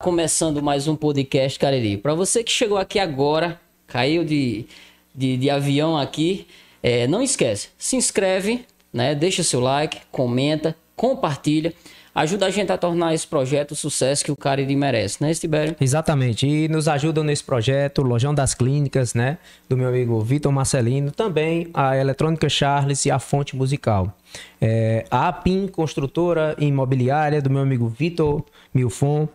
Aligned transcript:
Começando 0.00 0.62
mais 0.62 0.86
um 0.86 0.94
podcast 0.94 1.58
Cariri. 1.58 1.96
Para 1.96 2.14
você 2.14 2.44
que 2.44 2.52
chegou 2.52 2.78
aqui 2.78 3.00
agora, 3.00 3.60
caiu 3.88 4.24
de, 4.24 4.64
de, 5.12 5.36
de 5.36 5.50
avião 5.50 5.98
aqui, 5.98 6.46
é, 6.80 7.08
não 7.08 7.20
esquece, 7.20 7.70
se 7.76 7.96
inscreve, 7.96 8.64
né? 8.92 9.12
deixa 9.12 9.42
seu 9.42 9.58
like, 9.58 9.98
comenta, 10.12 10.76
compartilha. 10.94 11.74
Ajuda 12.14 12.46
a 12.46 12.50
gente 12.50 12.72
a 12.72 12.78
tornar 12.78 13.12
esse 13.12 13.26
projeto 13.26 13.72
o 13.72 13.76
sucesso 13.76 14.24
que 14.24 14.32
o 14.32 14.36
Cariri 14.36 14.74
merece, 14.74 15.22
né, 15.22 15.32
Tibério? 15.34 15.76
Exatamente. 15.80 16.46
E 16.46 16.68
nos 16.68 16.88
ajudam 16.88 17.22
nesse 17.22 17.44
projeto 17.44 17.98
o 17.98 18.04
Lojão 18.04 18.34
das 18.34 18.54
Clínicas, 18.54 19.14
né? 19.14 19.38
Do 19.68 19.76
meu 19.76 19.88
amigo 19.88 20.20
Vitor 20.20 20.50
Marcelino. 20.50 21.12
Também 21.12 21.68
a 21.72 21.96
Eletrônica 21.96 22.48
Charles 22.48 23.04
e 23.04 23.10
a 23.10 23.20
Fonte 23.20 23.54
Musical. 23.54 24.12
É, 24.60 25.04
a 25.10 25.28
APIM, 25.28 25.68
construtora 25.68 26.56
imobiliária, 26.58 27.40
do 27.40 27.50
meu 27.50 27.62
amigo 27.62 27.88
Vitor 27.88 28.44
Milfon. 28.74 29.28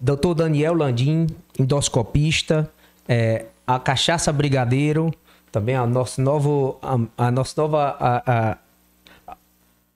Doutor 0.00 0.34
Daniel 0.34 0.74
Landim, 0.74 1.26
endoscopista, 1.58 2.70
é, 3.08 3.46
a 3.66 3.78
Cachaça 3.78 4.32
Brigadeiro, 4.32 5.12
também 5.52 5.74
a 5.74 5.86
nosso 5.86 6.20
novo, 6.22 6.78
a, 6.82 7.26
a 7.26 7.30
nossa 7.30 7.60
nova 7.60 7.96
a, 7.98 8.22
a, 8.26 9.36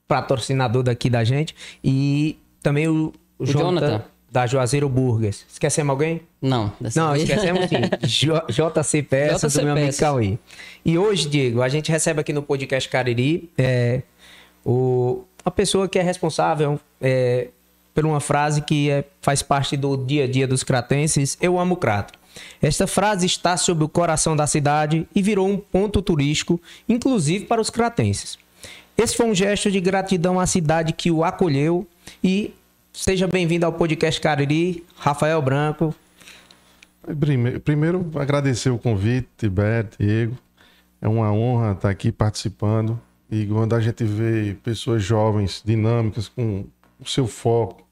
patrocinador 0.07 0.83
daqui 0.83 1.09
da 1.09 1.25
gente 1.25 1.55
e 1.83 2.39
também 2.63 2.89
o, 2.89 3.13
o, 3.39 3.45
o 3.45 3.47
Jonathan, 3.47 3.87
Jonathan, 3.87 4.05
da 4.31 4.47
Juazeiro 4.47 4.89
Burgers. 4.89 5.47
Esquecemos 5.49 5.91
alguém? 5.91 6.21
Não. 6.43 6.73
Não, 6.95 7.13
vez. 7.13 7.23
esquecemos 7.23 7.69
sim. 7.69 7.77
JC 8.53 9.03
Peças, 9.03 9.55
do 9.55 9.63
meu 9.63 9.73
amigo 9.73 9.97
Cauê. 9.97 10.39
E 10.85 10.99
hoje, 10.99 11.29
Diego, 11.29 11.63
a 11.63 11.69
gente 11.69 11.91
recebe 11.91 12.21
aqui 12.21 12.33
no 12.33 12.43
podcast 12.43 12.89
Cariri 12.89 13.49
é, 13.57 14.03
o, 14.65 15.25
a 15.45 15.51
pessoa 15.51 15.89
que 15.89 15.99
é 15.99 16.03
responsável 16.03 16.81
é, 17.01 17.49
por 17.95 18.05
uma 18.05 18.21
frase 18.21 18.61
que 18.61 18.91
é, 18.91 19.05
faz 19.23 19.41
parte 19.41 19.77
do 19.77 19.97
dia 19.97 20.25
a 20.25 20.27
dia 20.27 20.47
dos 20.47 20.65
cratenses, 20.65 21.39
eu 21.41 21.59
amo 21.59 21.77
Crato. 21.77 22.19
Esta 22.61 22.87
frase 22.87 23.27
está 23.27 23.57
sob 23.57 23.85
o 23.85 23.89
coração 23.89 24.35
da 24.35 24.47
cidade 24.47 25.07
e 25.15 25.23
virou 25.23 25.49
um 25.49 25.57
ponto 25.57 26.03
turístico, 26.03 26.61
inclusive 26.89 27.45
para 27.45 27.61
os 27.61 27.71
cratenses. 27.71 28.37
Esse 28.99 29.17
foi 29.17 29.27
um 29.27 29.35
gesto 29.35 29.71
de 29.71 29.81
gratidão 29.81 30.41
à 30.41 30.47
cidade 30.47 30.93
que 30.93 31.11
o 31.11 31.25
acolheu 31.25 31.87
e 32.23 32.53
seja 32.93 33.27
bem-vindo 33.27 33.67
ao 33.67 33.73
podcast 33.73 34.21
Cariri, 34.21 34.85
Rafael 34.97 35.41
Branco. 35.41 35.95
Primeiro, 37.65 38.11
agradecer 38.15 38.71
o 38.71 38.79
convite, 38.79 39.29
Tibete, 39.37 39.97
Diego. 39.99 40.37
É 41.01 41.09
uma 41.09 41.31
honra 41.33 41.73
estar 41.73 41.91
aqui 41.91 42.11
participando. 42.11 42.99
E 43.31 43.47
quando 43.47 43.75
a 43.75 43.81
gente 43.81 44.05
vê 44.05 44.57
pessoas 44.63 45.03
jovens, 45.03 45.63
dinâmicas, 45.65 46.29
com 46.29 46.65
o 46.99 47.07
seu 47.07 47.27
foco, 47.27 47.84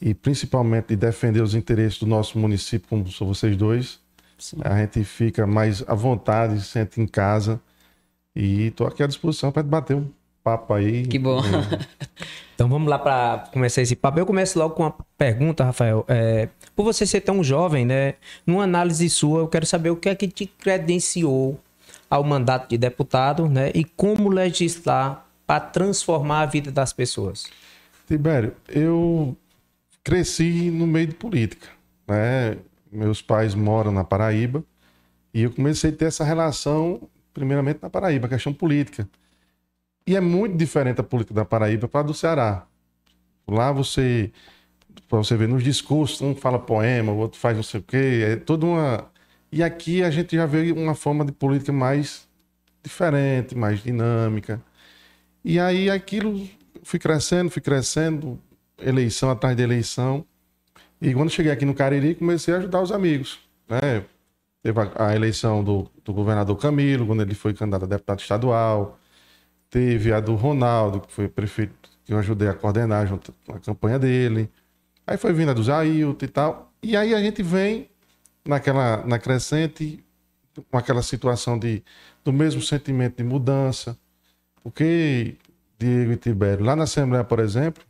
e 0.00 0.14
principalmente 0.14 0.88
de 0.88 0.96
defender 0.96 1.42
os 1.42 1.54
interesses 1.54 1.98
do 1.98 2.06
nosso 2.06 2.38
município, 2.38 2.88
como 2.88 3.10
são 3.10 3.26
vocês 3.26 3.56
dois. 3.56 4.00
Sim. 4.38 4.58
A 4.62 4.78
gente 4.78 5.02
fica 5.02 5.46
mais 5.46 5.82
à 5.88 5.94
vontade, 5.94 6.60
se 6.60 6.66
sente 6.66 7.00
em 7.00 7.06
casa. 7.06 7.60
E 8.34 8.68
estou 8.68 8.86
aqui 8.86 9.02
à 9.02 9.06
disposição 9.06 9.50
para 9.50 9.62
debater 9.62 9.96
um 9.96 10.08
papo 10.44 10.72
aí. 10.72 11.04
Que 11.06 11.18
bom. 11.18 11.40
então 12.54 12.68
vamos 12.68 12.88
lá 12.88 12.98
para 12.98 13.48
começar 13.52 13.82
esse 13.82 13.96
papo. 13.96 14.20
Eu 14.20 14.26
começo 14.26 14.56
logo 14.58 14.74
com 14.74 14.84
uma 14.84 14.94
pergunta, 15.16 15.64
Rafael. 15.64 16.04
É, 16.06 16.48
por 16.76 16.84
você 16.84 17.04
ser 17.04 17.22
tão 17.22 17.42
jovem, 17.42 17.84
né? 17.84 18.14
Numa 18.46 18.62
análise 18.62 19.10
sua, 19.10 19.40
eu 19.40 19.48
quero 19.48 19.66
saber 19.66 19.90
o 19.90 19.96
que 19.96 20.08
é 20.08 20.14
que 20.14 20.28
te 20.28 20.46
credenciou 20.46 21.58
ao 22.08 22.22
mandato 22.22 22.70
de 22.70 22.78
deputado, 22.78 23.48
né? 23.48 23.72
E 23.74 23.82
como 23.84 24.28
legislar 24.28 25.26
para 25.44 25.60
transformar 25.60 26.42
a 26.42 26.46
vida 26.46 26.70
das 26.70 26.92
pessoas. 26.92 27.46
Tibério, 28.06 28.54
eu 28.68 29.36
cresci 30.08 30.70
no 30.70 30.86
meio 30.86 31.08
de 31.08 31.14
política. 31.14 31.68
Né? 32.06 32.56
Meus 32.90 33.20
pais 33.20 33.54
moram 33.54 33.92
na 33.92 34.02
Paraíba 34.02 34.64
e 35.34 35.42
eu 35.42 35.50
comecei 35.50 35.90
a 35.90 35.92
ter 35.92 36.06
essa 36.06 36.24
relação, 36.24 37.02
primeiramente 37.34 37.80
na 37.82 37.90
Paraíba, 37.90 38.26
questão 38.26 38.54
política. 38.54 39.06
E 40.06 40.16
é 40.16 40.20
muito 40.20 40.56
diferente 40.56 40.98
a 40.98 41.04
política 41.04 41.34
da 41.34 41.44
Paraíba 41.44 41.86
para 41.86 42.00
a 42.00 42.04
do 42.04 42.14
Ceará. 42.14 42.66
Lá 43.46 43.70
você, 43.70 44.32
para 45.10 45.18
você 45.18 45.36
ver 45.36 45.46
nos 45.46 45.62
discursos, 45.62 46.22
um 46.22 46.34
fala 46.34 46.58
poema, 46.58 47.12
o 47.12 47.18
outro 47.18 47.38
faz 47.38 47.54
não 47.54 47.62
sei 47.62 47.80
o 47.80 47.82
quê, 47.82 48.24
é 48.26 48.36
toda 48.36 48.64
uma. 48.64 49.10
E 49.52 49.62
aqui 49.62 50.02
a 50.02 50.10
gente 50.10 50.34
já 50.34 50.46
vê 50.46 50.72
uma 50.72 50.94
forma 50.94 51.22
de 51.22 51.32
política 51.32 51.72
mais 51.72 52.26
diferente, 52.82 53.54
mais 53.54 53.82
dinâmica. 53.82 54.58
E 55.44 55.60
aí 55.60 55.90
aquilo 55.90 56.48
fui 56.82 56.98
crescendo, 56.98 57.50
fui 57.50 57.60
crescendo, 57.60 58.40
eleição 58.80 59.30
atrás 59.30 59.56
de 59.56 59.62
eleição. 59.62 60.24
E 61.00 61.14
quando 61.14 61.30
cheguei 61.30 61.52
aqui 61.52 61.64
no 61.64 61.74
Cariri, 61.74 62.14
comecei 62.14 62.54
a 62.54 62.58
ajudar 62.58 62.82
os 62.82 62.92
amigos. 62.92 63.38
Né? 63.68 64.04
Teve 64.62 64.80
a, 64.80 65.08
a 65.08 65.14
eleição 65.14 65.62
do, 65.62 65.88
do, 66.04 66.12
governador 66.12 66.56
Camilo, 66.56 67.06
quando 67.06 67.22
ele 67.22 67.34
foi 67.34 67.54
candidato 67.54 67.84
a 67.84 67.86
deputado 67.86 68.20
estadual. 68.20 68.98
Teve 69.70 70.12
a 70.12 70.20
do 70.20 70.34
Ronaldo, 70.34 71.00
que 71.00 71.12
foi 71.12 71.28
prefeito, 71.28 71.74
que 72.04 72.12
eu 72.12 72.18
ajudei 72.18 72.48
a 72.48 72.54
coordenar 72.54 73.06
junto 73.06 73.34
a 73.48 73.58
campanha 73.58 73.98
dele. 73.98 74.50
Aí 75.06 75.16
foi 75.16 75.32
vindo 75.32 75.50
a 75.50 75.54
do 75.54 75.62
Jailton 75.62 76.24
e 76.24 76.28
tal. 76.28 76.72
E 76.82 76.96
aí 76.96 77.14
a 77.14 77.20
gente 77.20 77.42
vem 77.42 77.88
naquela, 78.44 79.04
na 79.06 79.18
crescente, 79.18 80.04
com 80.70 80.76
aquela 80.76 81.02
situação 81.02 81.58
de, 81.58 81.82
do 82.24 82.32
mesmo 82.32 82.60
sentimento 82.60 83.16
de 83.16 83.24
mudança. 83.24 83.96
Porque, 84.62 85.36
Diego 85.78 86.12
e 86.12 86.16
Tibério, 86.16 86.64
lá 86.64 86.74
na 86.74 86.84
Assembleia, 86.84 87.24
por 87.24 87.38
exemplo, 87.38 87.84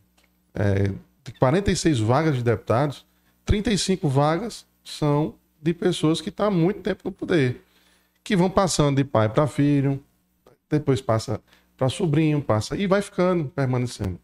é, 0.53 0.91
de 1.23 1.33
46 1.39 1.99
vagas 1.99 2.35
de 2.35 2.43
deputados, 2.43 3.05
35 3.45 4.07
vagas 4.07 4.65
são 4.83 5.35
de 5.61 5.73
pessoas 5.73 6.21
que 6.21 6.29
estão 6.29 6.47
há 6.47 6.51
muito 6.51 6.81
tempo 6.81 7.01
no 7.05 7.11
poder, 7.11 7.63
que 8.23 8.35
vão 8.35 8.49
passando 8.49 8.97
de 8.97 9.03
pai 9.03 9.29
para 9.29 9.47
filho, 9.47 10.03
depois 10.69 11.01
passa 11.01 11.41
para 11.75 11.89
sobrinho, 11.89 12.41
passa 12.41 12.75
e 12.75 12.87
vai 12.87 13.01
ficando, 13.01 13.45
permanecendo. 13.45 14.19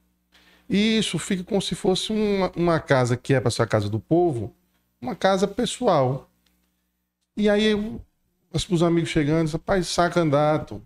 E 0.69 0.97
isso 0.97 1.18
fica 1.19 1.44
como 1.44 1.62
se 1.62 1.75
fosse 1.75 2.12
uma, 2.12 2.52
uma 2.56 2.80
casa 2.80 3.16
que 3.16 3.34
é 3.34 3.40
para 3.40 3.52
ser 3.52 3.62
a 3.64 3.68
casa 3.68 3.90
do 3.90 4.00
povo, 4.00 4.53
uma 5.00 5.16
casa 5.16 5.47
pessoal. 5.47 6.30
E 7.38 7.50
aí 7.50 7.74
os 8.69 8.84
amigos 8.84 9.09
chegando, 9.09 9.50
rapaz, 9.50 9.88
sai 9.88 10.12
candidato, 10.12 10.81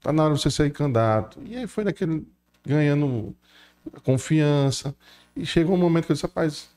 tá 0.00 0.12
na 0.12 0.24
hora 0.24 0.34
de 0.34 0.40
você 0.40 0.50
ser 0.50 0.72
candidato. 0.72 1.40
E 1.44 1.56
aí 1.56 1.66
foi 1.66 1.84
daquele 1.84 2.26
ganhando 2.64 3.34
confiança. 4.02 4.94
E 5.36 5.46
chegou 5.46 5.74
um 5.74 5.78
momento 5.78 6.06
que 6.06 6.12
eu 6.12 6.14
disse, 6.14 6.26
rapaz, 6.26 6.68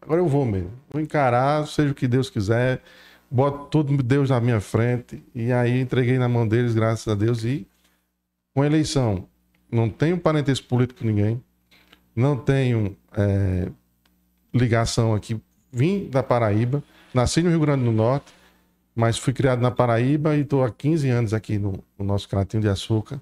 agora 0.00 0.20
eu 0.20 0.28
vou 0.28 0.44
mesmo. 0.44 0.72
Vou 0.90 1.00
encarar, 1.00 1.66
seja 1.66 1.92
o 1.92 1.94
que 1.94 2.06
Deus 2.06 2.28
quiser. 2.28 2.82
Boto 3.30 3.66
tudo 3.66 4.02
Deus 4.02 4.30
na 4.30 4.40
minha 4.40 4.60
frente. 4.60 5.22
E 5.34 5.52
aí 5.52 5.80
entreguei 5.80 6.18
na 6.18 6.28
mão 6.28 6.46
deles, 6.46 6.74
graças 6.74 7.08
a 7.08 7.14
Deus. 7.14 7.44
E 7.44 7.66
com 8.54 8.62
a 8.62 8.66
eleição, 8.66 9.26
não 9.70 9.88
tenho 9.88 10.18
parentesco 10.18 10.66
político 10.68 11.00
com 11.00 11.06
ninguém. 11.06 11.42
Não 12.14 12.36
tenho 12.36 12.94
é, 13.16 13.70
ligação 14.52 15.14
aqui. 15.14 15.40
Vim 15.72 16.08
da 16.10 16.22
Paraíba. 16.22 16.82
Nasci 17.14 17.42
no 17.42 17.48
Rio 17.48 17.60
Grande 17.60 17.84
do 17.84 17.92
Norte. 17.92 18.32
Mas 18.94 19.16
fui 19.16 19.32
criado 19.32 19.62
na 19.62 19.70
Paraíba 19.70 20.36
e 20.36 20.42
estou 20.42 20.62
há 20.62 20.70
15 20.70 21.08
anos 21.08 21.32
aqui 21.32 21.58
no, 21.58 21.82
no 21.98 22.04
nosso 22.04 22.28
Cratinho 22.28 22.62
de 22.62 22.68
Açúcar. 22.68 23.18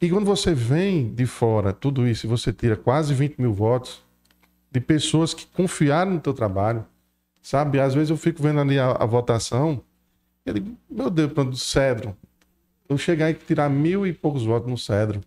E 0.00 0.10
quando 0.10 0.26
você 0.26 0.54
vem 0.54 1.14
de 1.14 1.24
fora, 1.24 1.72
tudo 1.72 2.06
isso, 2.06 2.28
você 2.28 2.52
tira 2.52 2.76
quase 2.76 3.14
20 3.14 3.40
mil 3.40 3.52
votos 3.52 4.04
de 4.70 4.80
pessoas 4.80 5.32
que 5.32 5.46
confiaram 5.46 6.12
no 6.12 6.20
teu 6.20 6.34
trabalho, 6.34 6.84
sabe? 7.40 7.80
Às 7.80 7.94
vezes 7.94 8.10
eu 8.10 8.16
fico 8.16 8.42
vendo 8.42 8.60
ali 8.60 8.78
a, 8.78 8.90
a 8.90 9.06
votação, 9.06 9.82
meu 10.90 11.08
Deus, 11.08 11.32
do 11.32 11.56
Cedro, 11.56 12.14
eu 12.88 12.98
chegar 12.98 13.30
e 13.30 13.34
tirar 13.34 13.70
mil 13.70 14.06
e 14.06 14.12
poucos 14.12 14.44
votos 14.44 14.68
no 14.70 14.76
Cedro, 14.76 15.22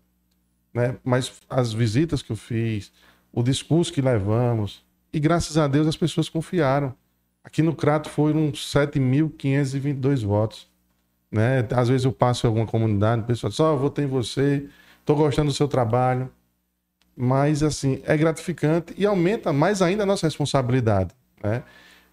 né? 0.72 0.96
Mas 1.02 1.40
as 1.50 1.72
visitas 1.72 2.22
que 2.22 2.30
eu 2.30 2.36
fiz, 2.36 2.92
o 3.32 3.42
discurso 3.42 3.92
que 3.92 4.00
levamos, 4.00 4.84
e 5.12 5.18
graças 5.18 5.58
a 5.58 5.66
Deus 5.66 5.88
as 5.88 5.96
pessoas 5.96 6.28
confiaram. 6.28 6.94
Aqui 7.42 7.60
no 7.62 7.74
Crato 7.74 8.08
foram 8.08 8.52
7.522 8.52 10.24
votos. 10.24 10.69
Né? 11.30 11.66
Às 11.74 11.88
vezes 11.88 12.04
eu 12.04 12.12
passo 12.12 12.46
em 12.46 12.48
alguma 12.48 12.66
comunidade, 12.66 13.22
o 13.22 13.24
pessoal 13.24 13.50
diz, 13.50 13.60
ó, 13.60 13.74
oh, 13.74 13.78
votei 13.78 14.04
em 14.04 14.08
você, 14.08 14.66
tô 15.04 15.14
gostando 15.14 15.50
do 15.50 15.54
seu 15.54 15.68
trabalho. 15.68 16.30
Mas, 17.16 17.62
assim, 17.62 18.02
é 18.06 18.16
gratificante 18.16 18.94
e 18.96 19.04
aumenta 19.04 19.52
mais 19.52 19.82
ainda 19.82 20.04
a 20.04 20.06
nossa 20.06 20.26
responsabilidade, 20.26 21.14
né? 21.42 21.62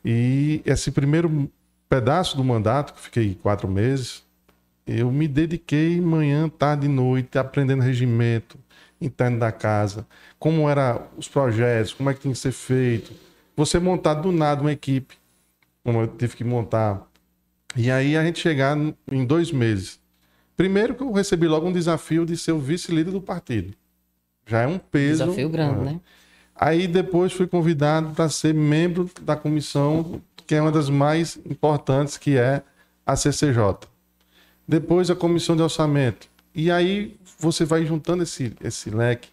E 0.03 0.61
esse 0.65 0.91
primeiro 0.91 1.49
pedaço 1.89 2.35
do 2.35 2.43
mandato, 2.43 2.93
que 2.93 2.99
fiquei 2.99 3.35
quatro 3.35 3.67
meses, 3.67 4.23
eu 4.85 5.11
me 5.11 5.27
dediquei 5.27 5.99
manhã, 6.01 6.49
tarde 6.49 6.85
e 6.85 6.89
noite, 6.89 7.37
aprendendo 7.37 7.81
regimento 7.81 8.57
interno 8.99 9.39
da 9.39 9.51
casa, 9.51 10.05
como 10.39 10.69
eram 10.69 11.03
os 11.17 11.27
projetos, 11.27 11.93
como 11.93 12.09
é 12.09 12.13
que 12.13 12.21
tinha 12.21 12.33
que 12.33 12.39
ser 12.39 12.51
feito. 12.51 13.13
Você 13.55 13.79
montar 13.79 14.15
do 14.15 14.31
nada 14.31 14.61
uma 14.61 14.71
equipe, 14.71 15.15
como 15.83 16.01
eu 16.01 16.07
tive 16.07 16.35
que 16.35 16.43
montar 16.43 17.06
e 17.75 17.91
aí 17.91 18.15
a 18.17 18.23
gente 18.23 18.39
chegar 18.39 18.77
em 19.11 19.25
dois 19.25 19.51
meses. 19.51 19.99
Primeiro 20.55 20.95
que 20.95 21.03
eu 21.03 21.11
recebi 21.11 21.47
logo 21.47 21.67
um 21.67 21.71
desafio 21.71 22.25
de 22.25 22.35
ser 22.35 22.51
o 22.51 22.59
vice-líder 22.59 23.11
do 23.11 23.21
partido. 23.21 23.73
Já 24.45 24.61
é 24.61 24.67
um 24.67 24.79
peso. 24.79 25.25
Desafio 25.25 25.49
grande, 25.49 25.85
né? 25.85 25.99
Aí 26.55 26.87
depois 26.87 27.31
fui 27.33 27.45
convidado 27.45 28.15
para 28.15 28.29
ser 28.29 28.53
membro 28.53 29.09
da 29.21 29.35
comissão, 29.35 30.19
que 30.35 30.55
é 30.55 30.61
uma 30.61 30.71
das 30.71 30.89
mais 30.89 31.37
importantes, 31.45 32.17
que 32.17 32.35
é 32.35 32.63
a 33.05 33.15
CCJ. 33.15 33.87
Depois 34.67 35.11
a 35.11 35.15
comissão 35.15 35.55
de 35.55 35.61
orçamento. 35.61 36.27
E 36.55 36.71
aí 36.71 37.15
você 37.37 37.63
vai 37.63 37.85
juntando 37.85 38.23
esse, 38.23 38.53
esse 38.63 38.89
leque. 38.89 39.29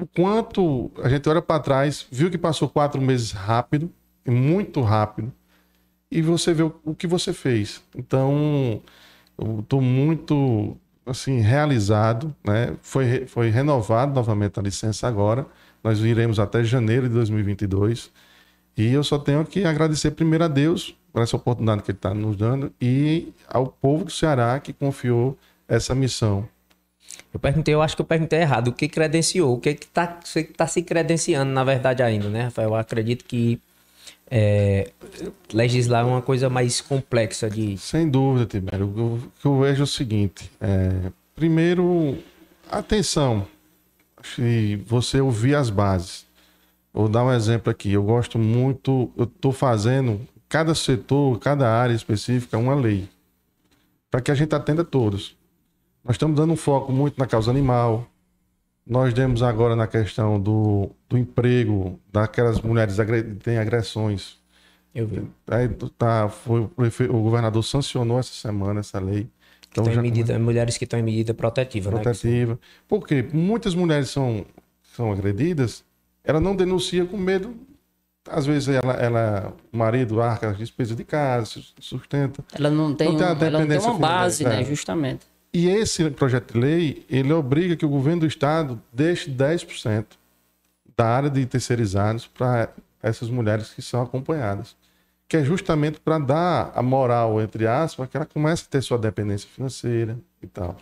O 0.00 0.06
quanto 0.06 0.90
a 1.02 1.08
gente 1.08 1.28
olha 1.28 1.42
para 1.42 1.60
trás, 1.60 2.06
viu 2.10 2.30
que 2.30 2.38
passou 2.38 2.68
quatro 2.68 3.00
meses 3.00 3.32
rápido, 3.32 3.92
muito 4.26 4.80
rápido, 4.80 5.30
e 6.18 6.22
você 6.22 6.54
vê 6.54 6.62
o, 6.62 6.94
que 6.94 7.06
você 7.06 7.32
fez. 7.32 7.82
Então, 7.96 8.80
eu 9.38 9.60
estou 9.60 9.80
muito 9.80 10.76
assim 11.04 11.40
realizado, 11.40 12.34
né? 12.44 12.76
Foi, 12.82 13.26
foi 13.26 13.50
renovado 13.50 14.14
novamente 14.14 14.60
a 14.60 14.62
licença 14.62 15.08
agora 15.08 15.46
nós 15.82 16.00
iremos 16.00 16.38
até 16.38 16.62
janeiro 16.62 17.08
de 17.08 17.14
2022. 17.14 18.10
E 18.76 18.92
eu 18.92 19.02
só 19.04 19.18
tenho 19.18 19.44
que 19.44 19.64
agradecer 19.64 20.12
primeiro 20.12 20.44
a 20.44 20.48
Deus 20.48 20.96
por 21.12 21.22
essa 21.22 21.36
oportunidade 21.36 21.82
que 21.82 21.90
Ele 21.90 21.98
está 21.98 22.14
nos 22.14 22.36
dando 22.36 22.72
e 22.80 23.32
ao 23.48 23.66
povo 23.66 24.04
do 24.04 24.10
Ceará 24.10 24.58
que 24.60 24.72
confiou 24.72 25.36
essa 25.68 25.94
missão. 25.94 26.48
Eu 27.34 27.38
perguntei, 27.38 27.74
eu 27.74 27.82
acho 27.82 27.94
que 27.94 28.00
eu 28.00 28.06
perguntei 28.06 28.40
errado. 28.40 28.68
O 28.68 28.72
que 28.72 28.88
credenciou? 28.88 29.54
O 29.54 29.60
que 29.60 29.70
está 29.70 30.18
tá 30.56 30.66
se 30.66 30.82
credenciando, 30.82 31.52
na 31.52 31.64
verdade, 31.64 32.02
ainda, 32.02 32.30
né, 32.30 32.44
Rafael? 32.44 32.70
Eu 32.70 32.74
acredito 32.74 33.24
que 33.24 33.60
é, 34.34 34.90
legislar 35.52 36.02
é 36.02 36.08
uma 36.08 36.22
coisa 36.22 36.48
mais 36.48 36.80
complexa 36.80 37.50
de. 37.50 37.76
Sem 37.76 38.08
dúvida, 38.08 38.46
Tibério. 38.46 38.86
O 38.86 39.20
que 39.38 39.46
eu 39.46 39.60
vejo 39.60 39.82
é 39.82 39.84
o 39.84 39.86
seguinte: 39.86 40.50
é, 40.58 41.12
primeiro, 41.34 42.16
atenção 42.70 43.46
se 44.22 44.76
você 44.86 45.20
ouvir 45.20 45.54
as 45.54 45.68
bases. 45.68 46.24
Vou 46.94 47.10
dar 47.10 47.24
um 47.24 47.32
exemplo 47.32 47.70
aqui. 47.70 47.92
Eu 47.92 48.02
gosto 48.02 48.38
muito, 48.38 49.10
eu 49.18 49.24
estou 49.24 49.52
fazendo 49.52 50.26
cada 50.48 50.74
setor, 50.74 51.38
cada 51.38 51.68
área 51.68 51.92
específica, 51.94 52.56
uma 52.56 52.74
lei. 52.74 53.08
Para 54.10 54.22
que 54.22 54.30
a 54.30 54.34
gente 54.34 54.54
atenda 54.54 54.82
todos. 54.82 55.36
Nós 56.02 56.14
estamos 56.14 56.36
dando 56.36 56.54
um 56.54 56.56
foco 56.56 56.90
muito 56.90 57.18
na 57.18 57.26
causa 57.26 57.50
animal. 57.50 58.06
Nós 58.86 59.14
demos 59.14 59.42
agora 59.42 59.76
na 59.76 59.86
questão 59.86 60.40
do, 60.40 60.90
do 61.08 61.16
emprego, 61.16 61.98
daquelas 62.12 62.60
mulheres 62.60 62.96
que 62.96 63.22
têm 63.34 63.58
agressões. 63.58 64.40
Eu 64.94 65.06
vi. 65.06 65.22
Aí 65.48 65.68
tá, 65.96 66.28
foi, 66.28 66.68
o, 67.08 67.22
governador 67.22 67.62
sancionou 67.62 68.18
essa 68.18 68.32
semana 68.32 68.80
essa 68.80 68.98
lei. 68.98 69.28
Então, 69.70 69.90
já 69.90 70.02
medida. 70.02 70.38
Mulheres 70.38 70.76
que 70.76 70.84
estão 70.84 70.98
em 70.98 71.02
medida 71.02 71.32
protetiva. 71.32 71.90
Né, 71.90 72.00
protetiva. 72.00 72.52
Né? 72.52 72.58
Porque 72.86 73.24
muitas 73.32 73.74
mulheres 73.74 74.10
são, 74.10 74.44
são 74.94 75.10
agredidas, 75.10 75.82
ela 76.22 76.40
não 76.40 76.54
denuncia 76.54 77.06
com 77.06 77.16
medo. 77.16 77.54
Às 78.28 78.46
vezes 78.46 78.68
ela, 78.68 78.92
ela 78.94 79.56
o 79.72 79.76
marido 79.76 80.20
arca 80.20 80.50
as 80.50 80.58
despesas 80.58 80.96
de 80.96 81.04
casa, 81.04 81.60
sustenta. 81.80 82.44
Ela 82.54 82.70
não 82.70 82.94
tem, 82.94 83.08
não 83.08 83.16
tem, 83.16 83.26
um, 83.26 83.44
ela 83.46 83.58
não 83.60 83.66
tem 83.66 83.78
uma 83.78 83.98
base, 83.98 84.44
né? 84.44 84.60
É. 84.60 84.64
Justamente. 84.64 85.31
E 85.52 85.68
esse 85.68 86.10
projeto 86.10 86.54
de 86.54 86.60
lei, 86.60 87.06
ele 87.10 87.32
obriga 87.32 87.76
que 87.76 87.84
o 87.84 87.88
governo 87.88 88.20
do 88.20 88.26
estado 88.26 88.80
deixe 88.92 89.30
10% 89.30 90.06
da 90.96 91.06
área 91.06 91.30
de 91.30 91.44
terceirizados 91.44 92.26
para 92.26 92.72
essas 93.02 93.28
mulheres 93.28 93.70
que 93.70 93.82
são 93.82 94.02
acompanhadas 94.02 94.76
que 95.32 95.38
é 95.38 95.42
justamente 95.42 95.98
para 95.98 96.18
dar 96.18 96.72
a 96.74 96.82
moral, 96.82 97.40
entre 97.40 97.66
aspas, 97.66 98.06
que 98.06 98.18
ela 98.18 98.26
comece 98.26 98.64
a 98.66 98.70
ter 98.70 98.82
sua 98.82 98.98
dependência 98.98 99.48
financeira 99.48 100.18
e 100.42 100.46
tal. 100.46 100.76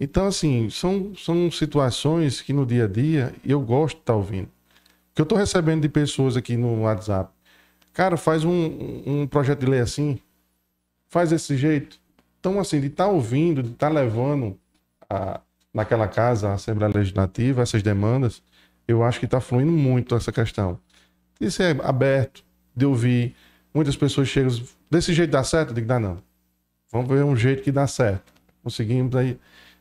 Então, 0.00 0.26
assim, 0.26 0.68
são, 0.70 1.14
são 1.14 1.48
situações 1.52 2.40
que 2.40 2.52
no 2.52 2.66
dia 2.66 2.86
a 2.86 2.88
dia 2.88 3.32
eu 3.44 3.60
gosto 3.60 3.94
de 3.94 4.02
estar 4.02 4.14
tá 4.14 4.16
ouvindo. 4.16 4.48
Que 5.14 5.20
eu 5.20 5.22
estou 5.22 5.38
recebendo 5.38 5.82
de 5.82 5.88
pessoas 5.88 6.36
aqui 6.36 6.56
no 6.56 6.80
WhatsApp. 6.80 7.30
Cara, 7.92 8.16
faz 8.16 8.42
um, 8.42 9.02
um 9.06 9.24
projeto 9.24 9.60
de 9.60 9.66
lei 9.66 9.78
assim, 9.78 10.18
faz 11.06 11.30
desse 11.30 11.56
jeito. 11.56 12.00
Então, 12.46 12.60
assim, 12.60 12.80
de 12.80 12.86
estar 12.86 13.06
tá 13.06 13.10
ouvindo, 13.10 13.60
de 13.60 13.72
estar 13.72 13.88
tá 13.88 13.92
levando 13.92 14.56
a, 15.10 15.40
naquela 15.74 16.06
casa, 16.06 16.50
a 16.50 16.54
Assembleia 16.54 16.92
Legislativa, 16.94 17.60
essas 17.60 17.82
demandas, 17.82 18.40
eu 18.86 19.02
acho 19.02 19.18
que 19.18 19.24
está 19.24 19.40
fluindo 19.40 19.72
muito 19.72 20.14
essa 20.14 20.30
questão. 20.30 20.78
Isso 21.40 21.60
é 21.60 21.72
aberto, 21.82 22.44
de 22.74 22.86
ouvir, 22.86 23.34
Muitas 23.74 23.96
pessoas 23.96 24.28
chegam, 24.28 24.56
desse 24.88 25.12
jeito 25.12 25.32
dá 25.32 25.42
certo? 25.42 25.70
Eu 25.70 25.74
digo, 25.74 25.88
dá 25.88 25.98
não. 25.98 26.22
Vamos 26.92 27.08
ver 27.10 27.24
um 27.24 27.34
jeito 27.34 27.64
que 27.64 27.72
dá 27.72 27.84
certo. 27.88 28.32
Conseguimos 28.62 29.16
aí. 29.16 29.36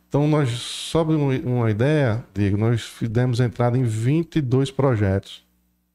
Então, 0.09 0.27
nós, 0.27 0.49
só 0.49 1.03
uma 1.03 1.69
ideia, 1.69 2.25
digo, 2.33 2.57
nós 2.57 2.81
fizemos 2.81 3.39
entrada 3.39 3.77
em 3.77 3.83
22 3.83 4.71
projetos 4.71 5.45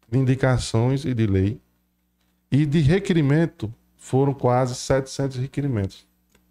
de 0.08 0.18
indicações 0.18 1.04
e 1.04 1.12
de 1.12 1.26
lei. 1.26 1.60
E 2.48 2.64
de 2.64 2.78
requerimento, 2.78 3.74
foram 3.98 4.32
quase 4.32 4.76
700 4.76 5.36
requerimentos 5.38 6.08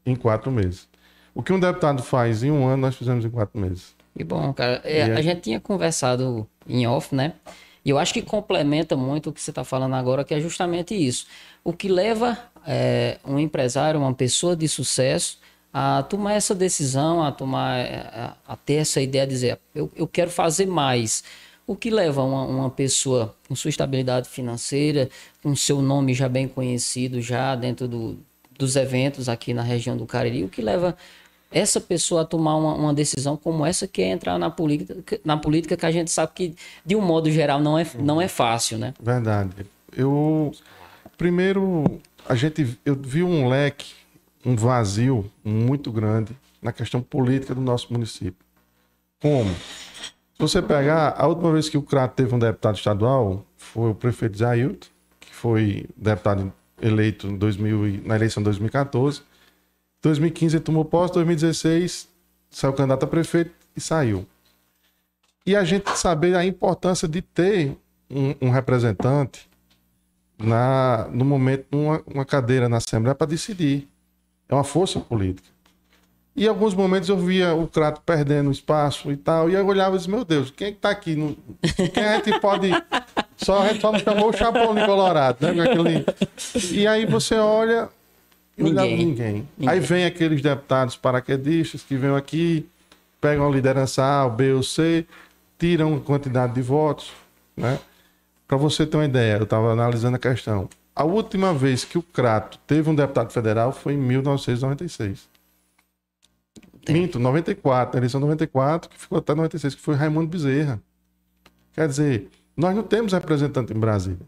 em 0.10 0.16
quatro 0.16 0.52
meses. 0.52 0.88
O 1.34 1.44
que 1.44 1.54
um 1.54 1.60
deputado 1.60 2.04
faz 2.04 2.44
em 2.44 2.52
um 2.52 2.68
ano, 2.68 2.82
nós 2.82 2.96
fizemos 2.96 3.24
em 3.24 3.30
quatro 3.30 3.60
meses. 3.60 3.96
Que 4.16 4.24
bom, 4.24 4.52
cara. 4.54 4.82
É, 4.84 5.04
a 5.04 5.22
gente 5.22 5.42
tinha 5.42 5.60
conversado 5.60 6.48
em 6.68 6.86
off, 6.88 7.16
né? 7.16 7.34
E 7.84 7.90
eu 7.90 7.98
acho 7.98 8.14
que 8.14 8.22
complementa 8.22 8.96
muito 8.96 9.30
o 9.30 9.34
que 9.34 9.42
você 9.42 9.52
está 9.52 9.64
falando 9.64 9.96
agora, 9.96 10.24
que 10.24 10.34
é 10.34 10.40
justamente 10.40 10.94
isso. 10.94 11.26
O 11.64 11.72
que 11.72 11.88
leva 11.88 12.38
é, 12.68 13.18
um 13.26 13.40
empresário, 13.40 14.00
uma 14.00 14.14
pessoa 14.14 14.56
de 14.56 14.68
sucesso, 14.68 15.40
a 15.74 16.04
tomar 16.04 16.34
essa 16.34 16.54
decisão, 16.54 17.24
a 17.24 17.32
tomar, 17.32 17.80
a, 17.86 18.36
a 18.48 18.56
ter 18.56 18.76
essa 18.76 19.00
ideia 19.02 19.26
de 19.26 19.34
dizer, 19.34 19.60
eu, 19.74 19.90
eu 19.96 20.08
quero 20.08 20.30
fazer 20.30 20.66
mais. 20.66 21.24
O 21.66 21.76
que 21.76 21.90
leva 21.90 22.24
uma, 22.24 22.44
uma 22.44 22.70
pessoa 22.70 23.36
com 23.48 23.56
sua 23.56 23.70
estabilidade 23.70 24.28
financeira, 24.28 25.10
com 25.42 25.56
seu 25.56 25.82
nome 25.82 26.14
já 26.14 26.28
bem 26.28 26.48
conhecido, 26.48 27.22
já 27.22 27.56
dentro 27.56 27.88
do, 27.88 28.20
dos 28.60 28.76
eventos 28.76 29.30
aqui 29.30 29.54
na 29.54 29.64
região 29.64 29.96
do 29.96 30.06
Cariri, 30.06 30.44
o 30.44 30.50
que 30.50 30.62
leva 30.62 30.96
essa 31.50 31.80
pessoa 31.80 32.22
a 32.22 32.26
tomar 32.26 32.58
uma, 32.58 32.76
uma, 32.76 32.94
decisão 32.94 33.36
como 33.36 33.66
essa 33.66 33.88
que 33.88 34.02
é 34.02 34.10
entrar 34.10 34.38
na 34.38 34.52
política, 34.52 35.20
na 35.24 35.38
política 35.38 35.76
que 35.76 35.86
a 35.86 35.92
gente 35.92 36.12
sabe 36.12 36.34
que, 36.36 36.56
de 36.86 36.96
um 36.96 37.02
modo 37.02 37.32
geral, 37.32 37.60
não 37.60 37.80
é, 37.80 37.88
não 37.98 38.22
é 38.22 38.28
fácil, 38.28 38.78
né? 38.78 38.94
Verdade. 39.02 39.66
Eu, 39.96 40.52
primeiro, 41.18 42.00
a 42.28 42.36
gente, 42.36 42.78
eu 42.86 42.96
vi 42.96 43.24
um 43.24 43.48
leque, 43.48 43.94
um 44.46 44.56
vazio 44.56 45.32
muito 45.44 45.92
grande 45.92 46.38
na 46.62 46.72
questão 46.72 47.02
política 47.02 47.56
do 47.56 47.62
nosso 47.62 47.92
município. 47.92 48.46
Como? 49.20 49.50
Se 49.50 50.38
você 50.38 50.62
pegar, 50.62 51.16
a 51.18 51.26
última 51.26 51.52
vez 51.52 51.68
que 51.68 51.78
o 51.78 51.82
Crato 51.82 52.16
teve 52.16 52.36
um 52.36 52.40
deputado 52.40 52.76
estadual 52.76 53.46
foi 53.58 53.92
o 53.92 53.96
prefeito 53.96 54.38
Jailton, 54.38 54.88
que 55.20 55.34
foi 55.34 55.86
deputado 55.98 56.54
eleito 56.82 57.28
em 57.28 57.38
2000, 57.38 58.02
na 58.06 58.16
eleição 58.16 58.42
de 58.42 58.46
2014 58.46 59.22
2015 60.02 60.56
ele 60.56 60.64
tomou 60.64 60.86
posse, 60.86 61.14
2016 61.14 62.08
saiu 62.50 62.74
candidato 62.74 63.04
a 63.04 63.08
prefeito 63.08 63.52
e 63.76 63.82
saiu. 63.82 64.26
E 65.46 65.56
a 65.56 65.64
gente 65.64 65.90
saber 65.98 66.36
a 66.36 66.46
importância 66.46 67.08
de 67.08 67.22
ter 67.22 67.76
um, 68.10 68.48
um 68.48 68.50
representante 68.50 69.50
na, 70.38 71.08
no 71.12 71.26
momento, 71.26 71.66
numa 71.72 72.02
uma 72.08 72.26
cadeira 72.26 72.70
na 72.70 72.78
Assembleia 72.78 73.16
para 73.16 73.28
decidir. 73.28 73.88
É 74.48 74.54
uma 74.54 74.64
força 74.64 75.00
política. 75.00 75.48
E 76.36 76.46
em 76.46 76.48
alguns 76.48 76.74
momentos 76.74 77.10
eu 77.10 77.18
via 77.18 77.54
o 77.54 77.68
Crato 77.68 78.02
perdendo 78.06 78.50
espaço 78.52 79.12
e 79.12 79.18
tal, 79.18 79.50
e 79.50 79.54
eu 79.54 79.66
olhava 79.66 79.96
e 79.96 79.98
disse, 79.98 80.10
meu 80.10 80.24
Deus, 80.24 80.50
quem 80.50 80.68
é 80.68 80.72
que 80.72 80.78
tá 80.78 80.90
aqui? 80.90 81.16
Quem 81.94 82.04
a 82.04 82.16
gente 82.16 82.40
pode... 82.40 82.70
Só 83.40 83.74
só 83.76 83.92
não 83.92 84.00
chamou 84.00 84.30
o 84.30 84.34
Chapão 84.34 84.76
de 84.76 84.86
Colorado, 84.86 85.38
né? 85.42 85.64
Aquele... 85.64 86.06
E 86.74 86.86
aí 86.86 87.06
você 87.06 87.36
olha, 87.36 87.90
Ninguém. 88.58 88.98
ninguém. 88.98 89.48
ninguém. 89.58 89.70
Aí 89.70 89.80
vem 89.80 90.06
aqueles 90.06 90.42
deputados 90.42 90.98
paraquedistas 90.98 91.82
que 91.82 91.96
vêm 91.96 92.16
aqui, 92.16 92.68
pegam 93.22 93.48
a 93.48 93.52
liderança 93.52 94.04
A, 94.04 94.28
B 94.30 94.52
ou 94.54 94.62
C, 94.64 95.06
tiram 95.58 96.00
quantidade 96.00 96.54
de 96.54 96.62
votos, 96.62 97.12
né? 97.56 97.80
Para 98.48 98.58
você 98.58 98.86
ter 98.86 98.98
uma 98.98 99.06
ideia, 99.06 99.38
eu 99.38 99.44
estava 99.44 99.72
analisando 99.72 100.16
a 100.18 100.20
questão. 100.20 100.68
A 100.96 101.04
última 101.06 101.54
vez 101.54 101.86
que 101.86 101.98
o 101.98 102.02
Crato 102.04 102.58
teve 102.68 102.90
um 102.90 102.96
deputado 102.96 103.32
federal 103.32 103.72
foi 103.72 103.94
em 103.94 103.98
1996. 103.98 105.30
Tem. 106.84 106.96
Minto, 106.96 107.20
94, 107.20 107.96
a 107.96 108.00
eleição 108.00 108.20
94, 108.20 108.90
que 108.90 109.00
ficou 109.00 109.20
até 109.20 109.34
96, 109.34 109.76
que 109.76 109.82
foi 109.82 109.96
Raimundo 109.96 110.28
Bezerra. 110.28 110.82
Quer 111.74 111.88
dizer, 111.88 112.28
nós 112.60 112.76
não 112.76 112.84
temos 112.84 113.14
representante 113.14 113.72
em 113.72 113.80
Brasília. 113.80 114.20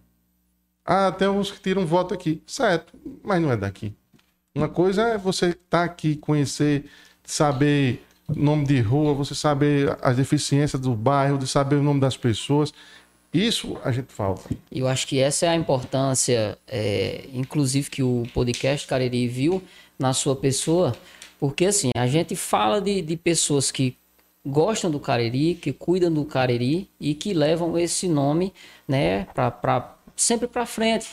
Ah, 0.85 1.11
tem 1.11 1.27
uns 1.27 1.51
que 1.51 1.59
tiram 1.59 1.85
voto 1.85 2.13
aqui. 2.13 2.41
Certo, 2.47 2.93
mas 3.21 3.41
não 3.41 3.51
é 3.51 3.57
daqui. 3.57 3.93
Uma 4.55 4.69
coisa 4.69 5.01
é 5.01 5.17
você 5.17 5.47
estar 5.47 5.59
tá 5.69 5.83
aqui, 5.83 6.15
conhecer, 6.15 6.85
saber 7.25 8.01
nome 8.33 8.65
de 8.65 8.79
rua, 8.79 9.13
você 9.13 9.35
saber 9.35 9.97
as 10.01 10.15
deficiências 10.15 10.81
do 10.81 10.95
bairro, 10.95 11.37
de 11.37 11.45
saber 11.45 11.75
o 11.75 11.83
nome 11.83 11.99
das 11.99 12.15
pessoas. 12.15 12.73
Isso 13.33 13.77
a 13.83 13.91
gente 13.91 14.13
falta. 14.13 14.49
Eu 14.71 14.87
acho 14.87 15.07
que 15.07 15.19
essa 15.19 15.45
é 15.45 15.49
a 15.49 15.55
importância, 15.55 16.57
é, 16.65 17.25
inclusive, 17.33 17.89
que 17.89 18.01
o 18.01 18.23
podcast 18.33 18.87
Cariri 18.87 19.27
viu 19.27 19.61
na 19.99 20.13
sua 20.13 20.37
pessoa, 20.37 20.95
porque 21.37 21.65
assim, 21.65 21.89
a 21.97 22.07
gente 22.07 22.33
fala 22.37 22.79
de, 22.79 23.01
de 23.01 23.17
pessoas 23.17 23.71
que 23.71 23.97
gostam 24.45 24.89
do 24.89 24.99
Cariri, 24.99 25.55
que 25.55 25.71
cuidam 25.71 26.11
do 26.11 26.25
Cariri 26.25 26.89
e 26.99 27.13
que 27.13 27.33
levam 27.33 27.77
esse 27.77 28.07
nome, 28.07 28.53
né, 28.87 29.25
pra, 29.33 29.95
sempre 30.15 30.47
para 30.47 30.65
frente, 30.65 31.07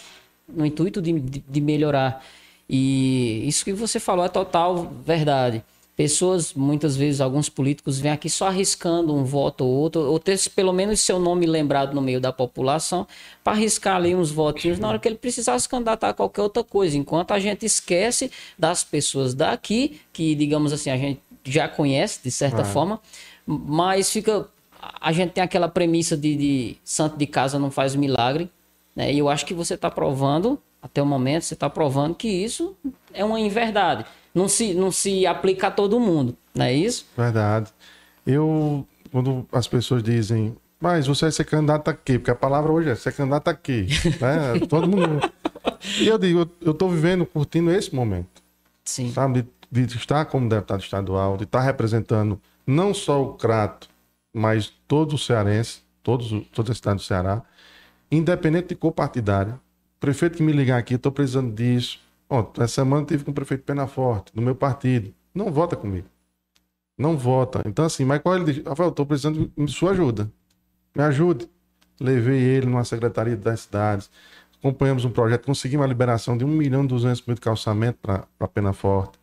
no 0.49 0.65
intuito 0.65 1.03
de, 1.03 1.13
de, 1.19 1.41
de 1.41 1.61
melhorar. 1.61 2.25
E 2.69 3.47
isso 3.47 3.65
que 3.65 3.73
você 3.73 4.01
falou 4.01 4.25
é 4.25 4.29
total 4.29 4.93
verdade 5.05 5.63
pessoas, 5.99 6.55
muitas 6.55 6.97
vezes, 6.97 7.21
alguns 7.21 7.49
políticos 7.49 7.99
vêm 7.99 8.13
aqui 8.13 8.31
só 8.31 8.47
arriscando 8.47 9.13
um 9.13 9.25
voto 9.25 9.65
ou 9.65 9.71
outro, 9.73 10.01
ou 10.03 10.21
ter 10.21 10.39
pelo 10.55 10.73
menos 10.73 11.01
seu 11.01 11.19
nome 11.19 11.45
lembrado 11.45 11.93
no 11.93 12.01
meio 12.01 12.21
da 12.21 12.33
população, 12.33 13.05
para 13.43 13.55
arriscar 13.55 13.97
ali 13.97 14.15
uns 14.15 14.31
votinhos 14.31 14.79
na 14.79 14.87
hora 14.87 15.01
que 15.01 15.09
ele 15.09 15.17
precisasse 15.17 15.65
se 15.65 15.69
candidatar 15.69 16.11
a 16.11 16.15
qualquer 16.15 16.43
outra 16.43 16.63
coisa. 16.63 16.97
Enquanto 16.97 17.33
a 17.33 17.41
gente 17.41 17.67
esquece 17.67 18.31
das 18.57 18.85
pessoas 18.85 19.35
daqui, 19.35 20.01
que, 20.13 20.37
digamos 20.37 20.73
assim, 20.73 20.89
a 20.89 20.97
gente 20.97 21.21
já 21.51 21.69
conhece 21.69 22.21
de 22.23 22.31
certa 22.31 22.65
forma, 22.65 23.01
mas 23.47 24.11
fica. 24.11 24.47
A 25.01 25.13
gente 25.13 25.33
tem 25.33 25.43
aquela 25.43 25.69
premissa 25.69 26.17
de, 26.17 26.37
de 26.37 26.77
santo 26.85 27.17
de 27.17 27.27
casa 27.27 27.59
não 27.59 27.71
faz 27.71 27.95
milagre, 27.95 28.51
né? 28.95 29.13
E 29.13 29.19
eu 29.19 29.29
acho 29.29 29.45
que 29.45 29.53
você 29.53 29.75
está 29.75 29.91
provando, 29.91 30.61
até 30.81 31.03
o 31.03 31.07
momento, 31.07 31.43
você 31.43 31.55
está 31.55 31.69
provando 31.69 32.15
que 32.15 32.29
isso 32.29 32.77
é 33.13 33.25
uma 33.25 33.41
inverdade 33.41 34.05
não 34.39 34.49
se, 34.49 34.73
não 34.75 34.91
se 34.91 35.27
aplica 35.27 35.67
a 35.67 35.71
todo 35.71 35.99
mundo, 35.99 36.37
não 36.55 36.65
é 36.65 36.73
isso? 36.73 37.07
Verdade. 37.17 37.71
Eu, 38.27 38.87
quando 39.11 39.47
as 39.53 39.67
pessoas 39.67 40.03
dizem, 40.03 40.57
mas 40.81 41.07
você 41.07 41.27
vai 41.27 41.33
ser 41.33 41.45
candidato 41.45 41.89
aqui, 41.89 42.19
porque 42.19 42.31
a 42.31 42.37
palavra 42.37 42.71
hoje 42.71 42.91
é 42.91 42.95
ser 42.95 43.13
candidato 43.13 43.49
aqui, 43.49 43.87
né? 44.21 44.67
Todo 44.69 44.89
mundo. 44.89 45.21
E 46.01 46.07
eu 46.07 46.19
digo, 46.19 46.49
eu 46.61 46.73
estou 46.73 46.89
vivendo, 46.89 47.27
curtindo 47.27 47.71
esse 47.73 47.95
momento. 47.95 48.43
Sim. 48.85 49.13
Sabe? 49.13 49.47
De, 49.71 49.85
estar 49.85 50.25
como 50.27 50.49
deputado 50.49 50.81
estadual, 50.81 51.37
de 51.37 51.45
estar 51.45 51.61
representando 51.61 52.41
não 52.67 52.95
só 52.95 53.23
o 53.23 53.35
Crato, 53.35 53.89
mas 54.33 54.73
todo 54.87 55.15
o 55.15 55.19
cearense, 55.19 55.83
todos, 56.03 56.47
toda 56.53 56.73
a 56.73 56.75
cidade 56.75 56.97
do 56.97 57.03
Ceará, 57.03 57.43
independente 58.11 58.69
de 58.69 58.75
cor 58.75 58.93
partidária. 58.93 59.61
Prefeito 60.01 60.37
que 60.37 60.43
me 60.43 60.53
ligar 60.53 60.79
aqui, 60.79 60.95
estou 60.95 61.13
precisando 61.13 61.53
disso 61.53 62.01
Ontem, 62.31 62.63
essa 62.63 62.75
semana 62.75 63.07
tive 63.07 63.25
com 63.25 63.31
o 63.31 63.35
prefeito 63.35 63.65
Penaforte, 63.65 64.33
do 64.35 64.43
meu 64.43 64.55
partido. 64.55 65.15
Não 65.35 65.51
vota 65.51 65.75
comigo. 65.77 66.07
Não 66.97 67.17
vota. 67.17 67.63
Então, 67.65 67.85
assim, 67.85 68.05
mas 68.05 68.21
qual 68.21 68.37
ele 68.37 68.53
diz? 68.53 68.65
Rafael, 68.65 68.91
estou 68.91 69.07
precisando 69.07 69.51
de 69.57 69.73
sua 69.73 69.93
ajuda. 69.93 70.31
Me 70.95 71.03
ajude. 71.05 71.49
Levei 71.99 72.41
ele 72.41 72.67
numa 72.67 72.85
secretaria 72.85 73.37
das 73.37 73.61
cidades. 73.61 74.11
Acompanhamos 74.59 75.05
um 75.05 75.11
projeto, 75.11 75.47
conseguimos 75.47 75.85
a 75.85 75.89
liberação 75.89 76.37
de 76.37 76.45
1 76.45 76.49
milhão 76.49 76.85
e 76.85 76.89
200 76.89 77.25
mil 77.25 77.35
de 77.35 77.41
calçamento 77.41 77.99
para 78.03 78.49
Penaforte. 78.49 79.19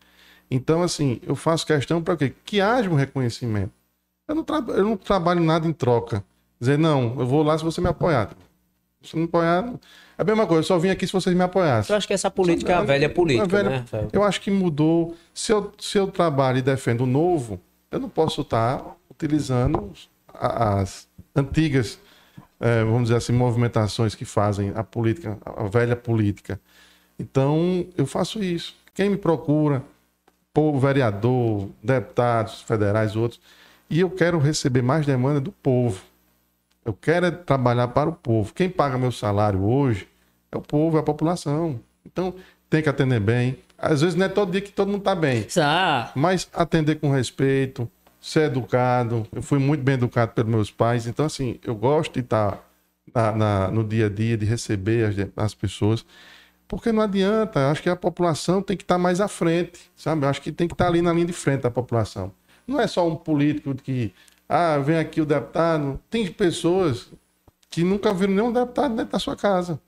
Então, 0.49 0.83
assim, 0.83 1.19
eu 1.23 1.35
faço 1.35 1.65
questão 1.65 2.01
para 2.01 2.17
quê? 2.17 2.33
Que 2.43 2.61
haja 2.61 2.89
um 2.89 2.95
reconhecimento. 2.95 3.71
Eu 4.27 4.35
não, 4.35 4.45
eu 4.69 4.83
não 4.83 4.97
trabalho 4.97 5.41
nada 5.41 5.67
em 5.67 5.73
troca. 5.73 6.23
Dizer, 6.59 6.77
não, 6.77 7.15
eu 7.19 7.25
vou 7.25 7.43
lá 7.43 7.57
se 7.57 7.63
você 7.63 7.81
me 7.81 7.87
apoiar. 7.87 8.29
Se 9.01 9.11
você 9.11 9.17
não 9.17 9.25
apoiar, 9.25 9.73
é 10.17 10.21
a 10.21 10.23
mesma 10.23 10.47
coisa, 10.47 10.61
eu 10.61 10.63
só 10.63 10.77
vim 10.77 10.89
aqui 10.89 11.05
se 11.05 11.13
vocês 11.13 11.35
me 11.35 11.43
apoiassem. 11.43 11.93
Eu 11.93 11.97
acho 11.97 12.07
que 12.07 12.13
essa 12.13 12.31
política 12.31 12.71
é 12.71 12.75
a 12.75 12.81
velha 12.81 13.09
política, 13.09 13.45
velha, 13.45 13.69
né? 13.69 13.85
Eu 14.11 14.23
acho 14.23 14.41
que 14.41 14.49
mudou. 14.49 15.15
Se 15.33 15.51
eu, 15.51 15.71
se 15.77 15.97
eu 15.97 16.07
trabalho 16.07 16.57
e 16.57 16.61
defendo 16.61 17.01
o 17.01 17.05
novo, 17.05 17.59
eu 17.91 17.99
não 17.99 18.09
posso 18.09 18.41
estar 18.41 18.95
utilizando 19.09 19.91
as 20.33 21.07
antigas, 21.35 21.99
é, 22.59 22.83
vamos 22.83 23.03
dizer 23.03 23.17
assim, 23.17 23.33
movimentações 23.33 24.15
que 24.15 24.25
fazem 24.25 24.71
a 24.75 24.83
política, 24.83 25.37
a 25.45 25.63
velha 25.65 25.95
política. 25.95 26.59
Então, 27.19 27.85
eu 27.95 28.05
faço 28.05 28.43
isso. 28.43 28.75
Quem 28.93 29.09
me 29.09 29.17
procura, 29.17 29.83
povo, 30.55 30.79
vereador, 30.79 31.67
deputados 31.83 32.61
federais, 32.61 33.17
outros, 33.17 33.41
e 33.89 33.99
eu 33.99 34.09
quero 34.09 34.39
receber 34.39 34.81
mais 34.81 35.05
demanda 35.05 35.41
do 35.41 35.51
povo. 35.51 36.01
Eu 36.85 36.93
quero 36.93 37.25
é 37.25 37.31
trabalhar 37.31 37.89
para 37.89 38.09
o 38.09 38.13
povo. 38.13 38.53
Quem 38.53 38.69
paga 38.69 38.97
meu 38.97 39.11
salário 39.11 39.61
hoje 39.61 40.07
é 40.51 40.57
o 40.57 40.61
povo, 40.61 40.95
é 40.95 41.01
a 41.01 41.03
população. 41.03 41.79
Então, 42.05 42.33
tem 42.69 42.81
que 42.81 42.87
atender 42.87 43.19
bem. 43.19 43.57
Às 43.77 44.01
vezes 44.01 44.15
não 44.15 44.25
é 44.25 44.29
todo 44.29 44.51
dia 44.51 44.61
que 44.61 44.71
todo 44.71 44.87
mundo 44.87 44.99
está 44.99 45.13
bem. 45.13 45.45
Ah. 45.59 46.11
Mas 46.15 46.47
atender 46.53 46.95
com 46.95 47.11
respeito, 47.11 47.89
ser 48.21 48.43
educado. 48.43 49.27
Eu 49.33 49.41
fui 49.41 49.59
muito 49.59 49.83
bem 49.83 49.95
educado 49.95 50.31
pelos 50.31 50.49
meus 50.49 50.71
pais. 50.71 51.05
Então, 51.05 51.25
assim, 51.25 51.59
eu 51.65 51.75
gosto 51.75 52.13
de 52.13 52.21
estar 52.21 52.63
na, 53.13 53.31
na, 53.33 53.71
no 53.71 53.83
dia 53.83 54.05
a 54.05 54.09
dia, 54.09 54.37
de 54.37 54.45
receber 54.45 55.05
as, 55.09 55.15
as 55.35 55.53
pessoas. 55.53 56.05
Porque 56.67 56.91
não 56.91 57.01
adianta. 57.01 57.69
Acho 57.69 57.81
que 57.81 57.89
a 57.89 57.95
população 57.95 58.61
tem 58.61 58.75
que 58.75 58.83
estar 58.83 58.97
mais 58.97 59.21
à 59.21 59.27
frente, 59.27 59.91
sabe? 59.95 60.25
Acho 60.25 60.41
que 60.41 60.51
tem 60.51 60.67
que 60.67 60.73
estar 60.73 60.87
ali 60.87 61.01
na 61.01 61.13
linha 61.13 61.25
de 61.25 61.33
frente 61.33 61.61
da 61.61 61.71
população. 61.71 62.31
Não 62.67 62.79
é 62.79 62.87
só 62.87 63.07
um 63.07 63.15
político 63.15 63.75
que 63.75 64.13
ah, 64.49 64.77
vem 64.79 64.97
aqui 64.97 65.21
o 65.21 65.25
deputado. 65.25 65.99
Tem 66.09 66.25
pessoas 66.31 67.09
que 67.69 67.83
nunca 67.83 68.13
viram 68.13 68.33
nenhum 68.33 68.51
deputado 68.51 68.95
dentro 68.95 69.11
da 69.11 69.19
sua 69.19 69.35
casa. 69.35 69.79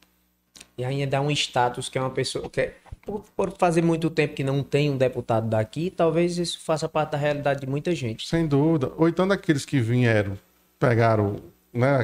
E 0.77 0.83
ainda 0.85 1.07
dá 1.07 1.21
um 1.21 1.31
status 1.31 1.89
que 1.89 1.97
é 1.97 2.01
uma 2.01 2.11
pessoa 2.11 2.47
que 2.49 2.61
é, 2.61 2.75
por, 3.03 3.23
por, 3.35 3.53
fazer 3.57 3.81
muito 3.81 4.09
tempo 4.09 4.35
que 4.35 4.43
não 4.43 4.61
tem 4.61 4.91
um 4.91 4.97
deputado 4.97 5.47
daqui, 5.47 5.89
talvez 5.89 6.37
isso 6.37 6.59
faça 6.63 6.87
parte 6.87 7.11
da 7.11 7.17
realidade 7.17 7.61
de 7.61 7.67
muita 7.67 7.95
gente. 7.95 8.27
Sem 8.27 8.45
dúvida. 8.45 8.91
Ou 8.97 9.07
então 9.07 9.27
daqueles 9.27 9.65
que 9.65 9.79
vieram, 9.79 10.37
pegaram 10.77 11.37
né, 11.73 11.99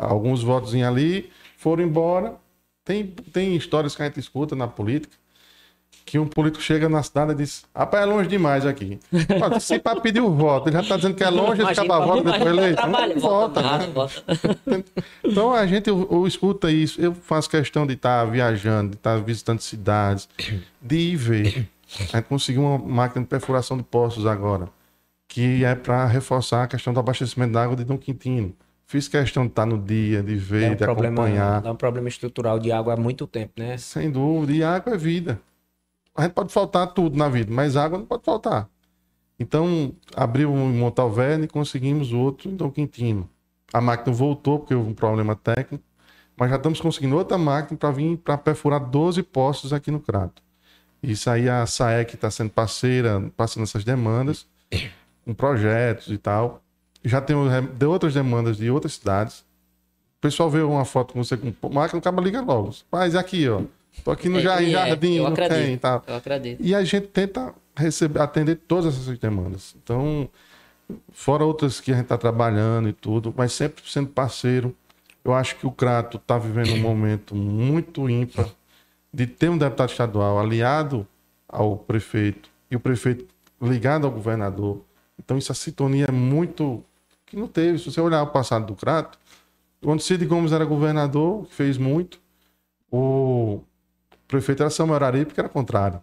alguns 0.00 0.42
votos 0.42 0.74
ali, 0.74 1.30
foram 1.56 1.84
embora. 1.84 2.36
Tem, 2.88 3.04
tem 3.06 3.54
histórias 3.54 3.94
que 3.94 4.00
a 4.00 4.06
gente 4.06 4.18
escuta 4.18 4.56
na 4.56 4.66
política 4.66 5.14
que 6.06 6.18
um 6.18 6.26
político 6.26 6.64
chega 6.64 6.88
na 6.88 7.02
cidade 7.02 7.32
e 7.32 7.34
diz: 7.34 7.66
Rapaz, 7.76 8.02
é 8.02 8.06
longe 8.06 8.30
demais 8.30 8.64
aqui. 8.64 8.98
Se 9.60 9.78
para 9.78 10.00
pedir 10.00 10.22
o 10.22 10.34
voto, 10.34 10.70
ele 10.70 10.76
já 10.76 10.80
está 10.80 10.96
dizendo 10.96 11.14
que 11.14 11.22
é 11.22 11.28
longe, 11.28 11.60
ele 11.60 11.70
acaba 11.70 11.96
a 11.96 12.06
voto 12.06 12.24
depois 12.24 12.46
eleito. 12.46 12.86
Não 12.86 13.20
vota, 13.20 13.60
né? 13.60 14.84
Então 15.22 15.52
a 15.52 15.66
gente 15.66 15.90
eu, 15.90 16.08
eu, 16.10 16.26
escuta 16.26 16.72
isso. 16.72 16.98
Eu 16.98 17.12
faço 17.12 17.50
questão 17.50 17.86
de 17.86 17.92
estar 17.92 18.24
tá 18.24 18.30
viajando, 18.30 18.92
de 18.92 18.96
estar 18.96 19.18
tá 19.18 19.22
visitando 19.22 19.60
cidades, 19.60 20.26
de 20.80 20.96
ir 20.96 21.16
ver. 21.16 21.68
A 22.10 22.16
gente 22.16 22.24
conseguiu 22.24 22.62
uma 22.62 22.78
máquina 22.78 23.22
de 23.22 23.28
perfuração 23.28 23.76
de 23.76 23.82
poços 23.82 24.24
agora, 24.24 24.70
que 25.28 25.62
é 25.62 25.74
para 25.74 26.06
reforçar 26.06 26.62
a 26.62 26.66
questão 26.66 26.94
do 26.94 27.00
abastecimento 27.00 27.52
da 27.52 27.64
água 27.64 27.76
de 27.76 27.84
Dom 27.84 27.98
Quintino. 27.98 28.54
Fiz 28.88 29.06
questão 29.06 29.44
de 29.44 29.50
estar 29.50 29.66
no 29.66 29.78
dia, 29.78 30.22
de 30.22 30.34
ver, 30.34 30.72
um 30.72 30.74
de 30.74 30.84
problema, 30.84 31.22
acompanhar. 31.22 31.60
Dá 31.60 31.70
um 31.70 31.76
problema 31.76 32.08
estrutural 32.08 32.58
de 32.58 32.72
água 32.72 32.94
há 32.94 32.96
muito 32.96 33.26
tempo, 33.26 33.52
né? 33.58 33.78
Sem 33.78 34.10
dúvida. 34.10 34.52
E 34.52 34.64
água 34.64 34.94
é 34.94 34.96
vida 34.96 35.40
a 36.18 36.22
gente 36.22 36.32
pode 36.32 36.52
faltar 36.52 36.88
tudo 36.88 37.16
na 37.16 37.28
vida, 37.28 37.52
mas 37.52 37.76
água 37.76 37.96
não 37.96 38.04
pode 38.04 38.24
faltar. 38.24 38.68
Então, 39.38 39.94
abriu 40.16 40.52
um 40.52 40.72
Montalverne 40.76 41.44
e 41.44 41.48
conseguimos 41.48 42.12
outro 42.12 42.50
em 42.50 42.56
Dom 42.56 42.72
Quintino. 42.72 43.30
A 43.72 43.80
máquina 43.80 44.12
voltou 44.12 44.58
porque 44.58 44.74
houve 44.74 44.90
um 44.90 44.94
problema 44.94 45.36
técnico, 45.36 45.84
mas 46.36 46.50
já 46.50 46.56
estamos 46.56 46.80
conseguindo 46.80 47.16
outra 47.16 47.38
máquina 47.38 47.78
para 47.78 47.92
vir 47.92 48.16
para 48.16 48.36
perfurar 48.36 48.80
12 48.80 49.22
postos 49.22 49.72
aqui 49.72 49.92
no 49.92 50.00
Crato. 50.00 50.42
Isso 51.00 51.30
aí 51.30 51.48
a 51.48 51.64
SAEC 51.64 52.16
está 52.16 52.32
sendo 52.32 52.50
parceira, 52.50 53.30
passando 53.36 53.62
essas 53.62 53.84
demandas, 53.84 54.44
com 55.24 55.32
projetos 55.32 56.08
e 56.08 56.18
tal. 56.18 56.64
Já 57.08 57.20
tem 57.20 57.36
de 57.76 57.86
outras 57.86 58.14
demandas 58.14 58.56
de 58.56 58.70
outras 58.70 58.94
cidades. 58.94 59.40
O 60.18 60.20
pessoal 60.20 60.50
vê 60.50 60.60
uma 60.60 60.84
foto 60.84 61.12
com 61.14 61.22
você 61.22 61.36
com 61.36 61.52
máquina, 61.72 61.98
o 61.98 62.02
cara 62.02 62.20
liga 62.20 62.40
logo. 62.40 62.74
Mas 62.90 63.14
aqui, 63.14 63.48
ó. 63.48 63.62
Tô 64.04 64.10
aqui 64.10 64.28
no 64.28 64.38
é, 64.38 64.42
Jardim, 64.42 65.16
é, 65.16 65.20
não 65.20 65.26
acredito, 65.26 65.58
tem, 65.58 65.78
tá? 65.78 66.02
Eu 66.06 66.16
acredito. 66.16 66.60
E 66.62 66.74
a 66.74 66.84
gente 66.84 67.06
tenta 67.08 67.54
receber, 67.76 68.20
atender 68.20 68.56
todas 68.56 68.94
essas 68.94 69.18
demandas. 69.18 69.74
Então, 69.82 70.28
fora 71.12 71.44
outras 71.44 71.80
que 71.80 71.90
a 71.92 71.94
gente 71.94 72.04
está 72.04 72.18
trabalhando 72.18 72.88
e 72.88 72.92
tudo, 72.92 73.32
mas 73.36 73.52
sempre 73.52 73.82
sendo 73.86 74.08
parceiro. 74.08 74.74
Eu 75.24 75.34
acho 75.34 75.56
que 75.56 75.66
o 75.66 75.70
Crato 75.70 76.16
está 76.16 76.38
vivendo 76.38 76.72
um 76.72 76.80
momento 76.80 77.34
muito 77.34 78.08
ímpar 78.08 78.48
de 79.12 79.26
ter 79.26 79.48
um 79.48 79.58
deputado 79.58 79.90
estadual 79.90 80.38
aliado 80.38 81.06
ao 81.48 81.76
prefeito 81.76 82.48
e 82.70 82.76
o 82.76 82.80
prefeito 82.80 83.26
ligado 83.60 84.06
ao 84.06 84.12
governador. 84.12 84.82
Então, 85.18 85.36
essa 85.36 85.54
sintonia 85.54 86.06
é 86.08 86.12
muito. 86.12 86.82
Que 87.28 87.36
não 87.36 87.46
teve. 87.46 87.78
Se 87.78 87.90
você 87.90 88.00
olhar 88.00 88.22
o 88.22 88.28
passado 88.28 88.66
do 88.66 88.74
Crato, 88.74 89.18
quando 89.82 90.00
Cid 90.00 90.24
Gomes 90.26 90.52
era 90.52 90.64
governador, 90.64 91.46
fez 91.46 91.78
muito, 91.78 92.20
o 92.90 93.60
prefeito 94.26 94.62
era 94.62 94.70
Samuel 94.70 94.96
Araripe, 94.96 95.34
que 95.34 95.40
era 95.40 95.48
contrário. 95.48 96.00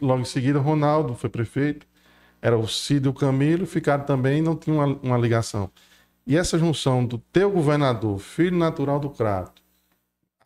Logo 0.00 0.20
em 0.20 0.26
seguida, 0.26 0.58
Ronaldo 0.58 1.14
foi 1.14 1.30
prefeito. 1.30 1.86
Era 2.40 2.56
o 2.56 2.68
Cid 2.68 3.06
e 3.06 3.08
o 3.08 3.14
Camilo, 3.14 3.66
ficaram 3.66 4.04
também 4.04 4.42
não 4.42 4.54
tinha 4.54 4.76
uma, 4.76 4.86
uma 5.02 5.18
ligação. 5.18 5.70
E 6.26 6.36
essa 6.36 6.58
junção 6.58 7.04
do 7.04 7.18
teu 7.18 7.50
governador, 7.50 8.18
filho 8.18 8.56
natural 8.56 9.00
do 9.00 9.08
Crato, 9.10 9.62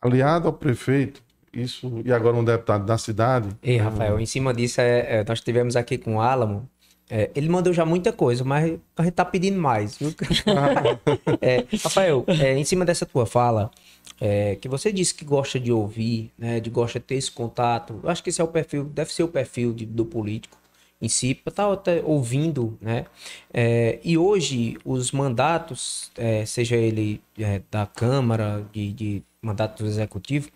aliado 0.01 0.47
ao 0.47 0.53
prefeito, 0.53 1.21
isso 1.53 2.01
e 2.05 2.13
agora 2.13 2.37
um 2.37 2.43
deputado 2.43 2.85
da 2.85 2.97
cidade. 2.97 3.49
E 3.61 3.77
Rafael, 3.77 4.19
em 4.19 4.25
cima 4.25 4.53
disso, 4.53 4.79
é, 4.79 5.19
é, 5.19 5.25
nós 5.27 5.41
tivemos 5.41 5.75
aqui 5.75 5.97
com 5.97 6.15
o 6.15 6.21
Álamo. 6.21 6.69
É, 7.13 7.29
ele 7.35 7.49
mandou 7.49 7.73
já 7.73 7.83
muita 7.83 8.13
coisa, 8.13 8.41
mas 8.45 8.79
a 8.95 9.03
gente 9.03 9.13
tá 9.13 9.25
pedindo 9.25 9.59
mais, 9.59 9.97
viu? 9.97 10.15
é, 11.41 11.65
Rafael, 11.83 12.23
é, 12.25 12.57
em 12.57 12.63
cima 12.63 12.85
dessa 12.85 13.05
tua 13.05 13.25
fala, 13.25 13.69
é, 14.19 14.55
que 14.55 14.69
você 14.69 14.93
disse 14.93 15.13
que 15.13 15.25
gosta 15.25 15.59
de 15.59 15.73
ouvir, 15.73 16.31
né, 16.37 16.61
de 16.61 16.69
gosta 16.69 17.01
de 17.01 17.05
ter 17.05 17.15
esse 17.15 17.29
contato. 17.29 17.99
Eu 18.01 18.09
acho 18.09 18.23
que 18.23 18.29
esse 18.29 18.39
é 18.39 18.43
o 18.45 18.47
perfil, 18.47 18.85
deve 18.85 19.11
ser 19.11 19.23
o 19.23 19.27
perfil 19.27 19.73
de, 19.73 19.85
do 19.85 20.05
político. 20.05 20.57
em 21.01 21.09
si, 21.09 21.35
para 21.35 21.51
estar 21.51 21.75
tá 21.75 21.91
ouvindo, 22.05 22.77
né? 22.79 23.05
É, 23.53 23.99
e 24.03 24.17
hoje 24.17 24.77
os 24.85 25.11
mandatos, 25.11 26.11
é, 26.15 26.45
seja 26.45 26.77
ele 26.77 27.21
da 27.69 27.87
Câmara, 27.87 28.65
de, 28.71 28.93
de 28.93 29.23
mandato 29.41 29.83
do 29.83 29.89
Executivo, 29.89 30.49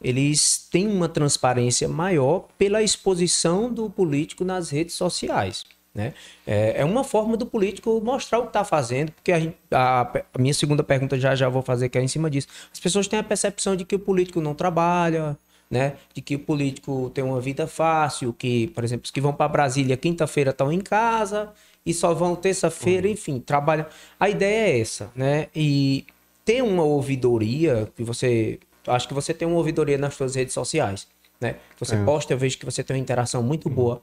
eles 0.00 0.68
têm 0.70 0.86
uma 0.86 1.08
transparência 1.08 1.88
maior 1.88 2.46
pela 2.56 2.82
exposição 2.82 3.70
do 3.70 3.90
político 3.90 4.44
nas 4.44 4.70
redes 4.70 4.94
sociais. 4.94 5.64
Né? 5.98 6.14
É, 6.46 6.82
é 6.82 6.84
uma 6.84 7.02
forma 7.02 7.36
do 7.36 7.44
político 7.44 8.00
mostrar 8.00 8.38
o 8.38 8.42
que 8.42 8.50
está 8.50 8.62
fazendo, 8.62 9.10
porque 9.10 9.32
a, 9.32 9.38
a, 9.72 10.02
a, 10.32 10.38
minha 10.38 10.54
segunda 10.54 10.84
pergunta 10.84 11.18
já 11.18 11.34
já 11.34 11.48
vou 11.48 11.60
fazer 11.60 11.88
que 11.88 11.98
é 11.98 12.00
em 12.00 12.06
cima 12.06 12.30
disso. 12.30 12.46
As 12.72 12.78
pessoas 12.78 13.08
têm 13.08 13.18
a 13.18 13.22
percepção 13.24 13.74
de 13.74 13.84
que 13.84 13.96
o 13.96 13.98
político 13.98 14.40
não 14.40 14.54
trabalha, 14.54 15.36
né? 15.68 15.94
De 16.14 16.20
que 16.20 16.36
o 16.36 16.38
político 16.38 17.10
tem 17.12 17.24
uma 17.24 17.40
vida 17.40 17.66
fácil, 17.66 18.32
que, 18.32 18.68
por 18.68 18.84
exemplo, 18.84 19.06
os 19.06 19.10
que 19.10 19.20
vão 19.20 19.32
para 19.32 19.48
Brasília 19.48 19.96
quinta-feira 19.96 20.50
estão 20.50 20.72
em 20.72 20.80
casa 20.80 21.52
e 21.84 21.92
só 21.92 22.14
vão 22.14 22.36
terça-feira, 22.36 23.08
uhum. 23.08 23.14
enfim, 23.14 23.40
trabalham. 23.40 23.84
A 24.20 24.30
ideia 24.30 24.68
é 24.68 24.80
essa, 24.80 25.10
né? 25.16 25.48
E 25.52 26.06
ter 26.44 26.62
uma 26.62 26.84
ouvidoria 26.84 27.90
que 27.96 28.04
você, 28.04 28.60
acho 28.86 29.08
que 29.08 29.14
você 29.14 29.34
tem 29.34 29.48
uma 29.48 29.56
ouvidoria 29.56 29.98
nas 29.98 30.14
suas 30.14 30.36
redes 30.36 30.54
sociais, 30.54 31.08
né? 31.40 31.56
Você 31.80 31.96
é. 31.96 32.04
posta, 32.04 32.32
eu 32.32 32.38
vejo 32.38 32.56
que 32.56 32.64
você 32.64 32.84
tem 32.84 32.94
uma 32.94 33.02
interação 33.02 33.42
muito 33.42 33.68
uhum. 33.68 33.74
boa. 33.74 34.02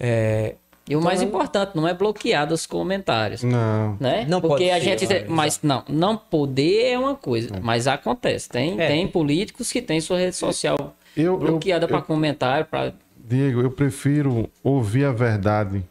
É, 0.00 0.54
e 0.86 0.94
o 0.94 0.98
então, 0.98 1.02
mais 1.02 1.22
importante, 1.22 1.74
não 1.74 1.88
é 1.88 1.94
bloqueado 1.94 2.52
os 2.52 2.66
comentários. 2.66 3.42
Não. 3.42 3.96
Né? 3.98 4.26
Não 4.28 4.40
Porque 4.40 4.68
a 4.70 4.78
gente. 4.78 5.06
Ser, 5.06 5.28
mas 5.28 5.60
não, 5.62 5.82
não 5.88 6.16
poder 6.16 6.92
é 6.92 6.98
uma 6.98 7.14
coisa, 7.14 7.56
é. 7.56 7.60
mas 7.60 7.86
acontece. 7.86 8.50
Tem, 8.50 8.78
é. 8.78 8.86
tem 8.86 9.08
políticos 9.08 9.72
que 9.72 9.80
têm 9.80 10.00
sua 10.00 10.18
rede 10.18 10.36
social 10.36 10.94
eu, 11.16 11.38
bloqueada 11.38 11.88
para 11.88 12.02
comentário. 12.02 12.66
Pra... 12.66 12.92
Diego, 13.16 13.62
eu 13.62 13.70
prefiro 13.70 14.50
ouvir 14.62 15.06
a 15.06 15.12
verdade 15.12 15.82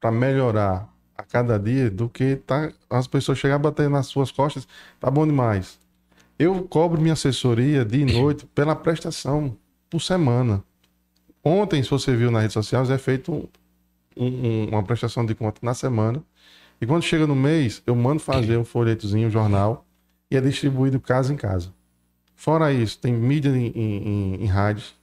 para 0.00 0.10
melhorar 0.10 0.88
a 1.16 1.22
cada 1.22 1.56
dia 1.56 1.88
do 1.88 2.08
que 2.08 2.34
tá, 2.36 2.72
as 2.90 3.06
pessoas 3.06 3.38
chegar 3.38 3.54
a 3.54 3.58
bater 3.58 3.88
nas 3.88 4.06
suas 4.06 4.32
costas. 4.32 4.66
Tá 4.98 5.08
bom 5.08 5.24
demais. 5.24 5.78
Eu 6.36 6.64
cobro 6.64 7.00
minha 7.00 7.12
assessoria 7.12 7.84
de 7.84 8.02
noite 8.12 8.44
pela 8.52 8.74
prestação 8.74 9.56
por 9.88 10.00
semana. 10.00 10.64
Ontem, 11.44 11.80
se 11.80 11.90
você 11.90 12.16
viu 12.16 12.32
nas 12.32 12.42
redes 12.42 12.54
sociais, 12.54 12.90
é 12.90 12.98
feito 12.98 13.48
um, 14.16 14.68
uma 14.68 14.82
prestação 14.82 15.24
de 15.24 15.34
conta 15.34 15.58
na 15.62 15.74
semana. 15.74 16.22
E 16.80 16.86
quando 16.86 17.02
chega 17.02 17.26
no 17.26 17.34
mês, 17.34 17.82
eu 17.86 17.94
mando 17.94 18.20
fazer 18.20 18.56
um 18.56 18.64
folhetozinho, 18.64 19.28
um 19.28 19.30
jornal, 19.30 19.86
e 20.30 20.36
é 20.36 20.40
distribuído 20.40 21.00
casa 21.00 21.32
em 21.32 21.36
casa. 21.36 21.72
Fora 22.34 22.72
isso, 22.72 22.98
tem 22.98 23.12
mídia 23.12 23.50
em, 23.50 23.68
em, 23.68 24.34
em 24.42 24.46
rádios, 24.46 24.94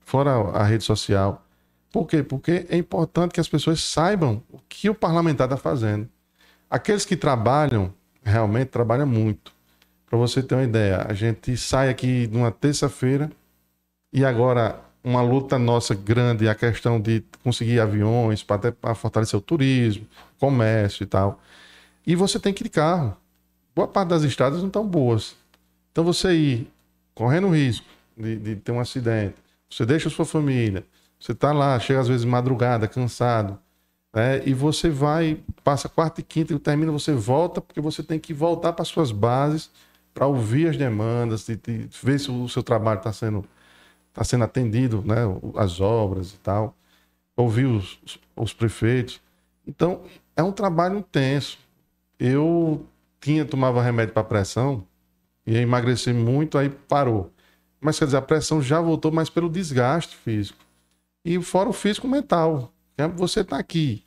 fora 0.00 0.32
a 0.50 0.62
rede 0.62 0.84
social. 0.84 1.44
Por 1.90 2.06
quê? 2.06 2.22
Porque 2.22 2.66
é 2.68 2.76
importante 2.76 3.32
que 3.32 3.40
as 3.40 3.48
pessoas 3.48 3.82
saibam 3.82 4.42
o 4.50 4.58
que 4.68 4.88
o 4.90 4.94
parlamentar 4.94 5.46
está 5.46 5.56
fazendo. 5.56 6.08
Aqueles 6.68 7.04
que 7.04 7.16
trabalham, 7.16 7.92
realmente 8.22 8.68
trabalham 8.68 9.06
muito. 9.06 9.52
Para 10.08 10.18
você 10.18 10.42
ter 10.42 10.54
uma 10.54 10.64
ideia, 10.64 11.06
a 11.08 11.14
gente 11.14 11.56
sai 11.56 11.88
aqui 11.88 12.28
numa 12.28 12.52
terça-feira 12.52 13.30
e 14.12 14.24
agora 14.24 14.80
uma 15.06 15.22
luta 15.22 15.56
nossa 15.56 15.94
grande 15.94 16.48
a 16.48 16.54
questão 16.54 17.00
de 17.00 17.22
conseguir 17.44 17.78
aviões 17.78 18.42
para 18.42 18.92
fortalecer 18.92 19.38
o 19.38 19.40
turismo, 19.40 20.04
comércio 20.36 21.04
e 21.04 21.06
tal. 21.06 21.40
E 22.04 22.16
você 22.16 22.40
tem 22.40 22.52
que 22.52 22.64
ir 22.64 22.64
de 22.64 22.70
carro. 22.70 23.16
Boa 23.72 23.86
parte 23.86 24.08
das 24.08 24.24
estradas 24.24 24.58
não 24.58 24.66
estão 24.66 24.84
boas. 24.84 25.36
Então 25.92 26.02
você 26.02 26.34
ir 26.34 26.72
correndo 27.14 27.48
risco 27.50 27.86
de, 28.16 28.36
de 28.36 28.56
ter 28.56 28.72
um 28.72 28.80
acidente, 28.80 29.36
você 29.70 29.86
deixa 29.86 30.10
sua 30.10 30.24
família, 30.24 30.84
você 31.20 31.30
está 31.30 31.52
lá, 31.52 31.78
chega 31.78 32.00
às 32.00 32.08
vezes 32.08 32.24
madrugada, 32.24 32.88
cansado, 32.88 33.56
né? 34.12 34.42
e 34.44 34.52
você 34.52 34.90
vai, 34.90 35.38
passa 35.62 35.88
quarta 35.88 36.20
e 36.20 36.24
quinta 36.24 36.52
e 36.52 36.58
termina, 36.58 36.90
você 36.90 37.12
volta, 37.12 37.60
porque 37.60 37.80
você 37.80 38.02
tem 38.02 38.18
que 38.18 38.34
voltar 38.34 38.72
para 38.72 38.84
suas 38.84 39.12
bases 39.12 39.70
para 40.12 40.26
ouvir 40.26 40.68
as 40.68 40.76
demandas, 40.76 41.46
de, 41.46 41.54
de 41.56 41.88
ver 42.02 42.18
se 42.18 42.28
o 42.28 42.48
seu 42.48 42.62
trabalho 42.62 42.98
está 42.98 43.12
sendo 43.12 43.46
está 44.16 44.24
sendo 44.24 44.44
atendido, 44.44 45.04
né, 45.04 45.16
as 45.56 45.78
obras 45.78 46.32
e 46.32 46.38
tal, 46.38 46.74
ouvir 47.36 47.66
os, 47.66 48.00
os 48.34 48.54
prefeitos. 48.54 49.20
Então, 49.66 50.00
é 50.34 50.42
um 50.42 50.50
trabalho 50.50 50.98
intenso. 50.98 51.58
Eu 52.18 52.86
tinha, 53.20 53.44
tomava 53.44 53.82
remédio 53.82 54.14
para 54.14 54.24
pressão, 54.24 54.86
ia 55.46 55.60
emagrecer 55.60 56.14
muito, 56.14 56.56
aí 56.56 56.70
parou. 56.70 57.30
Mas 57.78 57.98
quer 57.98 58.06
dizer, 58.06 58.16
a 58.16 58.22
pressão 58.22 58.62
já 58.62 58.80
voltou, 58.80 59.12
mas 59.12 59.28
pelo 59.28 59.50
desgaste 59.50 60.16
físico. 60.16 60.64
E 61.22 61.40
fora 61.42 61.68
o 61.68 61.72
físico 61.74 62.08
mental. 62.08 62.72
Né, 62.96 63.06
você 63.08 63.40
está 63.40 63.58
aqui. 63.58 64.02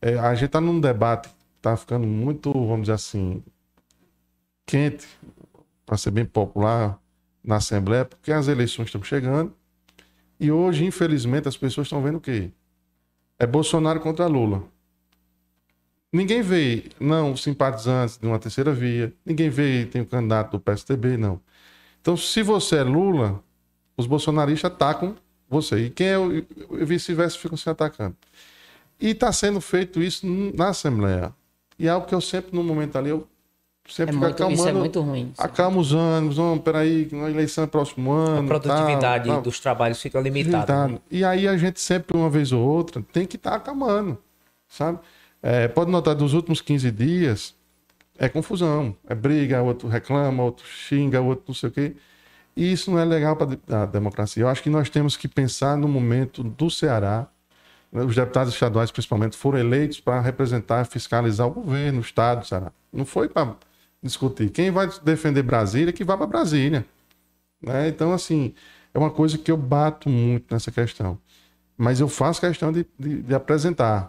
É, 0.00 0.16
a 0.20 0.32
gente 0.34 0.46
está 0.46 0.60
num 0.60 0.80
debate, 0.80 1.28
está 1.56 1.76
ficando 1.76 2.06
muito, 2.06 2.52
vamos 2.52 2.82
dizer 2.82 2.92
assim, 2.92 3.42
quente, 4.64 5.08
para 5.84 5.96
ser 5.96 6.12
bem 6.12 6.24
popular, 6.24 7.00
na 7.48 7.56
Assembleia, 7.56 8.04
porque 8.04 8.30
as 8.30 8.46
eleições 8.46 8.86
estão 8.86 9.02
chegando. 9.02 9.54
E 10.38 10.52
hoje, 10.52 10.84
infelizmente, 10.84 11.48
as 11.48 11.56
pessoas 11.56 11.86
estão 11.86 12.02
vendo 12.02 12.18
o 12.18 12.20
quê? 12.20 12.50
É 13.38 13.46
Bolsonaro 13.46 14.00
contra 14.00 14.26
Lula. 14.26 14.62
Ninguém 16.12 16.42
vê, 16.42 16.84
não, 17.00 17.34
simpatizantes 17.36 18.18
de 18.18 18.26
uma 18.26 18.38
terceira 18.38 18.72
via. 18.72 19.14
Ninguém 19.24 19.48
vê, 19.48 19.86
tem 19.86 20.02
o 20.02 20.04
um 20.04 20.06
candidato 20.06 20.52
do 20.52 20.60
PSDB, 20.60 21.16
não. 21.16 21.40
Então, 22.00 22.16
se 22.16 22.42
você 22.42 22.76
é 22.76 22.82
Lula, 22.82 23.42
os 23.96 24.06
bolsonaristas 24.06 24.70
atacam 24.70 25.16
você. 25.48 25.86
E 25.86 25.90
quem 25.90 26.08
é 26.08 26.16
vice-versa 26.84 27.38
ficam 27.38 27.56
se 27.56 27.68
atacando. 27.68 28.16
E 29.00 29.08
está 29.08 29.32
sendo 29.32 29.60
feito 29.60 30.02
isso 30.02 30.26
na 30.54 30.68
Assembleia. 30.68 31.34
E 31.78 31.86
é 31.86 31.90
algo 31.90 32.06
que 32.06 32.14
eu 32.14 32.20
sempre, 32.20 32.54
no 32.54 32.62
momento 32.62 32.96
ali, 32.96 33.10
eu 33.10 33.26
sempre 33.88 34.14
é 34.14 34.18
muito, 34.18 34.34
acalmando. 34.34 34.60
Isso 34.60 34.68
é 34.68 34.72
muito 34.72 35.00
ruim. 35.00 35.32
Acalma 35.38 35.78
os 35.78 35.92
ânimos, 35.92 36.36
vamos, 36.36 36.62
peraí, 36.62 37.08
a 37.12 37.30
eleição 37.30 37.64
é 37.64 37.66
próximo 37.66 38.12
ano. 38.12 38.40
A 38.40 38.44
produtividade 38.44 39.24
tal, 39.24 39.34
tal. 39.34 39.42
dos 39.42 39.58
trabalhos 39.60 40.00
fica 40.00 40.20
limitada. 40.20 40.88
Né? 40.88 40.98
E 41.10 41.24
aí 41.24 41.48
a 41.48 41.56
gente 41.56 41.80
sempre, 41.80 42.16
uma 42.16 42.30
vez 42.30 42.52
ou 42.52 42.66
outra, 42.66 43.02
tem 43.12 43.26
que 43.26 43.36
estar 43.36 43.50
tá 43.50 43.56
acalmando, 43.56 44.18
sabe? 44.68 44.98
É, 45.42 45.68
pode 45.68 45.90
notar, 45.90 46.14
dos 46.14 46.34
últimos 46.34 46.60
15 46.60 46.90
dias, 46.90 47.54
é 48.18 48.28
confusão. 48.28 48.94
É 49.08 49.14
briga, 49.14 49.62
outro 49.62 49.88
reclama, 49.88 50.42
outro 50.42 50.66
xinga, 50.66 51.20
outro 51.20 51.44
não 51.48 51.54
sei 51.54 51.68
o 51.68 51.72
quê. 51.72 51.96
E 52.56 52.72
isso 52.72 52.90
não 52.90 52.98
é 52.98 53.04
legal 53.04 53.36
para 53.36 53.82
a 53.82 53.86
democracia. 53.86 54.42
Eu 54.42 54.48
acho 54.48 54.62
que 54.62 54.68
nós 54.68 54.90
temos 54.90 55.16
que 55.16 55.28
pensar 55.28 55.76
no 55.76 55.86
momento 55.86 56.42
do 56.42 56.68
Ceará. 56.68 57.28
Né? 57.92 58.02
Os 58.02 58.16
deputados 58.16 58.52
estaduais, 58.52 58.90
principalmente, 58.90 59.36
foram 59.36 59.58
eleitos 59.58 60.00
para 60.00 60.20
representar, 60.20 60.84
fiscalizar 60.84 61.46
o 61.46 61.50
governo, 61.50 61.98
o 61.98 62.02
Estado 62.02 62.40
do 62.40 62.46
Ceará. 62.46 62.72
Não 62.92 63.06
foi 63.06 63.28
para 63.28 63.54
discutir. 64.02 64.50
Quem 64.50 64.70
vai 64.70 64.88
defender 65.02 65.42
Brasília, 65.42 65.92
que 65.92 66.04
vá 66.04 66.16
para 66.16 66.26
Brasília. 66.26 66.84
Né? 67.60 67.88
Então, 67.88 68.12
assim, 68.12 68.54
é 68.94 68.98
uma 68.98 69.10
coisa 69.10 69.36
que 69.36 69.50
eu 69.50 69.56
bato 69.56 70.08
muito 70.08 70.52
nessa 70.52 70.70
questão. 70.70 71.18
Mas 71.76 72.00
eu 72.00 72.08
faço 72.08 72.40
questão 72.40 72.72
de, 72.72 72.86
de, 72.98 73.22
de 73.22 73.34
apresentar. 73.34 74.08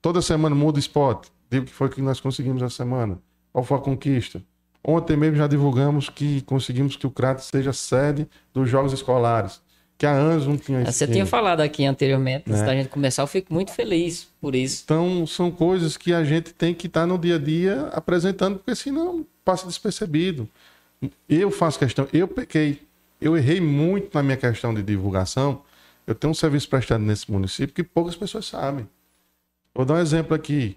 Toda 0.00 0.20
semana 0.20 0.54
muda 0.54 0.76
o 0.76 0.80
spot. 0.80 1.28
Digo 1.50 1.66
que 1.66 1.72
foi 1.72 1.88
que 1.88 2.00
nós 2.02 2.20
conseguimos 2.20 2.62
essa 2.62 2.76
semana. 2.76 3.18
Qual 3.52 3.64
foi 3.64 3.78
a 3.78 3.80
conquista? 3.80 4.42
Ontem 4.84 5.16
mesmo 5.16 5.36
já 5.36 5.46
divulgamos 5.46 6.08
que 6.08 6.42
conseguimos 6.42 6.96
que 6.96 7.06
o 7.06 7.10
Crato 7.10 7.42
seja 7.42 7.72
sede 7.72 8.28
dos 8.52 8.68
Jogos 8.68 8.92
Escolares 8.92 9.60
que 9.98 10.04
há 10.04 10.12
anos 10.12 10.46
não 10.46 10.56
tinha 10.56 10.82
isso. 10.82 10.92
Você 10.92 11.06
tinha 11.06 11.24
falado 11.24 11.60
aqui 11.60 11.84
anteriormente, 11.84 12.44
antes 12.48 12.60
né? 12.60 12.66
da 12.66 12.74
gente 12.74 12.88
começar, 12.88 13.22
eu 13.22 13.26
fico 13.26 13.52
muito 13.52 13.72
feliz 13.72 14.28
por 14.40 14.54
isso. 14.54 14.82
Então, 14.84 15.26
são 15.26 15.50
coisas 15.50 15.96
que 15.96 16.12
a 16.12 16.22
gente 16.22 16.52
tem 16.52 16.74
que 16.74 16.86
estar 16.86 17.02
tá 17.02 17.06
no 17.06 17.18
dia 17.18 17.36
a 17.36 17.38
dia 17.38 17.88
apresentando, 17.92 18.58
porque 18.58 18.74
senão 18.74 19.24
passa 19.44 19.66
despercebido. 19.66 20.48
Eu 21.28 21.50
faço 21.50 21.78
questão, 21.78 22.06
eu 22.12 22.28
pequei, 22.28 22.82
eu 23.20 23.36
errei 23.36 23.60
muito 23.60 24.14
na 24.14 24.22
minha 24.22 24.36
questão 24.36 24.74
de 24.74 24.82
divulgação. 24.82 25.62
Eu 26.06 26.14
tenho 26.14 26.30
um 26.30 26.34
serviço 26.34 26.68
prestado 26.68 27.02
nesse 27.02 27.30
município 27.30 27.74
que 27.74 27.82
poucas 27.82 28.14
pessoas 28.14 28.46
sabem. 28.46 28.86
Vou 29.74 29.84
dar 29.84 29.94
um 29.94 29.98
exemplo 29.98 30.34
aqui. 30.34 30.76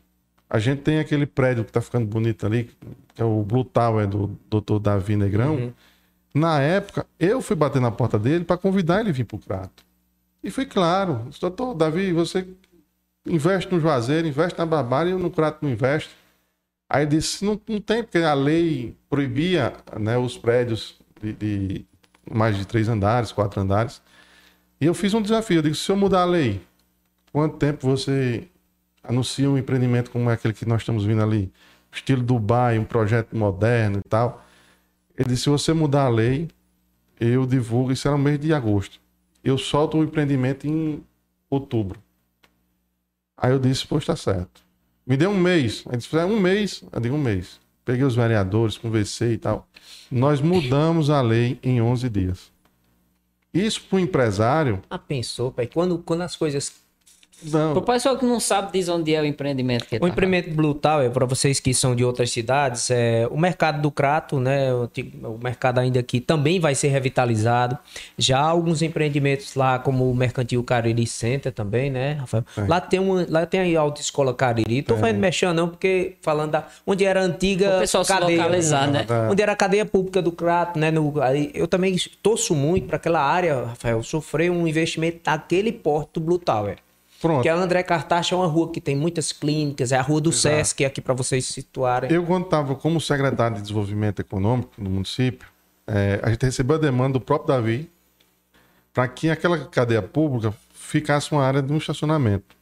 A 0.50 0.58
gente 0.58 0.82
tem 0.82 1.00
aquele 1.00 1.26
prédio 1.26 1.64
que 1.64 1.70
está 1.70 1.82
ficando 1.82 2.08
bonito 2.08 2.46
ali, 2.46 2.70
que 3.14 3.22
é 3.22 3.26
o 3.26 3.44
Blue 3.44 3.64
Tower 3.64 4.08
do 4.08 4.36
Dr. 4.50 4.80
Davi 4.80 5.16
Negrão. 5.16 5.56
Uhum 5.56 5.74
na 6.34 6.60
época, 6.62 7.06
eu 7.20 7.42
fui 7.42 7.56
bater 7.56 7.82
na 7.82 7.92
porta 7.92 8.20
dele 8.20 8.46
para 8.46 8.58
convidar 8.58 9.00
ele 9.00 9.12
vir 9.12 9.26
para 9.26 9.36
o 9.36 9.40
Crato. 9.40 9.84
E 10.44 10.52
foi 10.52 10.66
claro, 10.66 11.28
doutor 11.40 11.74
Davi, 11.74 12.14
você 12.14 12.48
investe 13.26 13.72
no 13.74 13.80
Juazeiro, 13.80 14.28
investe 14.28 14.58
na 14.58 14.66
Barbária 14.66 15.10
e 15.10 15.14
eu 15.14 15.20
no 15.20 15.32
Crato 15.32 15.60
não 15.62 15.72
investe. 15.72 16.10
Aí 16.90 17.06
disse, 17.06 17.44
não, 17.46 17.60
não 17.68 17.80
tem, 17.80 18.04
porque 18.04 18.18
a 18.20 18.34
lei 18.34 18.96
proibia 19.10 19.74
né, 20.00 20.18
os 20.18 20.38
prédios 20.38 21.00
de, 21.22 21.34
de, 21.34 21.86
mais 22.30 22.58
de 22.58 22.66
três 22.66 22.88
andares, 22.88 23.32
quatro 23.32 23.62
andares. 23.62 24.02
E 24.82 24.86
eu 24.86 24.94
fiz 24.94 25.14
um 25.14 25.22
desafio, 25.22 25.58
eu 25.58 25.62
disse, 25.62 25.82
se 25.82 25.92
eu 25.92 25.98
mudar 25.98 26.22
a 26.22 26.26
lei, 26.26 26.62
quanto 27.32 27.58
tempo 27.58 27.86
você 27.86 28.48
anuncia 29.04 29.50
um 29.50 29.58
empreendimento 29.58 30.10
como 30.10 30.30
aquele 30.30 30.54
que 30.54 30.66
nós 30.66 30.82
estamos 30.82 31.06
vindo 31.06 31.22
ali? 31.22 31.52
Estilo 31.92 32.24
Dubai, 32.24 32.80
um 32.80 32.86
projeto 32.86 33.36
moderno 33.36 34.00
e 34.00 34.10
tal. 34.10 34.46
Ele 35.20 35.28
disse: 35.30 35.44
se 35.44 35.50
você 35.50 35.74
mudar 35.74 36.06
a 36.06 36.10
lei, 36.10 36.48
eu 37.20 37.46
divulgo. 37.46 37.92
Isso 37.92 38.08
era 38.08 38.16
no 38.16 38.24
mês 38.24 38.40
de 38.40 38.54
agosto. 38.54 39.02
Eu 39.44 39.58
solto 39.58 39.98
o 39.98 40.04
empreendimento 40.04 40.66
em 40.66 41.04
outubro. 41.50 42.02
Aí 43.38 43.52
eu 43.52 43.60
disse, 43.60 43.86
pois 43.86 44.06
tá 44.06 44.16
certo. 44.16 44.62
Me 45.06 45.18
deu 45.18 45.30
um 45.30 45.38
mês. 45.38 45.84
Aí 45.90 45.98
disse, 45.98 46.16
"É, 46.18 46.26
um 46.26 46.40
mês. 46.40 46.84
Eu 46.92 47.00
digo, 47.02 47.16
um 47.16 47.22
mês. 47.22 47.60
Peguei 47.84 48.04
os 48.06 48.16
vereadores, 48.16 48.78
conversei 48.78 49.34
e 49.34 49.38
tal. 49.38 49.68
Nós 50.10 50.40
mudamos 50.40 51.10
a 51.10 51.22
lei 51.22 51.60
em 51.64 51.82
11 51.82 52.10
dias. 52.10 52.52
Isso 53.54 53.82
para 53.84 53.96
o 53.98 54.00
empresário, 54.00 54.82
Ah, 54.90 55.00
pensou, 55.00 55.52
pai. 55.52 55.68
Quando, 55.68 55.98
quando 56.00 56.22
as 56.22 56.36
coisas. 56.36 56.82
Não. 57.44 57.74
Pro 57.74 57.82
pessoal 57.82 58.18
que 58.18 58.26
não 58.26 58.40
sabe, 58.40 58.72
diz 58.74 58.90
onde 58.90 59.14
é 59.14 59.22
o 59.22 59.26
empreendimento 59.26 59.86
que 59.86 59.96
O 59.98 60.00
tá. 60.00 60.08
empreendimento 60.08 60.54
Blue 60.54 60.74
Tower, 60.74 61.10
para 61.12 61.26
vocês 61.26 61.60
que 61.60 61.74
são 61.74 61.96
de 61.96 62.04
outras 62.04 62.32
cidades, 62.32 62.90
é 62.92 63.28
o 63.32 63.38
mercado 63.38 63.82
do 63.82 63.92
Crato, 63.92 64.40
né? 64.40 64.74
O, 64.74 64.90
o 65.24 65.40
mercado 65.42 65.80
ainda 65.80 66.00
aqui 66.00 66.20
também 66.20 66.60
vai 66.60 66.76
ser 66.76 66.90
revitalizado. 66.90 67.78
Já 68.18 68.40
há 68.40 68.46
alguns 68.46 68.82
empreendimentos 68.82 69.56
lá, 69.56 69.80
como 69.80 70.10
o 70.10 70.16
Mercantil 70.16 70.64
Cariri 70.64 71.08
Center 71.08 71.52
também, 71.52 71.90
né, 71.90 72.14
Rafael? 72.14 72.44
Lá 72.68 72.82
tem 72.82 73.00
uma, 73.00 73.26
lá 73.30 73.46
tem 73.46 73.76
a 73.76 73.80
Autoescola 73.80 74.34
Cariri. 74.34 74.82
Tô 74.82 74.98
fazendo 74.98 75.20
mexendo 75.20 75.56
não, 75.56 75.70
porque 75.70 76.16
falando 76.22 76.52
da 76.52 76.68
onde 76.86 77.06
era 77.06 77.22
a 77.22 77.24
antiga 77.24 77.78
O 77.78 77.80
pessoal 77.80 78.04
se 78.04 78.12
cadeia, 78.12 78.38
localizar, 78.38 78.88
né? 78.88 79.06
Onde 79.30 79.42
era 79.42 79.54
a 79.54 79.56
cadeia 79.56 79.86
pública 79.86 80.22
do 80.22 80.32
Crato, 80.32 80.78
né? 80.78 80.92
No, 80.92 81.22
aí 81.22 81.52
eu 81.54 81.68
também 81.68 81.96
torço 82.22 82.54
muito 82.54 82.88
para 82.88 82.98
aquela 82.98 83.22
área, 83.22 83.66
Rafael, 83.66 84.04
sofrer 84.04 84.52
um 84.52 84.68
investimento 84.68 85.20
daquele 85.24 85.72
porte 85.72 86.12
do 86.16 86.20
Blue 86.20 86.40
Tower. 86.40 86.78
Pronto. 87.22 87.42
Que 87.42 87.50
a 87.50 87.56
André 87.56 87.84
Cartaxa 87.84 88.34
é 88.34 88.38
uma 88.38 88.48
rua 88.48 88.72
que 88.72 88.80
tem 88.80 88.96
muitas 88.96 89.32
clínicas, 89.32 89.92
é 89.92 89.98
a 89.98 90.02
rua 90.02 90.22
do 90.22 90.32
Sesc, 90.32 90.86
aqui 90.86 91.02
para 91.02 91.14
vocês 91.14 91.46
se 91.46 91.54
situarem. 91.54 92.12
Eu, 92.12 92.26
quando 92.26 92.46
estava 92.46 92.76
como 92.76 93.02
secretário 93.02 93.58
de 93.58 93.64
Desenvolvimento 93.64 94.22
Econômico 94.22 94.72
do 94.82 94.90
município, 94.90 95.48
eh, 95.86 96.20
a 96.24 96.30
gente 96.30 96.46
recebeu 96.46 96.78
a 96.78 96.80
demanda 96.80 97.14
do 97.14 97.22
próprio 97.22 97.48
Davi 97.48 97.90
para 98.94 99.08
que 99.08 99.30
aquela 99.30 99.66
cadeia 99.66 100.02
pública 100.02 100.54
ficasse 100.74 101.32
uma 101.32 101.44
área 101.44 101.62
de 101.62 101.72
um 101.74 101.78
estacionamento. 101.78 102.56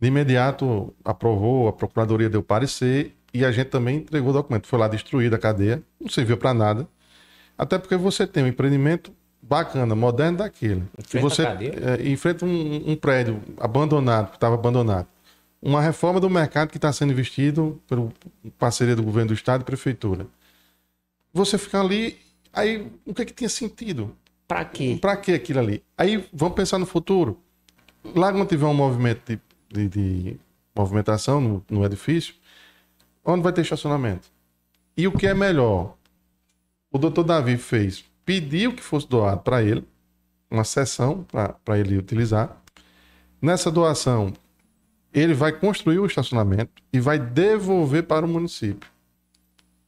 De 0.00 0.08
imediato, 0.08 0.94
aprovou, 1.04 1.68
a 1.68 1.72
Procuradoria 1.72 2.28
deu 2.28 2.42
parecer 2.42 3.16
e 3.32 3.44
a 3.44 3.50
gente 3.50 3.68
também 3.68 3.96
entregou 3.96 4.30
o 4.30 4.32
documento. 4.32 4.66
Foi 4.66 4.78
lá 4.78 4.86
destruída 4.86 5.36
a 5.36 5.38
cadeia, 5.38 5.82
não 6.00 6.08
serviu 6.08 6.36
para 6.36 6.54
nada. 6.54 6.86
Até 7.58 7.78
porque 7.78 7.96
você 7.96 8.26
tem 8.26 8.44
um 8.44 8.46
empreendimento 8.46 9.12
bacana, 9.48 9.94
moderno 9.94 10.38
daquele. 10.38 10.82
Em 11.14 11.18
E 11.18 11.20
você 11.20 11.42
eh, 11.44 12.08
enfrenta 12.10 12.44
um, 12.44 12.90
um 12.92 12.96
prédio 12.96 13.40
abandonado, 13.58 14.30
que 14.30 14.36
estava 14.36 14.54
abandonado. 14.54 15.06
Uma 15.62 15.80
reforma 15.80 16.20
do 16.20 16.28
mercado 16.28 16.70
que 16.70 16.76
está 16.78 16.92
sendo 16.92 17.12
investido 17.12 17.80
pelo 17.88 18.12
parceria 18.58 18.94
do 18.94 19.02
governo 19.02 19.28
do 19.28 19.34
estado 19.34 19.62
e 19.62 19.64
prefeitura. 19.64 20.26
Você 21.32 21.58
fica 21.58 21.80
ali, 21.80 22.18
aí 22.52 22.86
o 23.04 23.12
que 23.14 23.24
que 23.24 23.32
tinha 23.32 23.48
sentido? 23.48 24.14
Pra 24.46 24.64
quê? 24.64 24.98
Para 25.00 25.16
que 25.16 25.32
aquilo 25.32 25.58
ali? 25.58 25.82
Aí 25.98 26.28
vamos 26.32 26.54
pensar 26.54 26.78
no 26.78 26.86
futuro. 26.86 27.38
Lá 28.14 28.30
quando 28.32 28.48
tiver 28.48 28.66
um 28.66 28.74
movimento 28.74 29.22
de, 29.26 29.40
de- 29.72 29.88
de 29.88 30.36
movimentação 30.74 31.40
no, 31.40 31.64
no 31.68 31.84
edifício, 31.84 32.34
onde 33.24 33.42
vai 33.42 33.52
ter 33.52 33.62
estacionamento? 33.62 34.28
E 34.96 35.06
o 35.08 35.12
que 35.12 35.26
é 35.26 35.34
melhor? 35.34 35.94
O 36.92 36.98
doutor 36.98 37.24
Davi 37.24 37.56
fez, 37.56 38.04
pediu 38.26 38.74
que 38.74 38.82
fosse 38.82 39.08
doado 39.08 39.40
para 39.40 39.62
ele, 39.62 39.82
uma 40.50 40.64
sessão 40.64 41.24
para 41.64 41.78
ele 41.78 41.96
utilizar. 41.96 42.54
Nessa 43.40 43.70
doação, 43.70 44.32
ele 45.14 45.32
vai 45.32 45.52
construir 45.52 45.98
o 45.98 46.06
estacionamento 46.06 46.70
e 46.92 47.00
vai 47.00 47.18
devolver 47.18 48.02
para 48.02 48.26
o 48.26 48.28
município. 48.28 48.88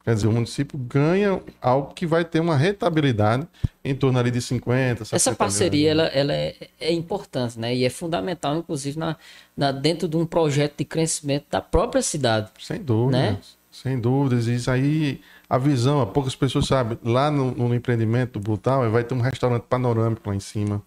Quer 0.03 0.15
dizer, 0.15 0.27
o 0.27 0.31
município 0.31 0.77
ganha 0.79 1.39
algo 1.61 1.93
que 1.93 2.07
vai 2.07 2.23
ter 2.23 2.39
uma 2.39 2.55
rentabilidade 2.55 3.45
em 3.83 3.93
torno 3.93 4.17
ali 4.17 4.31
de 4.31 4.41
50, 4.41 5.05
60 5.05 5.15
Essa 5.15 5.35
parceria, 5.35 5.91
ela, 5.91 6.05
ela 6.07 6.33
é, 6.33 6.55
é 6.79 6.91
importante, 6.93 7.59
né? 7.59 7.75
E 7.75 7.83
é 7.85 7.89
fundamental, 7.89 8.55
inclusive, 8.57 8.97
na, 8.97 9.17
na- 9.55 9.71
dentro 9.71 10.07
de 10.07 10.15
um 10.17 10.25
projeto 10.25 10.77
de 10.77 10.85
crescimento 10.85 11.45
da 11.51 11.61
própria 11.61 12.01
cidade. 12.01 12.49
Sem 12.59 12.81
dúvidas. 12.81 13.21
Né? 13.21 13.37
Sem 13.71 13.99
dúvidas. 13.99 14.47
Isso 14.47 14.71
aí, 14.71 15.21
a 15.49 15.57
visão, 15.57 16.05
poucas 16.07 16.35
pessoas 16.35 16.67
sabem. 16.67 16.97
Lá 17.03 17.31
no, 17.31 17.51
no 17.51 17.73
empreendimento 17.73 18.33
do 18.39 18.43
Brutal, 18.43 18.89
vai 18.91 19.03
ter 19.03 19.15
um 19.15 19.21
restaurante 19.21 19.63
panorâmico 19.63 20.29
lá 20.29 20.35
em 20.35 20.39
cima. 20.39 20.81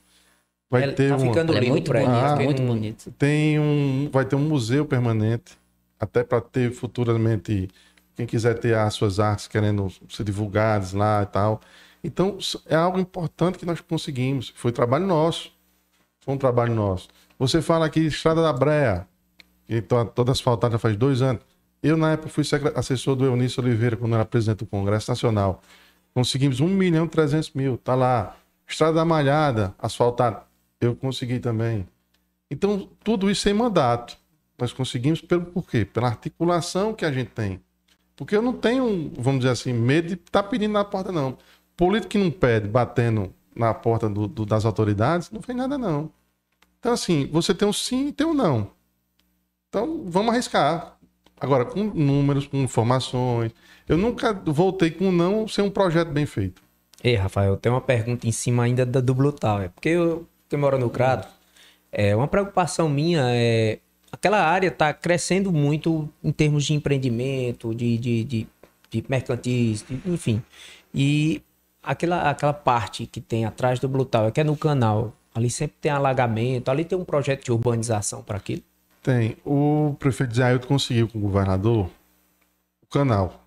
Vai 0.71 0.85
Ele 0.85 0.93
ter 0.93 1.11
tá 1.11 1.17
um, 1.17 1.21
ficando 1.21 1.55
é 1.55 1.61
lindo 1.61 1.73
muito 1.73 1.93
bonito, 1.93 2.09
Ah, 2.09 2.37
muito 2.37 2.63
um- 2.63 2.67
bonito. 2.67 3.11
tem 3.19 3.59
um, 3.59 4.09
vai 4.11 4.25
ter 4.25 4.37
um 4.37 4.41
museu 4.49 4.87
permanente, 4.87 5.59
até 6.01 6.25
para 6.25 6.41
ter 6.41 6.73
futuramente 6.73 7.69
quem 8.17 8.25
quiser 8.25 8.59
ter 8.59 8.75
as 8.77 8.95
suas 8.95 9.19
artes 9.21 9.47
querendo 9.49 9.89
ser 10.09 10.25
divulgadas 10.25 10.93
lá 10.95 11.23
e 11.23 11.27
tal. 11.27 11.61
Então, 12.05 12.39
é 12.67 12.75
algo 12.75 12.99
importante 12.99 13.59
que 13.59 13.67
nós 13.67 13.81
conseguimos. 13.81 14.53
Foi 14.57 14.73
trabalho 14.73 15.07
nosso. 15.07 15.51
Foi 16.21 16.35
um 16.35 16.39
trabalho 16.39 16.75
nosso. 16.75 17.09
Você 17.39 17.61
fala 17.61 17.87
aqui 17.87 18.01
Estrada 18.07 18.41
da 18.43 18.53
Breia, 18.53 19.07
que 19.67 19.81
to- 19.83 20.05
toda 20.15 20.33
asfaltada 20.33 20.79
faz 20.79 20.97
dois 20.97 21.21
anos. 21.21 21.43
Eu, 21.83 21.97
na 21.97 22.13
época, 22.13 22.29
fui 22.29 22.45
assessor 22.77 23.17
do 23.17 23.25
Eunício 23.25 23.63
Oliveira, 23.63 23.97
quando 23.97 24.15
era 24.15 24.25
presidente 24.25 24.59
do 24.59 24.67
Congresso 24.67 25.11
Nacional. 25.11 25.61
Conseguimos 26.15 26.61
1 26.61 26.69
milhão 26.69 27.07
e 27.07 27.09
300 27.09 27.53
mil. 27.53 27.77
Tá 27.77 27.95
lá. 27.95 28.37
Estrada 28.69 28.95
da 28.95 29.05
Malhada, 29.05 29.75
asfaltada. 29.79 30.45
Eu 30.81 30.95
consegui 30.95 31.41
também. 31.41 31.87
Então, 32.51 32.89
tudo 33.03 33.31
isso 33.31 33.43
sem 33.43 33.53
mandato. 33.55 34.17
Nós 34.59 34.73
conseguimos 34.73 35.21
pelo 35.21 35.45
porquê? 35.47 35.85
Pela 35.85 36.09
articulação 36.09 36.95
que 36.95 37.05
a 37.05 37.11
gente 37.11 37.31
tem. 37.31 37.61
Porque 38.15 38.37
eu 38.37 38.43
não 38.43 38.53
tenho, 38.53 39.11
vamos 39.19 39.41
dizer 39.41 39.51
assim, 39.53 39.73
medo 39.73 40.09
de 40.09 40.15
estar 40.15 40.45
pedindo 40.45 40.73
na 40.73 40.85
porta, 40.85 41.11
não. 41.11 41.37
Político 41.77 42.11
que 42.11 42.19
não 42.19 42.31
pede, 42.31 42.69
batendo 42.69 43.35
na 43.57 43.75
porta 43.75 44.09
do- 44.09 44.29
do- 44.29 44.47
das 44.47 44.65
autoridades, 44.65 45.31
não 45.31 45.43
fez 45.43 45.57
nada, 45.57 45.77
não. 45.77 46.13
Então, 46.79 46.93
assim, 46.93 47.27
você 47.27 47.55
tem 47.55 47.67
um 47.67 47.73
sim 47.73 48.09
e 48.09 48.13
tem 48.13 48.27
um 48.27 48.35
não. 48.35 48.71
Então, 49.69 50.05
vamos 50.07 50.33
arriscar. 50.33 50.92
Agora, 51.43 51.65
com 51.65 51.83
números, 51.83 52.47
com 52.47 52.59
informações. 52.59 53.53
Eu 53.89 53.97
nunca 53.99 54.33
voltei 54.33 54.93
com 54.93 55.11
não 55.11 55.49
sem 55.49 55.65
um 55.65 55.71
projeto 55.71 56.09
bem 56.11 56.25
feito. 56.25 56.63
Ei, 57.03 57.17
Rafael, 57.17 57.57
tem 57.57 57.71
uma 57.73 57.81
pergunta 57.81 58.29
em 58.29 58.33
cima 58.33 58.63
ainda 58.63 58.87
da 58.87 59.03
Blue 59.03 59.33
Tower. 59.33 59.69
Porque 59.71 59.89
eu, 59.89 60.25
que 60.49 60.57
moro 60.57 60.79
no 60.79 60.89
Crato, 60.89 61.27
é 61.91 62.15
uma 62.15 62.29
preocupação 62.29 62.89
minha 62.89 63.25
é 63.31 63.81
aquela 64.13 64.41
área 64.41 64.69
está 64.69 64.93
crescendo 64.93 65.51
muito 65.51 66.09
em 66.23 66.31
termos 66.31 66.65
de 66.65 66.75
empreendimento, 66.75 67.75
de, 67.75 67.99
de, 67.99 68.25
de, 68.25 68.47
de 68.89 69.05
mercantis, 69.09 69.85
de- 69.89 70.01
enfim. 70.07 70.41
E 70.95 71.43
aquela, 71.83 72.31
aquela 72.31 72.53
parte 72.53 73.07
que 73.07 73.21
tem 73.21 73.45
atrás 73.45 73.81
do 73.81 73.89
Blue 73.89 74.05
Tower, 74.05 74.31
que 74.31 74.41
é 74.41 74.45
no 74.45 74.57
canal, 74.57 75.13
ali 75.35 75.51
sempre 75.51 75.77
tem 75.81 75.91
alagamento, 75.91 76.71
ali 76.71 76.85
tem 76.85 76.97
um 76.97 77.05
projeto 77.05 77.43
de 77.45 77.51
urbanização 77.51 78.23
para 78.23 78.37
aquilo. 78.37 78.63
Tem. 79.03 79.37
O 79.45 79.97
prefeito 79.99 80.35
Zé 80.35 80.45
Ailton 80.45 80.69
conseguiu 80.69 81.09
com 81.09 81.19
o 81.19 81.23
governador 81.23 81.91
o 82.83 82.87
canal. 82.87 83.45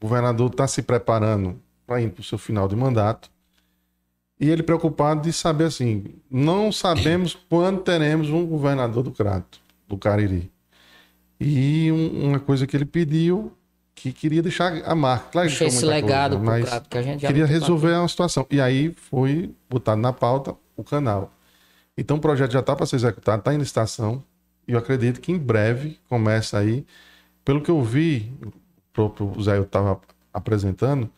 O 0.00 0.06
governador 0.06 0.50
está 0.50 0.66
se 0.66 0.82
preparando 0.82 1.60
para 1.86 2.00
ir 2.00 2.10
para 2.10 2.20
o 2.20 2.24
seu 2.24 2.38
final 2.38 2.66
de 2.66 2.74
mandato. 2.76 3.30
E 4.40 4.48
ele 4.50 4.62
preocupado 4.62 5.22
de 5.22 5.32
saber 5.32 5.64
assim: 5.64 6.04
não 6.30 6.72
sabemos 6.72 7.34
quando 7.48 7.80
teremos 7.82 8.28
um 8.30 8.46
governador 8.46 9.02
do 9.02 9.10
Crato, 9.12 9.60
do 9.86 9.96
Cariri. 9.98 10.50
E 11.38 11.90
um- 11.92 12.28
uma 12.28 12.40
coisa 12.40 12.66
que 12.66 12.74
ele 12.76 12.86
pediu, 12.86 13.52
que 13.94 14.12
queria 14.12 14.42
deixar 14.42 14.82
a 14.84 14.94
marca. 14.94 15.26
Claro, 15.30 15.48
que 15.48 15.54
Deixa 15.54 15.64
deixou 15.64 15.78
esse 15.78 15.86
legado 15.86 16.36
coisa, 16.38 16.44
mas 16.44 16.64
Crato, 16.68 16.88
que 16.88 16.98
a 16.98 17.02
gente 17.02 17.20
já 17.20 17.28
queria 17.28 17.46
resolver 17.46 17.92
uma 17.92 18.08
situação. 18.08 18.46
E 18.50 18.60
aí 18.60 18.92
foi 18.94 19.54
botado 19.68 20.00
na 20.00 20.12
pauta 20.12 20.54
o 20.74 20.82
canal. 20.82 21.30
Então 21.96 22.16
o 22.16 22.20
projeto 22.20 22.52
já 22.52 22.60
está 22.60 22.74
para 22.76 22.86
ser 22.86 22.96
executado, 22.96 23.40
está 23.40 23.54
em 23.54 23.58
licitação. 23.58 24.22
E 24.66 24.72
eu 24.72 24.78
acredito 24.78 25.20
que 25.20 25.30
em 25.32 25.38
breve 25.38 25.98
começa 26.08 26.58
aí. 26.58 26.84
Pelo 27.44 27.60
que 27.60 27.70
eu 27.70 27.80
vi, 27.82 28.32
o 28.44 28.52
próprio 28.92 29.32
Zé 29.42 29.58
estava 29.60 30.00
apresentando, 30.32 31.08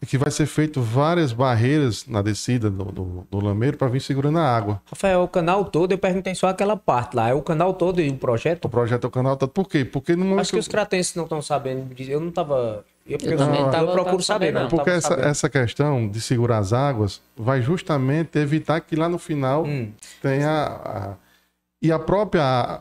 é 0.00 0.06
que 0.06 0.18
vai 0.18 0.30
ser 0.30 0.46
feito 0.46 0.80
várias 0.82 1.32
barreiras 1.32 2.06
na 2.06 2.20
descida 2.22 2.70
do, 2.70 2.84
do, 2.84 3.26
do 3.30 3.40
Lameiro 3.40 3.76
para 3.76 3.88
vir 3.88 4.00
segurando 4.00 4.38
a 4.38 4.42
água. 4.56 4.80
Rafael, 4.86 5.22
o 5.22 5.28
canal 5.28 5.64
todo, 5.66 5.92
eu 5.92 5.98
perguntei 5.98 6.34
só 6.34 6.48
aquela 6.48 6.76
parte 6.76 7.14
lá. 7.16 7.28
É 7.28 7.34
o 7.34 7.42
canal 7.42 7.74
todo 7.74 8.00
e 8.00 8.08
o 8.08 8.16
projeto? 8.16 8.64
O 8.64 8.68
projeto 8.68 9.04
é 9.04 9.06
o 9.06 9.10
canal 9.10 9.36
todo. 9.36 9.50
Por 9.50 9.68
quê? 9.68 9.84
Porque 9.84 10.16
no 10.16 10.24
momento 10.24 10.40
Acho 10.40 10.52
que 10.52 10.58
os 10.58 10.68
cratenses 10.68 11.14
não 11.14 11.24
estão 11.24 11.40
sabendo. 11.42 11.88
Eu 11.98 12.20
não 12.20 12.30
tava. 12.30 12.84
Eu, 13.06 13.18
Eu 13.22 13.32
eu 13.32 13.70
tava- 13.70 13.92
procuro 13.92 14.04
tava 14.04 14.22
saber, 14.22 14.52
não. 14.52 14.62
não. 14.62 14.68
Porque 14.68 14.88
essa, 14.90 15.08
sabendo. 15.08 15.26
essa 15.28 15.48
questão 15.50 16.08
de 16.08 16.20
segurar 16.22 16.58
as 16.58 16.72
águas 16.72 17.20
vai 17.36 17.60
justamente 17.60 18.38
evitar 18.38 18.80
que 18.80 18.96
lá 18.96 19.08
no 19.08 19.18
final 19.18 19.64
Hum. 19.64 19.92
tenha. 20.22 20.50
A... 20.50 21.14
E 21.82 21.92
a 21.92 21.98
própria 21.98 22.80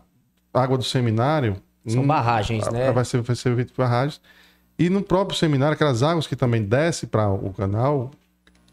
água 0.53 0.77
do 0.77 0.83
seminário. 0.83 1.55
São 1.87 2.03
hum, 2.03 2.07
barragens, 2.07 2.67
a- 2.67 2.71
né? 2.71 2.91
Vai 2.91 3.03
ser, 3.05 3.21
vai 3.21 3.35
ser 3.35 3.55
feito 3.55 3.73
barragens. 3.75 4.21
E 4.77 4.89
no 4.89 5.01
próprio 5.03 5.37
seminário, 5.37 5.75
aquelas 5.75 6.01
águas 6.03 6.25
que 6.27 6.35
também 6.35 6.63
descem 6.63 7.07
para 7.07 7.29
o 7.29 7.53
canal, 7.53 8.11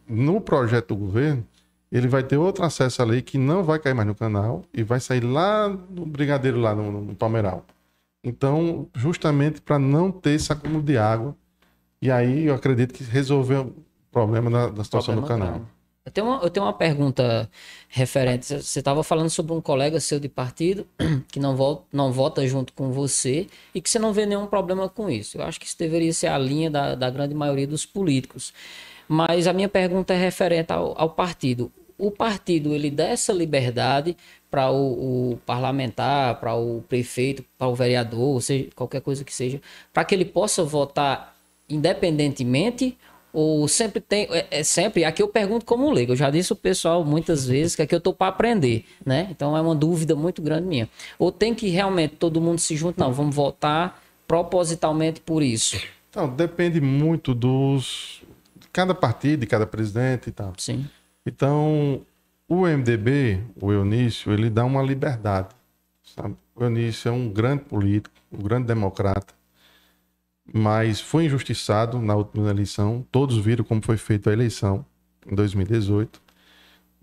no 0.09 0.41
projeto 0.41 0.89
do 0.89 0.97
governo, 0.97 1.47
ele 1.93 2.09
vai 2.09 2.23
ter 2.23 2.37
outro 2.37 2.65
acesso 2.65 3.03
ali 3.03 3.21
que 3.21 3.37
não 3.37 3.63
vai 3.65 3.79
cair 3.79 3.95
mais 3.95 4.07
no 4.07 4.15
canal 4.15 4.65
e 4.73 4.83
vai 4.83 5.01
sair 5.01 5.21
lá 5.21 5.69
no 5.69 6.07
Brigadeiro, 6.07 6.59
lá 6.61 6.75
no, 6.75 6.91
no 7.03 7.15
Palmeiral. 7.15 7.65
Então, 8.25 8.87
justamente 8.95 9.61
para 9.61 9.79
não 9.79 10.11
ter 10.11 10.31
esse 10.33 10.53
acúmulo 10.53 10.83
de 10.83 10.97
água. 10.97 11.35
E 12.01 12.11
aí 12.11 12.47
eu 12.47 12.55
acredito 12.55 12.95
que 12.95 13.03
resolveu 13.05 13.63
o 13.63 13.75
problema 14.11 14.51
da, 14.51 14.69
da 14.69 14.85
situação 14.85 15.15
do 15.15 15.23
Problema 15.23 15.45
canal. 15.45 15.59
grave. 15.61 15.80
Eu 16.05 16.11
tenho 16.11 16.27
uma, 16.27 16.43
eu 16.43 16.49
tenho 16.49 16.65
uma 16.65 16.73
pergunta 16.73 17.51
referente. 17.89 18.47
Você 18.47 18.79
estava 18.79 19.05
falando 19.05 19.29
sobre 19.29 19.53
um 19.53 19.61
colega 19.61 20.01
seu 20.01 20.19
de 20.19 20.31
partido 20.31 20.87
que 21.31 21.39
não 21.39 21.55
vota, 21.55 21.85
não 21.93 22.11
vota 22.11 22.47
junto 22.47 22.73
com 22.73 22.91
você 22.91 23.47
e 23.75 23.83
que 23.83 23.91
você 23.91 23.99
não 23.99 24.13
vê 24.13 24.25
nenhum 24.25 24.47
problema 24.47 24.89
com 24.89 25.11
isso. 25.11 25.37
Eu 25.37 25.45
acho 25.45 25.61
que 25.61 25.67
isso 25.67 25.79
deveria 25.79 26.13
ser 26.13 26.29
a 26.29 26.39
linha 26.39 26.71
da, 26.71 26.95
da 26.95 27.11
grande 27.11 27.35
maioria 27.35 27.67
dos 27.67 27.85
políticos. 27.85 28.53
Mas 29.07 29.47
a 29.47 29.53
minha 29.53 29.69
pergunta 29.69 30.15
é 30.15 30.17
referente 30.17 30.73
ao, 30.73 30.99
ao 30.99 31.11
partido. 31.11 31.71
O 31.99 32.11
partido 32.11 32.75
ele 32.75 32.91
dá 32.91 33.05
essa 33.05 33.31
liberdade 33.31 34.17
para 34.51 34.71
o, 34.71 35.33
o, 35.33 35.37
parlamentar, 35.45 36.41
para 36.41 36.55
o 36.55 36.83
prefeito, 36.89 37.45
para 37.59 37.69
o 37.69 37.75
vereador, 37.75 38.21
ou 38.21 38.41
seja, 38.41 38.71
qualquer 38.75 39.03
coisa 39.03 39.23
que 39.23 39.35
seja, 39.35 39.61
para 39.93 40.05
que 40.05 40.15
ele 40.15 40.25
possa 40.25 40.65
votar 40.65 41.37
independentemente 41.69 42.97
ou 43.33 43.67
sempre 43.69 44.01
tem. 44.01 44.27
É, 44.31 44.47
é, 44.51 44.63
sempre. 44.63 45.05
Aqui 45.05 45.23
eu 45.23 45.29
pergunto 45.29 45.65
como 45.65 45.87
um 45.87 45.93
leigo. 45.93 46.13
Eu 46.13 46.17
já 46.17 46.31
disse 46.31 46.53
o 46.53 46.57
pessoal 46.57 47.05
muitas 47.05 47.47
vezes 47.47 47.77
que 47.77 47.83
aqui 47.83 47.95
eu 47.95 48.01
tô 48.01 48.13
para 48.13 48.29
aprender, 48.29 48.85
né? 49.05 49.29
Então 49.31 49.57
é 49.57 49.61
uma 49.61 49.75
dúvida 49.75 50.15
muito 50.15 50.43
grande 50.43 50.67
minha. 50.67 50.89
Ou 51.19 51.31
tem 51.31 51.55
que 51.55 51.69
realmente 51.69 52.17
todo 52.17 52.41
mundo 52.41 52.59
se 52.59 52.77
juntar? 52.77 53.05
Não, 53.05 53.13
vamos 53.13 53.35
votar 53.35 54.03
propositalmente 54.27 55.21
por 55.21 55.43
isso. 55.43 55.81
Então, 56.09 56.29
depende 56.29 56.81
muito 56.81 57.35
dos. 57.35 58.23
De 58.57 58.69
cada 58.69 58.95
partido, 58.95 59.41
de 59.41 59.47
cada 59.47 59.67
presidente 59.67 60.29
e 60.29 60.33
tal. 60.33 60.53
Sim. 60.57 60.87
Então, 61.25 62.03
o 62.49 62.67
MDB, 62.67 63.41
o 63.61 63.73
Eunício, 63.73 64.33
ele 64.33 64.51
dá 64.51 64.65
uma 64.65 64.83
liberdade. 64.83 65.49
Sabe? 66.03 66.35
O 66.55 66.65
Eunício 66.65 67.09
é 67.09 67.13
um 67.13 67.29
grande 67.29 67.65
político, 67.65 68.15
um 68.33 68.39
grande 68.39 68.67
democrata 68.67 69.40
mas 70.53 71.01
foi 71.01 71.27
injustiçado 71.27 72.01
na 72.01 72.15
última 72.15 72.51
eleição. 72.51 73.07
Todos 73.11 73.39
viram 73.39 73.65
como 73.65 73.81
foi 73.85 73.97
feita 73.97 74.31
a 74.31 74.33
eleição 74.33 74.85
em 75.27 75.35
2018. 75.35 76.21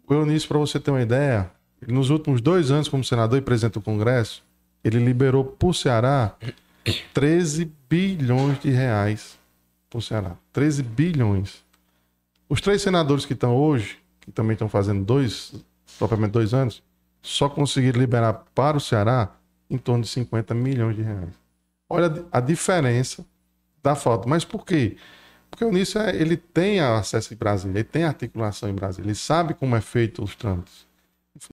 O 0.07 0.13
Eunício, 0.13 0.47
para 0.47 0.57
você 0.57 0.79
ter 0.79 0.91
uma 0.91 1.01
ideia, 1.01 1.49
nos 1.85 2.09
últimos 2.09 2.41
dois 2.41 2.71
anos 2.71 2.87
como 2.87 3.03
senador 3.03 3.37
e 3.37 3.41
presidente 3.41 3.73
do 3.73 3.81
Congresso, 3.81 4.43
ele 4.83 5.03
liberou 5.03 5.43
para 5.43 5.67
o 5.67 5.73
Ceará 5.73 6.35
13 7.13 7.71
bilhões 7.89 8.59
de 8.59 8.69
reais 8.69 9.37
para 9.89 9.99
o 9.99 10.01
Ceará. 10.01 10.35
13 10.53 10.83
bilhões. 10.83 11.63
Os 12.49 12.61
três 12.61 12.81
senadores 12.81 13.25
que 13.25 13.33
estão 13.33 13.55
hoje, 13.55 13.97
que 14.21 14.31
também 14.31 14.53
estão 14.53 14.69
fazendo 14.69 15.03
dois, 15.03 15.53
propriamente 15.97 16.31
dois 16.31 16.53
anos, 16.53 16.81
só 17.21 17.49
conseguiram 17.49 17.99
liberar 17.99 18.45
para 18.55 18.77
o 18.77 18.81
Ceará 18.81 19.31
em 19.69 19.77
torno 19.77 20.03
de 20.03 20.09
50 20.09 20.53
milhões 20.53 20.95
de 20.95 21.01
reais. 21.01 21.33
Olha 21.89 22.25
a 22.31 22.39
diferença 22.39 23.25
da 23.83 23.95
falta. 23.95 24.27
Mas 24.27 24.43
por 24.43 24.65
quê? 24.65 24.97
Porque 25.49 25.63
o 25.63 25.69
Unício 25.69 25.99
é, 25.99 26.15
ele 26.15 26.37
tem 26.37 26.79
acesso 26.79 27.33
em 27.33 27.37
Brasília, 27.37 27.77
ele 27.77 27.83
tem 27.83 28.03
articulação 28.03 28.69
em 28.69 28.73
Brasília, 28.73 29.07
ele 29.07 29.15
sabe 29.15 29.53
como 29.53 29.75
é 29.75 29.81
feito 29.81 30.23
os 30.23 30.35
trâmites. 30.35 30.85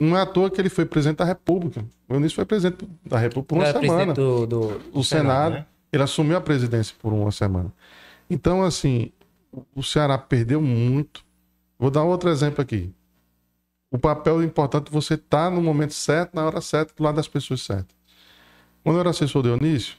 Não 0.00 0.16
é 0.16 0.22
à 0.22 0.26
toa 0.26 0.50
que 0.50 0.60
ele 0.60 0.70
foi 0.70 0.87
presidente 0.87 1.18
da 1.18 1.24
República. 1.24 1.84
O 2.08 2.14
Unício 2.14 2.37
foi 2.37 2.44
presidente 2.44 2.88
da 3.04 3.18
República 3.18 3.48
por 3.48 3.58
uma 3.58 3.80
semana. 3.80 4.14
Do, 4.14 4.46
do, 4.46 4.78
do 4.78 4.98
o 4.98 5.04
Senado, 5.04 5.04
Senado 5.04 5.52
né? 5.54 5.66
ele 5.92 6.02
assumiu 6.02 6.37
a 6.37 6.40
presidência 6.40 6.94
por 7.00 7.12
uma 7.12 7.30
semana. 7.30 7.72
Então, 8.28 8.62
assim, 8.62 9.12
o 9.74 9.82
Ceará 9.82 10.16
perdeu 10.16 10.60
muito. 10.60 11.24
Vou 11.78 11.90
dar 11.90 12.02
outro 12.02 12.30
exemplo 12.30 12.62
aqui. 12.62 12.92
O 13.90 13.98
papel 13.98 14.42
importante 14.42 14.88
é 14.88 14.90
você 14.90 15.14
estar 15.14 15.44
tá 15.44 15.50
no 15.50 15.62
momento 15.62 15.94
certo, 15.94 16.34
na 16.34 16.44
hora 16.44 16.60
certa, 16.60 16.92
do 16.96 17.02
lado 17.02 17.16
das 17.16 17.28
pessoas 17.28 17.62
certas. 17.62 17.94
Quando 18.82 18.96
eu 18.96 19.00
era 19.00 19.10
assessor 19.10 19.42
do 19.42 19.48
Eunício, 19.48 19.96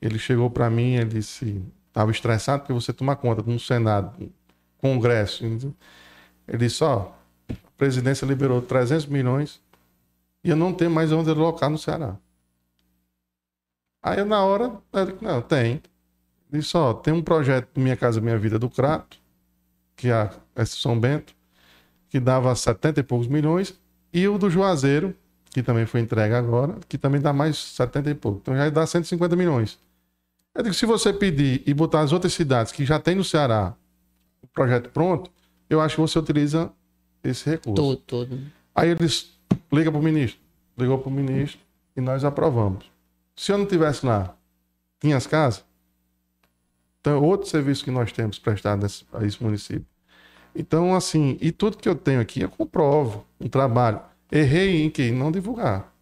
ele 0.00 0.18
chegou 0.18 0.50
para 0.50 0.70
mim 0.70 0.96
e 0.96 1.04
disse: 1.04 1.62
estava 1.88 2.10
estressado 2.10 2.60
porque 2.60 2.72
você 2.72 2.92
toma 2.92 3.16
conta 3.16 3.42
de 3.42 3.50
um 3.50 3.58
Senado, 3.58 4.12
um 4.20 4.30
Congresso. 4.78 5.44
Ele 6.46 6.58
disse: 6.58 6.84
Ó, 6.84 7.12
a 7.50 7.54
presidência 7.76 8.24
liberou 8.24 8.62
300 8.62 9.06
milhões 9.06 9.60
e 10.44 10.50
eu 10.50 10.56
não 10.56 10.72
tenho 10.72 10.90
mais 10.90 11.10
onde 11.12 11.30
alocar 11.30 11.68
no 11.68 11.78
Ceará. 11.78 12.16
Aí 14.02 14.24
na 14.24 14.44
hora, 14.44 14.80
eu 14.92 15.06
disse, 15.06 15.24
não, 15.24 15.42
tem. 15.42 15.82
Ele 16.50 16.62
disse: 16.62 16.76
Ó, 16.76 16.94
tem 16.94 17.12
um 17.12 17.22
projeto 17.22 17.68
Minha 17.80 17.96
Casa 17.96 18.20
Minha 18.20 18.38
Vida 18.38 18.58
do 18.58 18.70
Crato, 18.70 19.18
que 19.96 20.08
é 20.08 20.30
a 20.54 20.64
São 20.64 20.98
Bento, 20.98 21.34
que 22.08 22.20
dava 22.20 22.54
70 22.54 23.00
e 23.00 23.02
poucos 23.02 23.26
milhões, 23.26 23.78
e 24.12 24.26
o 24.28 24.38
do 24.38 24.48
Juazeiro, 24.48 25.14
que 25.50 25.62
também 25.62 25.84
foi 25.84 26.00
entregue 26.00 26.34
agora, 26.34 26.76
que 26.88 26.96
também 26.96 27.20
dá 27.20 27.32
mais 27.32 27.58
70 27.58 28.10
e 28.10 28.14
pouco. 28.14 28.38
Então 28.38 28.56
já 28.56 28.70
dá 28.70 28.86
150 28.86 29.34
milhões. 29.34 29.78
Eu 30.58 30.64
digo, 30.64 30.74
se 30.74 30.84
você 30.86 31.12
pedir 31.12 31.62
e 31.64 31.72
botar 31.72 32.00
as 32.00 32.12
outras 32.12 32.32
cidades 32.32 32.72
que 32.72 32.84
já 32.84 32.98
tem 32.98 33.14
no 33.14 33.22
Ceará 33.22 33.76
o 34.42 34.46
projeto 34.48 34.90
pronto, 34.90 35.30
eu 35.70 35.80
acho 35.80 35.94
que 35.94 36.00
você 36.00 36.18
utiliza 36.18 36.72
esse 37.22 37.48
recurso. 37.48 37.76
Todo, 37.76 37.96
todo. 37.98 38.40
Aí 38.74 38.90
eles 38.90 39.38
liga 39.72 39.88
para 39.88 40.00
o 40.00 40.02
ministro, 40.02 40.40
ligou 40.76 40.98
para 40.98 41.10
o 41.10 41.12
ministro 41.12 41.60
e 41.96 42.00
nós 42.00 42.24
aprovamos. 42.24 42.90
Se 43.36 43.52
eu 43.52 43.58
não 43.58 43.66
tivesse 43.66 44.04
lá, 44.04 44.36
tinha 44.98 45.16
as 45.16 45.28
casas? 45.28 45.64
Então, 47.00 47.22
outro 47.22 47.48
serviço 47.48 47.84
que 47.84 47.92
nós 47.92 48.10
temos 48.10 48.40
prestado 48.40 48.84
a 49.12 49.24
esse 49.24 49.40
município. 49.40 49.86
Então, 50.56 50.92
assim, 50.92 51.38
e 51.40 51.52
tudo 51.52 51.76
que 51.76 51.88
eu 51.88 51.94
tenho 51.94 52.20
aqui 52.20 52.40
eu 52.40 52.50
comprovo 52.50 53.24
um 53.40 53.48
trabalho. 53.48 54.00
Errei 54.28 54.82
em 54.82 54.90
que? 54.90 55.12
Não 55.12 55.30
divulgar. 55.30 55.94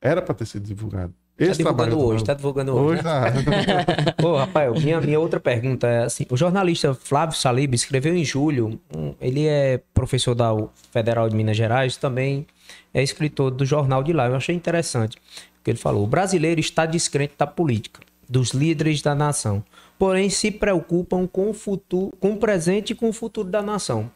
Era 0.00 0.22
para 0.22 0.34
ter 0.34 0.46
sido 0.46 0.64
divulgado. 0.64 1.12
Esse 1.36 1.64
tá 1.64 1.70
divulgando 1.70 2.00
hoje, 2.00 2.24
tá 2.24 2.34
divulgando 2.34 2.76
hoje. 2.76 3.00
Hoje 3.00 3.02
né? 3.02 3.84
tá. 3.84 4.12
Pô, 4.22 4.36
Rafael, 4.36 4.72
minha, 4.74 5.00
minha 5.00 5.18
outra 5.18 5.40
pergunta 5.40 5.88
é 5.88 6.04
assim: 6.04 6.24
o 6.30 6.36
jornalista 6.36 6.94
Flávio 6.94 7.36
Salib 7.36 7.74
escreveu 7.74 8.16
em 8.16 8.24
julho, 8.24 8.78
ele 9.20 9.46
é 9.46 9.80
professor 9.92 10.34
da 10.34 10.50
Federal 10.92 11.28
de 11.28 11.34
Minas 11.34 11.56
Gerais, 11.56 11.96
também 11.96 12.46
é 12.92 13.02
escritor 13.02 13.50
do 13.50 13.66
jornal 13.66 14.02
de 14.04 14.12
lá. 14.12 14.28
Eu 14.28 14.36
achei 14.36 14.54
interessante 14.54 15.16
o 15.16 15.64
que 15.64 15.72
ele 15.72 15.78
falou. 15.78 16.04
O 16.04 16.06
brasileiro 16.06 16.60
está 16.60 16.86
descrente 16.86 17.34
da 17.36 17.48
política, 17.48 18.00
dos 18.28 18.50
líderes 18.50 19.02
da 19.02 19.12
nação, 19.12 19.64
porém 19.98 20.30
se 20.30 20.52
preocupam 20.52 21.26
com 21.26 21.50
o 21.50 21.52
futuro, 21.52 22.12
com 22.20 22.34
o 22.34 22.36
presente 22.36 22.92
e 22.92 22.94
com 22.94 23.08
o 23.08 23.12
futuro 23.12 23.48
da 23.48 23.60
nação. 23.60 24.08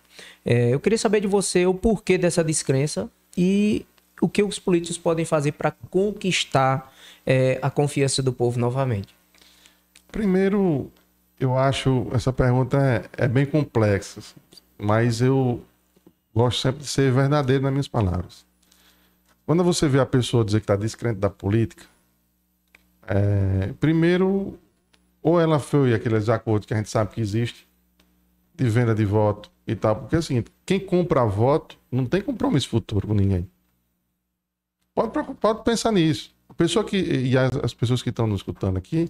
É, 0.44 0.72
eu 0.72 0.78
queria 0.78 0.98
saber 0.98 1.20
de 1.20 1.26
você 1.26 1.66
o 1.66 1.74
porquê 1.74 2.16
dessa 2.16 2.44
descrença 2.44 3.10
e 3.36 3.84
o 4.20 4.28
que 4.28 4.42
os 4.42 4.58
políticos 4.58 4.98
podem 4.98 5.24
fazer 5.24 5.52
para 5.52 5.70
conquistar 5.90 6.92
é, 7.24 7.58
a 7.62 7.70
confiança 7.70 8.22
do 8.22 8.32
povo 8.32 8.58
novamente? 8.58 9.14
Primeiro, 10.10 10.90
eu 11.38 11.56
acho 11.56 12.08
essa 12.12 12.32
pergunta 12.32 12.78
é, 12.78 13.24
é 13.24 13.28
bem 13.28 13.46
complexa, 13.46 14.20
mas 14.78 15.20
eu 15.20 15.62
gosto 16.34 16.60
sempre 16.60 16.80
de 16.82 16.88
ser 16.88 17.12
verdadeiro 17.12 17.62
nas 17.62 17.72
minhas 17.72 17.88
palavras. 17.88 18.46
Quando 19.46 19.64
você 19.64 19.88
vê 19.88 19.98
a 19.98 20.06
pessoa 20.06 20.44
dizer 20.44 20.60
que 20.60 20.64
está 20.64 20.76
descrente 20.76 21.18
da 21.18 21.30
política, 21.30 21.84
é, 23.06 23.72
primeiro, 23.80 24.58
ou 25.22 25.40
ela 25.40 25.58
foi 25.58 25.94
aqueles 25.94 26.28
acordos 26.28 26.66
que 26.66 26.74
a 26.74 26.76
gente 26.76 26.90
sabe 26.90 27.14
que 27.14 27.20
existe, 27.20 27.66
de 28.54 28.68
venda 28.68 28.94
de 28.94 29.04
voto 29.04 29.50
e 29.66 29.74
tal, 29.74 29.96
porque 29.96 30.16
é 30.16 30.18
o 30.18 30.22
seguinte, 30.22 30.50
quem 30.66 30.80
compra 30.80 31.24
voto 31.24 31.78
não 31.90 32.04
tem 32.04 32.20
compromisso 32.20 32.68
futuro 32.68 33.06
com 33.06 33.14
ninguém. 33.14 33.48
Pode, 35.06 35.34
pode 35.34 35.62
pensar 35.62 35.92
nisso. 35.92 36.34
A 36.48 36.54
pessoa 36.54 36.84
que, 36.84 36.96
e 36.96 37.38
as, 37.38 37.52
as 37.62 37.72
pessoas 37.72 38.02
que 38.02 38.10
estão 38.10 38.26
nos 38.26 38.40
escutando 38.40 38.76
aqui, 38.76 39.08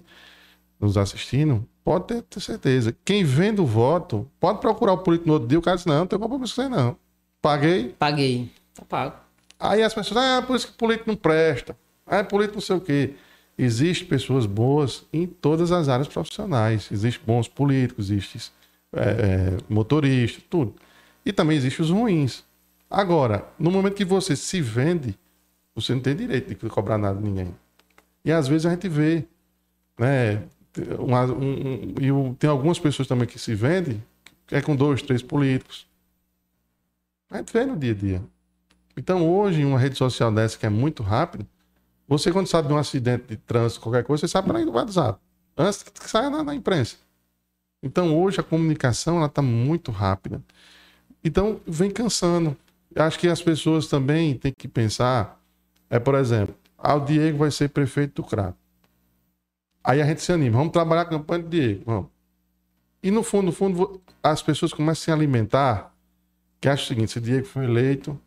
nos 0.79 0.97
assistindo, 0.97 1.67
pode 1.83 2.05
ter, 2.05 2.21
ter, 2.21 2.39
certeza. 2.39 2.95
Quem 3.03 3.23
vende 3.23 3.59
o 3.59 3.65
voto, 3.65 4.29
pode 4.39 4.59
procurar 4.59 4.93
o 4.93 4.99
político 4.99 5.27
no 5.27 5.33
outro 5.33 5.47
dia, 5.47 5.57
o 5.57 5.61
cara 5.61 5.77
diz, 5.77 5.85
não, 5.85 5.99
não 5.99 6.07
tem 6.07 6.19
compromisso 6.19 6.55
com 6.55 6.61
você, 6.61 6.69
não. 6.69 6.95
Paguei. 7.41 7.95
Paguei. 7.97 8.51
Tá 8.75 8.83
pago. 8.87 9.15
Aí 9.59 9.81
as 9.81 9.93
pessoas, 9.93 10.17
ah, 10.23 10.43
por 10.45 10.55
isso 10.55 10.67
que 10.67 10.73
o 10.73 10.75
político 10.77 11.09
não 11.09 11.17
presta. 11.17 11.75
Ah, 12.05 12.17
é 12.17 12.23
político 12.23 12.57
não 12.57 12.61
sei 12.61 12.75
o 12.75 12.81
quê. 12.81 13.15
Existem 13.57 14.07
pessoas 14.07 14.45
boas 14.45 15.05
em 15.11 15.25
todas 15.25 15.71
as 15.71 15.89
áreas 15.89 16.07
profissionais. 16.07 16.87
Existem 16.91 17.21
bons 17.25 17.47
políticos, 17.47 18.11
existem 18.11 18.41
é, 18.93 19.01
é, 19.01 19.57
motoristas, 19.67 20.43
tudo. 20.49 20.75
E 21.25 21.33
também 21.33 21.57
existem 21.57 21.83
os 21.83 21.91
ruins. 21.91 22.43
Agora, 22.89 23.47
no 23.59 23.71
momento 23.71 23.95
que 23.95 24.05
você 24.05 24.35
se 24.35 24.61
vende, 24.61 25.17
você 25.81 25.93
não 25.93 26.01
tem 26.01 26.15
direito 26.15 26.49
de 26.49 26.69
cobrar 26.69 26.97
nada 26.97 27.19
de 27.19 27.23
ninguém. 27.23 27.53
E 28.23 28.31
às 28.31 28.47
vezes 28.47 28.65
a 28.65 28.71
gente 28.71 28.87
vê, 28.87 29.25
né? 29.97 30.43
Um, 30.99 31.95
e 31.99 32.35
tem 32.35 32.49
algumas 32.49 32.79
pessoas 32.79 33.07
também 33.07 33.27
que 33.27 33.39
se 33.39 33.55
vendem, 33.55 34.03
que 34.45 34.55
é 34.55 34.61
com 34.61 34.75
dois, 34.75 35.01
três 35.01 35.21
políticos. 35.21 35.87
A 37.29 37.37
gente 37.37 37.51
vê 37.51 37.65
no 37.65 37.75
dia 37.75 37.91
a 37.91 37.95
dia. 37.95 38.23
Então 38.97 39.27
hoje, 39.29 39.63
uma 39.63 39.79
rede 39.79 39.97
social 39.97 40.31
dessa 40.31 40.57
que 40.57 40.65
é 40.65 40.69
muito 40.69 41.03
rápida, 41.03 41.45
você 42.07 42.31
quando 42.31 42.47
sabe 42.47 42.67
de 42.67 42.73
um 42.73 42.77
acidente 42.77 43.25
de 43.27 43.37
trânsito, 43.37 43.81
qualquer 43.81 44.03
coisa, 44.03 44.21
você 44.21 44.27
sabe 44.27 44.47
para 44.47 44.61
ir 44.61 44.65
no 44.65 44.71
WhatsApp. 44.73 45.19
Antes 45.57 45.83
que 45.83 46.09
saia 46.09 46.29
na, 46.29 46.43
na 46.43 46.55
imprensa. 46.55 46.97
Então 47.81 48.19
hoje 48.19 48.39
a 48.39 48.43
comunicação 48.43 49.17
ela 49.17 49.27
está 49.27 49.41
muito 49.41 49.91
rápida. 49.91 50.41
Então 51.23 51.61
vem 51.65 51.91
cansando. 51.91 52.57
Acho 52.95 53.19
que 53.19 53.27
as 53.27 53.41
pessoas 53.41 53.87
também 53.87 54.35
têm 54.35 54.51
que 54.51 54.67
pensar 54.67 55.38
é, 55.89 55.99
por 55.99 56.15
exemplo, 56.15 56.55
ah, 56.77 56.95
o 56.95 57.05
Diego 57.05 57.39
vai 57.39 57.51
ser 57.51 57.69
prefeito 57.69 58.21
do 58.21 58.27
Crato. 58.27 58.57
Aí 59.83 60.01
a 60.01 60.05
gente 60.05 60.21
se 60.21 60.31
anima, 60.31 60.57
vamos 60.57 60.71
trabalhar 60.73 61.01
a 61.01 61.05
campanha 61.05 61.43
do 61.43 61.49
Diego, 61.49 61.83
vamos. 61.85 62.09
E 63.01 63.11
no 63.11 63.23
fundo, 63.23 63.45
no 63.45 63.51
fundo, 63.51 64.01
as 64.21 64.41
pessoas 64.41 64.73
começam 64.73 65.01
a 65.01 65.05
se 65.05 65.11
alimentar 65.11 65.93
que 66.59 66.67
acha 66.67 66.83
o 66.83 66.87
seguinte: 66.87 67.11
se 67.11 67.21
Diego 67.21 67.45
foi 67.45 67.65
eleito, 67.65 68.19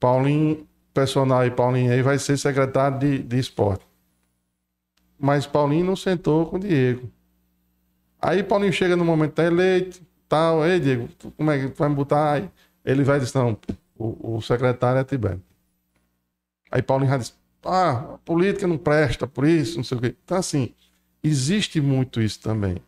Paulinho, 0.00 0.66
personal 0.92 1.40
aí, 1.40 1.50
Paulinho 1.50 1.92
aí 1.92 2.02
vai 2.02 2.18
ser 2.18 2.36
secretário 2.38 2.98
de, 2.98 3.18
de 3.18 3.38
esporte. 3.38 3.86
Mas 5.18 5.46
Paulinho 5.46 5.84
não 5.84 5.96
sentou 5.96 6.46
com 6.46 6.56
o 6.56 6.60
Diego. 6.60 7.10
Aí 8.20 8.42
Paulinho 8.42 8.72
chega 8.72 8.96
no 8.96 9.04
momento, 9.04 9.32
tá 9.32 9.44
eleito, 9.44 10.00
tal, 10.28 10.66
ei 10.66 10.80
Diego, 10.80 11.08
como 11.36 11.50
é 11.50 11.58
que 11.58 11.78
vai 11.78 11.88
me 11.88 11.94
botar 11.94 12.32
aí? 12.32 12.50
Ele 12.84 13.04
vai 13.04 13.20
dizer, 13.20 13.38
não, 13.38 13.56
o, 13.96 14.36
o 14.36 14.42
secretário 14.42 14.98
é 14.98 15.04
Tibete. 15.04 15.42
Aí 16.74 16.82
Paulinho 16.82 17.12
já 17.12 17.18
diz, 17.18 17.32
ah, 17.64 18.14
a 18.14 18.18
política 18.24 18.66
não 18.66 18.76
presta 18.76 19.28
por 19.28 19.46
isso, 19.46 19.76
não 19.76 19.84
sei 19.84 19.96
o 19.96 20.00
quê. 20.00 20.16
Então, 20.24 20.36
assim, 20.36 20.70
existe 21.22 21.80
muito 21.80 22.20
isso 22.20 22.40
também. 22.40 22.78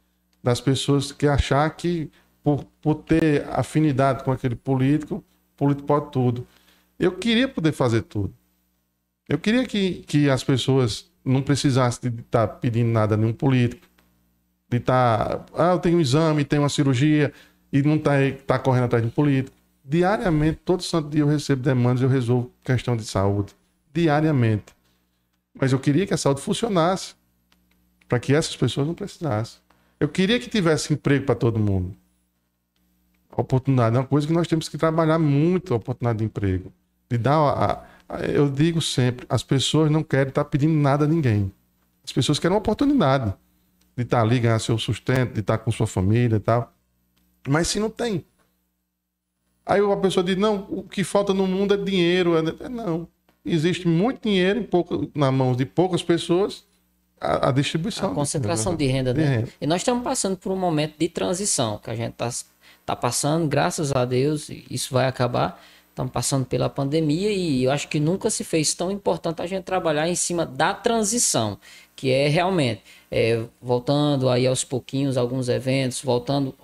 Das 0.42 0.60
pessoas 0.60 1.12
que 1.12 1.28
achar 1.28 1.70
que 1.70 2.10
por, 2.42 2.64
por 2.82 2.96
ter 2.96 3.48
afinidade 3.48 4.24
com 4.24 4.32
aquele 4.32 4.56
político, 4.56 5.16
o 5.16 5.24
político 5.56 5.86
pode 5.86 6.10
tudo. 6.10 6.44
Eu 6.98 7.12
queria 7.12 7.46
poder 7.46 7.70
fazer 7.70 8.02
tudo. 8.02 8.34
Eu 9.28 9.38
queria 9.38 9.64
que, 9.64 10.02
que 10.02 10.28
as 10.28 10.42
pessoas 10.42 11.08
não 11.24 11.40
precisassem 11.40 12.10
de 12.10 12.22
estar 12.22 12.48
pedindo 12.48 12.90
nada 12.90 13.14
a 13.14 13.16
nenhum 13.16 13.32
político. 13.32 13.86
De 14.68 14.78
estar, 14.78 15.46
ah, 15.54 15.74
eu 15.74 15.78
tenho 15.78 15.98
um 15.98 16.00
exame, 16.00 16.44
tenho 16.44 16.62
uma 16.62 16.68
cirurgia, 16.68 17.32
e 17.72 17.82
não 17.82 17.94
está 17.94 18.10
tá 18.44 18.58
correndo 18.58 18.86
atrás 18.86 19.04
de 19.04 19.08
um 19.08 19.12
político. 19.12 19.56
Diariamente, 19.84 20.58
todo 20.64 20.82
santo 20.82 21.08
dia 21.08 21.20
eu 21.20 21.28
recebo 21.28 21.62
demandas, 21.62 22.02
eu 22.02 22.08
resolvo 22.08 22.50
questão 22.64 22.96
de 22.96 23.04
saúde. 23.04 23.54
Diariamente. 23.96 24.76
Mas 25.58 25.72
eu 25.72 25.78
queria 25.78 26.06
que 26.06 26.12
a 26.12 26.18
saúde 26.18 26.42
funcionasse 26.42 27.14
para 28.06 28.20
que 28.20 28.34
essas 28.34 28.54
pessoas 28.54 28.86
não 28.86 28.92
precisassem. 28.92 29.58
Eu 29.98 30.06
queria 30.06 30.38
que 30.38 30.50
tivesse 30.50 30.92
emprego 30.92 31.24
para 31.24 31.34
todo 31.34 31.58
mundo. 31.58 31.96
A 33.30 33.40
oportunidade 33.40 33.96
é 33.96 33.98
uma 33.98 34.06
coisa 34.06 34.26
que 34.26 34.34
nós 34.34 34.46
temos 34.46 34.68
que 34.68 34.76
trabalhar 34.76 35.18
muito 35.18 35.72
a 35.72 35.78
oportunidade 35.78 36.18
de 36.18 36.24
emprego. 36.26 36.70
De 37.08 37.16
dar 37.16 37.38
a, 37.38 37.84
a, 38.06 38.20
eu 38.26 38.50
digo 38.50 38.82
sempre, 38.82 39.24
as 39.30 39.42
pessoas 39.42 39.90
não 39.90 40.02
querem 40.02 40.28
estar 40.28 40.44
pedindo 40.44 40.74
nada 40.74 41.06
a 41.06 41.08
ninguém. 41.08 41.50
As 42.04 42.12
pessoas 42.12 42.38
querem 42.38 42.52
uma 42.54 42.58
oportunidade 42.58 43.34
de 43.96 44.02
estar 44.02 44.20
ali, 44.20 44.38
ganhar 44.40 44.58
seu 44.58 44.76
sustento, 44.76 45.32
de 45.32 45.40
estar 45.40 45.56
com 45.56 45.72
sua 45.72 45.86
família 45.86 46.36
e 46.36 46.40
tal. 46.40 46.70
Mas 47.48 47.68
se 47.68 47.80
não 47.80 47.88
tem. 47.88 48.26
Aí 49.64 49.80
a 49.80 49.96
pessoa 49.96 50.22
diz, 50.22 50.36
não, 50.36 50.66
o 50.68 50.82
que 50.82 51.02
falta 51.02 51.32
no 51.32 51.46
mundo 51.46 51.72
é 51.72 51.76
dinheiro. 51.78 52.36
É, 52.36 52.68
não. 52.68 53.08
Existe 53.46 53.86
muito 53.86 54.22
dinheiro 54.22 54.58
em 54.58 54.62
pouca, 54.64 54.98
na 55.14 55.30
mão 55.30 55.54
de 55.54 55.64
poucas 55.64 56.02
pessoas 56.02 56.64
a, 57.20 57.48
a 57.48 57.52
distribuição. 57.52 58.10
A 58.10 58.14
concentração 58.14 58.74
de, 58.74 58.86
de 58.86 58.92
renda, 58.92 59.14
né? 59.14 59.22
De 59.22 59.28
renda. 59.28 59.48
E 59.60 59.66
nós 59.66 59.80
estamos 59.80 60.02
passando 60.02 60.36
por 60.36 60.52
um 60.52 60.56
momento 60.56 60.94
de 60.98 61.08
transição, 61.08 61.78
que 61.78 61.90
a 61.90 61.94
gente 61.94 62.12
está 62.12 62.30
tá 62.84 62.96
passando, 62.96 63.48
graças 63.48 63.92
a 63.92 64.04
Deus, 64.04 64.50
isso 64.70 64.92
vai 64.92 65.06
acabar. 65.06 65.62
Estamos 65.90 66.12
passando 66.12 66.44
pela 66.44 66.68
pandemia 66.68 67.30
e 67.32 67.64
eu 67.64 67.70
acho 67.70 67.88
que 67.88 67.98
nunca 67.98 68.28
se 68.28 68.44
fez 68.44 68.74
tão 68.74 68.90
importante 68.90 69.40
a 69.40 69.46
gente 69.46 69.64
trabalhar 69.64 70.06
em 70.06 70.14
cima 70.14 70.44
da 70.44 70.74
transição, 70.74 71.58
que 71.96 72.10
é 72.10 72.28
realmente 72.28 72.82
é, 73.10 73.42
voltando 73.62 74.28
aí 74.28 74.46
aos 74.46 74.62
pouquinhos 74.62 75.16
alguns 75.16 75.48
eventos, 75.48 76.02
voltando 76.02 76.54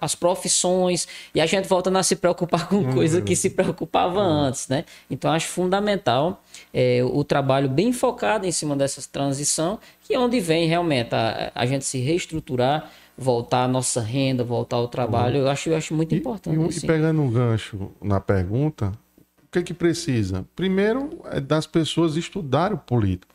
as 0.00 0.14
profissões 0.14 1.06
e 1.34 1.40
a 1.40 1.46
gente 1.46 1.68
volta 1.68 1.90
a 1.96 2.02
se 2.02 2.16
preocupar 2.16 2.66
com 2.68 2.76
uhum. 2.76 2.94
coisa 2.94 3.20
que 3.20 3.36
se 3.36 3.50
preocupava 3.50 4.20
uhum. 4.20 4.44
antes, 4.44 4.68
né? 4.68 4.84
Então 5.10 5.30
acho 5.30 5.48
fundamental 5.48 6.42
é, 6.72 7.02
o 7.04 7.22
trabalho 7.22 7.68
bem 7.68 7.92
focado 7.92 8.46
em 8.46 8.52
cima 8.52 8.74
dessa 8.74 9.02
transição, 9.10 9.78
que 10.02 10.14
é 10.14 10.18
onde 10.18 10.40
vem 10.40 10.66
realmente 10.66 11.14
a, 11.14 11.52
a 11.54 11.66
gente 11.66 11.84
se 11.84 11.98
reestruturar, 11.98 12.90
voltar 13.16 13.64
a 13.64 13.68
nossa 13.68 14.00
renda, 14.00 14.42
voltar 14.42 14.76
ao 14.76 14.88
trabalho. 14.88 15.40
Uhum. 15.40 15.42
Eu 15.42 15.50
acho, 15.50 15.68
eu 15.68 15.76
acho 15.76 15.94
muito 15.94 16.14
e, 16.14 16.18
importante. 16.18 16.78
E, 16.78 16.78
e 16.78 16.86
pegando 16.86 17.20
um 17.20 17.30
gancho 17.30 17.92
na 18.00 18.18
pergunta, 18.18 18.92
o 19.18 19.50
que 19.52 19.62
que 19.62 19.74
precisa? 19.74 20.46
Primeiro 20.56 21.20
é 21.26 21.38
das 21.38 21.66
pessoas 21.66 22.16
estudarem 22.16 22.76
o 22.76 22.80
político. 22.80 23.34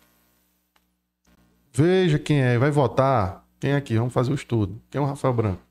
Veja 1.72 2.18
quem 2.18 2.42
é, 2.42 2.58
vai 2.58 2.72
votar. 2.72 3.46
Quem 3.60 3.72
é 3.72 3.76
aqui? 3.76 3.98
Vamos 3.98 4.14
fazer 4.14 4.32
o 4.32 4.36
estudo. 4.36 4.82
Quem 4.90 5.00
é 5.00 5.02
o 5.04 5.06
Rafael 5.08 5.34
Branco? 5.34 5.65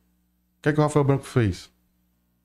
Que 0.64 0.70
é 0.70 0.72
que 0.72 0.81
o 0.81 0.83
Rafael 0.83 1.05
Branco 1.05 1.24
fez? 1.24 1.70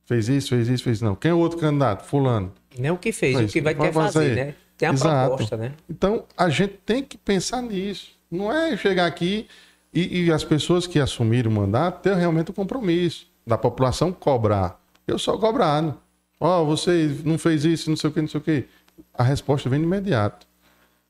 Fez 0.03 0.27
isso, 0.27 0.49
fez 0.49 0.67
isso, 0.67 0.83
fez 0.83 1.01
não. 1.01 1.15
Quem 1.15 1.31
é 1.31 1.33
o 1.33 1.37
outro 1.37 1.57
candidato? 1.57 2.05
Fulano. 2.05 2.51
Nem 2.77 2.91
o 2.91 2.97
que 2.97 3.13
fez, 3.13 3.39
o 3.39 3.47
que 3.47 3.61
vai 3.61 3.73
querer 3.73 3.93
fazer, 3.93 4.11
fazer, 4.11 4.35
né? 4.35 4.55
Tem 4.77 4.89
a 4.89 4.91
Exato. 4.91 5.29
proposta, 5.29 5.55
né? 5.55 5.71
Então, 5.89 6.25
a 6.35 6.49
gente 6.49 6.73
tem 6.85 7.01
que 7.01 7.17
pensar 7.17 7.61
nisso. 7.61 8.11
Não 8.29 8.51
é 8.51 8.75
chegar 8.75 9.05
aqui 9.05 9.47
e, 9.93 10.25
e 10.25 10.31
as 10.33 10.43
pessoas 10.43 10.85
que 10.85 10.99
assumiram 10.99 11.49
o 11.49 11.53
mandato 11.53 12.01
ter 12.01 12.13
realmente 12.13 12.51
o 12.51 12.53
compromisso 12.53 13.25
da 13.47 13.57
população 13.57 14.11
cobrar. 14.11 14.81
Eu 15.07 15.17
só 15.17 15.37
cobrado. 15.37 15.97
Ó, 16.41 16.61
oh, 16.61 16.65
você 16.65 17.15
não 17.23 17.37
fez 17.37 17.63
isso, 17.63 17.89
não 17.89 17.95
sei 17.95 18.09
o 18.09 18.13
que, 18.13 18.21
não 18.21 18.27
sei 18.27 18.39
o 18.41 18.43
que. 18.43 18.65
A 19.13 19.23
resposta 19.23 19.69
vem 19.69 19.79
de 19.79 19.85
imediato. 19.85 20.45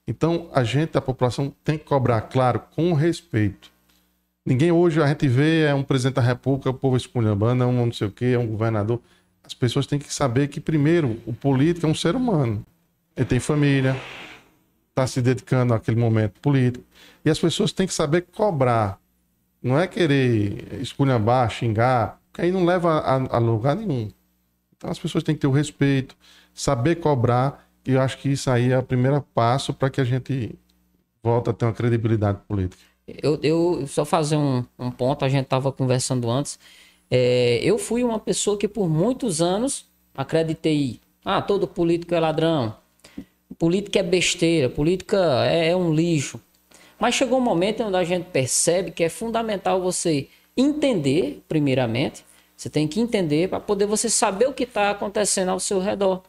Então, 0.08 0.48
a 0.54 0.64
gente, 0.64 0.96
a 0.96 1.02
população, 1.02 1.52
tem 1.64 1.78
que 1.78 1.86
cobrar, 1.86 2.22
claro, 2.22 2.62
com 2.76 2.94
respeito. 2.94 3.72
Ninguém 4.50 4.72
hoje 4.72 5.00
a 5.00 5.06
gente 5.06 5.28
vê 5.28 5.66
é 5.66 5.76
um 5.76 5.84
presidente 5.84 6.16
da 6.16 6.24
república, 6.24 6.72
o 6.72 6.74
povo 6.74 6.98
esculhambando, 6.98 7.64
é 7.64 7.68
um 7.68 7.86
não 7.86 7.94
sei 7.94 8.08
o 8.08 8.12
quê, 8.12 8.32
é 8.34 8.40
um 8.40 8.48
governador. 8.48 9.00
As 9.44 9.54
pessoas 9.54 9.86
têm 9.86 10.00
que 10.00 10.12
saber 10.12 10.48
que, 10.48 10.60
primeiro, 10.60 11.22
o 11.28 11.32
político 11.32 11.86
é 11.86 11.90
um 11.90 11.94
ser 11.94 12.16
humano. 12.16 12.66
Ele 13.16 13.28
tem 13.28 13.40
família, 13.40 13.96
está 14.90 15.06
se 15.06 15.22
dedicando 15.22 15.72
àquele 15.76 16.00
momento 16.00 16.40
político. 16.42 16.84
E 17.24 17.30
as 17.30 17.38
pessoas 17.38 17.72
têm 17.72 17.86
que 17.86 17.94
saber 17.94 18.26
cobrar. 18.36 19.00
Não 19.62 19.78
é 19.78 19.86
querer 19.86 20.80
esculhambar, 20.82 21.48
xingar, 21.52 22.20
porque 22.32 22.42
aí 22.42 22.52
não 22.52 22.66
leva 22.66 23.02
a, 23.02 23.36
a 23.36 23.38
lugar 23.38 23.76
nenhum. 23.76 24.10
Então 24.76 24.90
as 24.90 24.98
pessoas 24.98 25.24
têm 25.24 25.36
que 25.36 25.42
ter 25.42 25.48
o 25.48 25.52
respeito, 25.52 26.18
saber 26.56 26.96
cobrar, 26.96 27.70
e 27.86 27.92
eu 27.92 28.02
acho 28.02 28.18
que 28.18 28.30
isso 28.30 28.50
aí 28.50 28.72
é 28.72 28.80
o 28.80 28.84
primeiro 28.84 29.22
passo 29.22 29.76
para 29.76 29.92
que 29.92 30.02
a 30.02 30.04
gente 30.04 30.58
volte 31.22 31.52
a 31.52 31.54
ter 31.54 31.66
uma 31.66 31.74
credibilidade 31.74 32.40
política. 32.48 32.89
Eu, 33.22 33.40
eu 33.42 33.88
só 33.88 34.06
fazer 34.06 34.38
um, 34.38 34.64
um 34.78 34.92
ponto, 34.92 35.26
a 35.26 35.30
gente 35.30 35.44
estava 35.44 35.72
conversando 35.72 36.30
antes. 36.30 36.60
É, 37.10 37.60
eu 37.64 37.78
fui 37.78 38.04
uma 38.04 38.20
pessoa 38.20 38.58
que 38.58 38.68
por 38.68 38.88
muitos 38.90 39.42
anos 39.42 39.86
acreditei. 40.16 41.00
Ah, 41.24 41.42
todo 41.42 41.68
político 41.68 42.14
é 42.14 42.20
ladrão. 42.20 42.76
Política 43.58 44.00
é 44.00 44.04
besteira, 44.04 44.70
política 44.70 45.46
é, 45.46 45.70
é 45.70 45.76
um 45.76 45.94
lixo. 45.94 46.40
Mas 47.00 47.16
chegou 47.16 47.40
um 47.40 47.42
momento 47.42 47.84
onde 47.84 47.96
a 47.96 48.04
gente 48.04 48.26
percebe 48.26 48.92
que 48.92 49.04
é 49.04 49.10
fundamental 49.10 49.82
você 49.82 50.28
entender, 50.56 51.42
primeiramente. 51.48 52.26
Você 52.56 52.70
tem 52.70 52.88
que 52.88 53.00
entender 53.00 53.50
para 53.50 53.60
poder 53.60 53.86
você 53.86 54.10
saber 54.10 54.48
o 54.48 54.54
que 54.54 54.64
está 54.64 54.90
acontecendo 54.92 55.50
ao 55.50 55.60
seu 55.60 55.80
redor. 55.80 56.22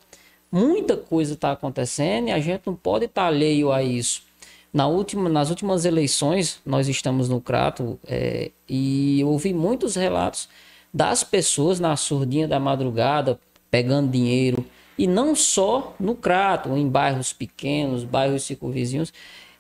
Muita 0.51 0.97
coisa 0.97 1.35
está 1.35 1.53
acontecendo 1.53 2.29
e 2.29 2.31
a 2.33 2.38
gente 2.38 2.62
não 2.66 2.75
pode 2.75 3.07
estar 3.07 3.23
tá 3.23 3.29
alheio 3.29 3.73
a 3.73 3.83
isso. 3.83 4.23
Na 4.72 4.87
última, 4.87 5.28
nas 5.28 5.50
últimas 5.50 5.85
eleições, 5.85 6.61
nós 6.64 6.88
estamos 6.88 7.28
no 7.28 7.40
Crato 7.40 7.98
é, 8.06 8.50
e 8.68 9.22
ouvi 9.24 9.52
muitos 9.52 9.96
relatos 9.96 10.48
das 10.94 11.24
pessoas 11.24 11.80
na 11.80 11.96
surdinha 11.96 12.46
da 12.46 12.61
madrugada 12.61 13.38
pegando 13.70 14.11
dinheiro. 14.11 14.64
E 14.96 15.06
não 15.06 15.35
só 15.35 15.94
no 15.98 16.14
Crato, 16.14 16.76
em 16.76 16.88
bairros 16.88 17.33
pequenos, 17.33 18.04
bairros 18.04 18.44
circunvizinhos. 18.44 19.12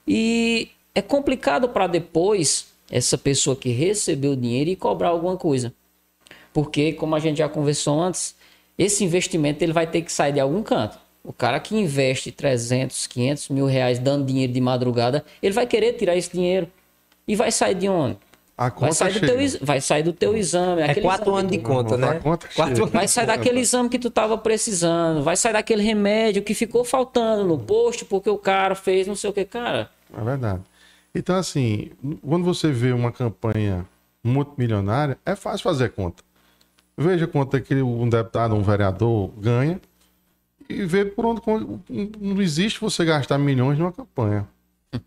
E 0.06 0.70
é 0.94 1.00
complicado 1.00 1.68
para 1.68 1.86
depois 1.86 2.68
essa 2.90 3.16
pessoa 3.16 3.56
que 3.56 3.70
recebeu 3.70 4.32
o 4.32 4.36
dinheiro 4.36 4.70
e 4.70 4.76
cobrar 4.76 5.08
alguma 5.08 5.36
coisa. 5.36 5.72
Porque, 6.52 6.92
como 6.92 7.14
a 7.14 7.20
gente 7.20 7.38
já 7.38 7.48
conversou 7.48 8.00
antes, 8.00 8.34
esse 8.76 9.04
investimento 9.04 9.62
ele 9.62 9.72
vai 9.72 9.86
ter 9.86 10.02
que 10.02 10.12
sair 10.12 10.32
de 10.32 10.40
algum 10.40 10.62
canto. 10.62 10.98
O 11.22 11.32
cara 11.32 11.60
que 11.60 11.76
investe 11.76 12.32
300, 12.32 13.06
500 13.06 13.48
mil 13.50 13.66
reais 13.66 13.98
dando 13.98 14.26
dinheiro 14.26 14.52
de 14.52 14.60
madrugada, 14.60 15.24
ele 15.42 15.54
vai 15.54 15.66
querer 15.66 15.92
tirar 15.94 16.16
esse 16.16 16.32
dinheiro. 16.32 16.68
E 17.28 17.36
vai 17.36 17.52
sair 17.52 17.74
de 17.74 17.88
onde? 17.88 18.18
vai, 18.78 18.92
sair 18.92 19.14
do 19.14 19.20
teu, 19.20 19.38
vai 19.62 19.80
sair 19.80 20.02
do 20.02 20.12
teu 20.12 20.36
exame. 20.36 20.82
É 20.82 20.94
quatro 20.94 21.34
anos 21.34 21.50
de 21.50 21.58
conta, 21.58 21.96
né? 21.96 22.20
Quatro... 22.20 22.86
Vai 22.86 23.08
sair 23.08 23.26
daquele 23.26 23.60
exame 23.60 23.88
que 23.88 23.98
tu 23.98 24.08
estava 24.08 24.36
precisando. 24.36 25.22
Vai 25.22 25.36
sair 25.36 25.54
daquele 25.54 25.82
remédio 25.82 26.42
que 26.42 26.52
ficou 26.52 26.84
faltando 26.84 27.44
no 27.44 27.58
posto 27.58 28.04
porque 28.04 28.28
o 28.28 28.36
cara 28.36 28.74
fez 28.74 29.06
não 29.06 29.16
sei 29.16 29.30
o 29.30 29.32
que, 29.32 29.44
cara. 29.44 29.88
É 30.14 30.22
verdade. 30.22 30.60
Então, 31.14 31.36
assim, 31.36 31.90
quando 32.26 32.44
você 32.44 32.70
vê 32.70 32.92
uma 32.92 33.10
campanha 33.10 33.86
multimilionária, 34.22 35.18
é 35.24 35.34
fácil 35.34 35.62
fazer 35.64 35.90
conta. 35.90 36.22
Veja 36.96 37.26
quanto 37.26 37.56
é 37.56 37.60
que 37.60 37.74
um 37.76 38.08
deputado, 38.08 38.54
um 38.54 38.62
vereador 38.62 39.30
ganha 39.38 39.80
e 40.70 40.86
ver 40.86 41.14
por 41.14 41.26
onde 41.26 41.40
não 42.20 42.40
existe 42.40 42.80
você 42.80 43.04
gastar 43.04 43.38
milhões 43.38 43.78
numa 43.78 43.92
campanha. 43.92 44.46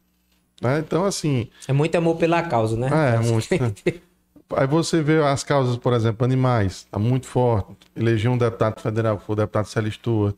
Né? 0.62 0.80
Então, 0.80 1.04
assim. 1.04 1.50
É 1.68 1.74
muito 1.74 1.94
amor 1.98 2.16
pela 2.16 2.42
causa, 2.42 2.78
né? 2.78 2.88
É, 2.88 3.20
muito. 3.20 3.50
Aí 4.56 4.68
você 4.68 5.02
vê 5.02 5.22
as 5.22 5.44
causas, 5.44 5.76
por 5.76 5.92
exemplo, 5.92 6.24
animais, 6.24 6.88
tá 6.90 6.98
muito 6.98 7.28
forte. 7.28 7.76
Elegeu 7.94 8.32
um 8.32 8.38
deputado 8.38 8.80
federal, 8.80 9.18
que 9.18 9.26
foi 9.26 9.34
o 9.34 9.36
deputado 9.38 9.66
Célio 9.66 9.92
Stuart. 9.92 10.36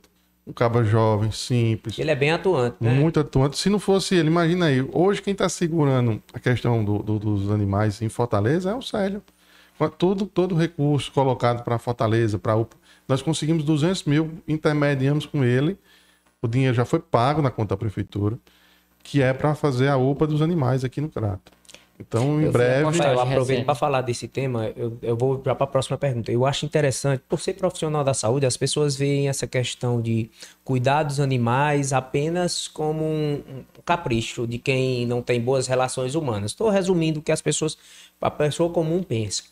Um 0.47 0.53
cabo 0.53 0.83
jovem, 0.83 1.31
simples. 1.31 1.97
Ele 1.97 2.11
é 2.11 2.15
bem 2.15 2.31
atuante, 2.31 2.77
né? 2.79 2.91
Muito 2.91 3.19
atuante. 3.19 3.57
Se 3.57 3.67
não 3.67 3.79
fosse 3.79 4.15
ele, 4.15 4.27
imagina 4.27 4.67
aí, 4.67 4.87
hoje 4.93 5.21
quem 5.21 5.31
está 5.31 5.49
segurando 5.49 6.21
a 6.33 6.39
questão 6.39 6.83
do, 6.83 6.99
do, 6.99 7.17
dos 7.17 7.51
animais 7.51 8.01
em 8.01 8.09
Fortaleza 8.09 8.69
é 8.69 8.75
o 8.75 8.81
Célio. 8.81 9.23
Todo, 9.97 10.25
todo 10.27 10.55
recurso 10.55 11.11
colocado 11.11 11.63
para 11.63 11.79
Fortaleza, 11.79 12.37
para 12.37 12.55
Nós 13.07 13.21
conseguimos 13.21 13.63
200 13.63 14.03
mil, 14.05 14.31
intermediamos 14.47 15.25
com 15.25 15.43
ele, 15.43 15.77
o 16.41 16.47
dinheiro 16.47 16.75
já 16.75 16.85
foi 16.85 16.99
pago 16.99 17.41
na 17.41 17.51
conta 17.51 17.75
da 17.75 17.77
prefeitura, 17.77 18.37
que 19.03 19.21
é 19.21 19.33
para 19.33 19.53
fazer 19.55 19.87
a 19.87 19.97
UPA 19.97 20.25
dos 20.27 20.41
animais 20.41 20.83
aqui 20.83 20.99
no 20.99 21.09
Crato. 21.09 21.51
Então, 21.99 22.41
em 22.41 22.45
Eu 22.45 22.51
breve. 22.51 22.99
Eu 22.99 23.19
aproveito 23.19 23.65
para 23.65 23.75
falar 23.75 24.01
desse 24.01 24.27
tema, 24.27 24.67
eu, 24.75 24.97
eu 25.01 25.15
vou 25.15 25.41
já 25.45 25.55
para 25.55 25.63
a 25.63 25.67
próxima 25.67 25.97
pergunta. 25.97 26.29
Eu 26.29 26.45
acho 26.45 26.65
interessante, 26.65 27.23
por 27.27 27.39
ser 27.39 27.53
profissional 27.53 28.03
da 28.03 28.13
saúde, 28.13 28.45
as 28.45 28.57
pessoas 28.57 28.97
veem 28.97 29.29
essa 29.29 29.47
questão 29.47 30.01
de 30.01 30.29
cuidar 30.63 31.03
dos 31.03 31.21
animais 31.21 31.93
apenas 31.93 32.67
como 32.67 33.03
um, 33.03 33.41
um 33.47 33.63
capricho 33.85 34.45
de 34.45 34.57
quem 34.57 35.05
não 35.05 35.21
tem 35.21 35.39
boas 35.39 35.67
relações 35.67 36.15
humanas. 36.15 36.51
Estou 36.51 36.69
resumindo 36.69 37.19
o 37.19 37.23
que 37.23 37.31
as 37.31 37.41
pessoas, 37.41 37.77
a 38.19 38.31
pessoa 38.31 38.69
comum 38.69 39.01
pensa. 39.01 39.43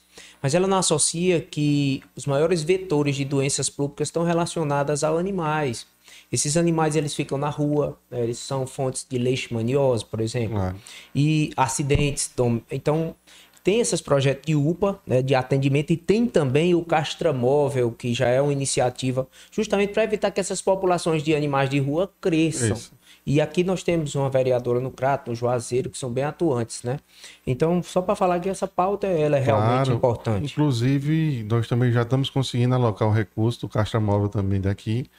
Mas 0.43 0.53
ela 0.53 0.67
não 0.67 0.77
associa 0.77 1.39
que 1.39 2.03
os 2.17 2.25
maiores 2.25 2.61
vetores 2.61 3.15
de 3.15 3.23
doenças 3.23 3.69
públicas 3.69 4.09
estão 4.09 4.23
relacionadas 4.23 5.01
a 5.01 5.09
animais. 5.09 5.87
Esses 6.29 6.57
animais 6.57 6.97
eles 6.97 7.15
ficam 7.15 7.37
na 7.37 7.49
rua, 7.49 7.97
né? 8.11 8.21
eles 8.23 8.39
são 8.39 8.67
fontes 8.67 9.07
de 9.09 9.17
leishmaniose, 9.17 10.03
por 10.03 10.19
exemplo 10.19 10.57
Claro. 10.57 10.75
e 11.15 11.53
acidentes. 11.55 12.29
Então, 12.33 12.61
então, 12.69 13.15
tem 13.63 13.79
esses 13.79 14.01
projetos 14.01 14.45
de 14.45 14.53
UPA, 14.55 14.99
né, 15.07 15.21
de 15.21 15.33
atendimento, 15.33 15.93
e 15.93 15.97
tem 15.97 16.25
também 16.25 16.75
o 16.75 16.83
Castramóvel, 16.83 17.91
que 17.91 18.13
já 18.13 18.27
é 18.27 18.41
uma 18.41 18.51
iniciativa 18.51 19.25
justamente 19.49 19.93
para 19.93 20.03
evitar 20.03 20.29
que 20.31 20.41
essas 20.41 20.61
populações 20.61 21.23
de 21.23 21.33
animais 21.33 21.69
de 21.69 21.79
rua 21.79 22.11
cresçam. 22.19 22.73
Isso. 22.75 22.91
E 23.25 23.39
aqui 23.39 23.63
nós 23.63 23.83
temos 23.83 24.15
uma 24.15 24.29
vereadora 24.29 24.79
no 24.81 24.91
Crato, 24.91 25.29
no 25.31 25.35
Juazeiro, 25.35 25.89
que 25.89 25.97
são 25.97 26.09
bem 26.11 26.25
atuantes, 26.25 26.83
né? 26.83 26.99
Então, 27.47 27.81
só 27.81 28.01
para 28.01 28.15
falar 28.15 28.39
que 28.39 28.49
essa 28.49 28.67
pauta 28.67 29.07
ela 29.07 29.37
é 29.37 29.39
realmente 29.39 29.85
Claro. 29.85 29.93
importante. 29.93 30.51
Inclusive, 30.51 31.45
nós 31.49 31.67
também 31.67 31.91
já 31.91 32.01
estamos 32.01 32.29
conseguindo 32.29 32.75
alocar 32.75 33.07
o 33.07 33.11
recurso 33.11 33.61
do 33.61 33.69
Caixa 33.69 33.99
Móvel 33.99 34.27
também 34.27 34.59
daqui. 34.59 35.09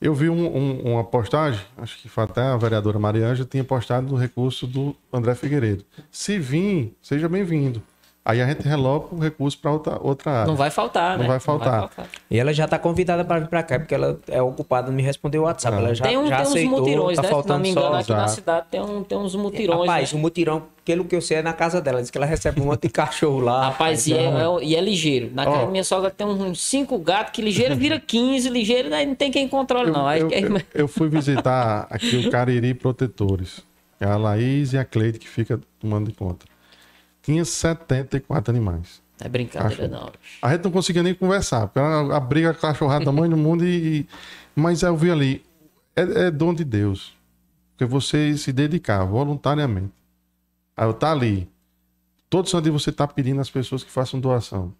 Eu 0.00 0.12
vi 0.14 0.28
um- 0.28 0.54
um- 0.56 0.92
uma 0.94 1.04
postagem, 1.04 1.60
acho 1.78 1.96
que 2.02 2.08
foi 2.08 2.24
até 2.24 2.42
a 2.42 2.56
vereadora 2.56 2.98
Marianja, 2.98 3.44
tinha 3.44 3.62
postado 3.64 4.12
o 4.12 4.18
recurso 4.18 4.66
do 4.66 4.94
André 5.12 5.34
Figueiredo. 5.34 5.84
Se 6.10 6.38
vir, 6.38 6.94
seja 7.00 7.28
bem-vindo. 7.28 7.80
Aí 8.24 8.40
a 8.40 8.46
gente 8.46 8.62
reloca 8.68 9.12
o 9.12 9.18
recurso 9.18 9.58
para 9.58 9.72
outra, 9.72 9.98
outra 10.00 10.30
área. 10.30 10.46
Não 10.46 10.54
vai 10.54 10.70
faltar, 10.70 11.14
Não 11.16 11.24
né? 11.24 11.26
vai 11.28 11.40
faltar. 11.40 11.90
E 12.30 12.38
ela 12.38 12.52
já 12.54 12.66
está 12.66 12.78
convidada 12.78 13.24
para 13.24 13.40
vir 13.40 13.48
para 13.48 13.64
cá, 13.64 13.80
porque 13.80 13.92
ela 13.92 14.16
é 14.28 14.40
ocupada 14.40 14.92
em 14.92 14.94
me 14.94 15.02
responder 15.02 15.38
o 15.38 15.42
WhatsApp. 15.42 15.76
Ela 15.76 15.92
já, 15.92 16.04
Tem, 16.04 16.16
um, 16.16 16.28
já 16.28 16.36
tem 16.36 16.44
uns 16.46 16.50
aceitou, 16.50 16.78
mutirões, 16.78 17.16
tá 17.16 17.22
né? 17.22 17.28
Se 17.28 17.32
não 17.34 17.40
faltando 17.42 17.60
me 17.60 17.70
engano, 17.70 17.86
só... 17.88 17.96
aqui 17.96 18.12
na 18.12 18.28
cidade 18.28 18.66
tem, 18.70 18.80
um, 18.80 19.02
tem 19.02 19.18
uns 19.18 19.34
mutirões. 19.34 19.80
Rapaz, 19.80 20.12
né? 20.12 20.18
o 20.18 20.22
mutirão, 20.22 20.62
pelo 20.84 21.04
que 21.04 21.16
eu 21.16 21.20
sei, 21.20 21.38
é 21.38 21.42
na 21.42 21.52
casa 21.52 21.80
dela. 21.80 22.00
Diz 22.00 22.12
que 22.12 22.16
ela 22.18 22.26
recebe 22.26 22.60
um 22.60 22.66
monte 22.66 22.82
de 22.82 22.90
cachorro 22.90 23.40
lá. 23.40 23.70
Rapaz, 23.70 24.06
e 24.06 24.14
é, 24.14 24.22
é- 24.24 24.64
e 24.64 24.76
é 24.76 24.80
ligeiro. 24.80 25.32
Na 25.34 25.44
casa 25.44 25.58
Ó. 25.58 25.64
da 25.64 25.70
minha 25.72 25.82
sogra 25.84 26.08
tem 26.08 26.24
uns 26.24 26.60
5 26.60 26.96
gatos 27.00 27.32
que 27.32 27.42
ligeiro 27.42 27.74
vira 27.74 27.98
15, 27.98 28.48
ligeiro, 28.50 28.94
aí 28.94 29.04
não 29.04 29.16
tem 29.16 29.32
quem 29.32 29.48
controle, 29.48 29.88
Eu, 29.88 29.94
não. 29.94 30.12
Eu- 30.14 30.30
eu- 30.30 30.60
eu 30.72 30.86
fui 30.86 31.08
visitar 31.08 31.88
aqui 31.90 32.18
o 32.18 32.30
Cariri 32.30 32.72
Protetores. 32.72 33.64
É 34.00 34.04
a 34.04 34.16
Laís 34.16 34.72
e 34.74 34.78
a 34.78 34.84
Cleide 34.84 35.18
que 35.18 35.28
fica 35.28 35.60
tomando 35.80 36.08
de 36.08 36.16
conta. 36.16 36.46
Tinha 37.22 37.44
74 37.44 38.50
animais. 38.50 39.00
É 39.20 39.28
brincadeira, 39.28 39.88
Cachorro. 39.88 40.04
não. 40.04 40.12
A 40.42 40.52
gente 40.52 40.64
não 40.64 40.70
conseguia 40.72 41.02
nem 41.02 41.14
conversar, 41.14 41.68
porque 41.68 41.78
era 41.78 42.16
a 42.16 42.20
briga 42.20 42.52
cachorrada 42.52 43.04
tamanho 43.04 43.30
do 43.30 43.36
mundo 43.36 43.64
e. 43.64 44.06
Mas 44.54 44.82
eu 44.82 44.96
vi 44.96 45.10
ali, 45.10 45.44
é, 45.94 46.02
é 46.26 46.30
dom 46.30 46.52
de 46.52 46.64
Deus. 46.64 47.14
Porque 47.72 47.84
você 47.84 48.36
se 48.36 48.52
dedicar 48.52 49.04
voluntariamente. 49.04 49.92
Aí 50.76 50.86
eu 50.86 50.92
tá 50.92 51.12
ali. 51.12 51.48
Todo 52.28 52.48
santo 52.48 52.64
dia 52.64 52.72
você 52.72 52.90
tá 52.90 53.06
pedindo 53.06 53.40
às 53.40 53.50
pessoas 53.50 53.84
que 53.84 53.90
façam 53.90 54.18
doação. 54.18 54.74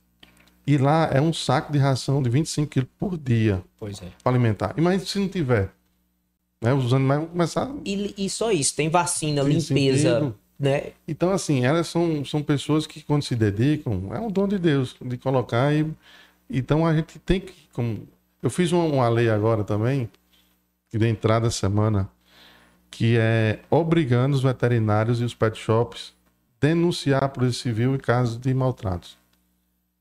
E 0.66 0.76
lá 0.78 1.09
é 1.12 1.20
um 1.20 1.32
saco 1.32 1.72
de 1.72 1.78
ração 1.78 2.22
de 2.22 2.30
25 2.30 2.68
quilos 2.68 2.88
por 2.99 3.18
dia 3.18 3.62
Pois 3.78 4.01
é. 4.01 4.07
para 4.22 4.32
alimentar. 4.32 4.74
Imagina 4.76 5.05
se 5.05 5.18
não 5.18 5.28
tiver. 5.28 5.70
Né? 6.61 6.72
Os 6.72 6.95
animais 6.95 7.20
vão 7.20 7.28
começar. 7.28 7.70
E, 7.84 8.14
e 8.16 8.30
só 8.30 8.53
isso, 8.53 8.74
tem 8.76 8.88
vacina, 8.88 9.43
limpeza, 9.43 10.20
sentido. 10.20 10.34
Né? 10.59 10.92
Então, 11.07 11.30
assim, 11.30 11.64
elas 11.64 11.88
são, 11.88 12.24
são 12.24 12.42
pessoas 12.42 12.86
que, 12.86 13.03
quando 13.03 13.22
se 13.22 13.34
dedicam, 13.34 14.14
é 14.14 14.20
um 14.20 14.30
dom 14.30 14.46
de 14.46 14.59
Deus 14.59 14.96
de 15.00 15.16
colocar. 15.18 15.74
E, 15.74 15.86
então, 16.48 16.86
a 16.86 16.94
gente 16.94 17.18
tem 17.18 17.40
que. 17.40 17.55
Como, 17.72 18.07
eu 18.42 18.50
fiz 18.50 18.72
uma, 18.72 18.84
uma 18.84 19.09
lei 19.09 19.30
agora 19.30 19.64
também, 19.64 20.09
deu 20.92 21.09
entrada 21.09 21.46
essa 21.46 21.59
semana, 21.59 22.09
que 22.90 23.16
é 23.18 23.61
obrigando 23.70 24.36
os 24.36 24.42
veterinários 24.42 25.20
e 25.20 25.24
os 25.24 25.34
pet 25.34 25.59
shops 25.59 26.14
denunciar 26.61 27.24
a 27.24 27.28
Polícia 27.28 27.62
Civil 27.62 27.94
em 27.94 27.98
casos 27.98 28.38
de 28.38 28.55
maltratos. 28.55 29.18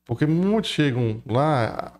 Porque 0.06 0.26
muitos 0.26 0.70
chegam 0.70 1.22
lá, 1.26 1.94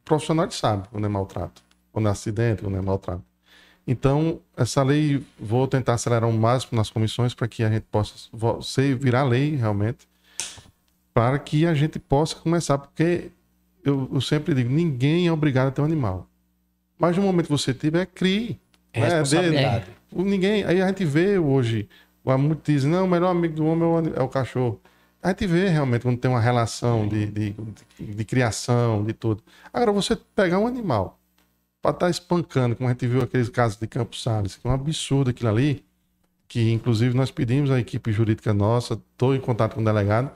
o 0.00 0.04
profissional 0.04 0.50
sabe 0.50 0.88
quando 0.88 1.04
é 1.04 1.08
maltrato, 1.08 1.62
quando 1.92 2.08
é 2.08 2.10
acidente, 2.10 2.62
quando 2.62 2.78
é 2.78 2.80
maltrato. 2.80 3.25
Então, 3.86 4.40
essa 4.56 4.82
lei, 4.82 5.22
vou 5.38 5.68
tentar 5.68 5.94
acelerar 5.94 6.28
o 6.28 6.32
máximo 6.32 6.76
nas 6.76 6.90
comissões 6.90 7.34
para 7.34 7.46
que 7.46 7.62
a 7.62 7.70
gente 7.70 7.84
possa 7.90 8.14
ser, 8.62 8.96
virar 8.96 9.22
lei 9.22 9.54
realmente, 9.54 10.08
para 11.14 11.38
que 11.38 11.64
a 11.66 11.72
gente 11.74 11.98
possa 11.98 12.34
começar, 12.36 12.78
porque 12.78 13.30
eu, 13.84 14.08
eu 14.12 14.20
sempre 14.20 14.54
digo, 14.54 14.68
ninguém 14.70 15.28
é 15.28 15.32
obrigado 15.32 15.68
a 15.68 15.70
ter 15.70 15.80
um 15.80 15.84
animal. 15.84 16.26
Mas 16.98 17.16
no 17.16 17.22
momento 17.22 17.46
que 17.46 17.52
você 17.52 17.72
tiver, 17.72 18.06
crie. 18.06 18.58
É 18.92 19.00
né? 19.00 19.06
Responsabilidade. 19.08 19.86
o- 20.12 20.22
Ninguém, 20.22 20.64
aí 20.64 20.80
a 20.82 20.86
gente 20.88 21.04
vê 21.04 21.38
hoje, 21.38 21.88
o 22.24 22.36
muito 22.36 22.70
diz, 22.72 22.84
não, 22.84 23.04
o 23.04 23.08
melhor 23.08 23.30
amigo 23.30 23.54
do 23.54 23.66
homem 23.66 23.84
é 23.84 24.10
o, 24.10 24.20
é 24.20 24.22
o 24.22 24.28
cachorro. 24.28 24.80
A 25.22 25.28
gente 25.28 25.46
vê 25.46 25.68
realmente 25.68 26.02
quando 26.02 26.18
tem 26.18 26.30
uma 26.30 26.40
relação 26.40 27.06
de, 27.08 27.26
de, 27.26 27.54
de- 27.98 28.14
de 28.14 28.24
criação, 28.24 29.04
de 29.04 29.12
tudo. 29.12 29.42
Agora, 29.72 29.92
você 29.92 30.16
pegar 30.34 30.58
um 30.58 30.66
animal 30.66 31.15
para 31.86 31.92
estar 31.92 32.10
espancando, 32.10 32.74
como 32.74 32.88
a 32.88 32.92
gente 32.92 33.06
viu 33.06 33.22
aqueles 33.22 33.48
casos 33.48 33.78
de 33.78 33.86
Campos 33.86 34.20
Salles, 34.22 34.56
que 34.56 34.66
é 34.66 34.70
um 34.70 34.74
absurdo 34.74 35.30
aquilo 35.30 35.50
ali, 35.50 35.84
que 36.48 36.72
inclusive 36.72 37.14
nós 37.16 37.30
pedimos 37.30 37.70
à 37.70 37.78
equipe 37.78 38.10
jurídica 38.10 38.52
nossa, 38.52 38.94
estou 38.94 39.36
em 39.36 39.40
contato 39.40 39.74
com 39.74 39.82
o 39.82 39.84
delegado, 39.84 40.30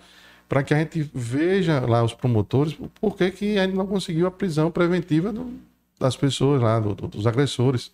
para 0.48 0.62
que 0.62 0.72
a 0.74 0.78
gente 0.78 1.10
veja 1.12 1.80
lá 1.80 2.04
os 2.04 2.14
promotores, 2.14 2.76
por 3.00 3.16
que 3.16 3.30
que 3.32 3.58
a 3.58 3.64
gente 3.64 3.76
não 3.76 3.86
conseguiu 3.86 4.26
a 4.26 4.30
prisão 4.30 4.70
preventiva 4.70 5.32
do- 5.32 5.52
das 5.98 6.16
pessoas 6.16 6.62
lá, 6.62 6.78
do- 6.78 6.94
do- 6.94 7.08
dos 7.08 7.26
agressores. 7.26 7.90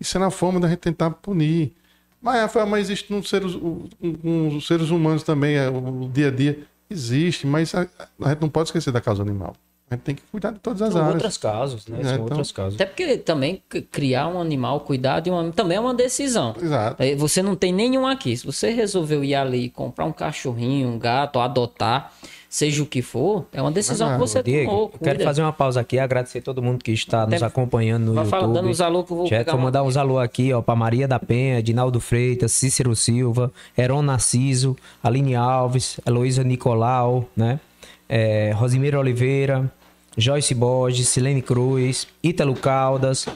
Isso 0.00 0.16
é 0.16 0.20
na 0.20 0.30
forma 0.30 0.60
da 0.60 0.68
gente 0.68 0.80
tentar 0.80 1.10
punir. 1.10 1.72
Mas, 2.20 2.40
Rafael, 2.40 2.66
mas 2.66 2.82
existe 2.90 3.12
nos 3.12 3.28
seres, 3.28 3.54
os 3.54 4.66
seres 4.66 4.90
humanos 4.90 5.22
também, 5.22 5.56
é, 5.56 5.68
o 5.68 6.08
dia 6.12 6.28
a 6.28 6.30
dia. 6.30 6.66
Existe, 6.90 7.46
mas 7.46 7.74
a, 7.74 7.88
a 8.22 8.28
gente 8.30 8.40
não 8.42 8.50
pode 8.50 8.68
esquecer 8.68 8.92
da 8.92 9.00
causa 9.00 9.22
animal. 9.22 9.56
A 9.92 9.96
gente 9.96 10.04
tem 10.04 10.14
que 10.14 10.22
cuidar 10.30 10.52
de 10.52 10.58
todas 10.58 10.80
as 10.82 10.92
São 10.92 11.02
áreas. 11.02 11.14
outros 11.16 11.36
casos, 11.38 11.86
né? 11.86 11.98
É, 12.00 12.04
São 12.04 12.12
então- 12.14 12.24
outros 12.24 12.50
casos. 12.52 12.74
Até 12.74 12.86
porque 12.86 13.16
também 13.18 13.62
criar 13.90 14.28
um 14.28 14.40
animal, 14.40 14.80
cuidar 14.80 15.20
de 15.20 15.30
um 15.30 15.34
animal, 15.36 15.52
também 15.54 15.76
é 15.76 15.80
uma 15.80 15.94
decisão. 15.94 16.54
Exato. 16.60 17.02
Aí 17.02 17.14
Você 17.14 17.42
não 17.42 17.54
tem 17.54 17.72
nenhum 17.72 18.06
aqui. 18.06 18.36
Se 18.36 18.46
você 18.46 18.70
resolveu 18.70 19.22
ir 19.22 19.34
ali 19.34 19.64
e 19.64 19.68
comprar 19.70 20.04
um 20.06 20.12
cachorrinho, 20.12 20.88
um 20.88 20.98
gato, 20.98 21.38
adotar, 21.40 22.12
seja 22.48 22.82
o 22.82 22.86
que 22.86 23.00
for, 23.02 23.46
é 23.52 23.60
uma 23.62 23.70
decisão 23.70 24.12
que 24.12 24.18
você 24.18 24.42
Diego, 24.42 24.70
tomou. 24.70 24.82
eu 24.84 24.98
quero 24.98 25.16
cuida. 25.16 25.24
fazer 25.24 25.42
uma 25.42 25.52
pausa 25.52 25.80
aqui, 25.80 25.98
agradecer 25.98 26.40
todo 26.42 26.62
mundo 26.62 26.82
que 26.84 26.92
está 26.92 27.24
nos 27.26 27.34
Até- 27.36 27.44
acompanhando 27.46 28.04
no 28.06 28.14
Vai 28.14 28.24
YouTube. 28.24 28.40
falando, 28.40 28.54
dando 28.54 28.68
uns 28.68 28.80
alô 28.80 29.04
que 29.04 29.12
eu 29.12 29.16
vou 29.16 29.28
pegar 29.28 29.52
vou 29.52 29.60
mandar 29.60 29.82
uns 29.82 29.96
alô 29.96 30.18
aqui, 30.18 30.52
ó, 30.52 30.60
para 30.62 30.74
Maria 30.76 31.06
da 31.08 31.18
Penha, 31.18 31.62
Dinaldo 31.62 31.98
Freitas, 32.00 32.52
Cícero 32.52 32.94
Silva, 32.96 33.50
Heron 33.76 34.02
Narciso, 34.02 34.76
Aline 35.02 35.34
Alves, 35.34 35.98
Heloísa 36.06 36.42
Nicolau, 36.44 37.26
né? 37.36 37.60
É, 38.08 38.52
Rosimeira 38.54 38.98
Oliveira, 39.00 39.72
Joyce 40.16 40.54
Borges, 40.54 41.08
Silene 41.08 41.42
Cruz, 41.42 42.06
Ítalo 42.22 42.54
Caldas, 42.54 43.26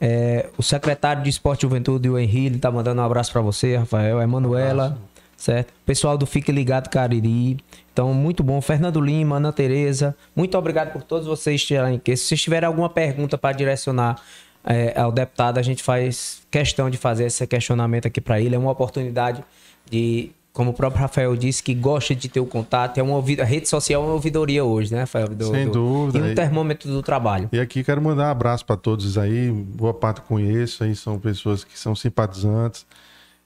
é, 0.00 0.48
o 0.56 0.62
secretário 0.62 1.22
de 1.22 1.28
Esporte 1.28 1.60
e 1.60 1.62
Juventude, 1.68 2.08
o 2.08 2.18
Henrique, 2.18 2.58
tá 2.58 2.70
mandando 2.70 3.00
um 3.00 3.04
abraço 3.04 3.30
para 3.32 3.42
você, 3.42 3.76
Rafael, 3.76 4.20
Emanuela, 4.20 4.98
certo? 5.36 5.72
Pessoal 5.84 6.16
do 6.16 6.26
Fique 6.26 6.50
Ligado 6.50 6.88
Cariri. 6.88 7.58
Então, 7.92 8.14
muito 8.14 8.42
bom. 8.42 8.60
Fernando 8.62 9.00
Lima, 9.00 9.36
Ana 9.36 9.52
Tereza, 9.52 10.16
muito 10.34 10.56
obrigado 10.56 10.92
por 10.92 11.02
todos 11.02 11.26
vocês 11.26 11.60
estarem 11.60 11.96
aqui. 11.96 12.16
Se 12.16 12.24
vocês 12.24 12.40
tiverem 12.40 12.66
alguma 12.66 12.88
pergunta 12.88 13.36
para 13.36 13.54
direcionar 13.54 14.22
é, 14.64 14.98
ao 14.98 15.12
deputado, 15.12 15.58
a 15.58 15.62
gente 15.62 15.82
faz 15.82 16.42
questão 16.50 16.88
de 16.88 16.96
fazer 16.96 17.26
esse 17.26 17.46
questionamento 17.46 18.06
aqui 18.06 18.20
para 18.20 18.40
ele. 18.40 18.54
É 18.54 18.58
uma 18.58 18.70
oportunidade 18.70 19.44
de, 19.90 20.30
como 20.52 20.70
o 20.70 20.74
próprio 20.74 21.00
Rafael 21.00 21.34
disse, 21.36 21.62
que 21.62 21.74
gosta 21.74 22.14
de 22.14 22.28
ter 22.28 22.40
o 22.40 22.46
contato. 22.46 22.98
É 22.98 23.02
uma 23.02 23.18
a 23.18 23.44
rede 23.44 23.68
social 23.68 24.02
é 24.02 24.04
uma 24.06 24.14
ouvidoria 24.14 24.64
hoje, 24.64 24.92
né, 24.92 25.00
Rafael? 25.00 25.28
Do- 25.28 25.50
Sem 25.50 25.66
do- 25.66 25.72
dúvida. 25.72 26.26
E 26.28 26.32
um 26.32 26.34
termômetro 26.34 26.90
do 26.90 27.02
trabalho. 27.02 27.48
E 27.52 27.60
aqui 27.60 27.84
quero 27.84 28.02
mandar 28.02 28.28
um 28.28 28.30
abraço 28.30 28.64
para 28.66 28.76
todos 28.76 29.16
aí, 29.16 29.50
boa 29.50 29.94
parte 29.94 30.20
conheço, 30.22 30.82
aí 30.84 30.94
são 30.96 31.18
pessoas 31.18 31.62
que 31.64 31.78
são 31.78 31.94
simpatizantes. 31.94 32.84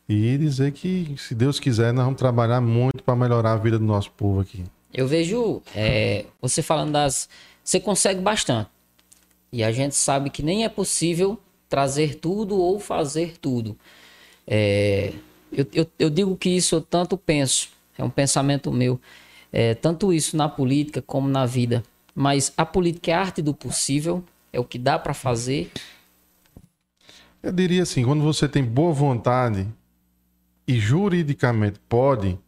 E 0.09 0.37
dizer 0.37 0.73
que, 0.73 1.15
se 1.19 1.35
Deus 1.35 1.59
quiser, 1.59 1.93
nós 1.93 2.05
vamos 2.05 2.19
trabalhar 2.19 2.61
muito 2.61 3.03
para 3.03 3.17
melhorar 3.17 3.53
a 3.53 3.57
vida 3.57 3.79
do 3.79 3.85
nosso 3.85 4.11
povo 4.11 4.41
aqui. 4.41 4.63
Eu 4.93 5.09
vejo 5.09 5.63
é, 5.75 6.27
você 6.43 6.63
falando 6.63 6.93
das. 6.93 7.29
Você 7.65 7.81
consegue 7.81 8.21
bastante. 8.21 8.69
E 9.51 9.65
a 9.65 9.73
gente 9.73 9.95
sabe 9.95 10.29
que 10.31 10.43
nem 10.43 10.65
é 10.65 10.69
possível 10.69 11.39
trazer 11.71 12.17
tudo 12.17 12.57
ou 12.59 12.79
fazer 12.79 13.37
tudo. 13.41 13.77
É, 14.47 15.13
eu, 15.57 15.67
eu, 15.73 15.87
eu 15.99 16.11
digo 16.11 16.37
que 16.37 16.51
isso 16.51 16.75
eu 16.75 16.81
tanto 16.81 17.17
penso, 17.17 17.71
é 17.97 18.05
um 18.05 18.11
pensamento 18.11 18.73
meu. 18.73 19.01
É, 19.53 19.75
tanto 19.75 20.13
isso 20.13 20.37
na 20.37 20.49
política 20.49 21.01
como 21.01 21.29
na 21.29 21.47
vida. 21.47 21.83
mas 22.15 22.53
a 22.57 22.65
política 22.65 23.11
é 23.11 23.15
a 23.15 23.21
arte 23.21 23.43
do 23.43 23.53
possível, 23.55 24.25
é 24.53 24.61
o 24.61 24.65
que 24.65 24.79
dá 24.79 24.99
para 24.99 25.15
fazer. 25.15 25.71
Eu 27.43 27.53
diria 27.53 27.83
assim, 27.83 28.05
quando 28.05 28.23
você 28.23 28.49
tem 28.49 28.65
boa 28.65 28.93
vontade 28.93 29.67
e 30.67 30.79
juridicamente 30.79 31.79
pode, 31.89 32.39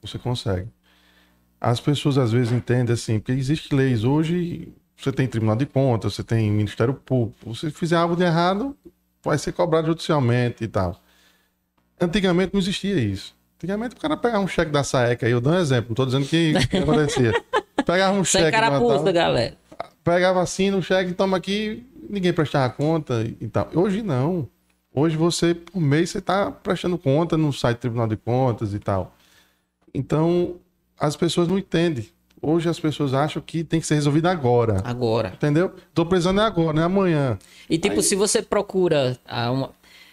você 0.00 0.18
consegue. 0.18 0.68
As 1.60 1.80
pessoas 1.80 2.16
às 2.16 2.30
vezes 2.30 2.52
entendem 2.52 2.94
assim, 2.94 3.18
porque 3.18 3.32
existem 3.32 3.76
leis 3.76 4.04
hoje, 4.04 4.72
você 4.96 5.10
tem 5.10 5.26
Tribunal 5.26 5.56
de 5.56 5.66
Contas, 5.66 6.14
você 6.14 6.22
tem 6.22 6.50
Ministério 6.50 6.94
Público, 6.94 7.54
se 7.54 7.70
fizer 7.70 7.96
algo 7.96 8.14
de 8.14 8.22
errado, 8.22 8.76
vai 9.22 9.36
ser 9.38 9.52
cobrado 9.52 9.88
judicialmente 9.88 10.62
e 10.62 10.68
tal. 10.68 11.00
Antigamente 12.00 12.52
não 12.52 12.60
existia 12.60 12.94
isso. 12.94 13.34
Antigamente 13.56 13.96
o 13.96 13.98
cara 13.98 14.16
pegava 14.16 14.44
um 14.44 14.48
cheque 14.48 14.70
da 14.70 14.84
SAEC 14.84 15.24
aí, 15.24 15.32
eu 15.32 15.40
dou 15.40 15.52
um 15.52 15.58
exemplo, 15.58 15.86
não 15.88 15.94
tô 15.94 16.06
dizendo 16.06 16.26
que, 16.26 16.54
que 16.68 16.76
acontecia. 16.76 17.32
Pegava 17.84 18.18
um 18.18 18.24
Sem 18.24 18.42
cheque. 18.42 18.52
carapuça, 18.52 18.96
Natal, 18.96 19.12
galera. 19.14 19.56
pegava 20.04 20.42
assim 20.42 20.70
no 20.70 20.82
cheque, 20.82 21.14
toma 21.14 21.38
aqui, 21.38 21.86
ninguém 22.10 22.34
prestava 22.34 22.70
conta 22.70 23.24
e 23.40 23.48
tal. 23.48 23.70
Hoje 23.74 24.02
não. 24.02 24.46
Hoje 24.94 25.16
você, 25.16 25.54
por 25.54 25.80
mês, 25.80 26.10
você 26.10 26.18
está 26.18 26.50
prestando 26.50 26.98
conta 26.98 27.36
no 27.36 27.52
site 27.52 27.78
do 27.78 27.80
Tribunal 27.80 28.06
de 28.06 28.16
Contas 28.16 28.74
e 28.74 28.78
tal. 28.78 29.14
Então, 29.94 30.56
as 30.98 31.16
pessoas 31.16 31.48
não 31.48 31.58
entendem. 31.58 32.08
Hoje 32.40 32.68
as 32.68 32.78
pessoas 32.78 33.14
acham 33.14 33.42
que 33.44 33.64
tem 33.64 33.80
que 33.80 33.86
ser 33.86 33.94
resolvido 33.94 34.26
agora. 34.26 34.80
Agora. 34.84 35.32
Entendeu? 35.34 35.74
Tô 35.92 36.06
precisando 36.06 36.40
é 36.40 36.44
agora, 36.44 36.72
não 36.72 36.82
é 36.82 36.84
amanhã. 36.84 37.38
E 37.68 37.78
tipo, 37.78 38.00
se 38.02 38.14
você 38.14 38.42
procura 38.42 39.18
ah, 39.26 39.50
uma... 39.50 39.70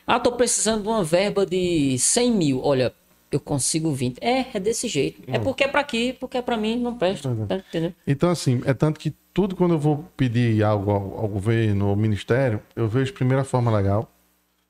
Ah, 0.08 0.20
tô 0.20 0.32
precisando 0.34 0.84
de 0.84 0.88
uma 0.88 1.04
verba 1.04 1.46
de 1.46 1.98
100 1.98 2.32
mil. 2.32 2.62
Olha, 2.64 2.94
eu 3.32 3.40
consigo 3.40 3.92
20. 3.92 4.18
É, 4.22 4.46
é 4.54 4.60
desse 4.60 4.88
jeito. 4.88 5.22
É 5.28 5.40
porque 5.40 5.64
é 5.64 5.68
pra 5.68 5.82
aqui, 5.82 6.14
porque 6.14 6.38
é 6.38 6.42
pra 6.42 6.56
mim, 6.58 6.78
não 6.78 6.96
presta. 6.96 7.36
Tá, 7.48 7.56
entendeu? 7.58 7.94
Então, 8.06 8.30
assim, 8.30 8.62
é 8.66 8.74
tanto 8.74 9.00
que 9.00 9.14
tudo 9.34 9.56
quando 9.56 9.74
eu 9.74 9.80
vou 9.80 10.06
pedir 10.16 10.64
algo 10.64 10.92
ao, 10.92 11.20
ao 11.20 11.28
governo, 11.28 11.90
ao 11.90 11.96
ministério, 11.96 12.62
eu 12.76 12.88
vejo 12.88 13.14
primeiro 13.14 13.42
a 13.42 13.46
forma 13.46 13.76
legal, 13.76 14.10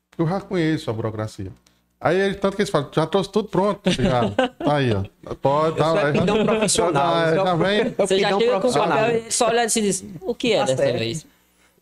porque 0.09 0.21
eu 0.23 0.27
já 0.27 0.41
conheço 0.41 0.89
a 0.89 0.93
burocracia. 0.93 1.51
Aí, 1.99 2.33
tanto 2.35 2.55
que 2.55 2.61
eles 2.61 2.69
falam, 2.69 2.89
já 2.93 3.05
trouxe 3.07 3.31
tudo 3.31 3.47
pronto, 3.49 3.89
já. 3.91 4.29
Tá 4.29 4.75
aí, 4.75 4.91
ó. 4.93 5.03
Pode, 5.35 5.77
tá, 5.77 5.85
sou 5.85 5.97
já, 6.01 6.11
pidão 6.11 6.45
profissional, 6.45 7.13
já, 7.15 7.29
eu 7.29 7.35
já 7.35 7.45
sou- 7.45 7.57
vem. 7.57 7.83
Você 7.97 8.19
já 8.19 8.27
chega 8.27 8.39
com 8.39 8.43
o 8.57 8.59
profissional. 8.61 8.97
papel 8.97 9.17
e 9.27 9.31
só 9.31 9.47
olha 9.47 9.63
assim 9.63 9.79
e 9.79 9.83
diz, 9.83 10.05
o 10.21 10.35
que 10.35 10.53
é 10.53 10.59
Tá 10.59 10.65
dessa 10.65 10.83
certo. 10.83 10.99
vez? 10.99 11.25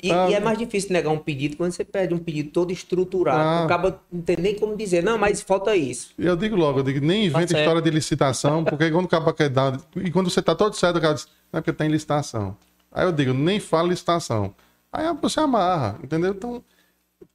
E, 0.03 0.09
e 0.09 0.33
é 0.33 0.39
mais 0.41 0.57
difícil 0.57 0.91
negar 0.91 1.11
um 1.11 1.17
pedido 1.17 1.55
quando 1.55 1.71
você 1.71 1.85
pede 1.85 2.13
um 2.13 2.17
pedido 2.17 2.51
todo 2.51 2.73
estruturado. 2.73 3.39
Ah. 3.39 3.63
Acaba 3.63 4.01
não 4.11 4.21
tem 4.21 4.35
nem 4.35 4.53
como 4.53 4.75
dizer, 4.75 5.01
não, 5.01 5.17
mas 5.17 5.39
falta 5.39 5.73
isso. 5.77 6.13
Eu 6.19 6.35
digo 6.35 6.57
logo, 6.57 6.79
eu 6.79 6.83
digo, 6.83 7.05
nem 7.05 7.27
inventa 7.27 7.47
certo. 7.47 7.61
história 7.61 7.81
de 7.81 7.89
licitação, 7.89 8.65
porque 8.65 8.91
quando 8.91 9.05
o 9.05 9.07
cara 9.07 9.31
quer 9.31 9.47
dar. 9.47 9.79
E 9.95 10.11
quando 10.11 10.29
você 10.29 10.41
tá 10.41 10.53
todo 10.53 10.75
certo, 10.75 10.97
o 10.97 11.01
cara 11.01 11.13
diz, 11.13 11.25
não 11.51 11.59
é 11.59 11.61
porque 11.61 11.71
tem 11.71 11.87
licitação. 11.87 12.57
Aí 12.91 13.05
eu 13.05 13.13
digo, 13.13 13.33
nem 13.33 13.61
fala 13.61 13.87
licitação. 13.87 14.53
Aí 14.91 15.05
você 15.21 15.39
amarra, 15.39 15.97
entendeu? 16.03 16.31
Então, 16.31 16.61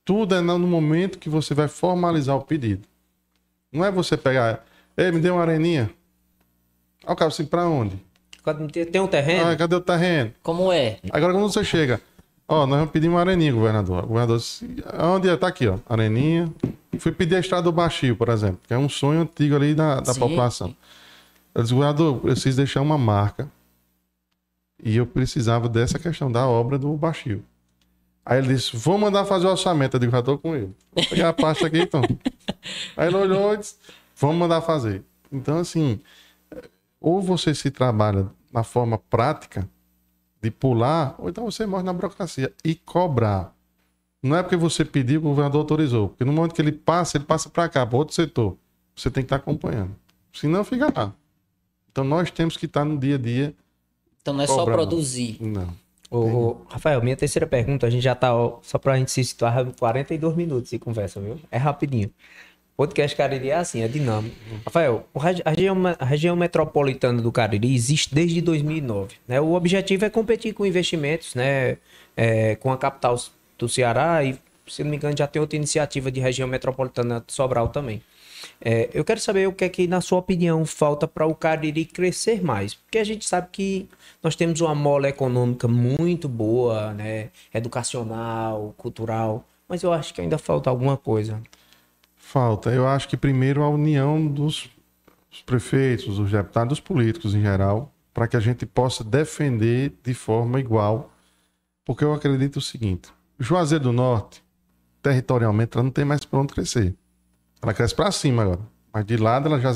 tudo 0.04 0.34
é 0.34 0.40
no 0.42 0.58
momento 0.58 1.18
que 1.18 1.30
você 1.30 1.54
vai 1.54 1.68
formalizar 1.68 2.36
o 2.36 2.42
pedido. 2.42 2.86
Não 3.72 3.82
é 3.82 3.90
você 3.90 4.14
pegar, 4.14 4.62
ei, 4.94 5.10
me 5.10 5.20
dê 5.20 5.30
uma 5.30 5.40
areninha. 5.40 5.90
Aí 7.06 7.12
o 7.14 7.16
cara 7.16 7.30
assim, 7.30 7.46
pra 7.46 7.66
onde? 7.66 7.96
Tem 8.92 9.00
um 9.00 9.06
terreno, 9.06 9.50
Ah, 9.50 9.56
cadê 9.56 9.74
o 9.74 9.80
terreno? 9.80 10.32
Como 10.42 10.70
é? 10.70 10.98
Agora 11.10 11.32
quando 11.32 11.50
você 11.50 11.64
chega, 11.64 12.00
ó, 12.48 12.66
nós 12.66 12.78
vamos 12.78 12.90
pedir 12.90 13.08
uma 13.08 13.20
areninha, 13.20 13.52
governador. 13.52 14.04
O 14.04 14.08
governador 14.08 14.38
disse, 14.38 14.66
onde 14.98 15.28
é? 15.28 15.36
Tá 15.36 15.48
aqui, 15.48 15.68
ó, 15.68 15.78
areninha. 15.88 16.52
Fui 16.98 17.12
pedir 17.12 17.36
a 17.36 17.40
estrada 17.40 17.64
do 17.64 17.72
Baixio, 17.72 18.16
por 18.16 18.30
exemplo, 18.30 18.60
que 18.66 18.74
é 18.74 18.78
um 18.78 18.88
sonho 18.88 19.20
antigo 19.20 19.54
ali 19.54 19.74
da, 19.74 20.00
da 20.00 20.14
Sim. 20.14 20.20
população. 20.20 20.74
Eu 21.54 21.62
disse, 21.62 21.74
governador, 21.74 22.14
eu 22.14 22.20
preciso 22.20 22.56
deixar 22.56 22.80
uma 22.80 22.98
marca. 22.98 23.48
E 24.82 24.96
eu 24.96 25.06
precisava 25.06 25.68
dessa 25.68 25.98
questão 25.98 26.30
da 26.30 26.46
obra 26.46 26.78
do 26.78 26.92
Baixio. 26.96 27.44
Aí 28.24 28.38
ele 28.38 28.54
disse, 28.54 28.76
vou 28.76 28.96
mandar 28.98 29.24
fazer 29.24 29.46
o 29.46 29.50
orçamento. 29.50 29.96
Eu 29.96 30.00
digo, 30.00 30.12
já 30.12 30.22
tô 30.22 30.38
com 30.38 30.54
ele. 30.54 30.72
Vou 30.92 31.04
pegar 31.06 31.30
a 31.30 31.32
pasta 31.32 31.66
aqui, 31.66 31.80
então. 31.80 32.02
Aí 32.96 33.08
ele 33.08 33.16
olhou 33.16 33.54
e 33.54 33.56
disse, 33.58 33.76
vamos 34.16 34.36
mandar 34.36 34.60
fazer. 34.60 35.02
Então, 35.32 35.58
assim, 35.58 36.00
ou 37.00 37.20
você 37.20 37.54
se 37.54 37.70
trabalha 37.70 38.28
na 38.52 38.62
forma 38.62 38.98
prática 38.98 39.68
de 40.40 40.50
pular, 40.50 41.14
ou 41.18 41.28
então 41.28 41.44
você 41.44 41.66
morre 41.66 41.82
na 41.82 41.92
burocracia 41.92 42.52
e 42.64 42.74
cobrar. 42.74 43.54
Não 44.22 44.36
é 44.36 44.42
porque 44.42 44.56
você 44.56 44.84
pediu 44.84 45.20
que 45.20 45.26
o 45.26 45.30
governador 45.30 45.60
autorizou, 45.60 46.08
porque 46.08 46.24
no 46.24 46.32
momento 46.32 46.54
que 46.54 46.62
ele 46.62 46.72
passa, 46.72 47.16
ele 47.16 47.24
passa 47.24 47.48
para 47.48 47.68
cá, 47.68 47.86
para 47.86 47.96
outro 47.96 48.14
setor. 48.14 48.56
Você 48.94 49.10
tem 49.10 49.22
que 49.22 49.26
estar 49.26 49.36
acompanhando. 49.36 49.94
Senão 50.32 50.64
fica 50.64 50.92
lá. 50.94 51.14
Então 51.90 52.04
nós 52.04 52.30
temos 52.30 52.56
que 52.56 52.66
estar 52.66 52.84
no 52.84 52.98
dia 52.98 53.14
a 53.14 53.18
dia. 53.18 53.54
Então 54.20 54.34
não 54.34 54.42
é 54.42 54.46
só 54.46 54.56
Cobra, 54.56 54.76
não. 54.76 54.78
produzir. 54.86 55.38
Não. 55.40 55.68
Ô, 56.10 56.18
ô, 56.18 56.56
Rafael, 56.68 57.02
minha 57.02 57.16
terceira 57.16 57.46
pergunta, 57.46 57.86
a 57.86 57.90
gente 57.90 58.02
já 58.02 58.14
tá, 58.14 58.34
ó, 58.34 58.58
só 58.62 58.78
pra 58.78 58.96
gente 58.96 59.10
se 59.10 59.22
situar, 59.22 59.64
42 59.78 60.34
minutos 60.34 60.70
de 60.70 60.78
conversa, 60.78 61.20
viu? 61.20 61.38
É 61.50 61.58
rapidinho. 61.58 62.10
Podcast 62.78 63.16
Cariri 63.16 63.50
é 63.50 63.56
assim, 63.56 63.82
é 63.82 63.88
dinâmico. 63.88 64.36
Rafael, 64.64 65.04
a 65.12 65.50
região, 65.50 65.76
a 65.98 66.04
região 66.04 66.36
metropolitana 66.36 67.20
do 67.20 67.32
Cariri 67.32 67.74
existe 67.74 68.14
desde 68.14 68.40
2009. 68.40 69.16
Né? 69.26 69.40
O 69.40 69.54
objetivo 69.54 70.04
é 70.04 70.10
competir 70.10 70.54
com 70.54 70.64
investimentos, 70.64 71.34
né? 71.34 71.78
É, 72.16 72.54
com 72.54 72.70
a 72.70 72.78
capital 72.78 73.16
do 73.58 73.68
Ceará 73.68 74.22
e, 74.22 74.38
se 74.68 74.84
não 74.84 74.92
me 74.92 74.96
engano, 74.96 75.16
já 75.18 75.26
tem 75.26 75.42
outra 75.42 75.56
iniciativa 75.56 76.08
de 76.08 76.20
região 76.20 76.46
metropolitana 76.46 77.20
de 77.26 77.32
Sobral 77.32 77.66
também. 77.70 78.00
É, 78.60 78.88
eu 78.94 79.04
quero 79.04 79.18
saber 79.18 79.48
o 79.48 79.52
que 79.52 79.64
é 79.64 79.68
que, 79.68 79.88
na 79.88 80.00
sua 80.00 80.20
opinião, 80.20 80.64
falta 80.64 81.08
para 81.08 81.26
o 81.26 81.34
Cariri 81.34 81.84
crescer 81.84 82.44
mais. 82.44 82.74
Porque 82.74 82.98
a 82.98 83.04
gente 83.04 83.26
sabe 83.26 83.48
que 83.50 83.88
nós 84.22 84.36
temos 84.36 84.60
uma 84.60 84.76
mola 84.76 85.08
econômica 85.08 85.66
muito 85.66 86.28
boa, 86.28 86.94
né? 86.94 87.30
Educacional, 87.52 88.72
cultural. 88.76 89.44
Mas 89.68 89.82
eu 89.82 89.92
acho 89.92 90.14
que 90.14 90.20
ainda 90.20 90.38
falta 90.38 90.70
alguma 90.70 90.96
coisa. 90.96 91.42
Falta. 92.28 92.70
Eu 92.70 92.86
acho 92.86 93.08
que 93.08 93.16
primeiro 93.16 93.62
a 93.62 93.70
união 93.70 94.26
dos, 94.26 94.68
prefeitos, 95.46 96.18
dos 96.18 96.30
deputados, 96.30 96.68
dos 96.68 96.80
políticos 96.80 97.34
em 97.34 97.40
geral, 97.40 97.90
para 98.12 98.28
que 98.28 98.36
a 98.36 98.40
gente 98.40 98.66
possa 98.66 99.02
defender 99.02 99.94
de 100.04 100.12
forma 100.12 100.60
igual. 100.60 101.10
Porque 101.86 102.04
eu 102.04 102.12
acredito 102.12 102.56
o 102.56 102.60
seguinte: 102.60 103.08
Juazeiro 103.40 103.84
do 103.84 103.92
Norte, 103.94 104.44
territorialmente, 105.02 105.70
ela 105.74 105.84
não 105.84 105.90
tem 105.90 106.04
mais 106.04 106.22
para 106.22 106.38
onde 106.38 106.52
crescer. 106.52 106.94
Ela 107.62 107.72
cresce 107.72 107.94
para 107.94 108.12
cima 108.12 108.42
agora. 108.42 108.60
Mas 108.92 109.06
de 109.06 109.16
lado 109.16 109.48
ela 109.48 109.58
já. 109.58 109.72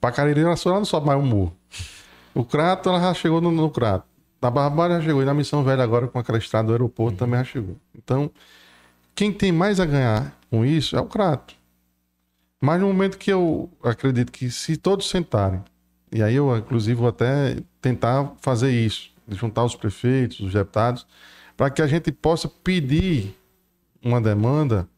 Para 0.00 0.10
Cariri, 0.10 0.40
ela 0.40 0.56
só 0.56 0.70
ela 0.70 0.78
não 0.78 0.86
sobe 0.86 1.06
mais 1.06 1.20
um 1.20 1.26
morro. 1.26 1.54
O 2.34 2.46
Crato, 2.46 2.88
ela 2.88 2.98
já 2.98 3.12
chegou 3.12 3.42
no, 3.42 3.52
no 3.52 3.68
Crato. 3.68 4.06
Na 4.40 4.48
Barbária 4.50 5.00
já 5.00 5.02
chegou. 5.08 5.20
E 5.20 5.26
na 5.26 5.34
Missão 5.34 5.62
Velha, 5.62 5.84
agora 5.84 6.08
com 6.08 6.18
aquela 6.18 6.38
estrada 6.38 6.68
do 6.68 6.72
aeroporto, 6.72 7.18
também 7.18 7.40
já 7.40 7.44
chegou. 7.44 7.76
Então, 7.94 8.30
quem 9.14 9.30
tem 9.30 9.52
mais 9.52 9.78
a 9.78 9.84
ganhar 9.84 10.34
com 10.48 10.64
isso 10.64 10.96
é 10.96 11.00
o 11.02 11.04
Crato. 11.04 11.62
Mas 12.64 12.80
no 12.80 12.86
momento 12.86 13.18
que 13.18 13.30
eu 13.30 13.68
acredito 13.82 14.32
que 14.32 14.50
se 14.50 14.74
todos 14.78 15.10
sentarem, 15.10 15.62
e 16.10 16.22
aí 16.22 16.34
eu, 16.34 16.56
inclusive, 16.56 16.94
vou 16.94 17.08
até 17.08 17.58
tentar 17.78 18.32
fazer 18.40 18.70
isso, 18.70 19.10
juntar 19.28 19.64
os 19.64 19.76
prefeitos, 19.76 20.40
os 20.40 20.54
deputados, 20.54 21.06
para 21.58 21.68
que 21.68 21.82
a 21.82 21.86
gente 21.86 22.10
possa 22.10 22.48
pedir 22.48 23.36
uma 24.02 24.18
demanda 24.18 24.88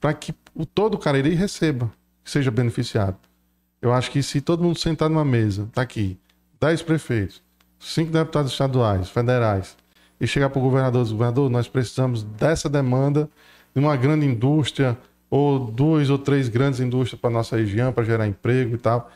para 0.00 0.14
que 0.14 0.34
o 0.54 0.64
todo 0.64 0.94
o 0.94 0.98
Cariri 0.98 1.34
receba, 1.34 1.92
que 2.24 2.30
seja 2.30 2.50
beneficiado. 2.50 3.18
Eu 3.82 3.92
acho 3.92 4.10
que 4.10 4.22
se 4.22 4.40
todo 4.40 4.62
mundo 4.62 4.78
sentar 4.78 5.10
numa 5.10 5.24
mesa, 5.24 5.68
tá 5.74 5.82
aqui, 5.82 6.18
10 6.58 6.80
prefeitos, 6.80 7.42
cinco 7.78 8.10
deputados 8.10 8.52
estaduais, 8.52 9.10
federais, 9.10 9.76
e 10.18 10.26
chegar 10.26 10.48
para 10.48 10.60
o 10.60 10.62
governador, 10.62 11.06
governador, 11.06 11.50
nós 11.50 11.68
precisamos 11.68 12.22
dessa 12.22 12.70
demanda 12.70 13.28
de 13.74 13.80
uma 13.82 13.96
grande 13.96 14.24
indústria, 14.24 14.96
ou 15.32 15.58
duas 15.58 16.10
ou 16.10 16.18
três 16.18 16.46
grandes 16.50 16.78
indústrias 16.78 17.18
para 17.18 17.30
nossa 17.30 17.56
região, 17.56 17.90
para 17.90 18.04
gerar 18.04 18.26
emprego 18.26 18.74
e 18.74 18.78
tal. 18.78 19.10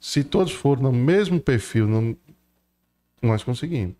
Se 0.00 0.24
todos 0.24 0.50
forem 0.50 0.82
no 0.82 0.90
mesmo 0.90 1.38
perfil, 1.38 1.86
não- 1.86 2.16
nós 3.20 3.44
conseguimos. 3.44 3.94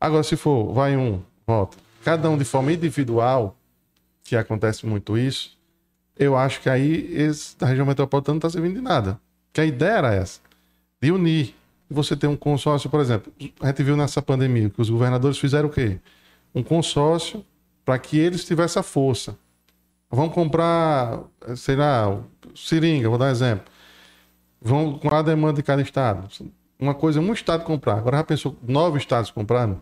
Agora, 0.00 0.24
se 0.24 0.34
for, 0.36 0.72
vai 0.72 0.96
um, 0.96 1.22
volta. 1.46 1.76
Cada 2.02 2.28
um 2.28 2.36
de 2.36 2.44
forma 2.44 2.72
individual, 2.72 3.56
que 4.24 4.34
acontece 4.34 4.84
muito 4.86 5.16
isso, 5.16 5.56
eu 6.18 6.36
acho 6.36 6.60
que 6.60 6.68
aí 6.68 7.08
esse, 7.14 7.54
a 7.60 7.66
região 7.66 7.86
metropolitana 7.86 8.34
não 8.34 8.38
está 8.38 8.50
servindo 8.50 8.74
de 8.74 8.80
nada. 8.80 9.20
Que 9.52 9.60
a 9.60 9.64
ideia 9.64 9.98
era 9.98 10.12
essa, 10.12 10.40
de 11.00 11.12
unir. 11.12 11.54
Você 11.88 12.16
tem 12.16 12.28
um 12.28 12.36
consórcio, 12.36 12.90
por 12.90 12.98
exemplo, 12.98 13.32
a 13.60 13.68
gente 13.68 13.84
viu 13.84 13.96
nessa 13.96 14.20
pandemia 14.20 14.68
que 14.68 14.82
os 14.82 14.90
governadores 14.90 15.38
fizeram 15.38 15.68
o 15.68 15.72
quê? 15.72 16.00
Um 16.52 16.62
consórcio 16.62 17.46
para 17.84 18.00
que 18.00 18.18
eles 18.18 18.44
tivessem 18.44 18.80
a 18.80 18.82
força. 18.82 19.38
Vão 20.10 20.28
comprar, 20.28 21.24
sei 21.56 21.76
lá, 21.76 22.20
seringa, 22.54 23.08
vou 23.08 23.18
dar 23.18 23.26
um 23.26 23.30
exemplo. 23.30 23.64
Vão 24.60 24.98
com 24.98 25.14
a 25.14 25.22
demanda 25.22 25.54
de 25.54 25.62
cada 25.62 25.82
estado. 25.82 26.28
Uma 26.78 26.94
coisa, 26.94 27.20
um 27.20 27.32
estado 27.32 27.64
comprar. 27.64 27.98
Agora 27.98 28.18
já 28.18 28.24
pensou, 28.24 28.56
nove 28.62 28.98
estados 28.98 29.30
comprando? 29.30 29.80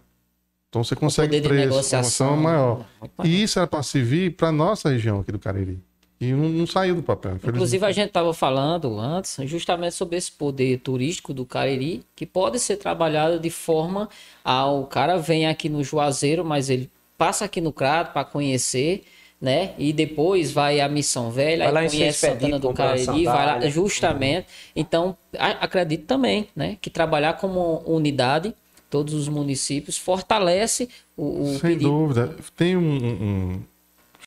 Então 0.68 0.82
você 0.82 0.96
consegue 0.96 1.38
preço, 1.40 1.54
negociação 1.54 2.36
maior. 2.36 2.76
muito 2.98 3.12
maior. 3.18 3.28
E 3.28 3.42
isso 3.42 3.58
era 3.58 3.68
para 3.68 3.82
servir 3.82 4.36
para 4.36 4.50
nossa 4.50 4.88
região 4.88 5.20
aqui 5.20 5.30
do 5.30 5.38
Cariri. 5.38 5.78
E 6.22 6.32
não, 6.32 6.48
não 6.48 6.66
saiu 6.68 6.94
do 6.94 7.02
papel. 7.02 7.36
Inclusive, 7.44 7.84
a 7.84 7.90
gente 7.90 8.06
estava 8.06 8.32
falando 8.32 8.98
antes 9.00 9.36
justamente 9.40 9.94
sobre 9.96 10.16
esse 10.16 10.30
poder 10.30 10.78
turístico 10.78 11.34
do 11.34 11.44
Cariri, 11.44 12.04
que 12.14 12.24
pode 12.24 12.60
ser 12.60 12.76
trabalhado 12.76 13.40
de 13.40 13.50
forma 13.50 14.08
ao 14.44 14.86
cara 14.86 15.16
vem 15.16 15.46
aqui 15.46 15.68
no 15.68 15.82
Juazeiro, 15.82 16.44
mas 16.44 16.70
ele 16.70 16.88
passa 17.18 17.44
aqui 17.44 17.60
no 17.60 17.72
Crato 17.72 18.12
para 18.12 18.24
conhecer, 18.24 19.04
né? 19.42 19.74
E 19.76 19.92
depois 19.92 20.52
vai 20.52 20.80
à 20.80 20.88
Missão 20.88 21.28
Velha, 21.32 21.64
Vai 21.70 21.82
lá 21.84 21.90
conhece 21.90 22.20
Santana 22.20 22.60
do 22.60 22.72
Cariri, 22.72 23.24
vai 23.24 23.44
lá 23.46 23.68
justamente. 23.68 24.46
Então, 24.74 25.16
a- 25.36 25.64
acredito 25.64 26.06
também, 26.06 26.46
né? 26.54 26.78
Que 26.80 26.88
trabalhar 26.88 27.32
como 27.38 27.82
unidade, 27.84 28.54
todos 28.88 29.12
os 29.14 29.26
municípios, 29.28 29.98
fortalece 29.98 30.88
o, 31.16 31.42
o 31.42 31.46
Sem 31.58 31.72
pedido. 31.72 31.90
dúvida. 31.90 32.36
Tem 32.56 32.76
um, 32.76 32.82
um 33.04 33.62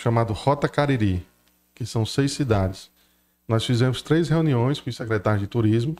chamado 0.01 0.33
Rota 0.33 0.67
Cariri, 0.67 1.25
que 1.73 1.85
são 1.85 2.05
seis 2.05 2.33
cidades. 2.33 2.91
Nós 3.47 3.63
fizemos 3.63 4.01
três 4.01 4.27
reuniões 4.27 4.81
com 4.81 4.89
os 4.89 4.95
secretários 4.97 5.39
de 5.41 5.47
turismo, 5.47 5.95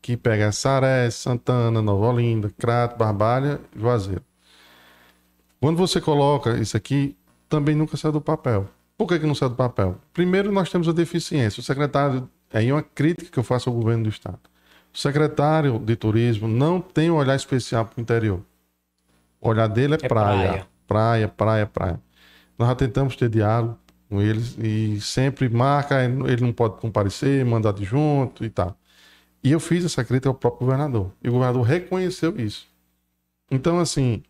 que 0.00 0.16
pega 0.16 0.52
Saré, 0.52 1.10
Santana, 1.10 1.82
Nova 1.82 2.06
Olinda, 2.12 2.48
Crato, 2.56 2.96
Barbalha 2.96 3.60
e 3.74 3.80
Juazeiro. 3.80 4.22
Quando 5.60 5.76
você 5.76 6.00
coloca 6.00 6.56
isso 6.58 6.76
aqui, 6.76 7.16
também 7.50 7.74
nunca 7.74 7.96
sai 7.98 8.12
do 8.12 8.20
papel. 8.20 8.66
Por 8.96 9.06
que, 9.06 9.18
que 9.18 9.26
não 9.26 9.34
sai 9.34 9.48
do 9.48 9.54
papel? 9.56 9.98
Primeiro, 10.12 10.52
nós 10.52 10.70
temos 10.70 10.88
a 10.88 10.92
deficiência. 10.92 11.60
O 11.60 11.64
secretário, 11.64 12.28
aí 12.52 12.68
é 12.68 12.72
uma 12.72 12.82
crítica 12.82 13.30
que 13.30 13.38
eu 13.38 13.42
faço 13.44 13.68
ao 13.68 13.76
governo 13.76 14.04
do 14.04 14.08
Estado. 14.08 14.38
O 14.94 14.98
secretário 14.98 15.78
de 15.78 15.96
turismo 15.96 16.48
não 16.48 16.80
tem 16.80 17.10
um 17.10 17.16
olhar 17.16 17.34
especial 17.34 17.84
para 17.84 17.98
o 17.98 18.00
interior. 18.00 18.40
O 19.40 19.48
olhar 19.48 19.66
dele 19.68 19.94
é, 19.94 19.98
É 20.02 20.08
praia. 20.08 20.36
praia. 20.38 20.66
praia. 20.86 21.28
Praia, 21.28 21.66
praia, 21.66 22.00
Nós 22.58 22.68
já 22.68 22.74
tentamos 22.74 23.16
ter 23.16 23.28
diálogo 23.28 23.78
com 24.08 24.20
eles 24.20 24.56
e 24.58 25.00
sempre 25.00 25.48
marca, 25.48 26.02
ele 26.04 26.42
não 26.42 26.52
pode 26.52 26.78
comparecer, 26.80 27.44
mandar 27.44 27.72
de 27.72 27.84
junto 27.84 28.44
e 28.44 28.50
tal. 28.50 28.76
E 29.42 29.52
eu 29.52 29.60
fiz 29.60 29.84
essa 29.84 30.04
crítica 30.04 30.28
ao 30.28 30.34
próprio 30.34 30.66
governador. 30.66 31.12
E 31.22 31.28
o 31.28 31.32
governador 31.32 31.62
reconheceu 31.62 32.38
isso. 32.38 32.66
Então, 33.50 33.78
assim, 33.78 34.22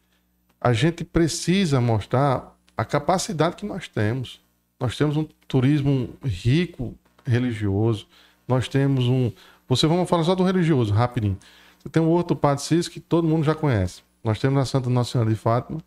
a 0.61 0.73
gente 0.73 1.03
precisa 1.05 1.81
mostrar 1.81 2.57
a 2.81 2.85
capacidade 2.85 3.57
que 3.57 3.67
nós 3.67 3.89
temos. 3.89 4.41
Nós 4.81 4.97
temos 4.97 5.15
um 5.15 5.27
turismo 5.47 6.15
rico, 6.25 6.95
religioso. 7.27 8.07
Nós 8.49 8.69
temos 8.69 9.07
um. 9.07 9.31
Você 9.69 9.87
vamos 9.87 10.09
falar 10.09 10.25
só 10.25 10.35
do 10.35 10.43
religioso, 10.43 10.91
rapidinho. 10.95 11.37
Você 11.79 11.91
tem 11.91 12.03
o 12.03 12.09
Horto 12.09 12.35
Padre 12.35 12.65
Cis, 12.65 12.89
que 12.89 12.99
todo 12.99 13.29
mundo 13.29 13.45
já 13.45 13.55
conhece. 13.55 14.01
Nós 14.25 14.39
temos 14.39 14.59
a 14.63 14.65
Santa 14.65 14.89
Nossa 14.89 15.13
Senhora 15.13 15.29
de 15.29 15.37
Fátima. 15.37 15.83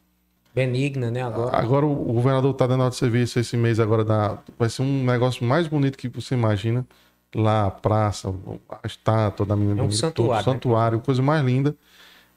Benigna, 0.54 1.10
né? 1.10 1.24
Agora. 1.24 1.58
Agora 1.58 1.86
o 1.88 2.14
governador 2.14 2.52
está 2.52 2.68
dando 2.68 2.88
de 2.88 2.96
serviço 2.96 3.40
esse 3.40 3.58
mês 3.58 3.80
agora. 3.80 4.06
Da... 4.06 4.38
Vai 4.60 4.70
ser 4.70 4.84
um 4.84 5.04
negócio 5.04 5.44
mais 5.44 5.68
bonito 5.68 5.98
que 5.98 6.08
você 6.08 6.36
imagina. 6.36 6.86
Lá, 7.34 7.66
a 7.66 7.72
praça, 7.72 8.32
a 8.70 8.86
estátua 8.86 9.48
da 9.48 9.56
menina. 9.56 9.80
É 9.80 9.84
um 9.84 9.88
bonita, 9.88 9.98
santuário, 9.98 10.44
tudo, 10.44 10.48
né? 10.48 10.54
santuário, 10.54 11.00
coisa 11.00 11.24
mais 11.24 11.44
linda. 11.44 11.76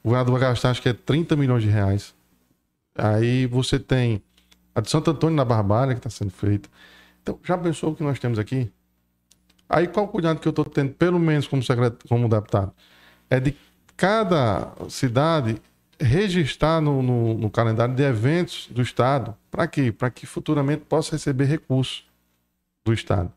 O 0.03 0.07
governador 0.07 0.39
vai 0.39 0.49
gastar 0.49 0.71
acho 0.71 0.81
que 0.81 0.89
é 0.89 0.93
30 0.93 1.35
milhões 1.35 1.61
de 1.61 1.69
reais. 1.69 2.15
Aí 2.97 3.45
você 3.45 3.77
tem 3.77 4.23
a 4.77 4.81
de 4.81 4.89
Santo 4.91 5.11
Antônio 5.11 5.35
na 5.35 5.43
Barbalha, 5.45 5.93
que 5.93 5.99
está 5.99 6.09
sendo 6.09 6.31
feita. 6.31 6.69
Então, 7.21 7.39
já 7.43 7.57
pensou 7.57 7.91
o 7.91 7.95
que 7.95 8.03
nós 8.03 8.19
temos 8.19 8.37
aqui? 8.39 8.71
Aí 9.69 9.87
qual 9.87 10.05
o 10.05 10.09
cuidado 10.09 10.39
que 10.39 10.47
eu 10.47 10.51
estou 10.51 10.65
tendo, 10.65 10.93
pelo 10.93 11.19
menos 11.19 11.47
como, 11.47 11.61
secret... 11.63 11.95
como 12.07 12.29
deputado? 12.29 12.71
É 13.29 13.39
de 13.39 13.55
cada 13.97 14.73
cidade 14.89 15.61
registrar 15.99 16.79
no, 16.79 17.01
no- 17.01 17.33
no 17.33 17.49
calendário 17.49 17.95
de 17.95 18.03
eventos 18.03 18.67
do 18.71 18.81
Estado. 18.81 19.35
Para 19.49 19.67
quê? 19.67 19.91
Para 19.91 20.09
que 20.11 20.25
futuramente 20.25 20.83
possa 20.85 21.13
receber 21.13 21.45
recursos 21.45 22.05
do 22.85 22.93
Estado. 22.93 23.31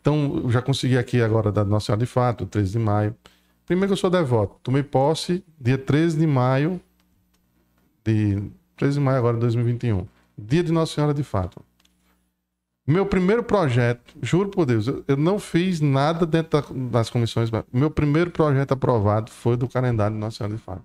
Então, 0.00 0.40
eu 0.44 0.50
já 0.50 0.62
consegui 0.62 0.96
aqui 0.98 1.20
agora 1.20 1.52
da 1.52 1.64
Nossa 1.64 1.86
Senhora 1.86 2.00
de 2.00 2.06
Fato, 2.06 2.46
13 2.46 2.72
de 2.72 2.78
maio. 2.78 3.14
Primeiro 3.66 3.88
que 3.88 3.92
eu 3.92 3.96
sou 3.96 4.10
devoto. 4.10 4.56
Tomei 4.62 4.82
posse 4.82 5.44
dia 5.60 5.76
13 5.78 6.18
de 6.18 6.26
maio 6.26 6.80
de 8.04 8.50
13 8.76 8.98
de 8.98 9.04
maio 9.04 9.18
agora 9.18 9.34
de 9.34 9.40
2021. 9.40 10.06
Dia 10.38 10.62
de 10.62 10.72
Nossa 10.72 10.94
Senhora 10.94 11.14
de 11.14 11.22
Fato. 11.22 11.60
Meu 12.86 13.04
primeiro 13.04 13.42
projeto, 13.42 14.14
juro 14.22 14.48
por 14.48 14.64
Deus, 14.64 14.86
eu, 14.86 15.04
eu 15.08 15.16
não 15.16 15.40
fiz 15.40 15.80
nada 15.80 16.24
dentro 16.24 16.60
da- 16.62 16.90
das 16.90 17.10
comissões. 17.10 17.50
mas 17.50 17.64
Meu 17.72 17.90
primeiro 17.90 18.30
projeto 18.30 18.72
aprovado 18.72 19.30
foi 19.30 19.56
do 19.56 19.68
calendário 19.68 20.14
de 20.14 20.20
Nossa 20.20 20.38
Senhora 20.38 20.54
de 20.56 20.62
Fato, 20.62 20.84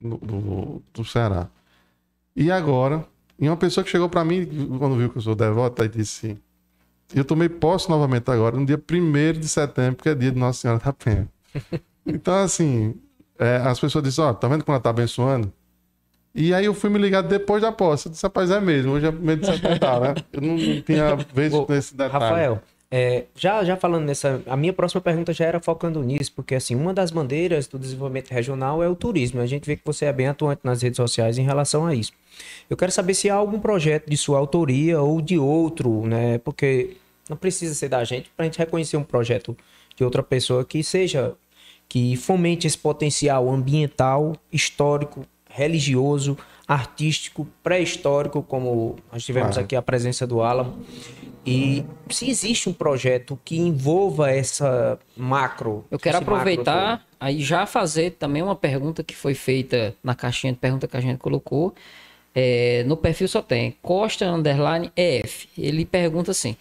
do, 0.00 0.18
do, 0.18 0.82
do 0.94 1.04
Ceará. 1.04 1.48
E 2.36 2.50
agora, 2.50 3.06
e 3.38 3.48
uma 3.48 3.56
pessoa 3.56 3.84
que 3.84 3.90
chegou 3.90 4.08
para 4.08 4.24
mim, 4.24 4.46
quando 4.78 4.96
viu 4.96 5.10
que 5.10 5.18
eu 5.18 5.22
sou 5.22 5.34
devoto, 5.34 5.82
aí 5.82 5.88
disse 5.88 6.38
eu 7.14 7.24
tomei 7.24 7.48
posse 7.48 7.88
novamente 7.90 8.30
agora, 8.30 8.56
no 8.56 8.66
dia 8.66 8.78
1 8.78 9.40
de 9.40 9.48
setembro, 9.48 10.02
que 10.02 10.08
é 10.08 10.14
dia 10.14 10.32
de 10.32 10.38
Nossa 10.38 10.60
Senhora 10.60 10.80
da 10.84 10.92
Penha. 10.92 11.28
Então, 12.06 12.34
assim, 12.36 12.94
é, 13.38 13.56
as 13.58 13.80
pessoas 13.80 14.04
dizem, 14.04 14.24
ó, 14.24 14.32
tá 14.34 14.48
vendo 14.48 14.64
como 14.64 14.74
ela 14.76 14.82
tá 14.82 14.90
abençoando? 14.90 15.52
E 16.36 16.52
aí 16.52 16.66
eu 16.66 16.74
fui 16.74 16.90
me 16.90 16.98
ligar 16.98 17.22
depois 17.22 17.62
da 17.62 17.72
posse. 17.72 18.06
Eu 18.06 18.12
disse, 18.12 18.22
rapaz, 18.22 18.50
é 18.50 18.60
mesmo, 18.60 18.92
hoje 18.92 19.06
é 19.06 19.10
meio 19.10 19.38
de 19.38 19.46
setembro, 19.46 20.00
né? 20.00 20.14
Eu 20.30 20.40
não, 20.42 20.56
não 20.56 20.82
tinha 20.82 21.16
visto 21.34 21.66
nesse 21.66 21.96
detalhe. 21.96 22.12
Rafael, 22.12 22.62
é, 22.90 23.24
já, 23.34 23.64
já 23.64 23.74
falando 23.74 24.04
nessa. 24.04 24.42
A 24.46 24.54
minha 24.54 24.72
próxima 24.72 25.00
pergunta 25.00 25.32
já 25.32 25.46
era 25.46 25.58
focando 25.60 26.02
nisso, 26.02 26.30
porque 26.36 26.54
assim, 26.54 26.74
uma 26.74 26.92
das 26.92 27.10
bandeiras 27.10 27.66
do 27.66 27.78
desenvolvimento 27.78 28.28
regional 28.28 28.82
é 28.82 28.88
o 28.88 28.94
turismo. 28.94 29.40
A 29.40 29.46
gente 29.46 29.64
vê 29.64 29.76
que 29.76 29.82
você 29.82 30.04
é 30.04 30.12
bem 30.12 30.28
atuante 30.28 30.60
nas 30.62 30.82
redes 30.82 30.98
sociais 30.98 31.38
em 31.38 31.42
relação 31.42 31.86
a 31.86 31.94
isso. 31.94 32.12
Eu 32.68 32.76
quero 32.76 32.92
saber 32.92 33.14
se 33.14 33.30
há 33.30 33.34
algum 33.34 33.58
projeto 33.58 34.06
de 34.08 34.16
sua 34.18 34.38
autoria 34.38 35.00
ou 35.00 35.22
de 35.22 35.38
outro, 35.38 36.06
né? 36.06 36.36
Porque 36.38 36.98
não 37.30 37.36
precisa 37.36 37.74
ser 37.74 37.88
da 37.88 38.04
gente 38.04 38.30
para 38.36 38.44
a 38.44 38.46
gente 38.46 38.58
reconhecer 38.58 38.98
um 38.98 39.02
projeto 39.02 39.56
de 39.96 40.04
outra 40.04 40.22
pessoa 40.22 40.66
que 40.66 40.84
seja 40.84 41.34
que 41.88 42.14
fomente 42.16 42.66
esse 42.66 42.76
potencial 42.76 43.48
ambiental, 43.48 44.36
histórico, 44.52 45.24
religioso, 45.56 46.36
artístico, 46.68 47.46
pré-histórico, 47.62 48.42
como 48.42 48.96
nós 49.10 49.24
tivemos 49.24 49.52
Claro. 49.52 49.64
aqui 49.64 49.74
a 49.74 49.80
presença 49.80 50.26
do 50.26 50.42
Álamo. 50.42 50.78
E 51.46 51.84
se 52.10 52.28
existe 52.28 52.68
um 52.68 52.72
projeto 52.72 53.38
que 53.44 53.56
envolva 53.56 54.30
essa 54.30 54.98
macro. 55.16 55.84
Eu 55.90 55.98
quero 55.98 56.18
macro 56.18 56.34
aproveitar 56.34 57.06
aí 57.18 57.40
já 57.40 57.64
fazer 57.66 58.10
também 58.12 58.42
uma 58.42 58.56
pergunta 58.56 59.02
que 59.04 59.14
foi 59.16 59.32
feita 59.32 59.94
na 60.02 60.14
caixinha 60.14 60.52
de 60.52 60.58
pergunta 60.58 60.86
que 60.88 60.96
a 60.96 61.00
gente 61.00 61.18
colocou. 61.18 61.72
É, 62.34 62.84
no 62.86 62.96
perfil 62.96 63.28
só 63.28 63.40
tem 63.40 63.76
Costa 63.80 64.26
Underline 64.26 64.92
EF. 64.94 65.48
Ele 65.56 65.86
pergunta 65.86 66.32
assim: 66.32 66.56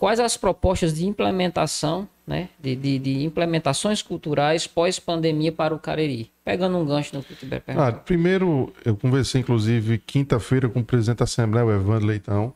quais 0.00 0.18
as 0.18 0.34
propostas 0.34 0.94
de 0.94 1.06
implementação, 1.06 2.08
né? 2.26 2.48
De, 2.58 2.74
de, 2.74 2.98
de 2.98 3.22
implementações 3.22 4.00
culturais 4.00 4.66
pós-pandemia 4.66 5.52
para 5.52 5.74
o 5.74 5.78
Cariri? 5.78 6.32
Pegando 6.42 6.78
um 6.78 6.86
gancho 6.86 7.14
no 7.14 7.22
que 7.22 7.34
perguntou. 7.34 7.82
Ah, 7.82 7.92
primeiro, 7.92 8.72
eu 8.82 8.96
conversei, 8.96 9.42
inclusive, 9.42 9.98
quinta-feira 9.98 10.70
com 10.70 10.80
o 10.80 10.84
presidente 10.84 11.18
da 11.18 11.24
Assembleia, 11.24 11.66
o 11.66 11.70
Evandro 11.70 12.06
Leitão. 12.06 12.54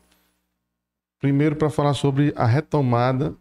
Primeiro, 1.21 1.55
para 1.55 1.69
falar 1.69 1.93
sobre 1.93 2.33
a 2.35 2.47
retomada 2.47 3.35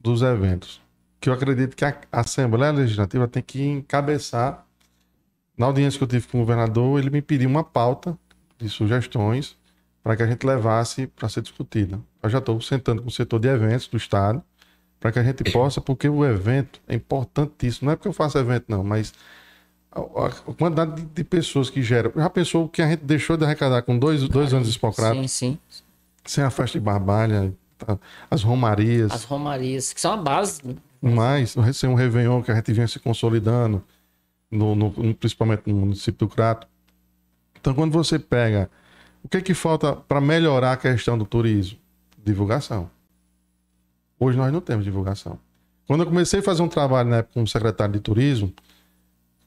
dos 0.00 0.22
eventos. 0.22 0.80
Que 1.20 1.28
eu 1.28 1.32
acredito 1.32 1.74
que 1.74 1.84
a 1.84 1.96
Assembleia 2.12 2.70
Legislativa 2.70 3.26
tem 3.26 3.42
que 3.42 3.60
encabeçar. 3.60 4.64
Na 5.56 5.66
audiência 5.66 5.98
que 5.98 6.04
eu 6.04 6.08
tive 6.08 6.28
com 6.28 6.38
o 6.38 6.42
governador, 6.42 7.00
ele 7.00 7.10
me 7.10 7.20
pediu 7.20 7.50
uma 7.50 7.64
pauta 7.64 8.16
de 8.56 8.68
sugestões 8.68 9.58
para 10.00 10.16
que 10.16 10.22
a 10.22 10.26
gente 10.28 10.46
levasse 10.46 11.08
para 11.08 11.28
ser 11.28 11.42
discutida. 11.42 11.98
Eu 12.22 12.28
já 12.30 12.38
estou 12.38 12.60
sentando 12.60 13.02
com 13.02 13.08
o 13.08 13.12
setor 13.12 13.38
de 13.38 13.48
eventos 13.48 13.86
do 13.88 13.96
Estado 13.96 14.42
para 15.00 15.12
que 15.12 15.18
a 15.18 15.22
gente 15.22 15.44
possa, 15.52 15.80
porque 15.80 16.08
o 16.08 16.24
evento 16.24 16.80
é 16.88 16.94
importantíssimo. 16.94 17.86
Não 17.86 17.92
é 17.92 17.96
porque 17.96 18.08
eu 18.08 18.12
faço 18.12 18.36
evento, 18.38 18.64
não, 18.68 18.82
mas 18.82 19.12
a, 19.92 20.00
a- 20.00 20.30
quantidade 20.54 20.96
de, 21.00 21.02
de 21.06 21.24
pessoas 21.24 21.70
que 21.70 21.82
gera. 21.82 22.12
Já 22.16 22.28
pensou 22.28 22.64
o 22.64 22.68
que 22.68 22.82
a 22.82 22.88
gente 22.88 23.04
deixou 23.04 23.36
de 23.36 23.44
arrecadar 23.44 23.82
com 23.82 23.96
dois, 23.98 24.28
dois 24.28 24.52
anos 24.52 24.68
de 24.70 24.76
Hipocrata, 24.76 25.14
Sim, 25.14 25.28
sim. 25.28 25.58
sem 26.24 26.42
a 26.42 26.50
festa 26.50 26.78
de 26.78 26.84
barbalha, 26.84 27.54
tá? 27.78 27.96
as 28.28 28.42
romarias, 28.42 29.12
As 29.12 29.22
romarias, 29.24 29.92
que 29.92 30.00
são 30.00 30.12
a 30.12 30.16
base. 30.16 30.60
né? 30.64 30.74
mais, 31.00 31.54
sem 31.74 31.88
um 31.88 31.94
Réveillon 31.94 32.42
que 32.42 32.50
a 32.50 32.54
gente 32.56 32.72
vinha 32.72 32.88
se 32.88 32.98
consolidando, 32.98 33.80
no, 34.50 34.74
no- 34.74 34.90
no- 34.96 35.14
principalmente 35.14 35.62
no 35.66 35.74
município 35.76 36.26
do 36.26 36.28
Crato. 36.34 36.66
Então, 37.60 37.72
quando 37.74 37.92
você 37.92 38.18
pega. 38.18 38.68
O 39.22 39.28
que 39.28 39.36
é 39.36 39.40
que 39.40 39.52
falta 39.54 39.94
para 39.94 40.20
melhorar 40.20 40.72
a 40.72 40.76
questão 40.76 41.16
do 41.18 41.24
turismo? 41.24 41.78
Divulgação. 42.28 42.90
Hoje 44.18 44.36
nós 44.36 44.52
não 44.52 44.60
temos 44.60 44.84
divulgação. 44.84 45.38
Quando 45.86 46.00
eu 46.02 46.06
comecei 46.06 46.40
a 46.40 46.42
fazer 46.42 46.62
um 46.62 46.68
trabalho 46.68 47.08
na 47.08 47.16
época 47.18 47.34
como 47.34 47.46
secretário 47.46 47.94
de 47.94 48.00
turismo, 48.00 48.52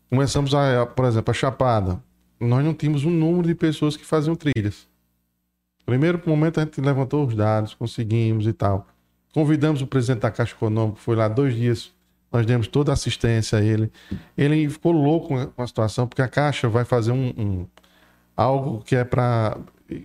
começamos 0.10 0.54
a, 0.56 0.86
por 0.86 1.06
exemplo, 1.06 1.32
a 1.32 1.34
Chapada. 1.34 2.02
Nós 2.40 2.64
não 2.66 2.74
tínhamos 2.74 3.04
um 3.06 3.12
número 3.12 3.48
de 3.48 3.54
pessoas 3.56 3.96
que 3.96 4.06
faziam 4.06 4.36
trilhas. 4.36 4.88
Primeiro 5.86 6.22
momento 6.26 6.60
a 6.60 6.64
gente 6.64 6.80
levantou 6.82 7.28
os 7.28 7.36
dados, 7.36 7.74
conseguimos 7.74 8.48
e 8.48 8.54
tal. 8.54 8.88
Convidamos 9.34 9.82
o 9.82 9.88
presidente 9.88 10.22
da 10.22 10.32
Caixa 10.32 10.56
Econômica, 10.56 10.98
foi 11.00 11.16
lá 11.16 11.28
dois 11.28 11.56
dias, 11.56 11.92
nós 12.32 12.46
demos 12.46 12.68
toda 12.68 12.92
a 12.92 12.94
assistência 12.94 13.60
a 13.60 13.62
ele. 13.64 13.92
Ele 14.38 14.70
ficou 14.70 14.92
louco 14.92 15.30
com 15.52 15.62
a 15.62 15.68
situação, 15.68 16.08
porque 16.08 16.22
a 16.22 16.28
Caixa 16.28 16.68
vai 16.70 16.86
fazer 16.86 17.12
um, 17.12 17.28
um- 17.38 17.68
algo 18.36 18.82
que 18.84 18.96
é 18.96 19.04
para 19.04 19.58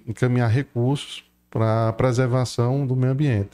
encaminhar 0.06 0.50
recursos 0.50 1.24
para 1.56 1.88
a 1.88 1.92
preservação 1.94 2.86
do 2.86 2.94
meio 2.94 3.14
ambiente. 3.14 3.52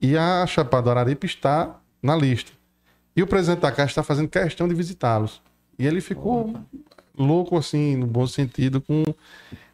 E 0.00 0.16
a 0.16 0.46
Chapada 0.46 0.84
do 0.84 0.90
Araripe 0.90 1.26
está 1.26 1.76
na 2.00 2.14
lista. 2.14 2.52
E 3.16 3.22
o 3.22 3.26
presidente 3.26 3.62
da 3.62 3.72
Caixa 3.72 3.90
está 3.90 4.02
fazendo 4.04 4.28
questão 4.28 4.68
de 4.68 4.74
visitá-los. 4.76 5.42
E 5.76 5.84
ele 5.84 6.00
ficou 6.00 6.54
louco, 7.18 7.56
assim, 7.56 7.96
no 7.96 8.06
bom 8.06 8.28
sentido, 8.28 8.80
com. 8.80 9.02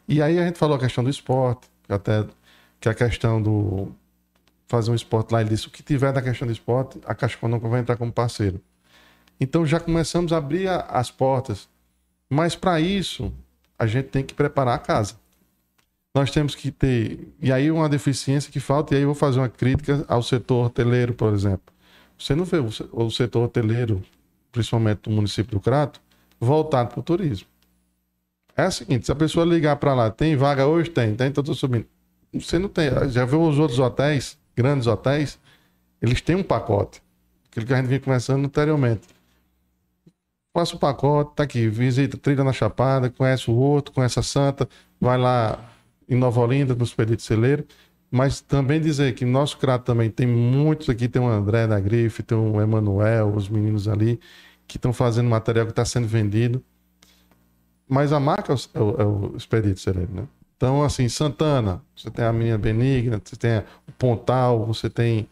E 0.08 0.22
aí 0.22 0.38
a 0.38 0.46
gente 0.46 0.58
falou 0.58 0.76
a 0.76 0.80
questão 0.80 1.04
do 1.04 1.10
esporte, 1.10 1.68
até 1.86 2.24
que 2.80 2.88
a 2.88 2.94
questão 2.94 3.42
do 3.42 3.92
fazer 4.66 4.90
um 4.90 4.94
esporte 4.94 5.30
lá, 5.30 5.42
ele 5.42 5.50
disse: 5.50 5.66
o 5.66 5.70
que 5.70 5.82
tiver 5.82 6.10
da 6.10 6.22
questão 6.22 6.46
do 6.46 6.52
esporte, 6.52 6.98
a 7.04 7.14
Caixa 7.14 7.36
Econômica 7.36 7.68
vai 7.68 7.80
entrar 7.80 7.96
como 7.96 8.10
parceiro. 8.10 8.62
Então 9.38 9.66
já 9.66 9.78
começamos 9.78 10.32
a 10.32 10.38
abrir 10.38 10.68
as 10.68 11.10
portas. 11.10 11.68
Mas 12.30 12.56
para 12.56 12.80
isso, 12.80 13.30
a 13.78 13.86
gente 13.86 14.06
tem 14.06 14.24
que 14.24 14.32
preparar 14.32 14.74
a 14.74 14.78
casa. 14.78 15.20
Nós 16.14 16.30
temos 16.30 16.54
que 16.54 16.70
ter. 16.70 17.32
E 17.40 17.50
aí, 17.50 17.70
uma 17.70 17.88
deficiência 17.88 18.52
que 18.52 18.60
falta, 18.60 18.94
e 18.94 18.96
aí 18.98 19.02
eu 19.02 19.08
vou 19.08 19.14
fazer 19.14 19.38
uma 19.38 19.48
crítica 19.48 20.04
ao 20.08 20.22
setor 20.22 20.66
hoteleiro, 20.66 21.14
por 21.14 21.32
exemplo. 21.32 21.72
Você 22.18 22.34
não 22.34 22.44
vê 22.44 22.58
o 22.58 23.10
setor 23.10 23.44
hoteleiro, 23.44 24.02
principalmente 24.52 25.02
do 25.02 25.10
município 25.10 25.52
do 25.52 25.60
Crato, 25.60 26.00
voltado 26.38 26.90
para 26.90 27.00
o 27.00 27.02
turismo. 27.02 27.48
É 28.56 28.66
o 28.66 28.70
seguinte: 28.70 29.06
se 29.06 29.12
a 29.12 29.14
pessoa 29.14 29.46
ligar 29.46 29.76
para 29.76 29.94
lá, 29.94 30.10
tem 30.10 30.36
vaga 30.36 30.66
hoje? 30.66 30.90
Tem, 30.90 31.14
tem, 31.14 31.28
então 31.28 31.40
estou 31.40 31.54
subindo. 31.54 31.86
Você 32.32 32.58
não 32.58 32.68
tem. 32.68 32.90
Já 33.10 33.24
viu 33.24 33.42
os 33.42 33.58
outros 33.58 33.78
hotéis, 33.78 34.38
grandes 34.54 34.86
hotéis? 34.86 35.38
Eles 36.00 36.20
têm 36.20 36.36
um 36.36 36.42
pacote. 36.42 37.02
Aquilo 37.50 37.66
que 37.66 37.72
a 37.72 37.76
gente 37.76 37.86
vinha 37.86 38.00
conversando 38.00 38.44
anteriormente. 38.44 39.02
Passa 40.52 40.76
o 40.76 40.78
pacote, 40.78 41.34
tá 41.34 41.44
aqui, 41.44 41.66
visita 41.68 42.18
trilha 42.18 42.44
na 42.44 42.52
Chapada, 42.52 43.08
conhece 43.08 43.50
o 43.50 43.54
outro, 43.54 43.92
conhece 43.92 44.18
a 44.18 44.22
Santa, 44.22 44.68
vai 45.00 45.16
lá 45.16 45.58
em 46.12 46.16
Nova 46.16 46.40
Olinda, 46.40 46.74
no 46.74 46.84
Expedito 46.84 47.22
Celeiro. 47.22 47.64
Mas 48.10 48.40
também 48.40 48.80
dizer 48.80 49.14
que 49.14 49.24
nosso 49.24 49.56
crato 49.56 49.86
também 49.86 50.10
tem 50.10 50.26
muitos 50.26 50.90
aqui, 50.90 51.08
tem 51.08 51.22
o 51.22 51.26
André 51.26 51.66
da 51.66 51.80
Grife, 51.80 52.22
tem 52.22 52.36
o 52.36 52.60
Emanuel, 52.60 53.34
os 53.34 53.48
meninos 53.48 53.88
ali, 53.88 54.20
que 54.66 54.76
estão 54.76 54.92
fazendo 54.92 55.30
material 55.30 55.64
que 55.64 55.72
está 55.72 55.84
sendo 55.84 56.06
vendido. 56.06 56.62
Mas 57.88 58.12
a 58.12 58.20
marca 58.20 58.52
é 58.52 58.80
o, 58.80 59.00
é 59.00 59.04
o 59.04 59.36
Expedito 59.36 59.80
Celeiro, 59.80 60.12
né? 60.12 60.28
Então, 60.56 60.82
assim, 60.84 61.08
Santana, 61.08 61.82
você 61.96 62.10
tem 62.10 62.24
a 62.24 62.32
minha 62.32 62.56
Benigna, 62.56 63.20
você 63.22 63.34
tem 63.34 63.58
o 63.88 63.92
Pontal, 63.98 64.64
você 64.64 64.88
tem 64.88 65.26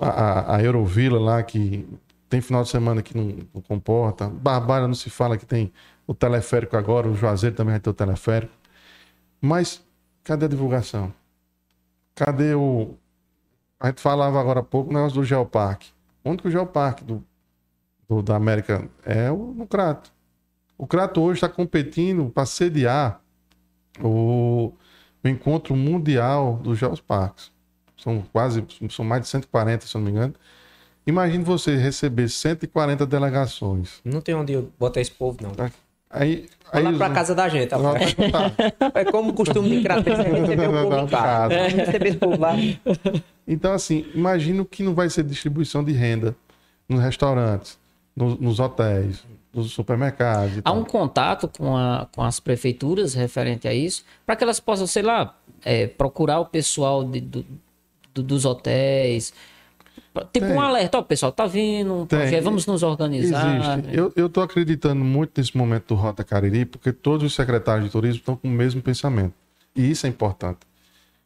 a, 0.00 0.56
a 0.56 0.62
Eurovila 0.62 1.20
lá, 1.20 1.42
que 1.42 1.86
tem 2.28 2.40
final 2.40 2.62
de 2.62 2.68
semana 2.68 3.02
que 3.02 3.16
não, 3.16 3.34
não 3.52 3.60
comporta. 3.60 4.28
Barbara 4.28 4.86
não 4.86 4.94
se 4.94 5.10
fala 5.10 5.36
que 5.36 5.44
tem 5.44 5.72
o 6.06 6.14
teleférico 6.14 6.76
agora, 6.76 7.08
o 7.08 7.14
Juazeiro 7.14 7.56
também 7.56 7.72
vai 7.72 7.80
ter 7.80 7.90
o 7.90 7.94
teleférico. 7.94 8.52
Mas 9.40 9.82
cadê 10.28 10.44
a 10.44 10.48
divulgação? 10.48 11.12
Cadê 12.14 12.54
o. 12.54 12.94
A 13.80 13.86
gente 13.86 14.02
falava 14.02 14.38
agora 14.38 14.60
há 14.60 14.62
pouco 14.62 14.90
o 14.90 14.92
negócio 14.92 15.18
do 15.18 15.24
Geoparque. 15.24 15.90
Onde 16.22 16.42
que 16.42 16.48
o 16.48 16.50
Geoparque 16.50 17.02
do, 17.02 17.24
do, 18.06 18.22
da 18.22 18.36
América 18.36 18.86
é 19.06 19.30
o, 19.30 19.54
no 19.56 19.66
Crato. 19.66 20.12
O 20.76 20.86
Crato 20.86 21.22
hoje 21.22 21.38
está 21.38 21.48
competindo 21.48 22.28
para 22.28 22.44
sediar 22.44 23.22
o, 24.00 24.74
o, 25.24 25.28
encontro 25.28 25.74
mundial 25.74 26.56
dos 26.56 26.78
Geoparques. 26.78 27.50
São 27.96 28.22
quase, 28.30 28.64
são 28.90 29.04
mais 29.04 29.22
de 29.22 29.28
140, 29.28 29.86
se 29.86 29.94
não 29.94 30.02
me 30.02 30.10
engano. 30.10 30.34
Imagine 31.06 31.42
você 31.42 31.74
receber 31.76 32.28
140 32.28 33.06
delegações. 33.06 34.00
Não 34.04 34.20
tem 34.20 34.34
onde 34.34 34.60
botar 34.78 35.00
esse 35.00 35.10
povo, 35.10 35.38
não. 35.40 35.52
Aí, 36.10 36.48
Vai 36.72 36.82
lá 36.82 36.92
pra 36.92 37.10
casa 37.10 37.34
da 37.34 37.48
gente. 37.48 37.74
Lá, 37.74 37.94
é 38.94 39.04
como 39.04 39.32
costume 39.32 39.70
de 39.70 39.82
crater, 39.82 40.16
receber 40.16 40.68
o 40.68 40.72
povo 40.72 40.96
em 40.96 41.06
casa. 41.06 41.54
Receber 41.68 42.08
esse 42.08 42.18
povo 42.18 42.40
lá. 42.40 42.54
Então, 43.46 43.72
assim, 43.72 44.06
imagino 44.14 44.64
que 44.64 44.82
não 44.82 44.94
vai 44.94 45.08
ser 45.08 45.24
distribuição 45.24 45.82
de 45.82 45.92
renda 45.92 46.36
nos 46.88 47.00
restaurantes, 47.00 47.78
nos, 48.14 48.38
nos 48.38 48.60
hotéis, 48.60 49.24
nos 49.52 49.72
supermercados. 49.72 50.60
Há 50.64 50.72
um 50.72 50.84
contato 50.84 51.48
com, 51.48 51.76
a, 51.76 52.06
com 52.14 52.22
as 52.22 52.40
prefeituras 52.40 53.14
referente 53.14 53.66
a 53.66 53.74
isso, 53.74 54.04
para 54.26 54.36
que 54.36 54.44
elas 54.44 54.60
possam, 54.60 54.86
sei 54.86 55.02
lá, 55.02 55.34
é, 55.64 55.86
procurar 55.86 56.40
o 56.40 56.46
pessoal 56.46 57.04
de, 57.04 57.20
do, 57.20 57.46
do, 58.14 58.22
dos 58.22 58.44
hotéis, 58.44 59.32
Tipo 60.32 60.46
Tem. 60.46 60.52
um 60.52 60.60
alerta, 60.60 60.98
ó, 60.98 61.02
pessoal, 61.02 61.30
tá 61.30 61.46
vindo 61.46 61.94
um 61.94 62.06
projeto, 62.06 62.42
vamos 62.42 62.66
nos 62.66 62.82
organizar. 62.82 63.76
Existe. 63.76 63.96
Eu, 63.96 64.12
eu 64.16 64.28
tô 64.28 64.40
acreditando 64.40 65.04
muito 65.04 65.32
nesse 65.36 65.56
momento 65.56 65.88
do 65.88 65.94
Rota 65.94 66.24
Cariri, 66.24 66.64
porque 66.64 66.92
todos 66.92 67.26
os 67.26 67.34
secretários 67.34 67.84
de 67.84 67.92
turismo 67.92 68.18
estão 68.18 68.36
com 68.36 68.48
o 68.48 68.50
mesmo 68.50 68.82
pensamento. 68.82 69.34
E 69.76 69.90
isso 69.90 70.06
é 70.06 70.08
importante. 70.08 70.58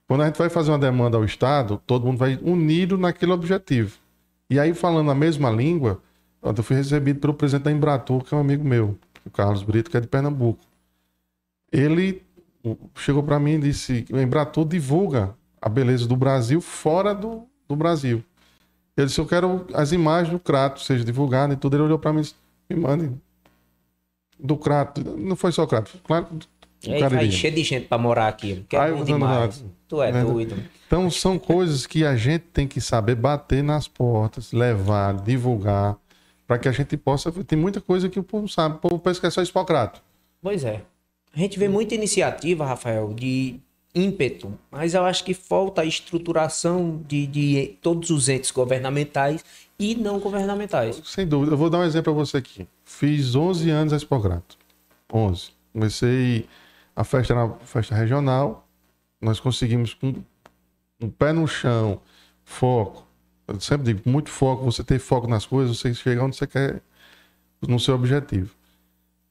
Quando 0.06 0.22
a 0.22 0.26
gente 0.26 0.36
vai 0.36 0.50
fazer 0.50 0.70
uma 0.70 0.78
demanda 0.78 1.16
ao 1.16 1.24
Estado, 1.24 1.80
todo 1.86 2.04
mundo 2.04 2.18
vai 2.18 2.38
unido 2.42 2.98
naquele 2.98 3.32
objetivo. 3.32 3.96
E 4.50 4.60
aí, 4.60 4.74
falando 4.74 5.10
a 5.10 5.14
mesma 5.14 5.50
língua, 5.50 6.02
eu 6.42 6.62
fui 6.62 6.76
recebido 6.76 7.20
pelo 7.20 7.32
presidente 7.32 7.64
da 7.64 7.72
Embratur, 7.72 8.22
que 8.22 8.34
é 8.34 8.36
um 8.36 8.40
amigo 8.40 8.62
meu, 8.62 8.98
o 9.24 9.30
Carlos 9.30 9.62
Brito, 9.62 9.90
que 9.90 9.96
é 9.96 10.00
de 10.00 10.08
Pernambuco. 10.08 10.60
Ele 11.70 12.22
chegou 12.96 13.22
para 13.22 13.40
mim 13.40 13.52
e 13.52 13.58
disse: 13.58 14.04
o 14.10 14.18
Embratur 14.18 14.66
divulga 14.66 15.34
a 15.60 15.68
beleza 15.68 16.06
do 16.06 16.16
Brasil 16.16 16.60
fora 16.60 17.14
do, 17.14 17.46
do 17.66 17.74
Brasil. 17.74 18.22
Ele 18.96 19.06
disse: 19.06 19.20
Eu 19.20 19.26
quero 19.26 19.66
as 19.72 19.92
imagens 19.92 20.32
do 20.32 20.38
Crato, 20.38 20.80
seja 20.80 21.04
divulgada 21.04 21.54
e 21.54 21.56
tudo. 21.56 21.76
Ele 21.76 21.84
olhou 21.84 21.98
para 21.98 22.12
mim 22.12 22.20
e 22.20 22.22
disse: 22.22 22.34
Me 22.68 22.76
mande. 22.76 23.10
Do 24.38 24.56
Crato. 24.56 25.02
Não 25.16 25.36
foi 25.36 25.52
só 25.52 25.66
Crato, 25.66 25.92
claro. 26.04 26.26
Aí 26.88 27.00
vai 27.00 27.30
cheio 27.30 27.54
de 27.54 27.62
gente 27.62 27.86
para 27.86 27.98
morar 27.98 28.28
aqui. 28.28 28.64
Que 28.68 28.76
é 28.76 28.80
Ai, 28.80 29.04
demais. 29.04 29.64
Tu 29.86 30.02
é, 30.02 30.10
é 30.10 30.24
doido. 30.24 30.56
Então 30.86 31.08
são 31.10 31.38
coisas 31.38 31.86
que 31.86 32.04
a 32.04 32.16
gente 32.16 32.44
tem 32.52 32.66
que 32.66 32.80
saber 32.80 33.14
bater 33.14 33.62
nas 33.62 33.86
portas, 33.86 34.52
levar, 34.52 35.14
divulgar, 35.14 35.96
para 36.46 36.58
que 36.58 36.68
a 36.68 36.72
gente 36.72 36.96
possa. 36.96 37.30
Tem 37.44 37.58
muita 37.58 37.80
coisa 37.80 38.08
que 38.08 38.18
o 38.18 38.22
povo 38.22 38.48
sabe. 38.48 38.76
O 38.76 38.78
povo 38.78 38.98
pensa 38.98 39.20
que 39.20 39.26
é 39.26 39.30
só 39.30 39.42
Hipocrato. 39.42 40.02
Pois 40.40 40.64
é. 40.64 40.82
A 41.34 41.38
gente 41.38 41.58
vê 41.58 41.68
muita 41.68 41.94
iniciativa, 41.94 42.66
Rafael, 42.66 43.14
de 43.14 43.60
ímpeto, 43.94 44.58
mas 44.70 44.94
eu 44.94 45.04
acho 45.04 45.22
que 45.24 45.34
falta 45.34 45.82
a 45.82 45.84
estruturação 45.84 47.02
de, 47.06 47.26
de 47.26 47.78
todos 47.82 48.10
os 48.10 48.28
entes 48.28 48.50
governamentais 48.50 49.44
e 49.78 49.94
não 49.94 50.18
governamentais. 50.18 51.02
Sem 51.04 51.26
dúvida. 51.26 51.52
Eu 51.52 51.58
vou 51.58 51.68
dar 51.68 51.78
um 51.78 51.84
exemplo 51.84 52.14
para 52.14 52.24
você 52.24 52.38
aqui. 52.38 52.66
Fiz 52.84 53.34
11 53.34 53.70
anos 53.70 53.92
a 53.92 53.96
Expograto. 53.96 54.56
11. 55.12 55.50
Comecei 55.72 56.46
a 56.96 57.04
festa 57.04 57.34
na 57.34 57.50
festa 57.64 57.94
regional. 57.94 58.66
Nós 59.20 59.38
conseguimos 59.40 59.94
com 59.94 60.14
um 61.00 61.10
pé 61.10 61.32
no 61.32 61.46
chão, 61.46 62.00
foco. 62.44 63.06
Eu 63.46 63.60
sempre 63.60 63.92
digo, 63.92 64.08
muito 64.08 64.30
foco, 64.30 64.64
você 64.64 64.82
ter 64.82 64.98
foco 64.98 65.26
nas 65.26 65.44
coisas, 65.44 65.78
você 65.78 65.92
chegar 65.92 66.24
onde 66.24 66.36
você 66.36 66.46
quer 66.46 66.80
no 67.60 67.78
seu 67.78 67.94
objetivo. 67.94 68.54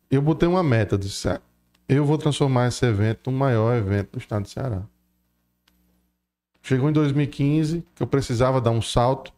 Eu 0.09 0.21
botei 0.21 0.47
uma 0.47 0.61
meta, 0.61 0.97
disse, 0.97 1.27
eu 1.87 2.05
vou 2.05 2.17
transformar 2.17 2.67
esse 2.67 2.85
evento 2.85 3.29
no 3.29 3.37
maior 3.37 3.75
evento 3.75 4.13
do 4.13 4.19
estado 4.19 4.43
de 4.43 4.49
Ceará. 4.49 4.83
Chegou 6.61 6.89
em 6.89 6.93
2015, 6.93 7.83
que 7.95 8.03
eu 8.03 8.07
precisava 8.07 8.61
dar 8.61 8.71
um 8.71 8.81
salto. 8.81 9.33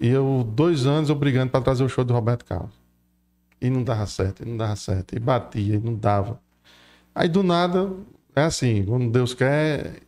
E 0.00 0.08
eu, 0.08 0.44
dois 0.54 0.86
anos, 0.86 1.10
obrigando 1.10 1.50
para 1.50 1.60
trazer 1.60 1.84
o 1.84 1.88
show 1.88 2.04
do 2.04 2.14
Roberto 2.14 2.44
Carlos. 2.44 2.74
E 3.60 3.68
não 3.68 3.82
dava 3.82 4.06
certo, 4.06 4.42
e 4.42 4.46
não 4.46 4.56
dava 4.56 4.76
certo. 4.76 5.14
E 5.14 5.18
batia, 5.18 5.76
e 5.76 5.78
não 5.78 5.94
dava. 5.94 6.40
Aí, 7.14 7.28
do 7.28 7.42
nada, 7.42 7.92
é 8.34 8.42
assim, 8.42 8.84
quando 8.84 9.10
Deus 9.10 9.34
quer, 9.34 10.02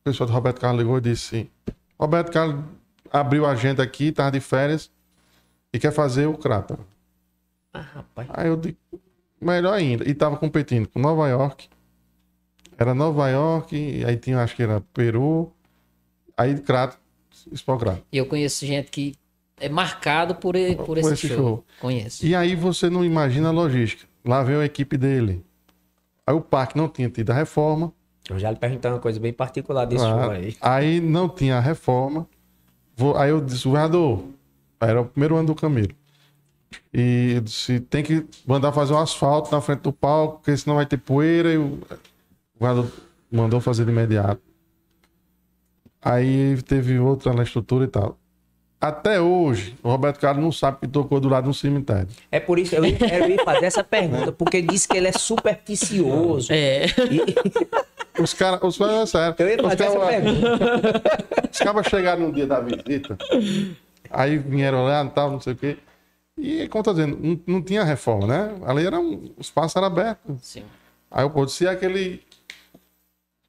o 0.00 0.04
pessoal 0.04 0.26
do 0.26 0.32
Roberto 0.32 0.60
Carlos 0.60 0.82
ligou 0.82 0.98
e 0.98 1.00
disse 1.00 1.36
assim, 1.36 1.50
Roberto 1.98 2.32
Carlos 2.32 2.64
abriu 3.10 3.46
a 3.46 3.52
agenda 3.52 3.82
aqui, 3.82 4.06
estava 4.06 4.32
de 4.32 4.40
férias, 4.40 4.90
e 5.72 5.78
quer 5.78 5.92
fazer 5.92 6.26
o 6.26 6.36
Crata. 6.36 6.78
Ah, 7.72 7.80
rapaz. 7.80 8.28
Aí 8.32 8.48
eu 8.48 8.56
digo, 8.56 8.76
melhor 9.40 9.74
ainda. 9.74 10.08
E 10.08 10.14
tava 10.14 10.36
competindo 10.36 10.88
com 10.88 10.98
Nova 10.98 11.28
York. 11.28 11.68
Era 12.78 12.94
Nova 12.94 13.28
York, 13.28 14.04
aí 14.04 14.16
tinha, 14.16 14.42
acho 14.42 14.54
que 14.54 14.62
era 14.62 14.80
Peru. 14.92 15.50
Aí 16.36 16.58
Crato, 16.58 16.98
Expocrato. 17.50 18.02
E 18.12 18.18
eu 18.18 18.26
conheço 18.26 18.66
gente 18.66 18.90
que 18.90 19.14
é 19.58 19.68
marcado 19.68 20.34
por, 20.34 20.54
por, 20.76 20.84
por 20.84 20.98
esse, 20.98 21.14
esse 21.14 21.28
show. 21.28 21.36
show. 21.36 21.64
Conheço. 21.80 22.26
E 22.26 22.34
aí 22.34 22.54
você 22.54 22.90
não 22.90 23.04
imagina 23.04 23.48
a 23.48 23.52
logística. 23.52 24.06
Lá 24.24 24.42
veio 24.42 24.60
a 24.60 24.64
equipe 24.64 24.96
dele. 24.96 25.44
Aí 26.26 26.34
o 26.34 26.40
parque 26.40 26.76
não 26.76 26.88
tinha 26.88 27.08
tido 27.08 27.30
a 27.30 27.34
reforma. 27.34 27.92
Eu 28.28 28.38
já 28.38 28.50
lhe 28.50 28.56
perguntei 28.56 28.90
uma 28.90 28.98
coisa 28.98 29.20
bem 29.20 29.32
particular 29.32 29.84
desse 29.84 30.04
ah, 30.04 30.08
show 30.08 30.30
aí. 30.30 30.56
Aí 30.60 31.00
não 31.00 31.28
tinha 31.28 31.56
a 31.56 31.60
reforma. 31.60 32.28
Vou, 32.96 33.16
aí 33.16 33.30
eu 33.30 33.40
disse, 33.40 33.64
governador, 33.64 34.24
era 34.80 35.00
o 35.00 35.04
primeiro 35.04 35.36
ano 35.36 35.46
do 35.46 35.54
Camilo. 35.54 35.94
E 36.92 37.42
se 37.46 37.80
tem 37.80 38.02
que 38.02 38.24
mandar 38.46 38.72
fazer 38.72 38.94
um 38.94 38.98
asfalto 38.98 39.50
na 39.52 39.60
frente 39.60 39.80
do 39.80 39.92
palco, 39.92 40.36
porque 40.38 40.56
senão 40.56 40.76
vai 40.76 40.86
ter 40.86 40.96
poeira 40.98 41.52
e 41.52 41.58
o 41.58 41.78
guarda 42.58 42.86
mandou 43.30 43.60
fazer 43.60 43.84
de 43.84 43.90
imediato. 43.90 44.40
Aí 46.02 46.60
teve 46.62 46.98
outra 46.98 47.32
na 47.32 47.42
estrutura 47.42 47.84
e 47.84 47.88
tal. 47.88 48.16
Até 48.80 49.20
hoje, 49.20 49.74
o 49.82 49.88
Roberto 49.88 50.20
Carlos 50.20 50.44
não 50.44 50.52
sabe 50.52 50.78
que 50.80 50.86
tocou 50.88 51.18
do 51.18 51.28
lado 51.28 51.44
de 51.44 51.50
um 51.50 51.52
cemitério. 51.52 52.08
É 52.30 52.38
por 52.38 52.58
isso 52.58 52.70
que 52.70 52.76
eu 52.76 52.84
ia, 52.84 52.96
fazer 53.44 53.66
essa 53.66 53.82
pergunta, 53.82 54.30
porque 54.32 54.58
ele 54.58 54.66
disse 54.68 54.86
que 54.86 54.96
ele 54.96 55.08
é 55.08 55.12
supersticioso. 55.12 56.52
É. 56.52 56.86
E... 56.86 57.24
Os 58.22 58.32
caras, 58.32 58.62
os 58.62 58.78
caras, 58.78 58.94
é 58.94 59.06
sério. 59.06 59.34
Eu 59.38 59.48
ia 59.48 59.56
Os 59.56 59.62
fazer 59.62 59.84
essa 59.84 59.98
caras- 59.98 60.22
pergunta. 60.22 61.48
Os 61.52 61.58
caras 61.58 61.86
chegaram 61.86 62.22
no 62.28 62.32
dia 62.32 62.46
da 62.46 62.60
visita, 62.60 63.18
aí 64.10 64.38
vieram 64.38 64.86
olhar 64.86 65.04
e 65.04 65.10
tal, 65.10 65.30
não 65.32 65.38
sei 65.40 65.52
o 65.52 65.56
quê. 65.56 65.76
E, 66.38 66.68
como 66.68 66.84
eu 66.86 66.92
dizendo, 66.92 67.18
não, 67.20 67.40
não 67.46 67.62
tinha 67.62 67.82
reforma, 67.82 68.26
né? 68.26 68.54
Ali 68.66 68.86
era 68.86 69.00
um, 69.00 69.30
espaço 69.38 69.78
era 69.78 69.86
aberto. 69.86 70.38
Sim. 70.42 70.64
Aí 71.10 71.24
eu 71.24 71.30
pô, 71.30 71.46
se 71.48 71.66
é 71.66 71.70
aquele 71.70 72.22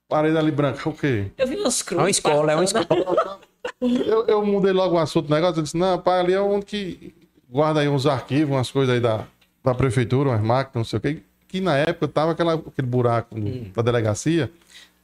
parede 0.07 0.37
ali 0.37 0.51
branca, 0.51 0.87
o 0.87 0.93
quê? 0.93 1.31
Eu 1.37 1.47
vi 1.47 1.55
umas 1.57 1.81
É 1.81 1.83
cruzes. 1.85 2.03
uma 2.03 2.09
escola, 2.09 2.51
é 2.51 2.55
uma 2.55 2.63
escola. 2.63 2.87
Eu, 3.81 4.25
eu 4.27 4.45
mudei 4.45 4.71
logo 4.71 4.95
o 4.95 4.97
assunto 4.97 5.27
do 5.27 5.33
negócio. 5.35 5.59
Eu 5.59 5.63
disse, 5.63 5.75
não, 5.77 5.99
pai, 5.99 6.21
ali 6.21 6.33
é 6.33 6.39
onde 6.39 6.65
que 6.65 7.13
guarda 7.49 7.81
aí 7.81 7.87
uns 7.89 8.05
arquivos, 8.07 8.55
umas 8.55 8.71
coisas 8.71 8.95
aí 8.95 9.01
da, 9.01 9.25
da 9.61 9.75
prefeitura, 9.75 10.29
umas 10.29 10.41
máquinas, 10.41 10.75
não 10.75 10.83
sei 10.85 10.97
o 10.97 11.01
quê. 11.01 11.21
Que 11.49 11.59
na 11.59 11.75
época 11.77 12.07
tava 12.07 12.31
aquela, 12.31 12.53
aquele 12.55 12.87
buraco 12.87 13.35
do- 13.35 13.65
da 13.73 13.81
delegacia 13.81 14.49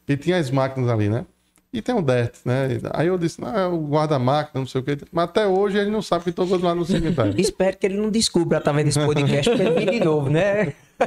e 0.08 0.16
tinha 0.16 0.38
as 0.38 0.50
máquinas 0.50 0.90
ali, 0.90 1.10
né? 1.10 1.26
E 1.74 1.82
tem 1.82 1.96
um 1.96 2.04
DERT, 2.04 2.36
né? 2.46 2.68
Aí 2.94 3.08
eu 3.08 3.18
disse, 3.18 3.42
não, 3.42 3.50
é 3.58 3.68
o 3.68 3.80
guarda-máquina, 3.88 4.60
não 4.62 4.68
sei 4.68 4.80
o 4.80 4.84
quê. 4.84 4.96
Mas 5.12 5.24
até 5.26 5.48
hoje 5.48 5.78
ele 5.80 5.90
não 5.90 6.04
sabe 6.04 6.24
que 6.24 6.30
estou 6.30 6.46
lá 6.60 6.76
no 6.76 6.86
cemitério. 6.86 7.34
Espero 7.42 7.76
que 7.76 7.88
ele 7.88 7.98
não 7.98 8.12
descubra 8.12 8.60
através 8.60 8.86
desse 8.86 9.00
podcast 9.04 9.50
pra 9.52 9.64
ele 9.66 9.80
vir 9.86 9.92
de 10.00 10.06
novo, 10.06 10.30
né? 10.30 10.74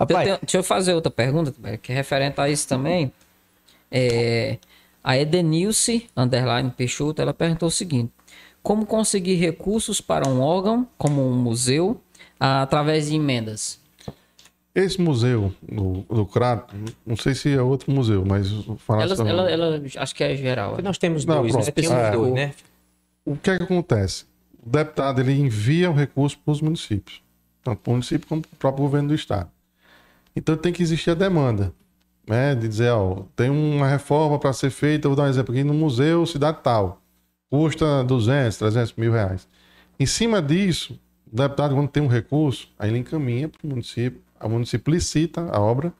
Eu 0.00 0.06
Rapaz, 0.08 0.24
tenho- 0.24 0.38
deixa 0.40 0.56
eu 0.58 0.64
fazer 0.64 0.94
outra 0.94 1.12
pergunta, 1.12 1.54
que 1.80 1.92
é 1.92 1.94
referente 1.94 2.40
a 2.40 2.48
isso 2.48 2.66
também. 2.66 3.12
É, 3.88 4.58
a 5.04 5.16
Edenilce, 5.16 6.08
underline 6.16 6.70
Peixoto, 6.70 7.22
ela 7.22 7.32
perguntou 7.32 7.68
o 7.68 7.70
seguinte. 7.70 8.10
Como 8.62 8.84
conseguir 8.84 9.36
recursos 9.36 10.00
para 10.00 10.28
um 10.28 10.40
órgão, 10.40 10.88
como 10.98 11.24
um 11.24 11.34
museu, 11.36 12.00
ah, 12.40 12.62
através 12.62 13.08
de 13.10 13.14
emendas? 13.16 13.78
Esse 14.74 15.00
museu 15.00 15.52
do, 15.60 16.00
do 16.08 16.24
Crato, 16.24 16.74
não 17.06 17.14
sei 17.16 17.34
se 17.34 17.52
é 17.52 17.60
outro 17.60 17.92
museu, 17.92 18.24
mas 18.24 18.48
falar 18.78 19.02
Ela, 19.02 19.28
ela, 19.28 19.50
ela- 19.50 19.82
acho 19.96 20.14
que 20.14 20.24
é 20.24 20.34
geral. 20.34 20.78
nós 20.82 20.96
temos 20.96 21.26
Não, 21.26 21.42
dois, 21.42 21.54
né? 21.54 21.70
Temos 21.72 21.90
É, 21.90 22.10
dois, 22.12 22.32
o- 22.32 22.34
né? 22.34 22.54
o 23.24 23.36
que 23.36 23.50
é 23.50 23.58
que 23.58 23.64
acontece? 23.64 24.24
O 24.64 24.70
deputado 24.70 25.20
ele 25.20 25.32
envia 25.34 25.90
o 25.90 25.94
recurso 25.94 26.38
para 26.38 26.52
os 26.52 26.62
municípios, 26.62 27.20
tanto 27.62 27.80
para 27.80 27.90
o 27.90 27.92
município 27.94 28.26
como 28.26 28.40
para 28.40 28.54
o 28.54 28.56
próprio 28.56 28.84
governo 28.84 29.08
do 29.08 29.14
estado. 29.14 29.50
Então 30.34 30.56
tem 30.56 30.72
que 30.72 30.82
existir 30.82 31.10
a 31.10 31.14
demanda, 31.14 31.70
né? 32.26 32.54
De 32.54 32.66
dizer, 32.66 32.90
ó, 32.92 33.24
tem 33.36 33.50
uma 33.50 33.86
reforma 33.86 34.38
para 34.38 34.54
ser 34.54 34.70
feita, 34.70 35.06
eu 35.06 35.10
vou 35.10 35.16
dar 35.16 35.24
um 35.24 35.30
exemplo 35.30 35.52
aqui, 35.52 35.62
no 35.62 35.74
museu 35.74 36.24
cidade 36.24 36.58
tal, 36.62 37.02
custa 37.50 38.02
200, 38.04 38.56
300 38.56 38.94
mil 38.94 39.12
reais. 39.12 39.46
Em 40.00 40.06
cima 40.06 40.40
disso, 40.40 40.98
o 41.30 41.36
deputado 41.36 41.74
quando 41.74 41.88
tem 41.88 42.02
um 42.02 42.06
recurso, 42.08 42.68
aí 42.78 42.88
ele 42.88 42.98
encaminha 42.98 43.48
para 43.50 43.60
o 43.62 43.68
município, 43.68 44.18
o 44.42 44.48
município 44.48 44.92
licita 44.92 45.42
a 45.50 45.60
obra 45.60 45.92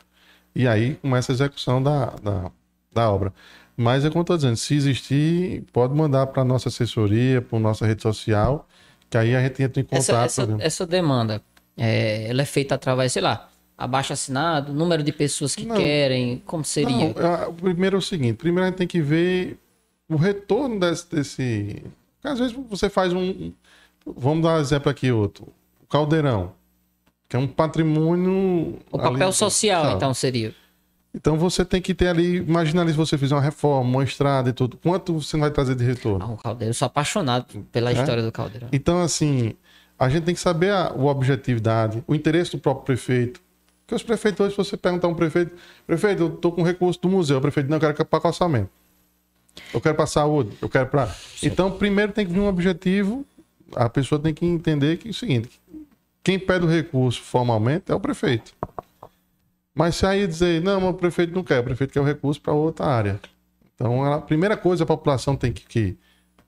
e 0.55 0.67
aí 0.67 0.95
começa 0.97 1.33
a 1.33 1.35
execução 1.35 1.83
da, 1.83 2.07
da, 2.23 2.51
da 2.93 3.11
obra. 3.11 3.33
Mas 3.77 4.05
é 4.05 4.09
como 4.09 4.21
eu 4.21 4.23
estou 4.23 4.37
dizendo, 4.37 4.57
se 4.57 4.75
existir, 4.75 5.65
pode 5.73 5.95
mandar 5.95 6.27
para 6.27 6.45
nossa 6.45 6.69
assessoria, 6.69 7.41
para 7.41 7.59
nossa 7.59 7.87
rede 7.87 8.03
social, 8.03 8.69
que 9.09 9.17
aí 9.17 9.35
a 9.35 9.43
gente 9.43 9.63
entra 9.63 9.81
em 9.81 9.85
contato. 9.85 10.01
Essa, 10.01 10.43
essa, 10.43 10.57
essa 10.61 10.87
demanda, 10.87 11.43
é, 11.77 12.29
ela 12.29 12.43
é 12.43 12.45
feita 12.45 12.75
através, 12.75 13.13
sei 13.13 13.23
lá, 13.23 13.49
abaixo 13.77 14.13
assinado, 14.13 14.73
número 14.73 15.03
de 15.03 15.13
pessoas 15.13 15.55
que 15.55 15.65
Não. 15.65 15.77
querem, 15.77 16.43
como 16.47 16.65
seria? 16.65 17.15
Não, 17.15 17.49
o 17.49 17.55
primeiro 17.55 17.97
é 17.97 17.99
o 17.99 18.03
seguinte: 18.03 18.37
primeiro 18.37 18.65
a 18.65 18.69
gente 18.69 18.79
tem 18.79 18.87
que 18.87 19.01
ver 19.01 19.59
o 20.09 20.17
retorno 20.17 20.79
desse. 20.79 21.11
desse... 21.11 21.83
Às 22.23 22.39
vezes 22.39 22.57
você 22.69 22.89
faz 22.89 23.13
um. 23.13 23.53
Vamos 24.07 24.45
dar 24.45 24.57
um 24.57 24.61
exemplo 24.61 24.91
aqui, 24.91 25.11
outro. 25.11 25.49
O 25.83 25.87
caldeirão, 25.87 26.53
que 27.33 27.37
é 27.37 27.39
um 27.39 27.47
patrimônio. 27.49 28.79
o 28.91 28.99
papel 28.99 29.29
ali- 29.29 29.33
social, 29.33 29.85
sabe? 29.85 29.97
então, 29.97 30.13
seria. 30.13 30.55
Então 31.15 31.39
você 31.39 31.65
tem 31.65 31.81
que 31.81 31.95
ter 31.95 32.09
ali. 32.09 32.37
Imagina 32.37 32.83
ali 32.83 32.91
se 32.91 32.97
você 32.99 33.17
fizer 33.17 33.35
uma 33.35 33.41
reforma, 33.41 33.89
uma 33.89 34.05
estrada 34.05 34.51
e 34.51 34.53
tudo. 34.53 34.77
Quanto 34.77 35.15
você 35.15 35.35
não 35.39 35.41
vai 35.41 35.51
trazer 35.51 35.75
de 35.75 35.83
retorno? 35.83 36.23
Ah, 36.23 36.29
o 36.31 36.37
Caldeirão, 36.37 36.69
eu 36.71 36.75
sou 36.75 36.85
apaixonado 36.85 37.47
pela 37.73 37.89
É? 37.91 37.95
história 37.95 38.23
do 38.23 38.31
Caldeirão. 38.31 38.69
Então, 38.71 39.01
assim, 39.01 39.55
a 39.99 40.11
gente 40.11 40.25
tem 40.25 40.35
que 40.35 40.41
saber 40.43 40.73
a, 40.73 40.89
a 40.89 40.95
objetividade, 40.95 42.05
o 42.07 42.15
interesse 42.15 42.51
do 42.53 42.59
próprio 42.59 42.85
prefeito. 42.85 43.41
Porque 43.87 43.95
os 43.95 44.03
prefeitos, 44.03 44.41
hoje, 44.41 44.51
se 44.51 44.57
você 44.59 44.77
perguntar 44.77 45.07
a 45.09 45.11
um 45.11 45.15
prefeito, 45.15 45.53
prefeito, 45.87 46.23
eu 46.25 46.31
tô 46.31 46.53
com 46.53 46.63
recurso 46.63 47.01
do 47.01 47.09
museu, 47.09 47.39
o 47.39 47.41
prefeito, 47.41 47.71
não, 47.71 47.79
eu 47.79 47.81
quero 47.81 48.05
para 48.05 48.29
orçamento. 48.29 48.69
Eu 49.73 49.81
quero 49.81 49.95
para 49.95 50.07
saúde, 50.07 50.51
eu 50.61 50.69
quero 50.69 50.87
para. 50.87 51.15
Então, 51.43 51.71
primeiro 51.71 52.13
tem 52.13 52.27
que 52.27 52.33
vir 52.33 52.41
um 52.41 52.47
objetivo, 52.49 53.25
a 53.75 53.89
pessoa 53.89 54.19
tem 54.19 54.35
que 54.35 54.45
entender 54.45 54.99
que 54.99 55.09
é 55.09 55.11
o 55.11 55.15
seguinte: 55.15 55.62
quem 56.23 56.39
pede 56.39 56.65
o 56.65 56.69
recurso 56.69 57.21
formalmente 57.21 57.91
é 57.91 57.95
o 57.95 58.01
prefeito. 58.01 58.55
Mas 59.75 59.97
se 59.97 60.07
aí 60.07 60.27
dizer, 60.27 60.61
não, 60.61 60.91
o 60.91 60.95
prefeito 60.95 61.35
não 61.35 61.43
quer, 61.43 61.61
o 61.61 61.65
prefeito 61.65 61.93
quer 61.93 62.01
o 62.01 62.05
recurso 62.05 62.41
para 62.41 62.53
outra 62.53 62.87
área. 62.87 63.21
Então, 63.75 64.05
a 64.05 64.21
primeira 64.21 64.57
coisa, 64.57 64.85
a 64.85 64.87
população 64.87 65.35
tem 65.35 65.53
que, 65.53 65.65
que 65.67 65.97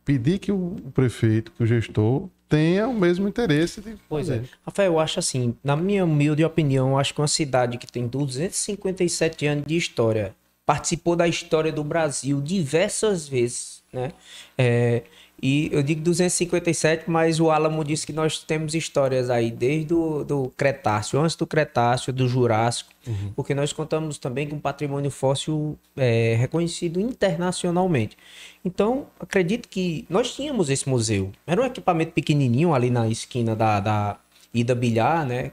pedir 0.04 0.38
que 0.38 0.52
o, 0.52 0.76
o 0.84 0.92
prefeito, 0.92 1.50
que 1.52 1.62
o 1.62 1.66
gestor, 1.66 2.28
tenha 2.48 2.86
o 2.86 2.94
mesmo 2.94 3.26
interesse 3.26 3.80
de 3.80 3.96
Pois 4.08 4.28
fazer. 4.28 4.40
é. 4.40 4.48
Rafael, 4.64 4.92
eu 4.92 5.00
acho 5.00 5.18
assim, 5.18 5.56
na 5.64 5.74
minha 5.74 6.04
humilde 6.04 6.44
opinião, 6.44 6.90
eu 6.90 6.98
acho 6.98 7.14
que 7.14 7.20
uma 7.20 7.26
cidade 7.26 7.78
que 7.78 7.90
tem 7.90 8.06
257 8.06 9.46
anos 9.46 9.64
de 9.66 9.76
história, 9.76 10.36
participou 10.66 11.16
da 11.16 11.26
história 11.26 11.72
do 11.72 11.82
Brasil 11.82 12.40
diversas 12.40 13.26
vezes, 13.26 13.82
né? 13.92 14.12
É, 14.56 15.02
e 15.42 15.68
eu 15.72 15.82
digo 15.82 16.00
257, 16.00 17.10
mas 17.10 17.40
o 17.40 17.50
Álamo 17.50 17.84
disse 17.84 18.06
que 18.06 18.12
nós 18.12 18.38
temos 18.38 18.74
histórias 18.74 19.28
aí 19.28 19.50
desde 19.50 19.92
o 19.92 20.24
do 20.24 20.52
Cretáceo, 20.56 21.20
antes 21.20 21.36
do 21.36 21.46
Cretáceo, 21.46 22.12
do 22.12 22.26
Jurássico, 22.28 22.90
porque 23.36 23.54
nós 23.54 23.72
contamos 23.72 24.16
também 24.16 24.48
com 24.48 24.56
um 24.56 24.60
patrimônio 24.60 25.10
fóssil 25.10 25.78
é, 25.96 26.34
reconhecido 26.36 26.98
internacionalmente. 27.00 28.16
Então, 28.64 29.06
acredito 29.20 29.68
que 29.68 30.06
nós 30.08 30.34
tínhamos 30.34 30.70
esse 30.70 30.88
museu. 30.88 31.30
Era 31.46 31.60
um 31.60 31.66
equipamento 31.66 32.12
pequenininho 32.12 32.72
ali 32.72 32.88
na 32.88 33.06
esquina 33.08 33.54
da, 33.54 33.80
da 33.80 34.18
Ida 34.54 34.74
Bilhar, 34.74 35.26
né? 35.26 35.52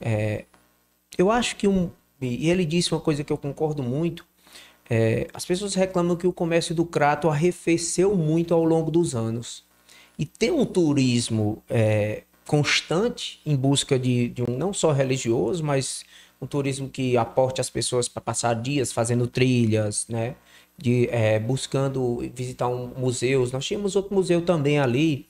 É, 0.00 0.44
eu 1.16 1.30
acho 1.30 1.54
que 1.56 1.68
um. 1.68 1.90
E 2.20 2.50
ele 2.50 2.64
disse 2.64 2.92
uma 2.92 3.00
coisa 3.00 3.22
que 3.22 3.32
eu 3.32 3.38
concordo 3.38 3.82
muito. 3.82 4.26
É, 4.90 5.28
as 5.34 5.44
pessoas 5.44 5.74
reclamam 5.74 6.16
que 6.16 6.26
o 6.26 6.32
comércio 6.32 6.74
do 6.74 6.84
Crato 6.84 7.28
arrefeceu 7.28 8.14
muito 8.14 8.54
ao 8.54 8.64
longo 8.64 8.90
dos 8.90 9.14
anos. 9.14 9.64
E 10.18 10.24
ter 10.24 10.50
um 10.50 10.64
turismo 10.64 11.62
é, 11.68 12.22
constante 12.46 13.40
em 13.44 13.54
busca 13.54 13.98
de, 13.98 14.30
de 14.30 14.42
um 14.42 14.56
não 14.56 14.72
só 14.72 14.90
religioso, 14.90 15.62
mas 15.62 16.04
um 16.40 16.46
turismo 16.46 16.88
que 16.88 17.16
aporte 17.16 17.60
as 17.60 17.68
pessoas 17.68 18.08
para 18.08 18.22
passar 18.22 18.54
dias 18.54 18.92
fazendo 18.92 19.26
trilhas, 19.26 20.06
né? 20.08 20.34
De, 20.76 21.08
é, 21.10 21.38
buscando 21.38 22.18
visitar 22.34 22.68
um, 22.68 22.86
museus. 22.96 23.52
Nós 23.52 23.66
tínhamos 23.66 23.96
outro 23.96 24.14
museu 24.14 24.40
também 24.40 24.78
ali, 24.78 25.26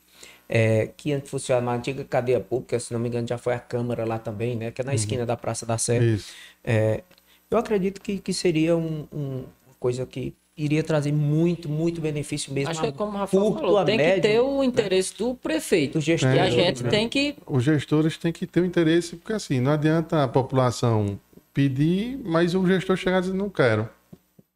é, 0.48 0.90
que 0.96 1.12
antes 1.12 1.30
fosse 1.30 1.52
uma 1.52 1.74
antiga 1.74 2.04
cadeia 2.04 2.38
pública, 2.38 2.78
se 2.78 2.92
não 2.92 3.00
me 3.00 3.08
engano, 3.08 3.26
já 3.26 3.38
foi 3.38 3.54
a 3.54 3.58
Câmara 3.58 4.04
lá 4.04 4.18
também, 4.18 4.56
né? 4.56 4.70
Que 4.70 4.82
é 4.82 4.84
na 4.84 4.94
esquina 4.94 5.26
da 5.26 5.36
Praça 5.36 5.66
da 5.66 5.78
Sé. 5.78 6.18
É, 6.62 7.02
eu 7.50 7.58
acredito 7.58 8.00
que, 8.00 8.18
que 8.18 8.32
seria 8.32 8.76
um, 8.76 9.06
um- 9.12 9.44
uma 9.66 9.74
coisa 9.80 10.04
que 10.06 10.34
iria 10.56 10.82
trazer 10.82 11.12
muito, 11.12 11.68
muito 11.68 12.00
benefício 12.00 12.52
mesmo. 12.52 12.70
Acho 12.70 12.80
que 12.80 12.86
é 12.88 12.92
como 12.92 13.12
o 13.12 13.16
Rafael 13.16 13.42
curto, 13.44 13.60
falou, 13.60 13.84
tem 13.84 13.96
que 13.96 14.02
médio, 14.04 14.22
ter 14.22 14.40
o 14.40 14.64
interesse 14.64 15.16
do 15.16 15.34
prefeito. 15.34 15.98
do 15.98 16.00
gestor. 16.00 16.34
E 16.34 16.38
a 16.40 16.50
gente 16.50 16.82
né? 16.82 16.90
tem 16.90 17.08
que. 17.08 17.36
Os 17.46 17.62
gestores 17.62 18.16
têm 18.18 18.32
que 18.32 18.44
ter 18.46 18.60
o 18.60 18.64
interesse, 18.64 19.14
porque 19.16 19.32
assim, 19.32 19.60
não 19.60 19.70
adianta 19.72 20.24
a 20.24 20.28
população 20.28 21.18
pedir, 21.54 22.18
mas 22.24 22.54
o 22.54 22.66
gestor 22.66 22.96
chegar 22.96 23.18
e 23.18 23.20
dizer, 23.22 23.34
não 23.34 23.48
quero. 23.48 23.88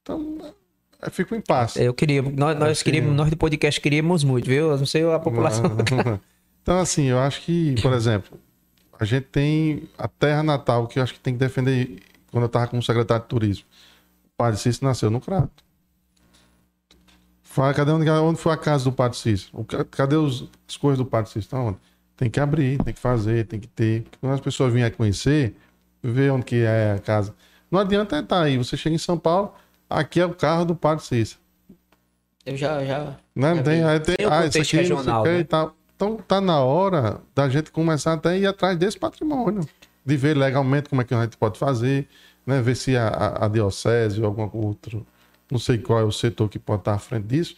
Então, 0.03 0.38
fica 1.12 1.34
um 1.34 1.38
impasse. 1.38 1.82
Eu 1.82 1.95
queria, 1.95 2.20
nós, 2.22 2.59
nós 2.59 2.78
que- 2.78 2.84
queríamos, 2.90 3.14
nós 3.16 3.30
do 3.30 3.36
podcast 3.36 3.80
queríamos 3.80 4.24
muito, 4.24 4.47
viu? 4.47 4.70
Eu 4.72 4.78
não 4.78 4.86
sei 4.86 5.05
a 5.05 5.18
população. 5.18 5.64
Então, 6.62 6.78
assim, 6.78 7.07
eu 7.07 7.18
acho 7.18 7.43
que, 7.43 7.74
por 7.82 7.93
exemplo, 7.93 8.38
a 8.99 9.05
gente 9.05 9.24
tem 9.24 9.82
a 9.99 10.07
terra 10.07 10.45
natal, 10.45 10.86
que 10.86 11.01
eu 11.01 11.03
acho 11.03 11.12
que 11.12 11.18
tem 11.18 11.32
que 11.32 11.38
defender. 11.40 11.99
Quando 12.33 12.45
eu 12.45 12.47
estava 12.47 12.66
como 12.66 12.83
secretário 12.83 13.22
de 13.22 13.28
turismo, 13.28 13.64
o 14.24 14.30
Padre 14.37 14.59
Cícero 14.59 14.87
nasceu 14.87 15.11
no 15.11 15.20
Crato. 15.20 15.62
Fala, 17.43 17.74
cadê 17.74 17.93
onde, 17.93 18.11
onde 18.11 18.41
foi 18.41 18.53
a 18.53 18.57
casa 18.57 18.85
do 18.85 18.93
Padre 18.93 19.18
Cícero? 19.18 19.64
Cadê 19.91 20.16
os, 20.16 20.49
as 20.66 20.76
coisas 20.76 20.99
do 20.99 21.05
Padre 21.05 21.30
Cícero? 21.30 21.47
Então, 21.47 21.66
onde? 21.68 21.78
Tem 22.16 22.30
que 22.30 22.41
abrir, 22.41 22.83
tem 22.83 22.95
que 22.95 23.01
fazer, 23.01 23.47
tem 23.47 23.61
que 23.61 23.68
ter. 23.68 24.05
Quando 24.20 24.33
as 24.33 24.41
pessoas 24.41 24.72
vierem 24.72 24.97
conhecer, 24.97 25.55
ver 26.03 26.33
onde 26.33 26.45
que 26.45 26.57
é 26.57 26.95
a 26.97 26.99
casa. 26.99 27.35
Não 27.70 27.78
adianta 27.78 28.18
estar 28.18 28.43
aí. 28.43 28.57
Você 28.57 28.76
chega 28.76 28.95
em 28.95 28.99
São 28.99 29.18
Paulo, 29.18 29.53
aqui 29.89 30.20
é 30.20 30.26
o 30.26 30.35
carro 30.35 30.64
do 30.64 30.74
Padre 30.74 31.05
Cícero. 31.05 31.41
Eu 32.47 32.57
já. 32.57 32.85
já... 32.85 33.16
Né? 33.35 33.57
Já 33.57 33.62
Tem, 33.62 33.85
aí 33.85 34.01
tem, 34.01 34.16
Tem 34.16 34.26
ah, 34.26 34.47
isso 34.47 34.59
aqui, 34.59 34.76
regional, 34.76 35.24
né? 35.24 35.41
e 35.41 35.45
tal. 35.45 35.76
Então 35.95 36.16
tá 36.16 36.41
na 36.41 36.61
hora 36.61 37.20
da 37.35 37.49
gente 37.49 37.70
começar 37.70 38.14
até 38.14 38.30
a 38.30 38.37
ir 38.37 38.47
atrás 38.47 38.76
desse 38.76 38.99
patrimônio. 38.99 39.66
De 40.05 40.16
ver 40.16 40.36
legalmente 40.36 40.88
como 40.88 41.00
é 41.00 41.05
que 41.05 41.14
a 41.14 41.22
gente 41.22 41.36
pode 41.36 41.59
fazer, 41.59 42.09
né? 42.46 42.61
Ver 42.61 42.74
se 42.76 42.96
a, 42.96 43.09
a, 43.09 43.46
a 43.46 43.48
diocese 43.48 44.20
ou 44.20 44.26
algum 44.26 44.59
outro, 44.59 45.07
não 45.50 45.59
sei 45.59 45.78
qual 45.78 46.00
é 46.00 46.05
o 46.05 46.12
setor 46.12 46.48
que 46.48 46.59
pode 46.59 46.80
estar 46.80 46.94
à 46.94 46.98
frente 46.98 47.26
disso, 47.26 47.57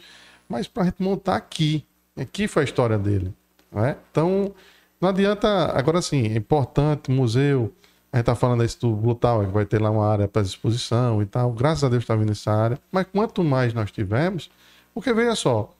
mas 0.48 0.68
para 0.68 0.82
a 0.84 0.86
gente 0.86 1.02
montar 1.02 1.36
aqui. 1.36 1.84
Aqui 2.16 2.46
foi 2.46 2.62
a 2.62 2.64
história 2.64 2.98
dele. 2.98 3.34
Não 3.72 3.84
é? 3.84 3.96
Então, 4.10 4.54
não 5.00 5.08
adianta. 5.08 5.48
Agora 5.76 6.00
sim, 6.00 6.28
é 6.28 6.36
importante, 6.36 7.10
museu, 7.10 7.72
A 8.12 8.18
gente 8.18 8.26
tá 8.26 8.34
falando 8.34 8.62
aí 8.62 8.68
do 8.80 9.14
Tower, 9.14 9.46
que 9.48 9.52
vai 9.52 9.66
ter 9.66 9.80
lá 9.80 9.90
uma 9.90 10.06
área 10.06 10.28
para 10.28 10.42
exposição 10.42 11.20
e 11.22 11.26
tal. 11.26 11.52
Graças 11.52 11.84
a 11.84 11.88
Deus 11.88 12.04
está 12.04 12.14
vindo 12.14 12.32
essa 12.32 12.52
área. 12.52 12.78
Mas 12.92 13.06
quanto 13.12 13.42
mais 13.42 13.74
nós 13.74 13.90
tivermos, 13.90 14.50
porque 14.94 15.12
veja 15.12 15.34
só, 15.34 15.74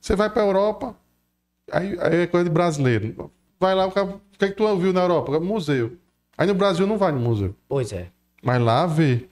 você 0.00 0.16
vai 0.16 0.30
para 0.30 0.42
a 0.42 0.46
Europa, 0.46 0.96
aí, 1.70 1.96
aí 2.00 2.16
é 2.22 2.26
coisa 2.26 2.44
de 2.44 2.50
brasileiro. 2.50 3.30
Vai 3.60 3.74
lá, 3.74 3.86
o, 3.86 3.92
que, 3.92 4.44
é 4.44 4.48
que 4.48 4.54
tu 4.54 4.76
viu 4.78 4.92
na 4.92 5.02
Europa? 5.02 5.38
Museu. 5.40 5.96
Aí 6.36 6.46
no 6.46 6.54
Brasil 6.54 6.86
não 6.86 6.98
vai 6.98 7.12
no 7.12 7.20
museu. 7.20 7.54
Pois 7.68 7.92
é. 7.92 8.08
Mas 8.42 8.60
lá 8.60 8.86
vê. 8.86 9.26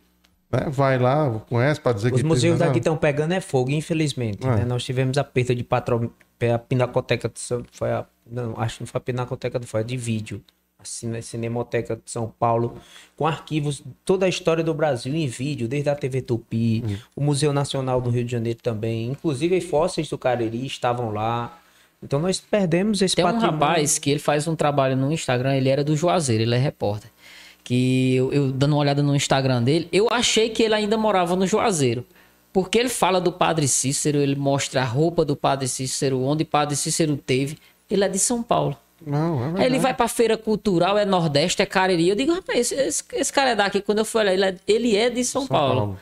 Né? 0.51 0.67
Vai 0.71 0.99
lá, 0.99 1.31
conhece 1.49 1.81
para 1.81 1.93
dizer 1.93 2.13
Os 2.13 2.21
que. 2.21 2.27
museus 2.27 2.59
teve- 2.59 2.67
daqui 2.69 2.79
estão 2.79 2.97
pegando 2.97 3.33
é 3.33 3.41
fogo, 3.41 3.71
infelizmente. 3.71 4.47
É. 4.47 4.57
né? 4.57 4.65
Nós 4.65 4.85
tivemos 4.85 5.17
a 5.19 5.25
perda 5.25 5.55
de 5.55 5.65
patro... 5.65 6.13
a 6.55 6.59
Pinacoteca 6.59 7.29
de 7.29 7.41
São... 7.41 7.63
foi 7.73 7.91
a... 7.91 8.05
Não, 8.31 8.55
acho 8.59 8.77
que 8.79 8.83
não 8.83 8.87
foi 8.87 8.99
a 8.99 9.01
Pinacoteca, 9.01 9.59
não 9.59 9.67
foi 9.67 9.81
a 9.81 9.83
de 9.83 9.97
vídeo. 9.97 10.43
A 10.79 10.85
Cine- 10.85 11.23
Cinemoteca 11.23 11.97
de 11.97 12.11
São 12.11 12.29
Paulo, 12.39 12.77
com 13.17 13.27
arquivos, 13.27 13.83
toda 14.05 14.27
a 14.27 14.29
história 14.29 14.63
do 14.65 14.75
Brasil 14.75 15.15
em 15.15 15.27
vídeo, 15.27 15.67
desde 15.69 15.89
a 15.89 15.95
TV 15.95 16.21
Tupi, 16.21 16.83
Hum. 16.87 16.97
o 17.17 17.23
Museu 17.23 17.53
Nacional 17.53 18.01
do 18.01 18.11
Rio 18.11 18.25
de 18.25 18.33
Janeiro 18.33 18.59
também. 18.63 19.09
Inclusive, 19.11 19.57
os 19.59 19.65
fósseis 19.65 20.09
do 20.09 20.19
Cariri 20.19 20.67
estavam 20.67 21.11
lá. 21.13 21.59
Então 22.03 22.19
nós 22.19 22.41
perdemos 22.41 23.01
esse 23.01 23.15
Tem 23.15 23.25
um 23.25 23.29
patrimônio. 23.29 23.61
rapaz 23.61 23.99
que 23.99 24.11
ele 24.11 24.19
faz 24.19 24.49
um 24.49 24.57
trabalho 24.57 24.97
no 24.97 25.13
Instagram, 25.13 25.55
ele 25.55 25.69
era 25.69 25.85
do 25.85 25.97
Juazeiro, 25.97 26.43
ele 26.43 26.55
é 26.55 26.59
repórter. 26.59 27.11
Que 27.65 28.17
eu, 28.17 28.33
eu 28.33 28.53
dando 28.53 28.73
uma 28.73 28.81
olhada 28.81 29.03
no 29.03 29.15
Instagram 29.15 29.63
dele, 29.63 29.89
eu 29.93 30.09
achei 30.11 30.49
que 30.51 30.63
ele 30.63 30.75
ainda 30.75 30.97
morava 30.97 31.37
no 31.37 31.47
Juazeiro. 31.47 32.05
Porque 32.53 32.77
ele 32.79 32.89
fala 32.89 33.21
do 33.21 33.33
Padre 33.33 33.67
Cícero, 33.69 34.19
ele 34.19 34.35
mostra 34.37 34.83
a 34.83 34.85
roupa 34.85 35.25
do 35.25 35.35
Padre 35.37 35.69
Cícero, 35.69 36.21
onde 36.23 36.45
Padre 36.45 36.77
Cícero 36.77 37.17
teve. 37.17 37.57
Ele 37.89 38.05
é 38.05 38.09
de 38.09 38.19
São 38.19 38.43
Paulo. 38.43 38.77
Não, 39.07 39.57
é 39.57 39.61
Aí 39.63 39.67
ele 39.67 39.79
vai 39.79 39.95
pra 39.95 40.07
feira 40.07 40.37
cultural, 40.37 40.99
é 40.99 41.05
Nordeste, 41.05 41.63
é 41.63 41.67
Cariri. 41.67 42.09
Eu 42.09 42.15
digo, 42.15 42.33
rapaz, 42.33 42.59
esse, 42.71 42.75
esse, 42.75 43.05
esse 43.15 43.33
cara 43.33 43.51
é 43.51 43.57
daqui. 43.57 43.81
Quando 43.81 43.99
eu 43.99 44.05
fui 44.05 44.21
olhar, 44.21 44.35
ele 44.35 44.45
é, 44.45 44.57
ele 44.67 44.97
é 44.97 45.09
de 45.09 45.25
São, 45.25 45.43
São 45.43 45.49
Paulo. 45.49 45.77
Paulo. 45.81 45.99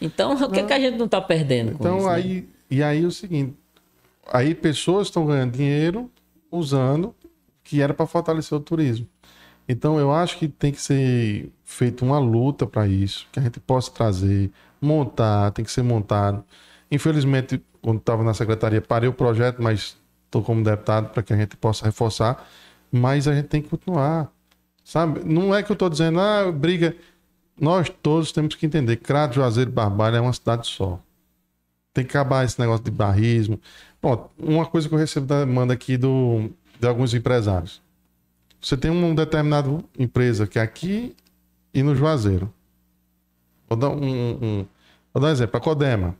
Então, 0.00 0.34
o 0.34 0.50
que, 0.50 0.62
que 0.64 0.72
a 0.72 0.80
gente 0.80 0.98
não 0.98 1.06
tá 1.06 1.20
perdendo 1.20 1.72
com 1.72 1.84
Então 1.84 1.98
isso? 1.98 2.06
né? 2.08 2.14
aí, 2.14 2.48
e 2.70 2.82
aí 2.82 3.06
o 3.06 3.10
seguinte, 3.12 3.54
aí 4.30 4.54
pessoas 4.54 5.08
estão 5.08 5.26
ganhando 5.26 5.52
dinheiro 5.52 6.10
usando 6.50 7.14
que 7.64 7.80
era 7.80 7.94
para 7.94 8.06
fortalecer 8.06 8.56
o 8.56 8.60
turismo. 8.60 9.06
Então 9.68 9.98
eu 9.98 10.12
acho 10.12 10.38
que 10.38 10.48
tem 10.48 10.72
que 10.72 10.80
ser 10.80 11.50
feita 11.64 12.04
uma 12.04 12.18
luta 12.18 12.66
para 12.66 12.86
isso, 12.86 13.26
que 13.32 13.38
a 13.38 13.42
gente 13.42 13.60
possa 13.60 13.90
trazer, 13.90 14.50
montar, 14.80 15.50
tem 15.52 15.64
que 15.64 15.70
ser 15.70 15.82
montado. 15.82 16.44
Infelizmente, 16.90 17.62
quando 17.80 17.98
estava 17.98 18.22
na 18.22 18.34
secretaria, 18.34 18.82
parei 18.82 19.08
o 19.08 19.12
projeto, 19.12 19.62
mas 19.62 19.96
estou 20.26 20.42
como 20.42 20.62
deputado 20.62 21.10
para 21.10 21.22
que 21.22 21.32
a 21.32 21.36
gente 21.36 21.56
possa 21.56 21.84
reforçar. 21.84 22.46
Mas 22.90 23.26
a 23.26 23.34
gente 23.34 23.48
tem 23.48 23.62
que 23.62 23.70
continuar, 23.70 24.30
sabe? 24.84 25.20
Não 25.24 25.54
é 25.54 25.62
que 25.62 25.72
eu 25.72 25.74
estou 25.74 25.88
dizendo, 25.88 26.20
ah, 26.20 26.52
briga. 26.52 26.94
Nós 27.58 27.88
todos 27.88 28.32
temos 28.32 28.54
que 28.54 28.66
entender 28.66 28.96
Crato, 28.96 29.34
Juazeiro 29.36 29.70
e 29.70 29.72
Barbalha 29.72 30.16
é 30.16 30.20
uma 30.20 30.32
cidade 30.32 30.66
só. 30.66 30.98
Tem 31.94 32.04
que 32.04 32.10
acabar 32.10 32.44
esse 32.44 32.58
negócio 32.58 32.84
de 32.84 32.90
barrismo. 32.90 33.60
Bom, 34.02 34.28
uma 34.38 34.66
coisa 34.66 34.88
que 34.88 34.94
eu 34.94 34.98
recebo 34.98 35.26
da 35.26 35.44
demanda 35.44 35.72
aqui 35.72 35.96
do, 35.96 36.50
de 36.80 36.86
alguns 36.88 37.14
empresários. 37.14 37.80
Você 38.60 38.76
tem 38.76 38.90
uma 38.90 39.14
determinada 39.14 39.68
empresa 39.98 40.46
que 40.46 40.58
é 40.58 40.62
aqui 40.62 41.14
e 41.72 41.82
no 41.82 41.94
Juazeiro. 41.94 42.52
Vou 43.68 43.78
dar 43.78 43.90
um, 43.90 43.94
um- 44.60 44.66
vou 45.14 45.20
dar 45.22 45.28
um 45.28 45.30
exemplo, 45.30 45.56
a 45.56 45.60
Codema. 45.60 46.16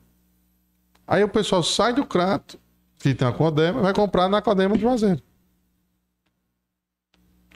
Aí 1.06 1.22
o 1.24 1.28
pessoal 1.28 1.62
sai 1.62 1.92
do 1.92 2.06
Crato, 2.06 2.58
que 2.98 3.14
tem 3.14 3.26
a 3.26 3.32
Codema, 3.32 3.80
e 3.80 3.82
vai 3.82 3.92
comprar 3.94 4.28
na 4.28 4.40
Codema 4.40 4.76
de 4.76 4.82
Juazeiro. 4.82 5.20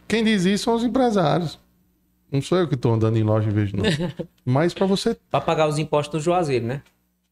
Quem 0.09 0.23
diz 0.25 0.45
isso 0.45 0.65
são 0.65 0.75
os 0.75 0.85
empresários. 0.85 1.59
Não 2.31 2.43
sou 2.43 2.59
eu 2.59 2.69
que 2.69 2.75
estou 2.75 2.93
andando 2.93 3.17
em 3.17 3.23
loja 3.23 3.49
em 3.49 3.53
vez 3.53 3.71
de 3.71 3.77
não. 3.77 3.85
Mas 4.45 4.75
para 4.75 4.87
você 4.87 5.17
Para 5.31 5.41
pagar 5.41 5.69
os 5.69 5.79
impostos 5.79 6.15
no 6.21 6.25
Juazeiro, 6.25 6.67
né? 6.67 6.83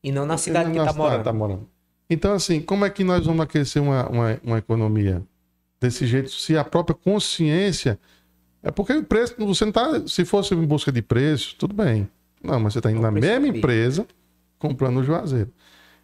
E 0.02 0.10
não 0.12 0.24
na 0.26 0.36
cidade 0.36 0.70
que 0.70 0.78
na 0.78 0.84
tá 0.84 0.92
cidade 0.92 1.08
morando. 1.10 1.24
tá 1.24 1.32
morando. 1.32 1.68
Então, 2.08 2.34
assim, 2.34 2.60
como 2.60 2.84
é 2.84 2.90
que 2.90 3.02
nós 3.02 3.24
vamos 3.26 3.40
aquecer 3.42 3.82
uma, 3.82 4.08
uma, 4.08 4.40
uma 4.44 4.58
economia 4.58 5.22
desse 5.80 6.06
jeito 6.06 6.30
se 6.30 6.56
a 6.56 6.64
própria 6.64 6.94
consciência. 6.94 7.98
É 8.62 8.70
porque 8.70 8.94
o 8.94 9.04
preço, 9.04 9.34
você 9.38 9.64
não 9.64 9.72
tá. 9.72 10.06
Se 10.06 10.24
fosse 10.24 10.54
em 10.54 10.64
busca 10.64 10.90
de 10.90 11.02
preço, 11.02 11.54
tudo 11.58 11.74
bem. 11.74 12.08
Não, 12.42 12.58
mas 12.58 12.72
você 12.72 12.78
está 12.78 12.90
indo 12.90 12.98
É 12.98 13.00
o 13.00 13.02
na 13.02 13.10
mesma 13.10 13.40
bico. 13.40 13.58
empresa 13.58 14.06
comprando 14.58 14.98
o 14.98 15.04
Juazeiro. 15.04 15.50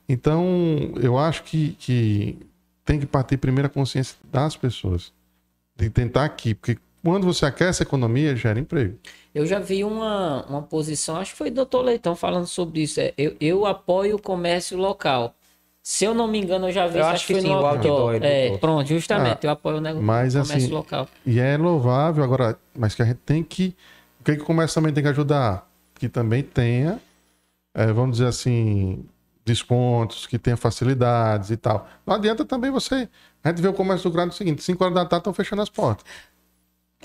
Então, 0.08 0.44
eu 1.00 1.16
acho 1.16 1.42
que, 1.44 1.72
que 1.78 2.38
tem 2.84 2.98
que 2.98 3.06
partir 3.06 3.36
primeiro 3.38 3.66
a 3.66 3.70
consciência 3.70 4.16
das 4.30 4.56
pessoas. 4.56 5.12
De 5.76 5.88
tentar 5.88 6.24
aqui. 6.24 6.54
Porque 6.54 6.78
quando 7.02 7.24
você 7.24 7.46
aquece 7.46 7.82
a 7.82 7.86
economia, 7.86 8.36
gera 8.36 8.58
emprego. 8.58 8.98
Eu 9.34 9.46
já 9.46 9.58
vi 9.58 9.82
uma, 9.84 10.44
uma 10.46 10.62
posição, 10.62 11.16
acho 11.16 11.32
que 11.32 11.38
foi 11.38 11.48
o 11.48 11.54
doutor 11.54 11.82
Leitão 11.82 12.14
falando 12.14 12.46
sobre 12.46 12.82
isso. 12.82 13.00
É, 13.00 13.14
eu, 13.16 13.36
eu 13.40 13.64
apoio 13.64 14.16
o 14.16 14.22
comércio 14.22 14.76
local. 14.76 15.34
Se 15.82 16.04
eu 16.04 16.14
não 16.14 16.28
me 16.28 16.38
engano, 16.40 16.68
eu 16.68 16.72
já 16.72 16.86
vi 16.86 16.98
Eu 16.98 17.00
isso. 17.00 17.10
acho 17.10 17.26
que 17.26 17.32
foi 17.32 17.42
sim, 17.42 17.48
no 17.48 17.54
o 17.60 17.66
outdoor. 17.66 18.12
outdoor, 18.12 18.22
É, 18.22 18.58
pronto, 18.58 18.86
justamente. 18.86 19.46
Ah, 19.46 19.48
eu 19.48 19.50
apoio 19.50 19.78
o 19.78 19.80
negócio 19.80 20.06
mas, 20.06 20.32
comércio 20.34 20.56
assim, 20.56 20.68
local. 20.68 21.08
E 21.24 21.40
é 21.40 21.56
louvável 21.56 22.22
agora, 22.22 22.58
mas 22.76 22.94
que 22.94 23.02
a 23.02 23.04
gente 23.06 23.18
tem 23.24 23.42
que. 23.42 23.74
O 24.20 24.24
que, 24.24 24.36
que 24.36 24.42
o 24.42 24.44
comércio 24.44 24.74
também 24.74 24.92
tem 24.92 25.02
que 25.02 25.08
ajudar? 25.08 25.66
Que 25.94 26.08
também 26.08 26.42
tenha, 26.42 27.00
eh, 27.74 27.92
vamos 27.92 28.18
dizer 28.18 28.26
assim, 28.28 29.04
descontos, 29.44 30.26
que 30.26 30.38
tenha 30.38 30.56
facilidades 30.56 31.50
e 31.50 31.56
tal. 31.56 31.88
Não 32.06 32.14
adianta 32.14 32.44
também 32.44 32.70
você. 32.70 33.08
A 33.42 33.48
gente 33.48 33.62
vê 33.62 33.68
o 33.68 33.72
comércio 33.72 34.08
do 34.10 34.12
grande 34.12 34.28
no 34.28 34.32
seguinte: 34.34 34.62
5 34.62 34.84
horas 34.84 34.94
da 34.94 35.04
tarde 35.06 35.22
estão 35.22 35.32
fechando 35.32 35.62
as 35.62 35.70
portas. 35.70 36.04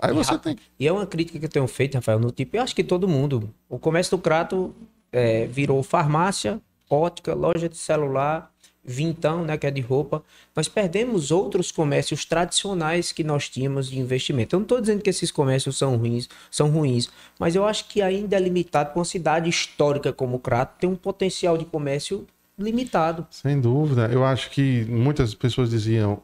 Aí 0.02 0.14
você 0.14 0.38
tem 0.38 0.56
que. 0.56 0.64
E 0.78 0.86
é 0.86 0.92
uma 0.92 1.06
crítica 1.08 1.40
que 1.40 1.46
eu 1.46 1.50
tenho 1.50 1.68
feito, 1.68 1.96
Rafael, 1.96 2.20
no 2.20 2.30
tipo, 2.30 2.58
eu 2.58 2.62
acho 2.62 2.76
que 2.76 2.84
todo 2.84 3.08
mundo. 3.08 3.50
O 3.70 3.80
comércio 3.80 4.18
do 4.18 4.22
Crato 4.22 4.76
é, 5.12 5.46
virou 5.48 5.82
farmácia, 5.82 6.60
ótica, 6.90 7.34
loja 7.34 7.70
de 7.70 7.78
celular, 7.78 8.52
vintão, 8.86 9.44
né, 9.44 9.58
que 9.58 9.66
é 9.66 9.72
de 9.72 9.82
roupa. 9.82 10.24
Nós 10.56 10.68
perdemos 10.68 11.32
outros 11.32 11.72
comércios 11.72 12.24
tradicionais 12.26 13.12
que 13.12 13.24
nós 13.24 13.50
tínhamos 13.50 13.90
de 13.90 14.00
investimento. 14.00 14.56
Eu 14.56 14.60
não 14.60 14.66
estou 14.66 14.80
dizendo 14.80 15.02
que 15.02 15.10
esses 15.10 15.32
comércios 15.32 15.78
são 15.78 15.98
ruins, 15.98 16.30
são 16.52 16.70
ruins, 16.70 17.10
mas 17.40 17.56
eu 17.56 17.66
acho 17.66 17.88
que 17.88 18.02
ainda 18.02 18.36
é 18.36 18.40
limitado 18.40 18.92
para 18.92 19.00
uma 19.00 19.06
cidade 19.06 19.50
histórica 19.50 20.14
como 20.14 20.40
Crato, 20.40 20.80
tem 20.80 20.90
um 20.90 20.96
potencial 20.96 21.58
de 21.58 21.66
comércio 21.66 22.28
limitado. 22.58 23.26
Sem 23.32 23.60
dúvida. 23.60 24.08
Eu 24.12 24.24
acho 24.24 24.50
que 24.52 24.86
muitas 24.86 25.34
pessoas 25.34 25.70
diziam, 25.70 26.22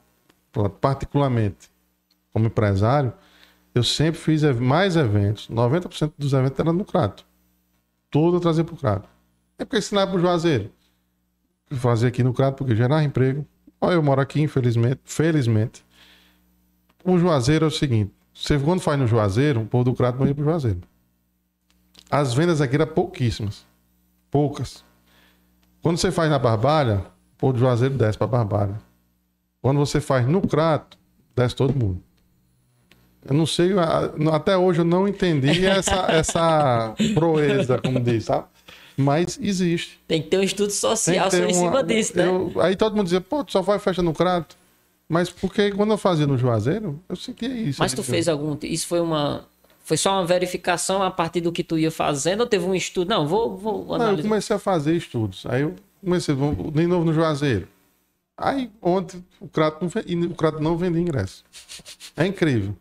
particularmente 0.79 1.69
como 2.31 2.45
empresário, 2.45 3.13
eu 3.73 3.83
sempre 3.83 4.19
fiz 4.19 4.43
mais 4.59 4.95
eventos. 4.95 5.49
90% 5.49 6.13
dos 6.17 6.33
eventos 6.33 6.59
eram 6.59 6.73
no 6.73 6.85
Crato. 6.85 7.25
Tudo 8.09 8.37
eu 8.37 8.41
trazia 8.41 8.63
para 8.63 8.75
o 8.75 8.77
Crato. 8.77 9.09
É 9.57 9.65
porque 9.65 9.77
ensinar 9.77 10.07
para 10.07 10.17
o 10.17 10.19
Juazeiro. 10.19 10.71
Fazer 11.71 12.07
aqui 12.07 12.23
no 12.23 12.33
Crato, 12.33 12.57
porque 12.57 12.75
gerar 12.75 13.03
emprego. 13.03 13.45
Olha, 13.79 13.93
eu 13.95 14.03
moro 14.03 14.21
aqui, 14.21 14.41
infelizmente. 14.41 14.99
Felizmente. 15.03 15.83
O 17.03 17.17
Juazeiro 17.17 17.65
é 17.65 17.67
o 17.67 17.71
seguinte. 17.71 18.11
Você 18.33 18.57
quando 18.59 18.79
faz 18.81 18.99
no 18.99 19.07
Juazeiro, 19.07 19.61
o 19.61 19.65
povo 19.65 19.83
do 19.85 19.93
Crato 19.93 20.25
ia 20.25 20.33
para 20.35 20.41
o 20.41 20.45
Juazeiro. 20.45 20.81
As 22.09 22.33
vendas 22.33 22.61
aqui 22.61 22.75
eram 22.75 22.87
pouquíssimas. 22.87 23.65
Poucas. 24.29 24.83
Quando 25.81 25.97
você 25.97 26.11
faz 26.11 26.29
na 26.29 26.37
Barbalha, 26.37 26.99
o 26.99 27.37
povo 27.37 27.53
do 27.53 27.59
Juazeiro 27.59 27.95
desce 27.95 28.17
para 28.17 28.27
Barbalha. 28.27 28.75
Quando 29.61 29.77
você 29.79 29.99
faz 30.01 30.27
no 30.27 30.41
Crato, 30.41 30.97
desce 31.35 31.55
todo 31.55 31.73
mundo. 31.77 32.01
Eu 33.25 33.33
não 33.35 33.45
sei, 33.45 33.71
a- 33.77 34.11
até 34.35 34.57
hoje 34.57 34.81
eu 34.81 34.85
não 34.85 35.07
entendi 35.07 35.65
essa, 35.65 36.05
essa 36.11 36.95
proeza, 37.13 37.79
como 37.79 37.99
diz, 37.99 38.25
sabe? 38.25 38.45
Mas 38.97 39.39
existe. 39.41 39.99
Tem 40.07 40.21
que 40.21 40.27
ter 40.29 40.37
um 40.39 40.43
estudo 40.43 40.71
social 40.71 41.29
que 41.29 41.37
ter 41.37 41.49
em 41.49 41.53
uma- 41.55 41.67
cima 41.71 41.83
disso, 41.83 42.15
né? 42.17 42.25
eu- 42.27 42.51
aí 42.61 42.75
todo 42.75 42.95
mundo 42.95 43.05
dizia, 43.05 43.21
pô, 43.21 43.43
tu 43.43 43.51
só 43.51 43.63
faz 43.63 43.81
festa 43.83 44.01
no 44.01 44.13
Crato. 44.13 44.55
Mas 45.07 45.29
porque 45.29 45.71
quando 45.71 45.91
eu 45.91 45.97
fazia 45.97 46.25
no 46.25 46.37
Juazeiro, 46.37 46.99
eu 47.09 47.15
sentia 47.15 47.49
isso. 47.49 47.81
Mas 47.81 47.93
tu 47.93 48.01
fez 48.03 48.27
algum. 48.29 48.57
Isso 48.63 48.87
foi 48.87 49.01
uma. 49.01 49.45
Foi 49.83 49.97
só 49.97 50.13
uma 50.13 50.25
verificação 50.25 51.01
a 51.03 51.11
partir 51.11 51.41
do 51.41 51.51
que 51.51 51.63
tu 51.63 51.77
ia 51.77 51.91
fazendo 51.91 52.41
ou 52.41 52.47
teve 52.47 52.63
um 52.65 52.73
estudo? 52.75 53.09
Não, 53.09 53.27
vou, 53.27 53.57
vou 53.57 53.73
Não, 53.85 53.87
eu 53.87 53.93
analisar. 53.95 54.21
comecei 54.29 54.55
a 54.55 54.59
fazer 54.59 54.95
estudos. 54.95 55.45
Aí 55.47 55.63
eu 55.63 55.75
comecei, 56.01 56.33
de 56.35 56.87
novo 56.87 57.03
no 57.03 57.13
Juazeiro. 57.13 57.67
Aí 58.37 58.71
ontem 58.81 59.23
o 59.39 59.47
Crato 59.47 59.83
não, 59.83 60.31
o 60.31 60.35
Crato 60.35 60.59
não 60.61 60.77
vendia 60.77 61.01
ingresso. 61.01 61.43
É 62.15 62.25
incrível. 62.25 62.73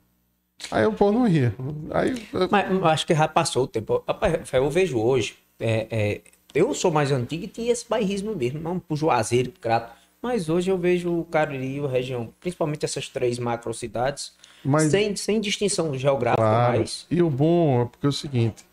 Aí 0.71 0.87
o 0.87 0.93
povo 0.93 1.19
não 1.19 1.27
ia. 1.27 1.55
Aí 1.91 2.11
eu- 2.33 2.49
Mas 2.51 2.71
eu 2.71 2.85
acho 2.87 3.07
que 3.07 3.15
já 3.15 3.27
passou 3.27 3.65
o 3.65 3.67
tempo. 3.67 4.05
Rapaz, 4.07 4.35
Rafael, 4.41 4.65
eu 4.65 4.71
vejo 4.71 4.99
hoje. 4.99 5.35
É, 5.61 5.87
é, 5.91 6.21
eu 6.55 6.73
sou 6.75 6.91
mais 6.91 7.13
antigo 7.13 7.45
e 7.45 7.49
tinha 7.49 7.71
esse 7.71 7.89
bairrismo 7.89 8.35
mesmo, 8.35 8.59
não 8.61 8.79
pro 8.79 8.97
Juazeiro, 8.97 9.53
Crato. 9.61 9.93
Mas 10.23 10.49
hoje 10.51 10.71
eu 10.71 10.77
vejo 10.77 11.11
o 11.21 11.25
Cariri, 11.25 11.81
a 11.83 11.89
região, 11.89 12.29
principalmente 12.41 12.85
essas 12.85 13.09
três 13.09 13.39
macro 13.39 13.73
cidades, 13.73 14.33
Mas- 14.65 14.91
sem, 14.91 15.17
sem 15.17 15.41
distinção 15.41 15.97
geográfica 15.97 16.43
Claro. 16.43 16.79
mais. 16.79 17.07
E 17.11 17.23
o 17.23 17.31
bom 17.31 17.83
é 17.83 17.85
porque 17.87 18.05
é 18.05 18.09
o 18.09 18.13
seguinte, 18.13 18.65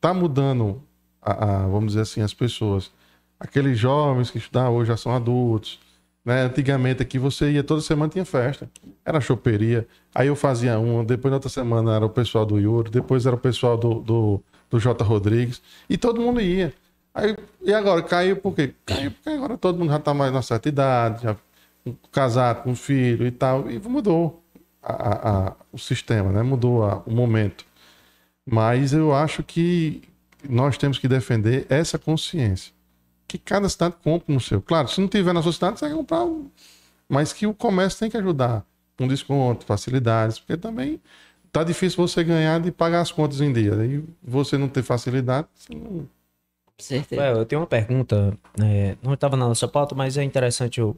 tá 0.00 0.14
mudando, 0.14 0.82
a, 1.20 1.32
a- 1.64 1.66
vamos 1.66 1.88
dizer 1.88 2.02
assim, 2.02 2.22
as 2.22 2.32
pessoas. 2.32 2.90
Aqueles 3.38 3.78
jovens 3.78 4.30
que 4.30 4.38
estudam 4.38 4.74
hoje 4.74 4.88
já 4.88 4.96
são 4.96 5.12
adultos. 5.14 5.78
Né? 6.24 6.42
Antigamente 6.42 7.02
aqui 7.02 7.18
você 7.18 7.50
ia 7.50 7.64
toda 7.64 7.80
semana 7.80 8.10
tinha 8.10 8.24
festa. 8.24 8.70
Era 9.04 9.20
choperia. 9.20 9.86
Aí 10.14 10.28
eu 10.28 10.36
fazia 10.36 10.78
uma, 10.78 11.04
depois 11.04 11.30
na 11.30 11.36
outra 11.36 11.50
semana 11.50 11.96
era 11.96 12.06
o 12.06 12.08
pessoal 12.08 12.46
do 12.46 12.58
Yuri, 12.58 12.88
depois 12.90 13.26
era 13.26 13.34
o 13.34 13.38
pessoal 13.38 13.76
do, 13.76 13.94
do, 14.00 14.42
do 14.72 14.80
J. 14.80 15.04
Rodrigues. 15.04 15.60
E 15.88 15.98
todo 15.98 16.20
mundo 16.20 16.40
ia. 16.40 16.72
Aí, 17.14 17.36
e 17.60 17.72
agora, 17.74 18.02
caiu 18.02 18.36
por 18.36 18.54
quê? 18.54 18.74
Caiu 18.86 19.10
porque 19.10 19.28
agora 19.28 19.58
todo 19.58 19.78
mundo 19.78 19.90
já 19.90 19.98
tá 19.98 20.14
mais 20.14 20.32
na 20.32 20.40
certa 20.40 20.68
idade, 20.68 21.22
já 21.22 21.36
casado 22.10 22.62
com 22.62 22.74
filho 22.74 23.26
e 23.26 23.30
tal. 23.30 23.70
E 23.70 23.78
mudou 23.78 24.42
a, 24.82 24.92
a, 24.92 25.48
a, 25.48 25.52
o 25.70 25.78
sistema, 25.78 26.32
né? 26.32 26.42
Mudou 26.42 26.82
o 27.06 27.10
momento. 27.12 27.66
Mas 28.46 28.94
eu 28.94 29.14
acho 29.14 29.42
que 29.42 30.02
nós 30.48 30.78
temos 30.78 30.98
que 30.98 31.06
defender 31.06 31.66
essa 31.68 31.98
consciência 31.98 32.72
que 33.28 33.38
cada 33.38 33.68
cidade 33.68 33.96
compra 34.02 34.32
no 34.32 34.40
seu. 34.40 34.60
Claro, 34.60 34.88
se 34.88 35.00
não 35.00 35.08
tiver 35.08 35.32
na 35.32 35.42
sua 35.42 35.52
cidade, 35.52 35.78
você 35.78 35.88
vai 35.88 35.96
comprar 35.96 36.24
um. 36.24 36.50
Mas 37.08 37.32
que 37.32 37.46
o 37.46 37.54
comércio 37.54 38.00
tem 38.00 38.10
que 38.10 38.16
ajudar. 38.16 38.64
Um 38.98 39.08
desconto, 39.08 39.64
facilidades, 39.64 40.38
porque 40.38 40.56
também 40.56 41.00
tá 41.52 41.62
difícil 41.62 41.96
você 41.96 42.24
ganhar 42.24 42.60
de 42.60 42.72
pagar 42.72 43.02
as 43.02 43.12
contas 43.12 43.40
em 43.40 43.52
dia. 43.52 43.74
Aí 43.74 44.02
você 44.22 44.56
não 44.56 44.68
ter 44.68 44.82
facilidade, 44.82 45.46
você 45.54 45.74
não. 45.74 46.08
Certeza. 46.78 47.22
eu 47.22 47.46
tenho 47.46 47.60
uma 47.60 47.66
pergunta. 47.66 48.36
É, 48.60 48.96
não 49.02 49.14
estava 49.14 49.36
na 49.36 49.46
nossa 49.46 49.68
pauta, 49.68 49.94
mas 49.94 50.16
é 50.16 50.24
interessante. 50.24 50.80
Eu, 50.80 50.96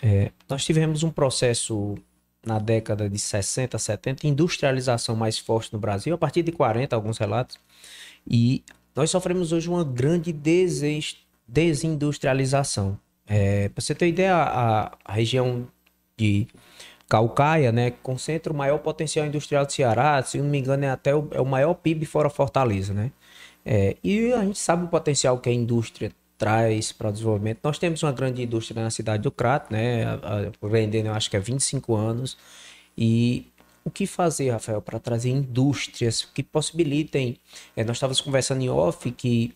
é, 0.00 0.30
nós 0.48 0.64
tivemos 0.64 1.02
um 1.02 1.10
processo 1.10 1.96
na 2.44 2.58
década 2.58 3.10
de 3.10 3.18
60, 3.18 3.78
70, 3.78 4.26
industrialização 4.26 5.14
mais 5.14 5.38
forte 5.38 5.72
no 5.72 5.78
Brasil, 5.78 6.14
a 6.14 6.18
partir 6.18 6.42
de 6.42 6.50
40, 6.50 6.96
alguns 6.96 7.18
relatos. 7.18 7.58
E 8.26 8.64
nós 8.94 9.10
sofremos 9.10 9.52
hoje 9.52 9.68
uma 9.68 9.84
grande 9.84 10.34
desindustrialização. 11.46 12.98
É, 13.26 13.68
Para 13.68 13.82
você 13.82 13.94
ter 13.94 14.08
ideia, 14.08 14.34
a, 14.34 14.92
a, 15.04 15.12
região 15.12 15.68
de 16.16 16.46
Calcaia, 17.12 17.70
né, 17.70 17.90
concentra 18.02 18.50
o 18.50 18.56
maior 18.56 18.78
potencial 18.78 19.26
industrial 19.26 19.66
do 19.66 19.72
Ceará, 19.72 20.22
se 20.22 20.38
não 20.38 20.46
me 20.46 20.58
engano 20.58 20.82
é 20.86 20.88
até 20.88 21.14
o, 21.14 21.28
é 21.32 21.42
o 21.42 21.44
maior 21.44 21.74
PIB 21.74 22.06
fora 22.06 22.30
Fortaleza, 22.30 22.94
né? 22.94 23.12
É, 23.66 23.98
e 24.02 24.32
a 24.32 24.42
gente 24.42 24.58
sabe 24.58 24.84
o 24.86 24.88
potencial 24.88 25.36
que 25.36 25.50
a 25.50 25.52
indústria 25.52 26.10
traz 26.38 26.90
para 26.90 27.10
o 27.10 27.12
desenvolvimento. 27.12 27.58
Nós 27.62 27.78
temos 27.78 28.02
uma 28.02 28.12
grande 28.12 28.42
indústria 28.42 28.82
na 28.82 28.88
cidade 28.88 29.24
do 29.24 29.30
Crato, 29.30 29.70
né, 29.70 30.04
vendendo 30.62 31.08
eu 31.08 31.12
acho 31.12 31.28
que 31.28 31.36
é 31.36 31.38
25 31.38 31.94
anos, 31.94 32.38
e 32.96 33.46
o 33.84 33.90
que 33.90 34.06
fazer, 34.06 34.48
Rafael, 34.48 34.80
para 34.80 34.98
trazer 34.98 35.28
indústrias 35.28 36.24
que 36.24 36.42
possibilitem. 36.42 37.36
É, 37.76 37.84
nós 37.84 37.98
estávamos 37.98 38.22
conversando 38.22 38.62
em 38.62 38.70
off 38.70 39.10
que 39.10 39.52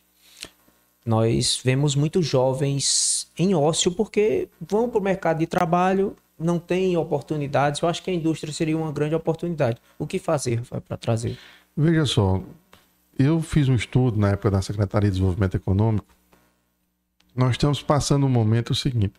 nós 1.06 1.58
vemos 1.64 1.94
muitos 1.94 2.26
jovens 2.26 3.30
em 3.38 3.54
ócio 3.54 3.92
porque 3.92 4.46
vão 4.60 4.90
para 4.90 5.00
o 5.00 5.02
mercado 5.02 5.38
de 5.38 5.46
trabalho, 5.46 6.14
não 6.38 6.58
têm 6.58 6.96
oportunidades. 6.96 7.80
Eu 7.80 7.88
acho 7.88 8.02
que 8.02 8.10
a 8.10 8.14
indústria 8.14 8.52
seria 8.52 8.76
uma 8.76 8.92
grande 8.92 9.14
oportunidade. 9.14 9.80
O 9.98 10.06
que 10.06 10.18
fazer 10.18 10.62
para 10.86 10.96
trazer? 10.96 11.38
Veja 11.76 12.06
só, 12.06 12.42
eu 13.18 13.40
fiz 13.40 13.68
um 13.68 13.74
estudo 13.74 14.18
na 14.18 14.30
época 14.30 14.50
da 14.50 14.62
Secretaria 14.62 15.08
de 15.08 15.14
Desenvolvimento 15.14 15.56
Econômico. 15.56 16.06
Nós 17.34 17.52
estamos 17.52 17.82
passando 17.82 18.26
um 18.26 18.30
momento 18.30 18.74
seguinte. 18.74 19.14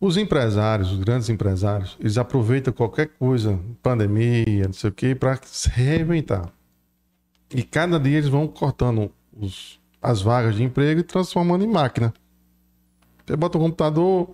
Os 0.00 0.16
empresários, 0.16 0.90
os 0.90 0.98
grandes 0.98 1.28
empresários, 1.28 1.96
eles 2.00 2.18
aproveitam 2.18 2.72
qualquer 2.72 3.08
coisa, 3.08 3.58
pandemia, 3.82 4.66
não 4.66 4.72
sei 4.72 4.90
o 4.90 4.92
quê, 4.92 5.14
para 5.14 5.38
se 5.44 5.68
reinventar. 5.68 6.52
E 7.54 7.62
cada 7.62 8.00
dia 8.00 8.18
eles 8.18 8.28
vão 8.28 8.48
cortando 8.48 9.12
os 9.32 9.80
as 10.02 10.20
vagas 10.20 10.56
de 10.56 10.64
emprego 10.64 11.00
e 11.00 11.04
transformando 11.04 11.62
em 11.62 11.68
máquina. 11.68 12.12
Você 13.24 13.36
bota 13.36 13.56
o 13.56 13.60
computador. 13.60 14.30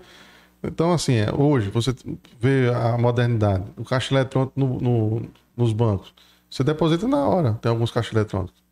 Então, 0.63 0.93
assim, 0.93 1.15
é, 1.15 1.33
hoje 1.33 1.71
você 1.71 1.95
vê 2.41 2.69
a 2.75 2.99
modernidade, 2.99 3.65
o 3.77 3.85
caixa 3.85 4.13
eletrônico 4.15 4.59
no, 4.59 4.81
no, 4.81 5.29
nos 5.57 5.73
bancos. 5.73 6.13
Você 6.51 6.65
deposita 6.65 7.07
na 7.07 7.27
hora, 7.29 7.55
tem 7.55 7.71
alguns 7.71 7.91
caixas 7.91 8.13
eletrônicos. 8.13 8.63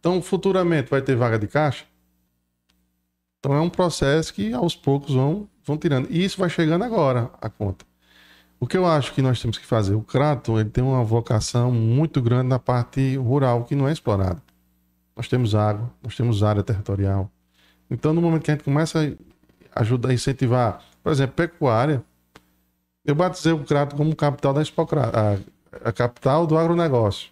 Então, 0.00 0.20
futuramente 0.20 0.90
vai 0.90 1.02
ter 1.02 1.16
vaga 1.16 1.38
de 1.38 1.46
caixa. 1.46 1.84
Então, 3.38 3.54
é 3.54 3.60
um 3.60 3.70
processo 3.70 4.34
que 4.34 4.52
aos 4.52 4.74
poucos 4.74 5.14
vão, 5.14 5.48
vão 5.64 5.76
tirando. 5.76 6.08
E 6.10 6.24
isso 6.24 6.38
vai 6.38 6.50
chegando 6.50 6.84
agora, 6.84 7.30
a 7.40 7.48
conta. 7.48 7.84
O 8.58 8.66
que 8.66 8.76
eu 8.76 8.86
acho 8.86 9.12
que 9.12 9.22
nós 9.22 9.40
temos 9.40 9.58
que 9.58 9.66
fazer? 9.66 9.94
O 9.94 10.02
Crato 10.02 10.58
ele 10.58 10.70
tem 10.70 10.82
uma 10.82 11.04
vocação 11.04 11.70
muito 11.70 12.22
grande 12.22 12.48
na 12.48 12.58
parte 12.58 13.16
rural 13.16 13.64
que 13.64 13.74
não 13.74 13.86
é 13.86 13.92
explorada 13.92 14.42
nós 15.16 15.28
temos 15.28 15.54
água, 15.54 15.90
nós 16.02 16.14
temos 16.14 16.42
área 16.42 16.62
territorial. 16.62 17.30
Então, 17.90 18.12
no 18.12 18.20
momento 18.20 18.42
que 18.42 18.50
a 18.50 18.54
gente 18.54 18.64
começa 18.64 19.16
a 19.74 19.80
ajudar 19.80 20.10
a 20.10 20.14
incentivar, 20.14 20.84
por 21.06 21.12
exemplo, 21.12 21.36
pecuária, 21.36 22.02
eu 23.04 23.14
batizei 23.14 23.52
o 23.52 23.62
Crato 23.62 23.94
como 23.94 24.16
capital 24.16 24.52
da 24.52 24.60
Expocrato, 24.60 25.16
a, 25.16 25.38
a 25.88 25.92
capital 25.92 26.48
do 26.48 26.58
agronegócio. 26.58 27.30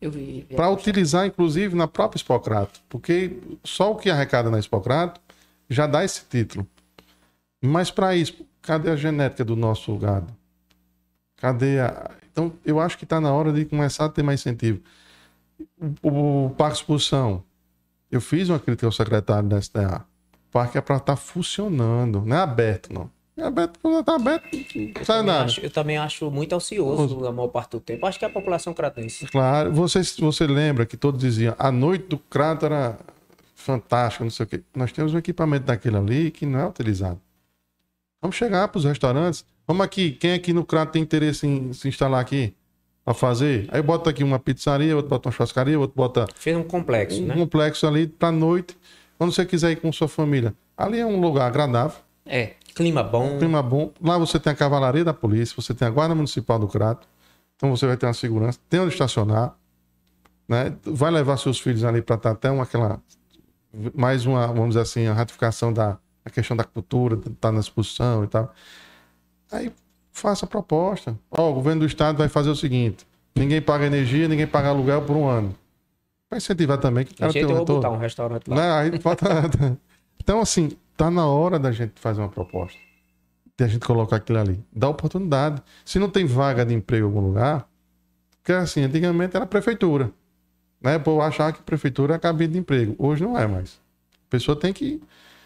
Eu 0.00 0.12
vi. 0.12 0.46
Para 0.54 0.70
utilizar, 0.70 1.26
inclusive, 1.26 1.74
na 1.74 1.88
própria 1.88 2.18
Expocrato. 2.18 2.80
Porque 2.88 3.36
só 3.64 3.90
o 3.90 3.96
que 3.96 4.10
arrecada 4.10 4.48
na 4.48 4.60
Expocrato 4.60 5.20
já 5.68 5.88
dá 5.88 6.04
esse 6.04 6.24
título. 6.24 6.64
Mas 7.60 7.90
para 7.90 8.14
isso, 8.14 8.46
cadê 8.62 8.90
a 8.90 8.96
genética 8.96 9.44
do 9.44 9.56
nosso 9.56 9.98
gado? 9.98 10.32
Cadê 11.34 11.80
a. 11.80 12.12
Então, 12.30 12.52
eu 12.64 12.78
acho 12.78 12.96
que 12.96 13.02
está 13.02 13.20
na 13.20 13.32
hora 13.32 13.52
de 13.52 13.64
começar 13.64 14.04
a 14.04 14.08
ter 14.08 14.22
mais 14.22 14.38
incentivo 14.38 14.80
o, 16.00 16.50
Parque 16.56 16.76
Exposição. 16.76 17.42
Eu 18.08 18.20
fiz 18.20 18.48
uma 18.48 18.60
crítica 18.60 18.86
ao 18.86 18.92
secretário 18.92 19.48
da 19.48 19.58
SDA. 19.58 20.04
O 20.48 20.52
parque 20.52 20.78
é 20.78 20.80
para 20.80 20.98
estar 20.98 21.14
tá 21.14 21.16
funcionando, 21.16 22.22
não 22.24 22.36
é 22.36 22.40
aberto, 22.40 22.92
não. 22.92 23.15
Aberto, 23.38 23.78
está 24.00 24.14
aberto, 24.14 24.46
não 24.96 25.04
sai 25.04 25.22
nada. 25.22 25.44
Acho, 25.44 25.60
eu 25.60 25.70
também 25.70 25.98
acho 25.98 26.30
muito 26.30 26.54
ansioso 26.54 27.26
a 27.26 27.32
maior 27.32 27.48
parte 27.48 27.72
do 27.72 27.80
tempo. 27.80 28.06
Acho 28.06 28.18
que 28.18 28.24
é 28.24 28.28
a 28.28 28.30
população 28.30 28.72
cratense. 28.72 29.26
Claro, 29.26 29.72
você, 29.72 30.00
você 30.18 30.46
lembra 30.46 30.86
que 30.86 30.96
todos 30.96 31.20
diziam 31.20 31.54
a 31.58 31.70
noite 31.70 32.06
do 32.06 32.16
crato 32.16 32.64
era 32.64 32.98
fantástica, 33.54 34.24
não 34.24 34.30
sei 34.30 34.44
o 34.44 34.48
quê. 34.48 34.62
Nós 34.74 34.90
temos 34.90 35.12
um 35.12 35.18
equipamento 35.18 35.66
daquele 35.66 35.98
ali 35.98 36.30
que 36.30 36.46
não 36.46 36.60
é 36.60 36.66
utilizado. 36.66 37.20
Vamos 38.22 38.36
chegar 38.36 38.68
para 38.68 38.78
os 38.78 38.84
restaurantes. 38.86 39.44
Vamos 39.66 39.84
aqui, 39.84 40.12
quem 40.12 40.32
aqui 40.32 40.54
no 40.54 40.64
crato 40.64 40.92
tem 40.92 41.02
interesse 41.02 41.46
em 41.46 41.74
se 41.74 41.88
instalar 41.88 42.20
aqui? 42.20 42.54
a 43.06 43.14
fazer. 43.14 43.68
Aí 43.70 43.80
bota 43.80 44.10
aqui 44.10 44.24
uma 44.24 44.38
pizzaria, 44.38 44.96
outro 44.96 45.08
bota 45.08 45.28
uma 45.28 45.32
churrascaria, 45.32 45.78
outro 45.78 45.96
bota. 45.96 46.26
Fez 46.34 46.56
um 46.56 46.64
complexo, 46.64 47.22
um 47.22 47.26
né? 47.26 47.34
Um 47.34 47.38
complexo 47.38 47.86
ali 47.86 48.08
pra 48.08 48.32
noite. 48.32 48.76
Quando 49.16 49.32
você 49.32 49.46
quiser 49.46 49.70
ir 49.70 49.76
com 49.76 49.92
sua 49.92 50.08
família. 50.08 50.52
Ali 50.76 50.98
é 50.98 51.06
um 51.06 51.20
lugar 51.20 51.46
agradável. 51.46 51.98
É, 52.26 52.54
clima 52.76 53.02
bom. 53.02 53.38
Clima 53.38 53.62
bom. 53.62 53.90
Lá 54.00 54.18
você 54.18 54.38
tem 54.38 54.52
a 54.52 54.56
cavalaria 54.56 55.02
da 55.02 55.14
polícia, 55.14 55.56
você 55.56 55.74
tem 55.74 55.88
a 55.88 55.90
guarda 55.90 56.14
municipal 56.14 56.58
do 56.58 56.68
Crato. 56.68 57.08
Então 57.56 57.70
você 57.74 57.86
vai 57.86 57.96
ter 57.96 58.06
uma 58.06 58.14
segurança, 58.14 58.58
tem 58.68 58.78
onde 58.78 58.92
estacionar. 58.92 59.56
Né? 60.46 60.76
Vai 60.84 61.10
levar 61.10 61.38
seus 61.38 61.58
filhos 61.58 61.82
ali 61.82 62.02
para 62.02 62.16
estar 62.16 62.30
até 62.30 62.50
uma, 62.50 62.62
aquela. 62.62 63.00
Mais 63.94 64.26
uma, 64.26 64.46
vamos 64.46 64.68
dizer 64.68 64.80
assim, 64.80 65.06
a 65.06 65.12
ratificação 65.12 65.72
da 65.72 65.98
a 66.24 66.30
questão 66.30 66.56
da 66.56 66.64
cultura, 66.64 67.14
estar 67.14 67.30
tá 67.40 67.52
na 67.52 67.60
exposição 67.60 68.24
e 68.24 68.26
tal. 68.26 68.52
Aí 69.50 69.72
faça 70.12 70.44
a 70.44 70.48
proposta. 70.48 71.16
Ó, 71.30 71.50
o 71.50 71.54
governo 71.54 71.80
do 71.80 71.86
estado 71.86 72.18
vai 72.18 72.28
fazer 72.28 72.50
o 72.50 72.56
seguinte: 72.56 73.06
ninguém 73.34 73.62
paga 73.62 73.86
energia, 73.86 74.28
ninguém 74.28 74.46
paga 74.46 74.68
aluguel 74.68 75.02
por 75.02 75.16
um 75.16 75.26
ano. 75.26 75.54
Vai 76.28 76.38
incentivar 76.38 76.78
também 76.78 77.04
que 77.04 77.12
o 77.12 77.16
cara 77.16 77.32
tenha 77.32 77.46
um 77.46 77.50
retorno. 77.50 77.74
botar 77.76 77.90
um 77.90 77.98
restaurante 77.98 78.50
lá. 78.50 78.56
Né? 78.56 78.72
Aí, 78.72 78.90
então, 80.20 80.40
assim, 80.40 80.76
tá 80.96 81.10
na 81.10 81.26
hora 81.26 81.58
da 81.58 81.72
gente 81.72 81.92
fazer 81.96 82.20
uma 82.20 82.28
proposta. 82.28 82.78
De 83.56 83.64
a 83.64 83.68
gente 83.68 83.84
colocar 83.86 84.16
aquilo 84.16 84.38
ali. 84.38 84.64
Dá 84.72 84.88
oportunidade. 84.88 85.62
Se 85.84 85.98
não 85.98 86.10
tem 86.10 86.26
vaga 86.26 86.64
de 86.64 86.74
emprego 86.74 87.06
em 87.06 87.08
algum 87.08 87.26
lugar, 87.26 87.68
porque 88.42 88.52
assim, 88.52 88.82
antigamente 88.82 89.34
era 89.36 89.44
a 89.44 89.48
prefeitura. 89.48 90.10
Né? 90.80 90.98
Por 90.98 91.20
achar 91.20 91.52
que 91.52 91.60
a 91.60 91.62
prefeitura 91.62 92.14
é 92.14 92.16
a 92.16 92.18
cabine 92.18 92.54
de 92.54 92.58
emprego. 92.58 92.94
Hoje 92.98 93.24
não 93.24 93.38
é 93.38 93.46
mais. 93.46 93.80
A 94.26 94.30
pessoa 94.30 94.58
tem 94.58 94.72
que 94.72 95.02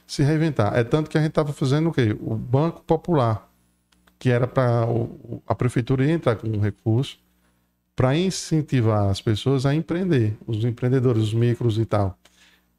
se 0.06 0.22
reinventar. 0.22 0.76
É 0.76 0.82
tanto 0.82 1.08
que 1.08 1.16
a 1.16 1.20
gente 1.20 1.30
estava 1.30 1.52
fazendo 1.52 1.90
o 1.90 1.92
quê? 1.92 2.16
O 2.20 2.34
Banco 2.34 2.82
Popular 2.82 3.50
que 4.20 4.28
era 4.28 4.46
para 4.46 4.86
a 5.46 5.54
prefeitura 5.54 6.08
entrar 6.08 6.36
com 6.36 6.46
um 6.46 6.60
recurso 6.60 7.18
para 7.96 8.14
incentivar 8.14 9.08
as 9.08 9.20
pessoas 9.20 9.64
a 9.64 9.74
empreender, 9.74 10.36
os 10.46 10.62
empreendedores, 10.62 11.22
os 11.22 11.34
micros 11.34 11.78
e 11.78 11.86
tal. 11.86 12.16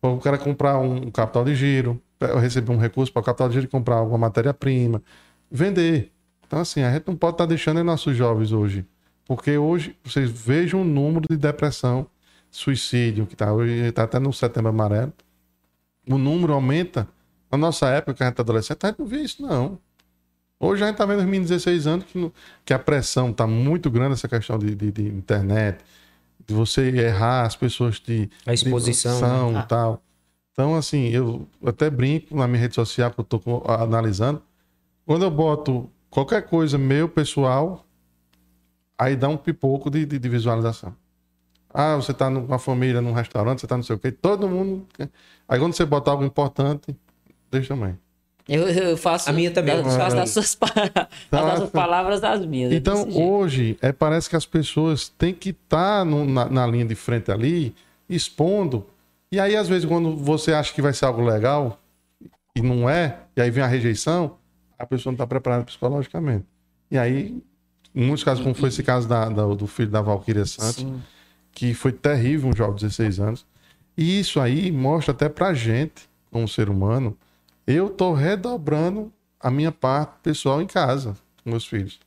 O 0.01 0.17
cara 0.19 0.37
comprar 0.37 0.77
um 0.77 1.09
capital 1.09 1.43
de 1.43 1.55
giro, 1.55 1.99
receber 2.39 2.71
um 2.71 2.77
recurso 2.77 3.11
para 3.11 3.21
o 3.21 3.23
capital 3.23 3.47
de 3.47 3.55
giro 3.55 3.65
e 3.65 3.69
comprar 3.69 3.95
alguma 3.95 4.17
matéria-prima, 4.17 5.01
vender. 5.49 6.11
Então, 6.45 6.59
assim, 6.59 6.81
a 6.81 6.91
gente 6.91 7.07
não 7.07 7.15
pode 7.15 7.35
estar 7.35 7.45
tá 7.45 7.49
deixando 7.49 7.83
nossos 7.83 8.15
jovens 8.15 8.51
hoje. 8.51 8.85
Porque 9.25 9.57
hoje, 9.57 9.95
vocês 10.03 10.29
vejam 10.29 10.81
o 10.81 10.83
número 10.83 11.27
de 11.29 11.37
depressão, 11.37 12.07
suicídio, 12.49 13.25
que 13.25 13.33
está 13.33 13.53
hoje, 13.53 13.73
está 13.87 14.03
até 14.03 14.19
no 14.19 14.33
setembro 14.33 14.69
amarelo. 14.69 15.13
O 16.09 16.17
número 16.17 16.53
aumenta. 16.53 17.07
Na 17.49 17.57
nossa 17.57 17.87
época, 17.89 18.13
que 18.13 18.23
a 18.23 18.27
gente 18.27 18.37
é 18.37 18.41
adolescente, 18.41 18.79
a 18.83 18.87
gente 18.87 18.99
não 18.99 19.05
via 19.05 19.21
isso, 19.21 19.41
não. 19.41 19.79
Hoje 20.59 20.83
a 20.83 20.87
gente 20.87 20.95
está 20.95 21.05
vendo 21.05 21.19
os 21.19 21.25
meninos 21.25 21.47
de 21.47 21.55
16 21.55 21.87
anos 21.87 22.05
que, 22.05 22.31
que 22.63 22.73
a 22.73 22.77
pressão 22.77 23.31
está 23.31 23.47
muito 23.47 23.89
grande, 23.89 24.13
essa 24.13 24.27
questão 24.27 24.59
de, 24.59 24.75
de, 24.75 24.91
de, 24.91 25.07
internet, 25.07 25.83
de 26.45 26.53
você 26.53 26.89
errar 26.89 27.45
as 27.45 27.55
pessoas 27.55 27.99
de. 27.99 28.29
A 28.45 28.53
exposição. 28.53 29.51
e 29.51 29.53
né? 29.53 29.65
tal. 29.67 30.03
Então, 30.53 30.75
assim, 30.75 31.07
eu 31.09 31.47
até 31.65 31.89
brinco 31.89 32.35
na 32.35 32.47
minha 32.47 32.59
rede 32.61 32.75
social 32.75 33.11
que 33.11 33.19
eu 33.19 33.23
estou 33.23 33.63
analisando. 33.67 34.41
quando 35.05 35.23
eu 35.23 35.31
boto 35.31 35.89
qualquer 36.09 36.43
coisa 36.47 36.77
meu, 36.77 37.07
pessoal, 37.07 37.85
aí 38.97 39.15
dá 39.15 39.29
um 39.29 39.37
pipoco 39.37 39.89
de, 39.89 40.05
de, 40.05 40.19
de 40.19 40.29
visualização. 40.29 40.93
Ah, 41.73 41.95
você 41.95 42.13
tá 42.13 42.29
numa 42.29 42.59
família, 42.59 43.01
num 43.01 43.13
restaurante, 43.13 43.61
você 43.61 43.67
tá 43.67 43.77
não 43.77 43.83
sei 43.83 43.95
o 43.95 43.99
quê, 43.99 44.11
todo 44.11 44.47
mundo. 44.47 44.85
Aí 45.47 45.57
quando 45.57 45.73
você 45.73 45.85
bota 45.85 46.11
algo 46.11 46.23
importante, 46.25 46.93
deixa 47.49 47.73
também. 47.73 47.97
Eu, 48.49 48.67
eu 48.67 48.97
faço. 48.97 49.29
A 49.29 49.33
minha 49.33 49.51
também. 49.51 49.75
Eu 49.77 49.83
faço 49.85 50.15
das 50.17 50.31
suas, 50.31 50.55
pa- 50.55 50.67
as 51.31 51.57
suas 51.59 51.69
palavras 51.69 52.19
das 52.19 52.45
minhas. 52.45 52.73
é 52.73 52.75
Então, 52.75 53.09
jeito. 53.09 53.21
hoje, 53.21 53.77
é, 53.81 53.93
parece 53.93 54.29
que 54.29 54.35
as 54.35 54.45
pessoas 54.45 55.07
têm 55.07 55.33
que 55.33 55.51
estar 55.51 56.03
na, 56.03 56.49
na 56.49 56.67
linha 56.67 56.83
de 56.83 56.95
frente 56.95 57.31
ali, 57.31 57.73
expondo. 58.09 58.85
E 59.31 59.39
aí, 59.39 59.55
às 59.55 59.67
vezes, 59.69 59.87
quando 59.87 60.15
você 60.15 60.53
acha 60.53 60.73
que 60.73 60.81
vai 60.81 60.93
ser 60.93 61.05
algo 61.05 61.21
legal, 61.21 61.79
e 62.55 62.61
não 62.61 62.89
é, 62.89 63.19
e 63.35 63.41
aí 63.41 63.49
vem 63.49 63.63
a 63.63 63.67
rejeição, 63.67 64.37
a 64.77 64.85
pessoa 64.85 65.11
não 65.11 65.15
está 65.15 65.25
preparada 65.27 65.63
psicologicamente. 65.63 66.45
E 66.89 66.97
aí, 66.97 67.41
em 67.95 68.05
muitos 68.05 68.23
casos, 68.23 68.43
como 68.43 68.53
foi 68.55 68.69
esse 68.69 68.83
caso 68.83 69.07
da- 69.07 69.29
da- 69.29 69.45
do 69.53 69.67
filho 69.67 69.89
da 69.89 70.01
Valquíria 70.01 70.45
Santos, 70.45 70.83
Sim. 70.83 71.01
que 71.53 71.73
foi 71.73 71.91
terrível, 71.93 72.49
um 72.49 72.55
jovem 72.55 72.75
de 72.75 72.81
16 72.81 73.19
anos. 73.19 73.45
E 73.97 74.19
isso 74.19 74.39
aí 74.39 74.71
mostra 74.71 75.13
até 75.13 75.29
pra 75.29 75.53
gente, 75.53 76.09
como 76.29 76.47
ser 76.47 76.69
humano, 76.69 77.17
eu 77.65 77.89
tô 77.89 78.13
redobrando 78.13 79.11
a 79.39 79.49
minha 79.49 79.71
parte 79.71 80.13
pessoal 80.23 80.61
em 80.61 80.67
casa, 80.67 81.15
com 81.43 81.49
meus 81.51 81.65
filhos. 81.65 81.99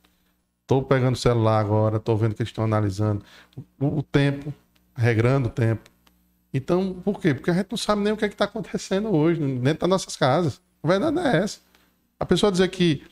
Tô 0.67 0.81
pegando 0.81 1.13
o 1.15 1.17
celular 1.17 1.59
agora, 1.59 1.99
tô 1.99 2.15
vendo 2.15 2.35
que 2.35 2.41
eles 2.41 2.49
estão 2.49 2.63
analisando 2.63 3.23
o, 3.79 3.99
o 3.99 4.03
tempo, 4.03 4.53
regrando 4.95 5.47
o 5.47 5.51
tempo. 5.51 5.89
Então, 6.55 6.93
por 7.03 7.19
quê? 7.19 7.33
Porque 7.33 7.51
a 7.51 7.53
gente 7.53 7.67
não 7.69 7.77
sabe 7.77 8.01
nem 8.01 8.13
o 8.13 8.17
que 8.17 8.23
é 8.23 8.29
está 8.29 8.45
acontecendo 8.45 9.13
hoje, 9.13 9.41
dentro 9.57 9.81
das 9.81 9.89
nossas 9.89 10.15
casas. 10.15 10.61
A 10.81 10.87
verdade 10.87 11.19
é 11.19 11.43
essa. 11.43 11.59
A 12.17 12.25
pessoa 12.25 12.49
dizer 12.49 12.69
que 12.69 13.03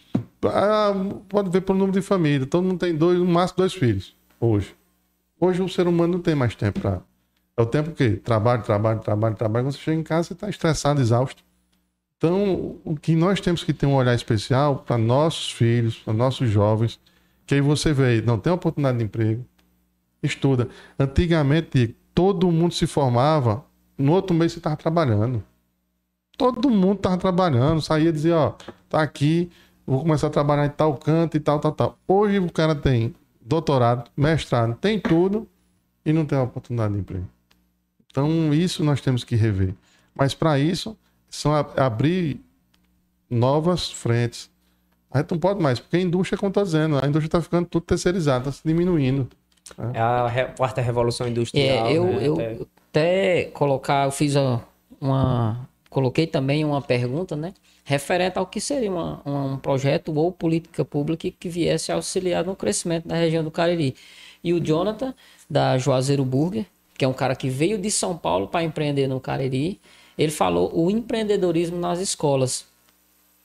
ah, 0.46 0.94
pode 1.28 1.50
ver 1.50 1.60
pelo 1.60 1.78
número 1.78 2.00
de 2.00 2.06
família, 2.06 2.48
todo 2.48 2.64
mundo 2.64 2.80
tem 2.80 2.96
dois, 2.96 3.20
no 3.20 3.26
máximo 3.26 3.58
dois 3.58 3.74
filhos 3.74 4.16
hoje. 4.40 4.74
Hoje 5.38 5.62
o 5.62 5.68
ser 5.68 5.90
humano 5.90 6.14
não 6.14 6.20
tem 6.22 6.36
mais 6.36 6.56
tempo 6.56 6.80
para. 6.80 7.02
É 7.58 7.62
o 7.62 7.66
tempo 7.66 7.92
que 7.92 8.12
trabalho, 8.12 8.64
trabalho, 8.64 9.02
trabalho, 9.02 9.36
trabalho. 9.36 9.66
Quando 9.66 9.74
você 9.74 9.80
chega 9.80 10.00
em 10.00 10.04
casa, 10.04 10.30
você 10.30 10.34
está 10.36 10.50
estressado, 10.50 11.02
exausto. 11.02 11.44
Então, 12.18 12.78
o 12.86 12.96
que 12.96 13.14
nós 13.14 13.42
temos 13.42 13.62
que 13.62 13.74
ter 13.74 13.86
um 13.86 13.96
olhar 13.96 14.16
especial 14.16 14.78
para 14.78 14.98
nossos 14.98 15.52
filhos, 15.52 15.98
para 15.98 16.14
nossos 16.14 16.50
jovens, 16.50 16.98
que 17.46 17.56
aí 17.56 17.62
você 17.62 17.92
vê, 17.92 18.22
não 18.22 18.40
tem 18.40 18.54
oportunidade 18.54 19.00
de 19.00 19.04
emprego, 19.04 19.46
estuda. 20.24 20.70
Antigamente, 20.98 21.94
todo 22.14 22.52
mundo 22.52 22.74
se 22.74 22.88
formava, 22.88 23.64
no 23.98 24.12
outro 24.12 24.36
mês 24.36 24.52
você 24.52 24.60
estava 24.60 24.76
trabalhando. 24.76 25.44
Todo 26.38 26.70
mundo 26.70 26.98
estava 26.98 27.18
trabalhando, 27.18 27.82
saía 27.82 28.10
e 28.10 28.12
dizia, 28.12 28.36
ó, 28.38 28.56
tá 28.90 29.02
aqui, 29.02 29.52
vou 29.86 30.02
começar 30.02 30.28
a 30.28 30.30
trabalhar 30.32 30.66
em 30.66 30.70
tal 30.70 30.98
canto 30.98 31.38
e 31.38 31.40
tal, 31.40 31.60
tal, 31.60 31.72
tal. 31.72 31.98
Hoje 32.08 32.40
o 32.40 32.52
cara 32.52 32.74
tem 32.76 33.14
doutorado, 33.40 34.10
mestrado, 34.18 34.76
tem 34.76 35.00
tudo 35.00 35.48
e 36.06 36.12
não 36.12 36.26
tem 36.26 36.38
oportunidade 36.40 36.94
de 36.94 37.00
emprego. 37.00 37.28
Então, 38.10 38.54
isso 38.54 38.84
nós 38.84 39.02
temos 39.02 39.24
que 39.24 39.36
rever. 39.36 39.76
Mas 40.16 40.34
para 40.34 40.60
isso, 40.60 40.98
são 41.30 41.54
a- 41.54 41.68
abrir 41.78 42.40
novas 43.30 43.92
frentes. 43.92 44.52
A 45.10 45.20
gente 45.20 45.32
não 45.32 45.40
pode 45.40 45.62
mais, 45.62 45.80
porque 45.80 45.98
a 45.98 46.02
indústria, 46.02 46.38
como 46.38 46.50
estou 46.50 46.64
dizendo, 46.64 46.96
a 46.96 47.08
indústria 47.08 47.26
está 47.28 47.42
ficando 47.42 47.68
tudo 47.68 47.84
terceirizada, 47.84 48.50
está 48.50 48.52
se 48.52 48.62
diminuindo. 48.66 49.28
É 49.94 50.00
a 50.00 50.28
re- 50.28 50.46
quarta 50.58 50.82
revolução 50.82 51.28
industrial. 51.28 51.88
É, 51.88 51.94
eu, 51.94 52.04
né? 52.06 52.28
eu 52.28 52.40
É. 52.42 52.58
até 52.90 53.44
colocar, 53.46 54.06
eu 54.06 54.12
fiz 54.12 54.36
a- 54.36 54.62
uma. 55.02 55.68
Coloquei 55.90 56.26
também 56.26 56.66
uma 56.66 56.82
pergunta, 56.82 57.36
né? 57.36 57.54
Referente 57.86 58.40
ao 58.40 58.48
que 58.48 58.60
seria 58.60 58.90
uma- 58.92 59.22
um 59.26 59.58
projeto 59.58 60.12
ou 60.18 60.32
política 60.32 60.84
pública 60.84 61.30
que 61.40 61.50
viesse 61.50 61.92
a 61.92 61.96
auxiliar 61.96 62.44
no 62.46 62.56
crescimento 62.56 63.08
da 63.08 63.16
região 63.16 63.44
do 63.44 63.52
Cariri. 63.52 63.96
E 64.44 64.54
o 64.54 64.60
Jonathan, 64.60 65.14
da 65.50 65.78
Juazeiro 65.78 66.26
Burger, 66.26 66.66
que 66.98 67.06
é 67.06 67.08
um 67.08 67.14
cara 67.14 67.36
que 67.36 67.50
veio 67.50 67.78
de 67.78 67.92
São 67.92 68.18
Paulo 68.18 68.48
para 68.48 68.64
empreender 68.64 69.08
no 69.08 69.20
Cariri, 69.20 69.80
ele 70.18 70.32
falou 70.32 70.72
o 70.74 70.90
empreendedorismo 70.90 71.78
nas 71.78 72.00
escolas. 72.00 72.66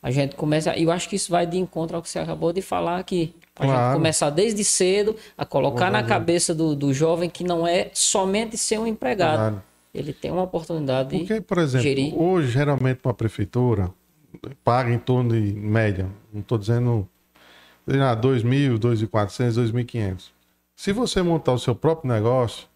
A 0.02 0.10
gente 0.10 0.36
começa, 0.36 0.76
eu 0.78 0.90
acho 0.90 1.08
que 1.08 1.16
isso 1.16 1.30
vai 1.30 1.46
de 1.46 1.58
encontro 1.58 1.96
ao 1.96 2.02
que 2.02 2.08
você 2.08 2.18
acabou 2.20 2.52
de 2.52 2.62
falar 2.62 2.98
aqui. 2.98 3.34
A 3.58 3.64
gente 3.64 3.74
Claro. 3.74 3.98
começar 3.98 4.30
desde 4.30 4.62
cedo 4.64 5.16
a 5.36 5.44
colocar 5.44 5.90
na 5.90 6.02
cabeça 6.02 6.54
do, 6.54 6.76
do 6.76 6.92
jovem 6.94 7.28
que 7.28 7.42
não 7.42 7.66
é 7.66 7.90
somente 7.92 8.56
ser 8.56 8.78
um 8.78 8.86
empregado. 8.86 9.38
Claro. 9.38 9.62
Ele 9.92 10.12
tem 10.12 10.30
uma 10.30 10.42
oportunidade 10.42 11.10
de 11.10 11.18
Porque, 11.18 11.40
por 11.40 11.58
exemplo, 11.58 11.82
gerir. 11.82 12.14
hoje, 12.14 12.48
geralmente, 12.50 13.00
uma 13.04 13.14
prefeitura 13.14 13.90
paga 14.62 14.92
em 14.92 14.98
torno 14.98 15.32
de 15.32 15.52
média, 15.54 16.06
não 16.32 16.40
estou 16.40 16.56
dizendo 16.58 17.08
sei 17.88 17.98
lá, 17.98 18.14
2.000, 18.14 18.78
2.400, 18.78 19.72
2.500. 19.72 20.30
Se 20.76 20.92
você 20.92 21.22
montar 21.22 21.52
o 21.52 21.58
seu 21.58 21.74
próprio 21.74 22.12
negócio 22.12 22.66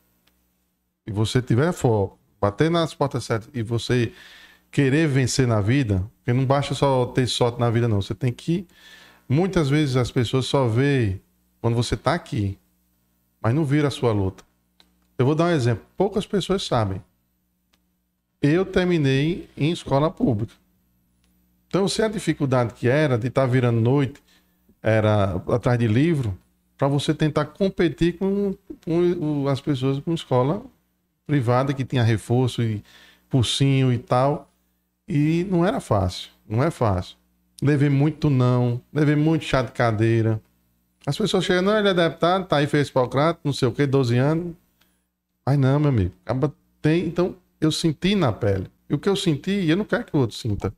e 1.06 1.12
você 1.12 1.42
tiver 1.42 1.70
foco, 1.72 2.18
bater 2.40 2.70
nas 2.70 2.94
portas 2.94 3.24
certas 3.24 3.48
e 3.54 3.62
você 3.62 4.12
querer 4.70 5.06
vencer 5.06 5.46
na 5.46 5.60
vida, 5.60 6.02
porque 6.16 6.32
não 6.32 6.46
basta 6.46 6.74
só 6.74 7.04
ter 7.06 7.26
sorte 7.26 7.60
na 7.60 7.70
vida, 7.70 7.86
não. 7.86 8.00
Você 8.00 8.14
tem 8.14 8.32
que. 8.32 8.66
Muitas 9.32 9.70
vezes 9.70 9.96
as 9.96 10.10
pessoas 10.10 10.44
só 10.44 10.68
veem 10.68 11.18
quando 11.58 11.74
você 11.74 11.94
está 11.94 12.12
aqui, 12.12 12.58
mas 13.40 13.54
não 13.54 13.64
vira 13.64 13.88
a 13.88 13.90
sua 13.90 14.12
luta. 14.12 14.44
Eu 15.16 15.24
vou 15.24 15.34
dar 15.34 15.44
um 15.46 15.50
exemplo. 15.52 15.82
Poucas 15.96 16.26
pessoas 16.26 16.62
sabem. 16.64 17.02
Eu 18.42 18.66
terminei 18.66 19.48
em 19.56 19.70
escola 19.72 20.10
pública. 20.10 20.52
Então, 21.66 21.88
se 21.88 22.02
a 22.02 22.08
dificuldade 22.08 22.74
que 22.74 22.86
era 22.86 23.16
de 23.16 23.28
estar 23.28 23.46
virando 23.46 23.80
noite, 23.80 24.22
era 24.82 25.36
atrás 25.48 25.78
de 25.78 25.86
livro, 25.86 26.38
para 26.76 26.86
você 26.86 27.14
tentar 27.14 27.46
competir 27.46 28.18
com, 28.18 28.54
com 28.84 29.48
as 29.48 29.62
pessoas 29.62 29.98
com 30.00 30.12
escola 30.12 30.62
privada 31.26 31.72
que 31.72 31.86
tinha 31.86 32.02
reforço 32.02 32.62
e 32.62 32.84
cursinho 33.30 33.90
e 33.90 33.96
tal. 33.96 34.50
E 35.08 35.46
não 35.50 35.64
era 35.64 35.80
fácil, 35.80 36.28
não 36.46 36.62
é 36.62 36.70
fácil. 36.70 37.21
Levei 37.62 37.88
muito 37.88 38.28
não, 38.28 38.80
levei 38.92 39.14
muito 39.14 39.44
chá 39.44 39.62
de 39.62 39.70
cadeira. 39.70 40.40
As 41.06 41.16
pessoas 41.16 41.44
chegam, 41.44 41.62
não, 41.62 41.78
ele 41.78 41.88
é 41.88 41.94
deputado, 41.94 42.46
tá 42.46 42.56
aí, 42.56 42.66
fez 42.66 42.88
Hipocrata, 42.88 43.38
não 43.44 43.52
sei 43.52 43.68
o 43.68 43.72
que, 43.72 43.86
12 43.86 44.18
anos. 44.18 44.54
Mas 45.46 45.58
não, 45.58 45.78
meu 45.78 45.88
amigo. 45.90 46.12
Acaba 46.24 46.52
tem, 46.80 47.06
então, 47.06 47.36
eu 47.60 47.70
senti 47.70 48.16
na 48.16 48.32
pele. 48.32 48.66
E 48.90 48.94
o 48.94 48.98
que 48.98 49.08
eu 49.08 49.14
senti, 49.14 49.68
eu 49.68 49.76
não 49.76 49.84
quero 49.84 50.04
que 50.04 50.16
o 50.16 50.20
outro 50.20 50.36
sinta. 50.36 50.74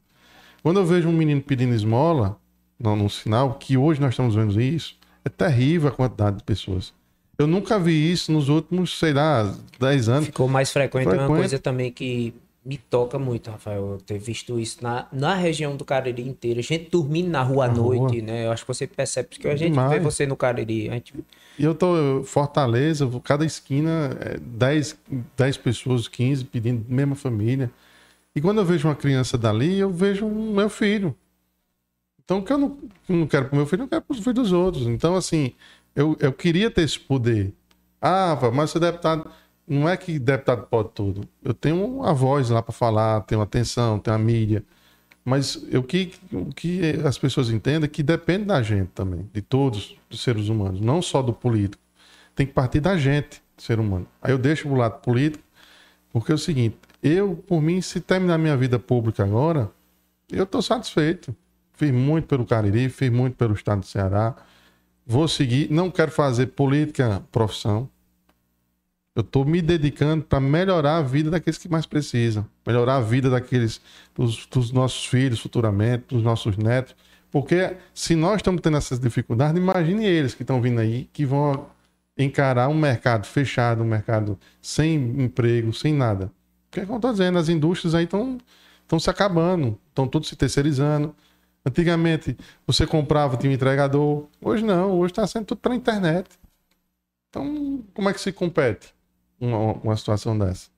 Quando 0.62 0.78
eu 0.78 0.84
vejo 0.84 1.08
um 1.08 1.12
menino 1.12 1.40
pedindo 1.40 1.74
esmola, 1.74 2.38
não, 2.78 2.94
num 2.94 3.08
sinal, 3.08 3.54
que 3.54 3.76
hoje 3.76 4.00
nós 4.00 4.10
estamos 4.10 4.34
vendo 4.34 4.60
isso, 4.60 4.96
é 5.24 5.30
terrível 5.30 5.88
a 5.88 5.92
quantidade 5.92 6.36
de 6.36 6.44
pessoas. 6.44 6.92
Eu 7.38 7.46
nunca 7.46 7.78
vi 7.78 8.12
isso 8.12 8.30
nos 8.30 8.48
últimos, 8.48 8.98
sei 8.98 9.12
lá, 9.12 9.54
10 9.80 10.08
anos. 10.08 10.26
Ficou 10.26 10.48
mais 10.48 10.70
frequente. 10.70 11.06
É 11.06 11.08
uma 11.08 11.16
Frequente. 11.16 11.36
coisa 11.36 11.58
também 11.58 11.90
que 11.90 12.34
me 12.64 12.78
toca 12.78 13.18
muito, 13.18 13.50
Rafael. 13.50 13.92
Eu 13.92 13.98
ter 13.98 14.18
visto 14.18 14.58
isso 14.58 14.82
na, 14.82 15.06
na 15.12 15.34
região 15.34 15.76
do 15.76 15.84
Cariri 15.84 16.26
inteira. 16.26 16.62
Gente 16.62 16.90
dormindo 16.90 17.28
na 17.28 17.42
rua 17.42 17.66
à 17.66 17.68
Na 17.68 17.74
rua. 17.74 17.96
noite, 17.96 18.22
né? 18.22 18.46
Eu 18.46 18.52
acho 18.52 18.62
que 18.64 18.68
você 18.68 18.86
percebe 18.86 19.28
que 19.28 19.46
a 19.46 19.54
gente 19.56 19.72
Demais. 19.72 19.90
vê 19.90 20.00
você 20.00 20.26
no 20.26 20.36
Cariri. 20.36 20.88
Gente... 20.88 21.14
E 21.58 21.64
eu 21.64 21.74
tô 21.74 22.22
Fortaleza, 22.24 23.08
cada 23.22 23.44
esquina, 23.44 24.16
é, 24.20 24.38
10, 24.38 24.98
10 25.36 25.56
pessoas, 25.58 26.08
15 26.08 26.44
pedindo, 26.46 26.84
mesma 26.88 27.14
família. 27.14 27.70
E 28.34 28.40
quando 28.40 28.58
eu 28.58 28.64
vejo 28.64 28.88
uma 28.88 28.96
criança 28.96 29.36
dali, 29.36 29.78
eu 29.78 29.90
vejo 29.90 30.24
um 30.26 30.52
meu 30.54 30.68
filho. 30.70 31.14
Então, 32.24 32.38
o 32.38 32.42
que 32.42 32.52
eu 32.52 32.58
não, 32.58 32.78
não 33.06 33.26
quero 33.26 33.46
pro 33.48 33.56
meu 33.56 33.66
filho, 33.66 33.82
eu 33.82 33.88
quero 33.88 34.02
pros 34.02 34.18
filhos 34.20 34.34
dos 34.34 34.52
outros. 34.52 34.86
Então, 34.86 35.14
assim, 35.14 35.52
eu, 35.94 36.16
eu 36.18 36.32
queria 36.32 36.70
ter 36.70 36.82
esse 36.82 36.98
poder. 36.98 37.52
Ah, 38.00 38.38
mas 38.52 38.70
você 38.70 38.78
é 38.78 38.80
deputado. 38.80 39.30
Não 39.66 39.88
é 39.88 39.96
que 39.96 40.18
deputado 40.18 40.66
pode 40.66 40.90
tudo. 40.90 41.26
Eu 41.42 41.54
tenho 41.54 41.84
uma 41.84 42.12
voz 42.12 42.50
lá 42.50 42.62
para 42.62 42.72
falar, 42.72 43.22
tenho 43.22 43.40
atenção, 43.40 43.98
tenho 43.98 44.16
a 44.16 44.18
mídia. 44.18 44.62
Mas 45.24 45.64
eu, 45.70 45.82
que, 45.82 46.12
o 46.30 46.52
que 46.52 46.80
as 47.04 47.16
pessoas 47.16 47.48
entendem 47.48 47.86
é 47.86 47.88
que 47.88 48.02
depende 48.02 48.44
da 48.44 48.62
gente 48.62 48.90
também, 48.94 49.28
de 49.32 49.40
todos 49.40 49.96
os 50.10 50.22
seres 50.22 50.48
humanos, 50.48 50.80
não 50.80 51.00
só 51.00 51.22
do 51.22 51.32
político. 51.32 51.82
Tem 52.34 52.46
que 52.46 52.52
partir 52.52 52.80
da 52.80 52.96
gente, 52.96 53.42
ser 53.56 53.80
humano. 53.80 54.06
Aí 54.20 54.32
eu 54.32 54.38
deixo 54.38 54.68
o 54.68 54.74
lado 54.74 55.00
político, 55.00 55.42
porque 56.12 56.30
é 56.30 56.34
o 56.34 56.38
seguinte: 56.38 56.76
eu, 57.02 57.36
por 57.36 57.62
mim, 57.62 57.80
se 57.80 58.00
terminar 58.00 58.36
minha 58.36 58.56
vida 58.56 58.78
pública 58.78 59.24
agora, 59.24 59.70
eu 60.30 60.44
estou 60.44 60.60
satisfeito. 60.60 61.34
Fiz 61.72 61.90
muito 61.90 62.26
pelo 62.26 62.44
Cariri, 62.44 62.88
fiz 62.88 63.10
muito 63.10 63.36
pelo 63.36 63.54
estado 63.54 63.80
do 63.80 63.86
Ceará. 63.86 64.34
Vou 65.06 65.26
seguir, 65.26 65.70
não 65.70 65.90
quero 65.90 66.10
fazer 66.10 66.48
política 66.48 67.22
profissão. 67.32 67.88
Eu 69.14 69.20
estou 69.22 69.44
me 69.44 69.62
dedicando 69.62 70.24
para 70.24 70.40
melhorar 70.40 70.96
a 70.96 71.02
vida 71.02 71.30
daqueles 71.30 71.56
que 71.56 71.68
mais 71.68 71.86
precisam, 71.86 72.44
melhorar 72.66 72.96
a 72.96 73.00
vida 73.00 73.30
daqueles 73.30 73.80
dos, 74.12 74.44
dos 74.46 74.72
nossos 74.72 75.06
filhos 75.06 75.38
futuramente, 75.38 76.06
dos 76.08 76.22
nossos 76.22 76.56
netos, 76.56 76.96
porque 77.30 77.76
se 77.94 78.16
nós 78.16 78.36
estamos 78.36 78.60
tendo 78.60 78.76
essas 78.76 78.98
dificuldades, 78.98 79.56
imagine 79.56 80.04
eles 80.04 80.34
que 80.34 80.42
estão 80.42 80.60
vindo 80.60 80.80
aí, 80.80 81.08
que 81.12 81.24
vão 81.24 81.66
encarar 82.18 82.68
um 82.68 82.74
mercado 82.74 83.26
fechado, 83.26 83.82
um 83.84 83.86
mercado 83.86 84.38
sem 84.60 84.94
emprego, 84.96 85.72
sem 85.72 85.92
nada. 85.94 86.32
Porque, 86.70 86.80
como 86.82 86.94
eu 86.94 86.98
estou 86.98 87.12
dizendo, 87.12 87.38
as 87.38 87.48
indústrias 87.48 87.94
aí 87.94 88.04
estão 88.04 88.38
estão 88.82 88.98
se 89.00 89.10
acabando, 89.10 89.78
estão 89.88 90.06
tudo 90.08 90.26
se 90.26 90.36
terceirizando. 90.36 91.14
Antigamente, 91.66 92.36
você 92.66 92.86
comprava, 92.86 93.36
tinha 93.36 93.50
um 93.50 93.54
entregador. 93.54 94.26
Hoje 94.40 94.64
não, 94.64 94.98
hoje 94.98 95.12
está 95.12 95.26
sendo 95.26 95.46
tudo 95.46 95.58
pela 95.58 95.74
internet. 95.74 96.28
Então, 97.30 97.82
como 97.94 98.08
é 98.08 98.12
que 98.12 98.20
se 98.20 98.32
compete 98.32 98.94
uma, 99.44 99.72
uma 99.82 99.96
situação 99.96 100.38
dessa? 100.38 100.68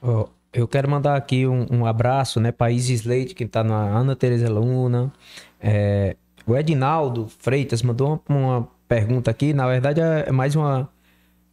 Oh, 0.00 0.26
eu 0.52 0.68
quero 0.68 0.90
mandar 0.90 1.16
aqui 1.16 1.46
um, 1.46 1.66
um 1.70 1.86
abraço, 1.86 2.40
né, 2.40 2.52
para 2.52 2.70
Isis 2.70 3.04
Leite, 3.04 3.34
que 3.34 3.44
está 3.44 3.62
na 3.64 3.76
Ana 3.76 4.14
Teresa 4.14 4.50
Luna. 4.50 5.12
É, 5.60 6.16
o 6.46 6.56
Edinaldo 6.56 7.28
Freitas 7.38 7.82
mandou 7.82 8.20
uma, 8.28 8.38
uma 8.38 8.68
pergunta 8.88 9.30
aqui, 9.30 9.52
na 9.52 9.66
verdade 9.66 10.00
é, 10.00 10.24
é 10.28 10.32
mais 10.32 10.54
uma 10.54 10.90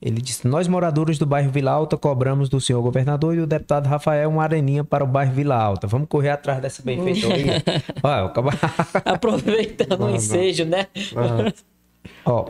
ele 0.02 0.22
disse: 0.22 0.48
Nós, 0.48 0.68
moradores 0.68 1.18
do 1.18 1.26
bairro 1.26 1.52
Vila 1.52 1.72
Alta, 1.72 1.98
cobramos 1.98 2.48
do 2.48 2.62
senhor 2.62 2.82
governador 2.82 3.34
e 3.36 3.40
do 3.40 3.48
deputado 3.48 3.88
Rafael 3.88 4.30
uma 4.30 4.44
areninha 4.44 4.84
para 4.84 5.04
o 5.04 5.08
bairro 5.08 5.34
Vila 5.34 5.56
Alta. 5.56 5.88
Vamos 5.88 6.08
correr 6.08 6.30
atrás 6.30 6.62
dessa 6.62 6.82
benfeitoria. 6.82 7.62
Aproveitando 9.04 10.06
o 10.06 10.10
ensejo, 10.10 10.64
né? 10.64 10.88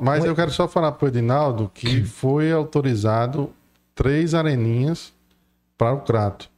Mas 0.01 0.25
eu 0.25 0.35
quero 0.35 0.51
só 0.51 0.67
falar 0.67 0.91
para 0.91 1.05
o 1.05 1.07
Edinaldo 1.07 1.71
que 1.73 2.03
foi 2.05 2.51
autorizado 2.51 3.51
três 3.99 4.33
areninhas 4.33 5.13
para 5.77 5.91
o 5.91 5.99
Crato. 5.99 6.49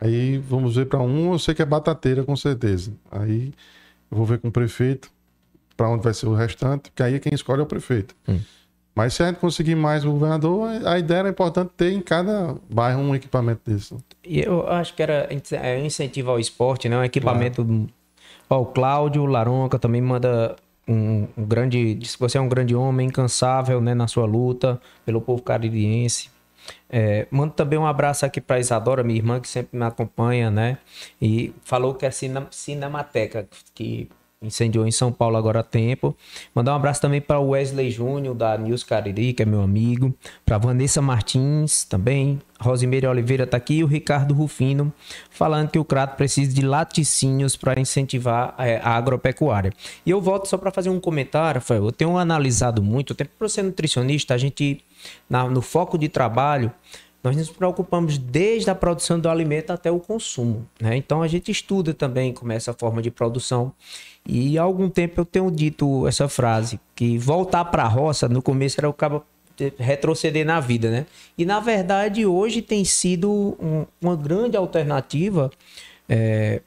Aí 0.00 0.38
vamos 0.38 0.76
ver 0.76 0.86
para 0.86 1.00
um, 1.00 1.32
eu 1.32 1.38
sei 1.40 1.52
que 1.52 1.60
é 1.60 1.64
batateira 1.64 2.22
com 2.22 2.36
certeza. 2.36 2.92
Aí 3.10 3.52
eu 4.08 4.16
vou 4.16 4.24
ver 4.24 4.38
com 4.38 4.46
o 4.46 4.52
prefeito 4.52 5.10
para 5.76 5.88
onde 5.88 6.04
vai 6.04 6.14
ser 6.14 6.28
o 6.28 6.34
restante, 6.34 6.82
porque 6.82 7.02
aí 7.02 7.18
quem 7.18 7.34
escolhe 7.34 7.58
é 7.58 7.64
o 7.64 7.66
prefeito. 7.66 8.14
Hum. 8.28 8.38
Mas 8.94 9.14
se 9.14 9.24
a 9.24 9.26
gente 9.26 9.40
conseguir 9.40 9.74
mais 9.74 10.04
o 10.04 10.12
governador, 10.12 10.68
a 10.86 10.96
ideia 11.00 11.18
era 11.18 11.28
importante 11.28 11.72
ter 11.76 11.90
em 11.90 12.00
cada 12.00 12.54
bairro 12.70 13.00
um 13.00 13.12
equipamento 13.12 13.60
desse. 13.68 13.96
E 14.24 14.40
eu 14.40 14.68
acho 14.68 14.94
que 14.94 15.02
era 15.02 15.28
é 15.30 15.82
um 15.82 15.84
incentivo 15.84 16.30
ao 16.30 16.38
esporte, 16.38 16.88
né? 16.88 16.96
Um 16.96 17.04
equipamento. 17.04 17.64
Claro. 17.64 17.88
Ó, 18.48 18.60
o 18.60 18.66
Cláudio 18.66 19.26
Laronca 19.26 19.80
também 19.80 20.00
manda 20.00 20.54
um, 20.86 21.26
um, 21.36 21.44
grande. 21.44 21.94
Diz 21.94 22.14
que 22.14 22.20
você 22.20 22.38
é 22.38 22.40
um 22.40 22.48
grande 22.48 22.76
homem, 22.76 23.08
incansável 23.08 23.80
né, 23.80 23.94
na 23.94 24.06
sua 24.06 24.26
luta 24.26 24.80
pelo 25.04 25.20
povo 25.20 25.42
caririense. 25.42 26.37
É, 26.90 27.26
mando 27.30 27.52
também 27.52 27.78
um 27.78 27.86
abraço 27.86 28.24
aqui 28.24 28.40
para 28.40 28.58
Isadora, 28.58 29.02
minha 29.02 29.18
irmã, 29.18 29.40
que 29.40 29.48
sempre 29.48 29.78
me 29.78 29.84
acompanha, 29.84 30.50
né? 30.50 30.78
E 31.20 31.52
falou 31.64 31.94
que 31.94 32.06
é 32.06 32.10
Cinemateca, 32.50 33.48
que 33.74 34.08
incendiou 34.40 34.86
em 34.86 34.90
São 34.90 35.12
Paulo 35.12 35.36
agora 35.36 35.60
há 35.60 35.62
tempo. 35.62 36.16
Mandar 36.54 36.72
um 36.72 36.76
abraço 36.76 37.00
também 37.00 37.20
para 37.20 37.40
Wesley 37.40 37.90
Júnior, 37.90 38.34
da 38.34 38.56
News 38.56 38.84
Cariri, 38.84 39.32
que 39.32 39.42
é 39.42 39.46
meu 39.46 39.60
amigo. 39.60 40.14
Para 40.44 40.58
Vanessa 40.58 41.02
Martins 41.02 41.84
também. 41.84 42.40
Rosimeire 42.60 43.06
Oliveira 43.06 43.44
está 43.44 43.56
aqui. 43.56 43.78
E 43.78 43.84
o 43.84 43.86
Ricardo 43.86 44.34
Rufino, 44.34 44.92
falando 45.30 45.70
que 45.70 45.78
o 45.78 45.84
Crato 45.84 46.16
precisa 46.16 46.52
de 46.52 46.62
laticínios 46.62 47.56
para 47.56 47.80
incentivar 47.80 48.54
é, 48.58 48.76
a 48.78 48.90
agropecuária. 48.90 49.72
E 50.06 50.10
eu 50.10 50.20
volto 50.20 50.46
só 50.46 50.56
para 50.56 50.70
fazer 50.70 50.90
um 50.90 51.00
comentário, 51.00 51.60
Rafael. 51.60 51.84
Eu 51.84 51.92
tenho 51.92 52.16
analisado 52.16 52.82
muito, 52.82 53.12
até 53.12 53.24
para 53.24 53.48
ser 53.48 53.62
nutricionista, 53.62 54.34
a 54.34 54.38
gente, 54.38 54.80
na, 55.28 55.48
no 55.48 55.62
foco 55.62 55.98
de 55.98 56.08
trabalho, 56.08 56.72
nós 57.22 57.36
nos 57.36 57.50
preocupamos 57.50 58.16
desde 58.16 58.70
a 58.70 58.74
produção 58.74 59.18
do 59.18 59.28
alimento 59.28 59.72
até 59.72 59.90
o 59.90 59.98
consumo. 59.98 60.66
Né? 60.80 60.96
Então 60.96 61.22
a 61.22 61.28
gente 61.28 61.50
estuda 61.50 61.92
também 61.92 62.32
como 62.32 62.52
é 62.52 62.56
essa 62.56 62.72
forma 62.72 63.02
de 63.02 63.10
produção. 63.10 63.72
E 64.26 64.58
há 64.58 64.62
algum 64.62 64.88
tempo 64.88 65.20
eu 65.20 65.24
tenho 65.24 65.50
dito 65.50 66.06
essa 66.06 66.28
frase, 66.28 66.78
que 66.94 67.18
voltar 67.18 67.64
para 67.66 67.82
a 67.82 67.88
roça, 67.88 68.28
no 68.28 68.42
começo 68.42 68.80
era 68.80 68.88
o 68.88 68.92
cabo 68.92 69.24
retroceder 69.78 70.46
na 70.46 70.60
vida, 70.60 70.88
né? 70.88 71.06
E 71.36 71.44
na 71.44 71.58
verdade 71.58 72.24
hoje 72.24 72.62
tem 72.62 72.84
sido 72.84 73.56
um, 73.60 73.84
uma 74.00 74.14
grande 74.14 74.56
alternativa 74.56 75.50
é, 76.08 76.62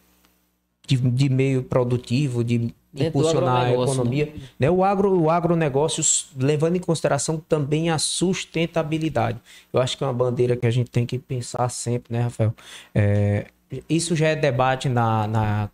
de, 0.96 1.10
de, 1.10 1.30
meio 1.30 1.64
produtivo, 1.64 2.44
de 2.44 2.74
impulsionar 2.96 3.68
a 3.68 3.72
economia. 3.72 4.26
Né? 4.26 4.42
né? 4.60 4.72
O, 4.72 4.84
agro, 4.84 5.20
o 5.20 5.30
agronegócio 5.30 6.04
levando 6.38 6.76
em 6.76 6.80
consideração 6.80 7.38
também 7.38 7.90
a 7.90 7.98
sustentabilidade. 7.98 9.40
Eu 9.72 9.80
acho 9.80 9.98
que 9.98 10.04
é 10.04 10.08
uma 10.08 10.14
bandeira 10.14 10.56
que 10.56 10.66
a 10.66 10.72
gente 10.72 10.92
tem 10.92 11.06
que 11.06 11.18
pensar 11.18 11.70
sempre, 11.70 12.14
né, 12.14 12.24
Rafael? 12.24 12.54
É, 12.94 13.48
isso 13.90 14.16
já 14.16 14.28
é 14.28 14.36
debate 14.36 14.90
na, 14.90 15.28
na 15.28 15.70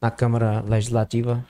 na 0.00 0.10
Câmara 0.10 0.62
Legislativa? 0.66 1.44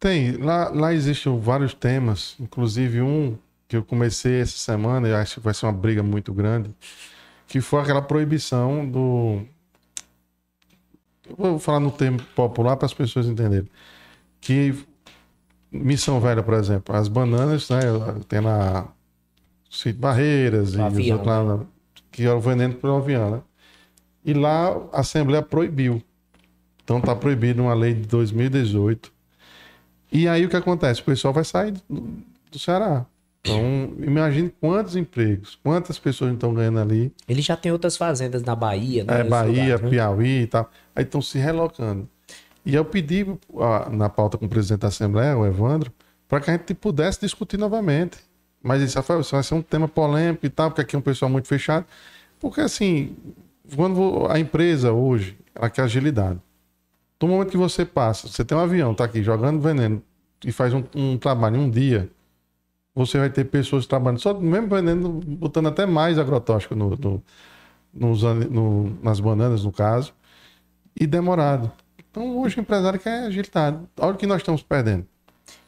Tem. 0.00 0.32
Lá, 0.32 0.68
lá 0.70 0.92
existem 0.92 1.38
vários 1.38 1.72
temas, 1.72 2.34
inclusive 2.40 3.00
um 3.00 3.38
que 3.68 3.76
eu 3.76 3.84
comecei 3.84 4.40
essa 4.40 4.56
semana, 4.56 5.08
e 5.08 5.14
acho 5.14 5.34
que 5.34 5.40
vai 5.40 5.54
ser 5.54 5.66
uma 5.66 5.72
briga 5.72 6.02
muito 6.02 6.32
grande, 6.32 6.70
que 7.46 7.60
foi 7.60 7.80
aquela 7.80 8.02
proibição 8.02 8.86
do. 8.86 9.42
Eu 11.28 11.36
vou 11.36 11.58
falar 11.58 11.80
no 11.80 11.90
termo 11.90 12.20
popular 12.34 12.76
para 12.76 12.86
as 12.86 12.94
pessoas 12.94 13.26
entenderem. 13.26 13.68
Que 14.40 14.74
Missão 15.70 16.20
Velha, 16.20 16.42
por 16.42 16.54
exemplo, 16.54 16.94
as 16.94 17.08
bananas, 17.08 17.68
né? 17.68 17.80
Tem 18.28 18.40
lá 18.40 18.88
Barreiras 19.96 20.74
e 20.74 20.80
avião, 20.80 21.22
lá, 21.22 21.44
né? 21.44 21.66
que 22.10 22.24
era 22.24 22.36
o 22.36 22.40
veneno 22.40 22.74
para 22.74 22.90
o 22.90 22.96
avião, 22.96 23.30
né? 23.30 23.42
E 24.24 24.32
lá 24.32 24.68
a 24.92 25.00
Assembleia 25.00 25.42
proibiu. 25.42 26.02
Então 26.82 27.00
tá 27.00 27.14
proibido 27.14 27.62
uma 27.62 27.74
lei 27.74 27.94
de 27.94 28.06
2018. 28.06 29.12
E 30.10 30.26
aí 30.28 30.46
o 30.46 30.48
que 30.48 30.56
acontece? 30.56 31.00
O 31.00 31.04
pessoal 31.04 31.34
vai 31.34 31.44
sair 31.44 31.72
do, 31.88 32.08
do 32.50 32.58
Ceará. 32.58 33.04
Então, 33.46 34.04
imagine 34.04 34.52
quantos 34.60 34.96
empregos, 34.96 35.58
quantas 35.62 35.98
pessoas 35.98 36.32
estão 36.32 36.52
ganhando 36.52 36.80
ali. 36.80 37.12
Ele 37.28 37.40
já 37.40 37.56
tem 37.56 37.70
outras 37.70 37.96
fazendas 37.96 38.42
na 38.42 38.54
Bahia, 38.54 39.04
né? 39.04 39.20
É, 39.20 39.24
Bahia, 39.24 39.78
né? 39.78 39.88
Piauí 39.88 40.42
e 40.42 40.46
tal. 40.46 40.70
Aí 40.94 41.04
estão 41.04 41.22
se 41.22 41.38
relocando. 41.38 42.08
E 42.64 42.74
eu 42.74 42.84
pedi 42.84 43.24
na 43.92 44.08
pauta 44.08 44.36
com 44.36 44.46
o 44.46 44.48
presidente 44.48 44.80
da 44.80 44.88
Assembleia, 44.88 45.36
o 45.36 45.46
Evandro, 45.46 45.92
para 46.28 46.40
que 46.40 46.50
a 46.50 46.54
gente 46.54 46.74
pudesse 46.74 47.20
discutir 47.20 47.56
novamente. 47.56 48.18
Mas 48.60 48.82
isso 48.82 49.00
vai 49.00 49.42
ser 49.42 49.54
um 49.54 49.62
tema 49.62 49.86
polêmico 49.86 50.44
e 50.44 50.50
tal, 50.50 50.70
porque 50.70 50.80
aqui 50.80 50.96
é 50.96 50.98
um 50.98 51.02
pessoal 51.02 51.30
muito 51.30 51.46
fechado. 51.46 51.86
Porque 52.40 52.60
assim, 52.60 53.16
quando 53.74 54.26
a 54.28 54.38
empresa 54.38 54.92
hoje, 54.92 55.38
ela 55.54 55.70
quer 55.70 55.82
agilidade. 55.82 56.40
Do 57.18 57.28
momento 57.28 57.50
que 57.50 57.56
você 57.56 57.84
passa, 57.84 58.26
você 58.26 58.44
tem 58.44 58.58
um 58.58 58.60
avião, 58.60 58.92
tá 58.92 59.04
aqui 59.04 59.22
jogando 59.22 59.60
veneno 59.60 60.02
e 60.44 60.52
faz 60.52 60.74
um, 60.74 60.82
um 60.94 61.16
trabalho 61.16 61.56
em 61.56 61.60
um 61.60 61.70
dia, 61.70 62.10
você 62.96 63.18
vai 63.18 63.28
ter 63.28 63.44
pessoas 63.44 63.86
trabalhando 63.86 64.20
só 64.20 64.32
mesmo 64.32 64.68
veneno, 64.68 65.20
botando 65.20 65.68
até 65.68 65.84
mais 65.84 66.18
agrotóxico 66.18 66.74
no, 66.74 66.96
no, 66.96 67.22
nos, 67.92 68.22
no, 68.22 68.98
nas 69.02 69.20
bananas, 69.20 69.64
no 69.64 69.70
caso, 69.70 70.14
e 70.98 71.06
demorado. 71.06 71.70
Então 72.10 72.38
hoje 72.38 72.56
o 72.56 72.60
empresário 72.60 72.98
quer 72.98 73.26
agilidade. 73.26 73.78
Olha 74.00 74.14
o 74.14 74.16
que 74.16 74.26
nós 74.26 74.38
estamos 74.38 74.62
perdendo. 74.62 75.06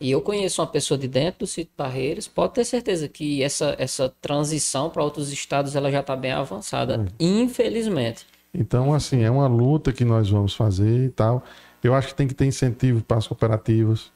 E 0.00 0.10
eu 0.10 0.22
conheço 0.22 0.62
uma 0.62 0.66
pessoa 0.66 0.96
de 0.96 1.06
dentro 1.06 1.40
do 1.40 1.46
sítio 1.46 1.70
Barreiros, 1.76 2.26
pode 2.26 2.54
ter 2.54 2.64
certeza 2.64 3.06
que 3.08 3.42
essa, 3.42 3.76
essa 3.78 4.12
transição 4.20 4.88
para 4.88 5.04
outros 5.04 5.30
estados 5.30 5.76
ela 5.76 5.90
já 5.90 6.00
está 6.00 6.16
bem 6.16 6.32
avançada, 6.32 6.98
hum. 6.98 7.06
infelizmente. 7.20 8.26
Então, 8.54 8.94
assim, 8.94 9.22
é 9.22 9.30
uma 9.30 9.46
luta 9.46 9.92
que 9.92 10.04
nós 10.04 10.30
vamos 10.30 10.54
fazer 10.54 11.04
e 11.04 11.10
tal. 11.10 11.44
Eu 11.84 11.94
acho 11.94 12.08
que 12.08 12.14
tem 12.14 12.26
que 12.26 12.34
ter 12.34 12.46
incentivo 12.46 13.02
para 13.02 13.18
as 13.18 13.26
cooperativas. 13.26 14.10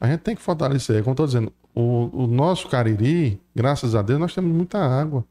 A 0.00 0.06
gente 0.06 0.20
tem 0.20 0.34
que 0.34 0.40
fortalecer. 0.40 0.96
É 0.96 1.02
como 1.02 1.12
estou 1.12 1.26
dizendo, 1.26 1.52
o, 1.74 2.24
o, 2.24 2.26
nosso 2.26 2.68
Cariri, 2.68 3.38
graças 3.54 3.94
a 3.94 4.00
Deus, 4.00 4.18
nós 4.18 4.34
temos 4.34 4.50
muita 4.50 4.78
água. 4.78 5.24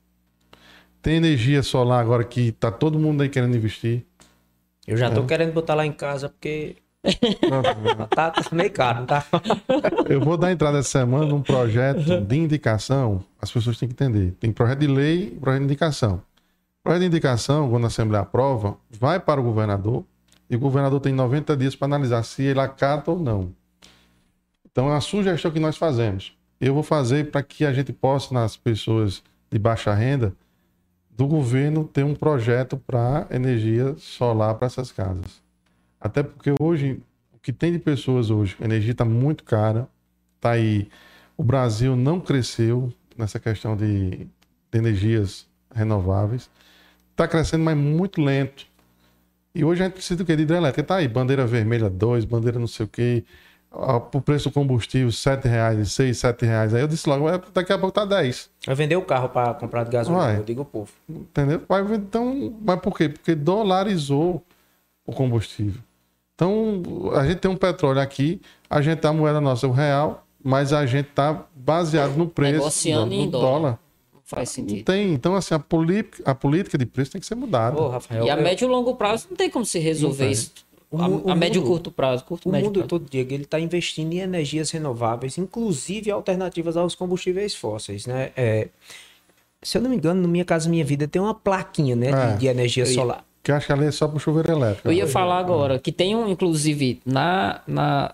Tem 1.02 1.16
energia 1.16 1.64
solar 1.64 2.02
agora 2.02 2.24
que 2.24 2.50
está 2.50 2.72
todo 2.72 3.00
mundo 3.00 3.24
aí 3.24 3.30
querendo 3.30 3.58
investir. 3.58 4.06
Eu 4.86 4.96
já 4.96 5.08
estou 5.08 5.24
é. 5.24 5.28
querendo 5.28 5.54
botar 5.54 5.74
lá 5.74 5.86
em 5.86 5.92
casa 5.92 6.30
porque 6.30 6.76
tá, 8.14 8.32
tá 8.32 8.44
meio 8.52 8.72
caro, 8.72 9.06
tá? 9.06 9.26
Eu 10.08 10.20
vou 10.20 10.38
dar 10.38 10.52
entrada 10.52 10.80
essa 10.80 11.00
semana 11.00 11.26
num 11.26 11.42
projeto 11.42 12.22
de 12.22 12.38
indicação. 12.38 13.24
As 13.42 13.52
pessoas 13.52 13.78
têm 13.78 13.88
que 13.88 13.94
entender. 13.94 14.34
Tem 14.40 14.52
projeto 14.52 14.80
de 14.80 14.88
lei 14.88 15.34
e 15.34 15.40
projeto 15.40 15.62
de 15.62 15.66
indicação. 15.66 16.22
Projeto 16.84 17.02
de 17.02 17.08
indicação, 17.08 17.70
quando 17.70 17.86
a 17.86 17.88
Assembleia 17.88 18.24
aprova, 18.24 18.78
vai 18.90 19.20
para 19.20 19.40
o 19.40 19.44
governador 19.44 20.04
e 20.50 20.56
o 20.56 20.60
governador 20.60 21.00
tem 21.00 21.14
90 21.14 21.56
dias 21.56 21.76
para 21.76 21.86
analisar 21.86 22.24
se 22.24 22.44
ele 22.44 22.60
acata 22.60 23.12
ou 23.12 23.20
não. 23.20 23.54
Então, 24.80 24.94
é 24.94 24.96
a 24.96 25.02
sugestão 25.02 25.52
que 25.52 25.60
nós 25.60 25.76
fazemos. 25.76 26.34
Eu 26.58 26.74
vou 26.74 26.84
fazer 26.84 27.32
para 27.32 27.44
que 27.44 27.66
a 27.66 27.74
gente 27.74 27.92
possa, 27.92 28.34
nas 28.34 28.56
pessoas 28.56 29.22
de 29.52 29.60
baixa 29.60 29.94
renda, 29.94 30.34
do 31.18 31.28
governo 31.28 31.84
ter 31.84 32.06
um 32.06 32.16
projeto 32.16 32.78
para 32.78 33.28
energia 33.30 33.94
solar 33.98 34.56
para 34.56 34.68
essas 34.68 34.90
casas. 34.90 35.42
Até 36.00 36.24
porque 36.24 36.54
hoje, 36.58 37.02
o 37.34 37.40
que 37.40 37.52
tem 37.52 37.74
de 37.74 37.80
pessoas 37.80 38.30
hoje, 38.30 38.56
a 38.62 38.64
energia 38.64 38.94
está 38.94 39.04
muito 39.04 39.44
cara, 39.44 39.86
está 40.38 40.52
aí. 40.52 40.88
O 41.36 41.44
Brasil 41.44 41.98
não 41.98 42.18
cresceu 42.18 42.90
nessa 43.18 43.38
questão 43.38 43.76
de, 43.76 44.12
de 44.12 44.28
energias 44.78 45.46
renováveis. 45.76 46.50
Está 47.12 47.28
crescendo, 47.28 47.66
mas 47.66 47.76
muito 47.76 48.22
lento. 48.22 48.66
E 49.54 49.62
hoje 49.62 49.82
a 49.82 49.88
gente 49.88 49.96
precisa 49.96 50.16
do 50.16 50.26
quê? 50.26 50.38
De 50.38 50.44
hidrelétrica. 50.44 50.88
Tá 50.88 50.96
aí, 50.96 51.08
bandeira 51.10 51.46
vermelha 51.46 51.90
2, 51.90 52.24
bandeira 52.24 52.58
não 52.58 52.66
sei 52.66 52.86
o 52.86 52.90
quê. 52.90 53.26
O 53.72 54.20
preço 54.20 54.50
do 54.50 54.54
combustível, 54.54 55.12
7 55.12 55.48
reais, 55.48 55.92
6, 55.92 56.18
7 56.18 56.44
reais. 56.46 56.74
Aí 56.74 56.82
eu 56.82 56.88
disse 56.88 57.08
logo, 57.08 57.26
daqui 57.54 57.72
a 57.72 57.78
pouco 57.78 57.94
tá 57.94 58.04
10. 58.04 58.50
Vai 58.66 58.74
vender 58.76 58.96
o 58.96 59.04
carro 59.04 59.30
para 59.30 59.54
comprar 59.54 59.84
de 59.84 59.92
gasolina, 59.92 60.24
Vai. 60.24 60.38
eu 60.40 60.44
digo 60.44 60.64
o 60.64 60.66
povo. 60.66 60.92
Entendeu? 61.08 61.62
Vai, 61.70 61.82
então, 61.96 62.54
mas 62.62 62.80
por 62.80 62.98
quê? 62.98 63.10
Porque 63.10 63.36
dolarizou 63.36 64.44
o 65.06 65.12
combustível. 65.14 65.82
Então, 66.34 66.82
a 67.14 67.28
gente 67.28 67.38
tem 67.40 67.52
um 67.52 67.56
petróleo 67.56 68.00
aqui, 68.02 68.42
a 68.70 68.82
gente 68.82 69.06
a 69.06 69.14
moeda 69.14 69.40
nossa 69.40 69.68
é 69.68 69.70
o 69.70 69.72
real, 69.74 70.26
mas 70.44 70.74
a 70.74 70.86
gente 70.88 71.10
está 71.10 71.46
baseado 71.56 72.16
no 72.18 72.28
preço 72.28 72.54
Negociando 72.54 73.08
do, 73.10 73.14
em 73.14 73.30
dólar. 73.30 73.46
dólar. 73.52 73.80
Não 74.14 74.22
faz 74.26 74.50
sentido. 74.50 74.84
tem. 74.86 75.14
Então, 75.14 75.36
assim, 75.36 75.54
a, 75.54 75.60
política- 75.60 76.24
a 76.26 76.34
política 76.34 76.76
de 76.78 76.86
preço 76.88 77.12
tem 77.12 77.22
que 77.22 77.28
ser 77.28 77.36
mudada. 77.36 77.80
Ô, 77.80 77.90
Rafael, 77.90 78.26
E 78.26 78.30
a 78.32 78.36
eu- 78.38 78.42
médio 78.42 78.66
e 78.66 78.68
longo 78.72 78.96
prazo 78.96 79.28
não 79.30 79.38
tem 79.38 79.50
como 79.50 79.66
se 79.66 79.78
resolver 79.80 80.30
isso. 80.32 80.54
A, 80.92 81.08
mu- 81.08 81.22
o 81.26 81.32
a 81.32 81.36
médio 81.36 81.60
e 81.60 81.62
mundo- 81.62 81.68
curto 81.70 81.92
prazo. 81.92 82.24
Curto, 82.24 82.50
O 82.50 82.52
médio 82.52 82.66
mundo 82.68 82.76
prazo. 82.80 82.88
todo, 82.90 83.10
Diego, 83.10 83.34
ele 83.34 83.44
está 83.44 83.60
investindo 83.60 84.12
em 84.14 84.20
energias 84.20 84.72
renováveis, 84.72 85.38
inclusive 85.38 86.10
alternativas 86.10 86.76
aos 86.76 86.96
combustíveis 86.96 87.54
fósseis, 87.54 88.06
né? 88.08 88.32
É, 88.36 88.70
se 89.62 89.78
eu 89.78 89.82
não 89.82 89.90
me 89.90 89.96
engano, 89.98 90.22
no 90.22 90.28
Minha 90.28 90.46
Casa 90.46 90.68
Minha 90.70 90.84
Vida 90.86 91.08
tem 91.08 91.22
uma 91.22 91.34
plaquinha, 91.36 91.96
né, 91.96 92.10
É. 92.10 92.32
de, 92.34 92.40
de 92.40 92.48
energia 92.48 92.84
Eu 92.84 92.88
solar. 92.88 93.24
Que 93.44 93.52
eu 93.52 93.56
acho 93.56 93.68
que 93.68 93.72
ali 93.74 93.86
é 93.86 93.92
só 93.92 94.08
pro 94.08 94.20
chuveiro 94.20 94.52
elétrico. 94.52 94.88
Eu 94.88 94.92
ia 94.92 95.08
falar 95.08 95.38
agora 95.40 95.78
que 95.80 95.92
tem 95.92 96.16
um, 96.16 96.28
inclusive, 96.28 97.02
na, 97.06 97.62
na, 97.68 98.14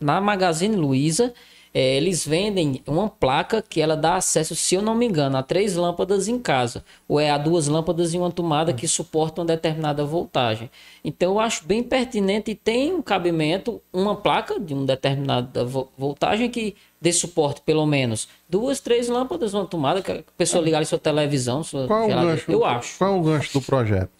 na 0.00 0.20
Magazine 0.20 0.76
Luiza, 0.76 1.32
é, 1.78 1.94
eles 1.96 2.26
vendem 2.26 2.82
uma 2.88 3.08
placa 3.08 3.62
que 3.62 3.80
ela 3.80 3.96
dá 3.96 4.16
acesso, 4.16 4.56
se 4.56 4.74
eu 4.74 4.82
não 4.82 4.96
me 4.96 5.06
engano, 5.06 5.36
a 5.36 5.44
três 5.44 5.76
lâmpadas 5.76 6.26
em 6.26 6.36
casa. 6.36 6.84
Ou 7.06 7.20
é 7.20 7.30
a 7.30 7.38
duas 7.38 7.68
lâmpadas 7.68 8.12
em 8.14 8.18
uma 8.18 8.32
tomada 8.32 8.72
que 8.72 8.88
suportam 8.88 9.46
determinada 9.46 10.04
voltagem. 10.04 10.68
Então 11.04 11.34
eu 11.34 11.38
acho 11.38 11.64
bem 11.64 11.84
pertinente 11.84 12.50
e 12.50 12.56
tem 12.56 12.92
um 12.92 13.00
cabimento, 13.00 13.80
uma 13.92 14.16
placa 14.16 14.58
de 14.58 14.74
uma 14.74 14.84
determinada 14.84 15.64
vo- 15.64 15.88
voltagem 15.96 16.50
que 16.50 16.74
dê 17.00 17.12
suporte, 17.12 17.60
pelo 17.60 17.86
menos, 17.86 18.26
duas, 18.48 18.80
três 18.80 19.08
lâmpadas 19.08 19.52
numa 19.52 19.64
tomada, 19.64 20.02
que 20.02 20.10
a 20.10 20.22
pessoa 20.36 20.64
ligar 20.64 20.78
ali 20.78 20.86
sua 20.86 20.98
televisão, 20.98 21.62
sua 21.62 21.86
Qual 21.86 22.06
o 22.06 22.08
gancho? 22.08 22.50
Eu 22.50 22.64
acho. 22.64 22.98
Qual 22.98 23.20
o 23.20 23.22
gancho 23.22 23.52
do 23.52 23.62
projeto? 23.64 24.10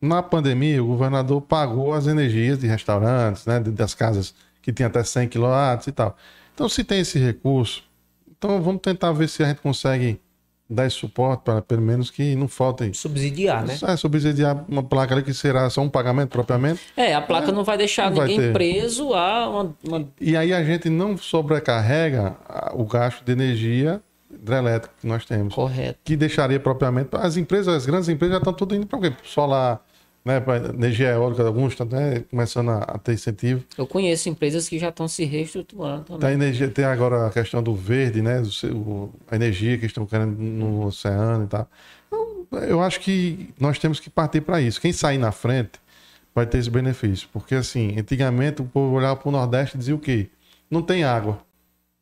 Na 0.00 0.22
pandemia, 0.22 0.80
o 0.80 0.86
governador 0.86 1.40
pagou 1.42 1.92
as 1.92 2.06
energias 2.06 2.60
de 2.60 2.68
restaurantes, 2.68 3.44
né, 3.44 3.58
das 3.58 3.92
casas 3.92 4.32
que 4.62 4.72
tinha 4.72 4.86
até 4.86 5.02
100 5.02 5.28
kW 5.28 5.88
e 5.88 5.90
tal. 5.90 6.16
Então, 6.58 6.68
se 6.68 6.82
tem 6.82 6.98
esse 6.98 7.20
recurso, 7.20 7.84
então 8.36 8.60
vamos 8.60 8.80
tentar 8.82 9.12
ver 9.12 9.28
se 9.28 9.44
a 9.44 9.46
gente 9.46 9.60
consegue 9.60 10.20
dar 10.68 10.86
esse 10.88 10.96
suporte 10.96 11.44
para 11.44 11.62
pelo 11.62 11.80
menos 11.80 12.10
que 12.10 12.34
não 12.34 12.48
faltem. 12.48 12.92
Subsidiar, 12.92 13.64
né? 13.64 13.78
É, 13.80 13.96
subsidiar 13.96 14.64
uma 14.68 14.82
placa 14.82 15.14
ali 15.14 15.22
que 15.22 15.32
será 15.32 15.70
só 15.70 15.80
um 15.82 15.88
pagamento 15.88 16.30
propriamente. 16.30 16.80
É, 16.96 17.14
a 17.14 17.22
placa 17.22 17.52
não 17.52 17.62
vai 17.62 17.78
deixar 17.78 18.10
Não 18.10 18.16
vai 18.16 18.26
ninguém 18.26 18.48
ter. 18.48 18.52
preso 18.52 19.14
a 19.14 19.48
uma, 19.48 19.76
uma- 19.84 20.08
E 20.20 20.36
aí 20.36 20.52
a 20.52 20.64
gente 20.64 20.90
não 20.90 21.16
sobrecarrega 21.16 22.36
o 22.72 22.84
gasto 22.84 23.22
de 23.24 23.30
energia 23.30 24.00
hidrelétrica 24.28 24.92
que 25.00 25.06
nós 25.06 25.24
temos. 25.24 25.54
correto. 25.54 26.00
que 26.02 26.16
deixaria 26.16 26.58
propriamente. 26.58 27.10
As 27.12 27.36
empresas, 27.36 27.72
as 27.72 27.86
grandes 27.86 28.08
empresas 28.08 28.32
já 28.34 28.38
estão 28.38 28.52
tudo 28.52 28.74
indo 28.74 28.84
para 28.84 28.98
o 28.98 29.02
quê? 29.02 29.12
Solar, 29.22 29.80
né? 30.24 30.40
Para 30.40 30.68
energia 30.68 31.08
eólica, 31.08 31.42
alguns 31.42 31.72
estão 31.72 31.86
né, 31.86 32.24
começando 32.30 32.70
a, 32.70 32.78
a 32.78 32.98
ter 32.98 33.14
incentivo. 33.14 33.64
Eu 33.76 33.86
conheço 33.86 34.28
empresas 34.28 34.68
que 34.68 34.78
já 34.78 34.88
estão 34.88 35.08
se 35.08 35.24
reestruturando 35.24 36.04
também. 36.04 36.20
Tem, 36.20 36.32
energia, 36.32 36.68
tem 36.68 36.84
agora 36.84 37.26
a 37.26 37.30
questão 37.30 37.62
do 37.62 37.74
verde, 37.74 38.20
né? 38.20 38.42
do 38.42 39.10
a 39.30 39.36
energia 39.36 39.78
que 39.78 39.86
estão 39.86 40.04
querendo 40.06 40.36
no 40.38 40.86
oceano 40.86 41.44
e 41.44 41.48
tal. 41.48 41.68
Então, 42.06 42.62
eu 42.62 42.80
acho 42.82 43.00
que 43.00 43.54
nós 43.58 43.78
temos 43.78 44.00
que 44.00 44.10
partir 44.10 44.40
para 44.40 44.60
isso. 44.60 44.80
Quem 44.80 44.92
sair 44.92 45.18
na 45.18 45.32
frente 45.32 45.80
vai 46.34 46.46
ter 46.46 46.58
esse 46.58 46.70
benefício. 46.70 47.28
Porque, 47.32 47.54
assim, 47.54 47.98
antigamente 47.98 48.62
o 48.62 48.64
povo 48.64 48.94
olhava 48.94 49.16
para 49.16 49.28
o 49.28 49.32
Nordeste 49.32 49.76
e 49.76 49.78
dizia 49.78 49.94
o 49.94 49.98
quê? 49.98 50.28
Não 50.70 50.82
tem 50.82 51.04
água. 51.04 51.40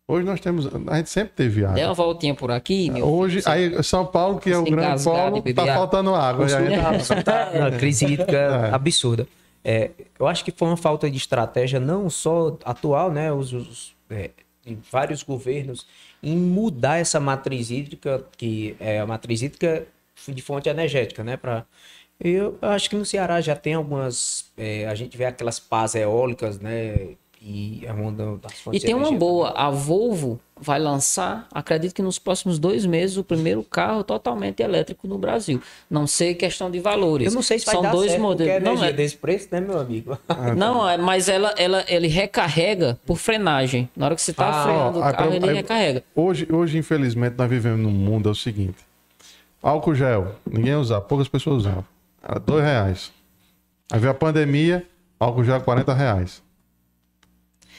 Hoje 0.09 0.25
nós 0.25 0.41
temos. 0.41 0.69
A 0.87 0.97
gente 0.99 1.11
sempre 1.11 1.33
teve 1.35 1.65
água. 1.65 1.75
Dê 1.75 1.85
uma 1.85 1.95
voltinha 1.95 2.33
por 2.35 2.51
aqui, 2.53 2.91
meu. 2.91 3.07
Hoje, 3.09 3.43
aí 3.45 3.83
São 3.83 4.07
Paulo, 4.07 4.39
que 4.39 4.51
é 4.51 4.57
o 4.57 4.63
grande 4.63 5.03
polo, 5.03 5.43
tá 5.43 5.63
água. 5.63 5.75
faltando 5.75 6.15
água. 6.15 6.47
E 6.49 6.55
aí- 6.55 7.23
Tá 7.25 7.51
uma 7.55 7.71
crise 7.73 8.05
hídrica 8.07 8.71
absurda. 8.75 9.27
É, 9.65 9.91
eu 10.17 10.29
acho 10.29 10.45
que 10.45 10.53
foi 10.53 10.69
uma 10.69 10.77
falta 10.77 11.11
de 11.11 11.17
estratégia, 11.17 11.81
não 11.81 12.09
só 12.09 12.57
atual, 12.65 13.11
né? 13.11 13.33
Os, 13.33 13.53
os, 13.53 13.97
é, 14.09 14.31
de 14.65 14.79
vários 14.93 15.25
governos, 15.25 15.85
em 16.23 16.37
mudar 16.37 16.99
essa 16.99 17.19
matriz 17.19 17.73
hídrica, 17.73 18.25
que 18.37 18.77
é 18.79 19.01
a 19.01 19.07
matriz 19.07 19.43
hídrica 19.43 19.87
de 20.29 20.41
fonte 20.41 20.69
energética, 20.69 21.25
né? 21.25 21.37
Pra, 21.37 21.65
eu 22.21 22.57
acho 22.63 22.89
que 22.89 22.95
no 22.95 23.05
Ceará 23.05 23.41
já 23.41 23.57
tem 23.57 23.75
algumas. 23.75 24.53
é, 24.57 24.87
a 24.87 24.95
gente 24.95 25.17
vê 25.19 25.25
aquelas 25.25 25.59
pás 25.59 25.97
eólicas, 25.97 26.61
né? 26.61 27.09
E 27.49 27.87
a 27.87 27.95
onda 27.95 28.37
das 28.39 28.55
E 28.73 28.81
tem 28.81 28.93
uma 28.93 29.13
boa, 29.13 29.51
a 29.51 29.71
Volvo 29.71 30.41
vai 30.61 30.81
lançar, 30.81 31.47
acredito 31.53 31.95
que 31.95 32.03
nos 32.03 32.19
próximos 32.19 32.59
dois 32.59 32.85
meses, 32.85 33.17
o 33.17 33.23
primeiro 33.23 33.63
carro 33.63 34.03
totalmente 34.03 34.65
elétrico 34.65 35.07
no 35.07 35.17
Brasil. 35.17 35.63
Não 35.89 36.09
sei 36.09 36.35
questão 36.35 36.69
de 36.69 36.81
valores. 36.81 37.29
Eu 37.29 37.33
não 37.33 37.43
sei 37.43 37.61
se 37.61 37.67
vai 37.67 37.77
São 37.77 37.83
dar 37.83 37.93
dois 37.93 38.11
certo, 38.11 38.21
modelos. 38.23 38.65
Não, 38.65 38.73
energia 38.73 38.89
é, 38.89 38.93
desse 38.93 39.17
preço, 39.17 39.47
né, 39.53 39.61
meu 39.61 39.79
amigo? 39.79 40.19
não, 40.57 40.89
é, 40.89 40.97
mas 40.99 41.29
ela, 41.29 41.55
ela, 41.57 41.85
ele 41.87 42.09
recarrega 42.09 42.99
por 43.07 43.17
frenagem. 43.17 43.89
Na 43.95 44.07
hora 44.07 44.17
que 44.17 44.23
você 44.23 44.33
está 44.33 44.49
Ah, 44.49 44.63
freando 44.65 44.99
ó, 44.99 45.09
o 45.09 45.13
carro, 45.13 45.33
ele 45.33 45.49
aí- 45.49 45.55
recarrega. 45.55 46.03
Hoje, 46.17 46.49
hoje, 46.51 46.79
infelizmente, 46.79 47.37
nós 47.39 47.49
vivemos 47.49 47.79
num 47.79 47.93
mundo 47.93 48.29
é 48.29 48.33
o 48.33 48.35
seguinte: 48.35 48.79
álcool 49.63 49.95
gel, 49.95 50.35
ninguém 50.45 50.75
usava, 50.75 51.01
poucas 51.03 51.29
pessoas 51.29 51.59
usavam. 51.59 51.85
Era 52.21 52.41
dois 52.41 52.65
reais. 52.65 53.13
Aí 53.93 54.01
veio 54.01 54.11
a 54.11 54.15
pandemia, 54.15 54.85
álcool 55.21 55.45
gel 55.45 55.61
40 55.61 55.95
reais. 55.95 56.45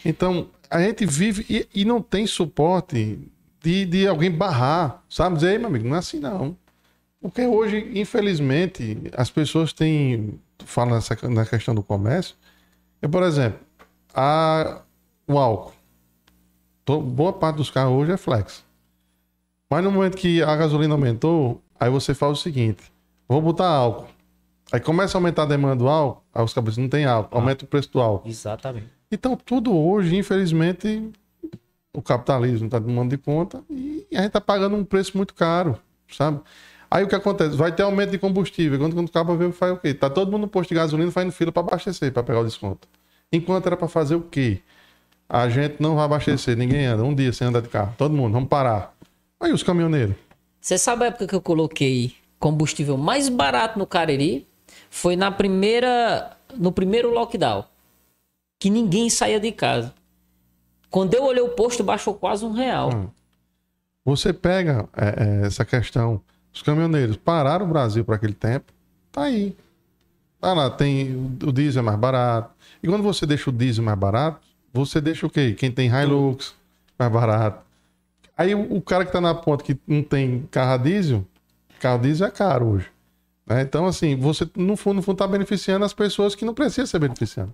Então, 0.07 0.47
a 0.69 0.79
gente 0.81 1.05
vive 1.05 1.45
e, 1.49 1.67
e 1.81 1.85
não 1.85 2.01
tem 2.01 2.25
suporte 2.25 3.19
de, 3.61 3.85
de 3.85 4.07
alguém 4.07 4.31
barrar, 4.31 5.03
sabe? 5.09 5.35
Dizer, 5.35 5.51
Ei, 5.51 5.57
meu 5.57 5.67
amigo, 5.67 5.85
não 5.87 5.95
é 5.95 5.99
assim 5.99 6.19
não. 6.19 6.55
Porque 7.19 7.45
hoje, 7.45 7.91
infelizmente, 7.93 8.97
as 9.13 9.29
pessoas 9.29 9.73
têm. 9.73 10.39
Fala 10.65 10.95
nessa, 10.95 11.17
na 11.29 11.45
questão 11.45 11.75
do 11.75 11.83
comércio. 11.83 12.35
Eu, 13.01 13.09
por 13.09 13.21
exemplo, 13.23 13.59
a, 14.13 14.81
o 15.27 15.37
álcool. 15.37 15.73
To- 16.85 17.01
boa 17.01 17.33
parte 17.33 17.57
dos 17.57 17.69
carros 17.69 17.93
hoje 17.93 18.11
é 18.13 18.17
flex. 18.17 18.63
Mas 19.69 19.83
no 19.83 19.91
momento 19.91 20.15
que 20.15 20.41
a 20.41 20.55
gasolina 20.55 20.93
aumentou, 20.93 21.61
aí 21.79 21.89
você 21.89 22.13
faz 22.13 22.31
o 22.31 22.41
seguinte: 22.41 22.81
vou 23.27 23.41
botar 23.41 23.67
álcool. 23.67 24.07
Aí 24.71 24.79
começa 24.79 25.17
a 25.17 25.19
aumentar 25.19 25.43
a 25.43 25.47
demanda 25.47 25.75
do 25.75 25.87
álcool, 25.89 26.23
aí 26.33 26.43
os 26.43 26.53
cabos 26.53 26.77
não 26.77 26.87
tem 26.89 27.05
álcool, 27.05 27.37
aumenta 27.37 27.65
o 27.65 27.67
preço 27.67 27.91
do 27.91 27.99
álcool. 27.99 28.27
Exatamente. 28.29 28.96
Então, 29.11 29.37
tudo 29.37 29.75
hoje, 29.75 30.15
infelizmente, 30.15 31.11
o 31.93 32.01
capitalismo 32.01 32.67
está 32.67 32.77
dando 32.77 33.09
de 33.09 33.17
conta 33.17 33.63
e 33.69 34.05
a 34.11 34.17
gente 34.17 34.27
está 34.27 34.41
pagando 34.41 34.75
um 34.75 34.83
preço 34.83 35.15
muito 35.15 35.33
caro, 35.33 35.79
sabe? 36.11 36.41
Aí 36.89 37.03
o 37.03 37.07
que 37.07 37.15
acontece? 37.15 37.55
Vai 37.55 37.71
ter 37.71 37.83
aumento 37.83 38.11
de 38.11 38.17
combustível. 38.17 38.77
Quando, 38.79 38.93
quando 38.93 39.07
o 39.07 39.11
cabo 39.11 39.35
vê, 39.35 39.51
faz 39.51 39.73
o 39.73 39.77
quê? 39.77 39.93
Tá 39.93 40.09
todo 40.09 40.31
mundo 40.31 40.41
no 40.41 40.47
posto 40.47 40.69
de 40.69 40.75
gasolina 40.75 41.11
fazendo 41.11 41.31
fila 41.31 41.51
para 41.51 41.63
abastecer, 41.63 42.13
para 42.13 42.23
pegar 42.23 42.39
o 42.39 42.45
desconto. 42.45 42.87
Enquanto 43.31 43.65
era 43.65 43.75
para 43.75 43.87
fazer 43.87 44.15
o 44.15 44.21
quê? 44.21 44.61
A 45.27 45.49
gente 45.49 45.75
não 45.81 45.95
vai 45.95 46.05
abastecer, 46.05 46.55
ninguém 46.55 46.85
anda. 46.85 47.03
Um 47.03 47.13
dia 47.13 47.33
sem 47.33 47.47
andar 47.47 47.61
de 47.61 47.67
carro. 47.67 47.93
Todo 47.97 48.13
mundo, 48.13 48.31
vamos 48.33 48.47
parar. 48.47 48.95
Aí 49.39 49.51
os 49.51 49.63
caminhoneiros. 49.63 50.15
Você 50.61 50.77
sabe 50.77 51.03
a 51.03 51.07
época 51.07 51.27
que 51.27 51.35
eu 51.35 51.41
coloquei 51.41 52.15
combustível 52.39 52.97
mais 52.97 53.27
barato 53.27 53.77
no 53.77 53.85
Cariri? 53.85 54.47
Foi 54.89 55.15
na 55.15 55.29
primeira, 55.29 56.37
no 56.55 56.71
primeiro 56.71 57.13
lockdown. 57.13 57.65
Que 58.59 58.69
ninguém 58.69 59.09
saía 59.09 59.39
de 59.39 59.51
casa. 59.51 59.93
Quando 60.89 61.13
eu 61.13 61.23
olhei 61.23 61.43
o 61.43 61.49
posto, 61.49 61.83
baixou 61.83 62.13
quase 62.13 62.45
um 62.45 62.51
real. 62.51 62.89
Hum. 62.93 63.09
Você 64.05 64.31
pega 64.31 64.87
é, 64.95 65.43
é, 65.43 65.47
essa 65.47 65.65
questão. 65.65 66.21
Os 66.53 66.61
caminhoneiros 66.61 67.17
pararam 67.17 67.65
o 67.65 67.69
Brasil 67.69 68.03
para 68.05 68.15
aquele 68.15 68.33
tempo. 68.33 68.71
Tá 69.11 69.23
aí. 69.23 69.55
Tá 70.39 70.53
lá, 70.53 70.69
tem 70.69 71.15
o, 71.43 71.51
diesel 71.51 71.81
é 71.81 71.85
mais 71.85 71.99
barato. 71.99 72.53
E 72.81 72.87
quando 72.87 73.03
você 73.03 73.25
deixa 73.25 73.49
o 73.49 73.53
diesel 73.53 73.83
mais 73.83 73.97
barato, 73.97 74.39
você 74.71 75.01
deixa 75.01 75.25
o 75.25 75.29
quê? 75.29 75.53
Quem 75.53 75.71
tem 75.71 75.89
Hilux 75.89 76.55
mais 76.97 77.11
barato. 77.11 77.65
Aí 78.37 78.53
o, 78.53 78.81
cara 78.81 79.05
que 79.05 79.11
tá 79.11 79.19
na 79.19 79.33
ponta 79.33 79.63
que 79.63 79.77
não 79.87 80.03
tem 80.03 80.47
carro 80.51 80.73
a 80.73 80.77
diesel, 80.77 81.25
carro 81.79 81.99
diesel 81.99 82.27
é 82.27 82.31
caro 82.31 82.67
hoje. 82.67 82.87
né? 83.45 83.61
Então, 83.61 83.87
assim, 83.87 84.15
você 84.15 84.47
no 84.55 84.77
fundo, 84.77 84.97
no 84.97 85.01
fundo 85.01 85.17
tá 85.17 85.27
beneficiando 85.27 85.83
as 85.83 85.93
pessoas 85.93 86.35
que 86.35 86.45
não 86.45 86.53
precisam 86.53 86.85
ser 86.85 86.99
beneficiando. 86.99 87.53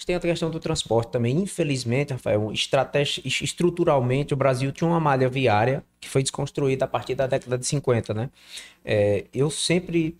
Mas 0.00 0.06
tem 0.06 0.16
a 0.16 0.20
questão 0.20 0.50
do 0.50 0.58
transporte 0.58 1.10
também. 1.12 1.36
Infelizmente, 1.36 2.14
Rafael, 2.14 2.50
estruturalmente, 2.54 4.32
o 4.32 4.36
Brasil 4.36 4.72
tinha 4.72 4.88
uma 4.88 4.98
malha 4.98 5.28
viária 5.28 5.84
que 6.00 6.08
foi 6.08 6.22
desconstruída 6.22 6.86
a 6.86 6.88
partir 6.88 7.14
da 7.14 7.26
década 7.26 7.58
de 7.58 7.66
50, 7.66 8.14
né? 8.14 8.30
É, 8.82 9.26
eu 9.34 9.50
sempre. 9.50 10.16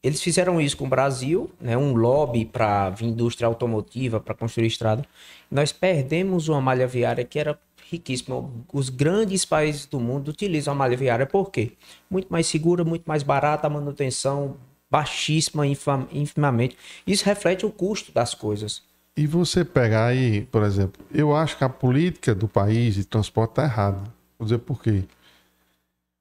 eles 0.00 0.22
fizeram 0.22 0.60
isso 0.60 0.76
com 0.76 0.84
o 0.84 0.88
Brasil, 0.88 1.50
né? 1.60 1.76
Um 1.76 1.92
lobby 1.94 2.44
para 2.44 2.94
a 2.96 3.04
indústria 3.04 3.48
automotiva, 3.48 4.20
para 4.20 4.32
construir 4.32 4.68
estrada. 4.68 5.04
Nós 5.50 5.72
perdemos 5.72 6.46
uma 6.46 6.60
malha 6.60 6.86
viária 6.86 7.24
que 7.24 7.36
era 7.40 7.58
riquíssima. 7.90 8.48
Os 8.72 8.88
grandes 8.90 9.44
países 9.44 9.86
do 9.86 9.98
mundo 9.98 10.28
utilizam 10.28 10.72
a 10.72 10.76
malha 10.76 10.96
viária 10.96 11.26
por 11.26 11.50
quê? 11.50 11.72
Muito 12.08 12.28
mais 12.28 12.46
segura, 12.46 12.84
muito 12.84 13.06
mais 13.08 13.24
barata, 13.24 13.66
a 13.66 13.70
manutenção 13.70 14.56
baixíssima, 14.88 15.66
infam- 15.66 16.06
infimamente. 16.12 16.76
Isso 17.04 17.24
reflete 17.24 17.66
o 17.66 17.72
custo 17.72 18.12
das 18.12 18.34
coisas. 18.34 18.88
E 19.16 19.26
você 19.26 19.64
pegar 19.64 20.06
aí, 20.06 20.46
por 20.46 20.62
exemplo, 20.62 21.04
eu 21.12 21.34
acho 21.34 21.56
que 21.58 21.64
a 21.64 21.68
política 21.68 22.34
do 22.34 22.48
país 22.48 22.94
de 22.94 23.04
transporte 23.04 23.50
está 23.50 23.64
errada. 23.64 24.02
Vou 24.38 24.46
dizer 24.46 24.58
por 24.58 24.82
quê. 24.82 25.04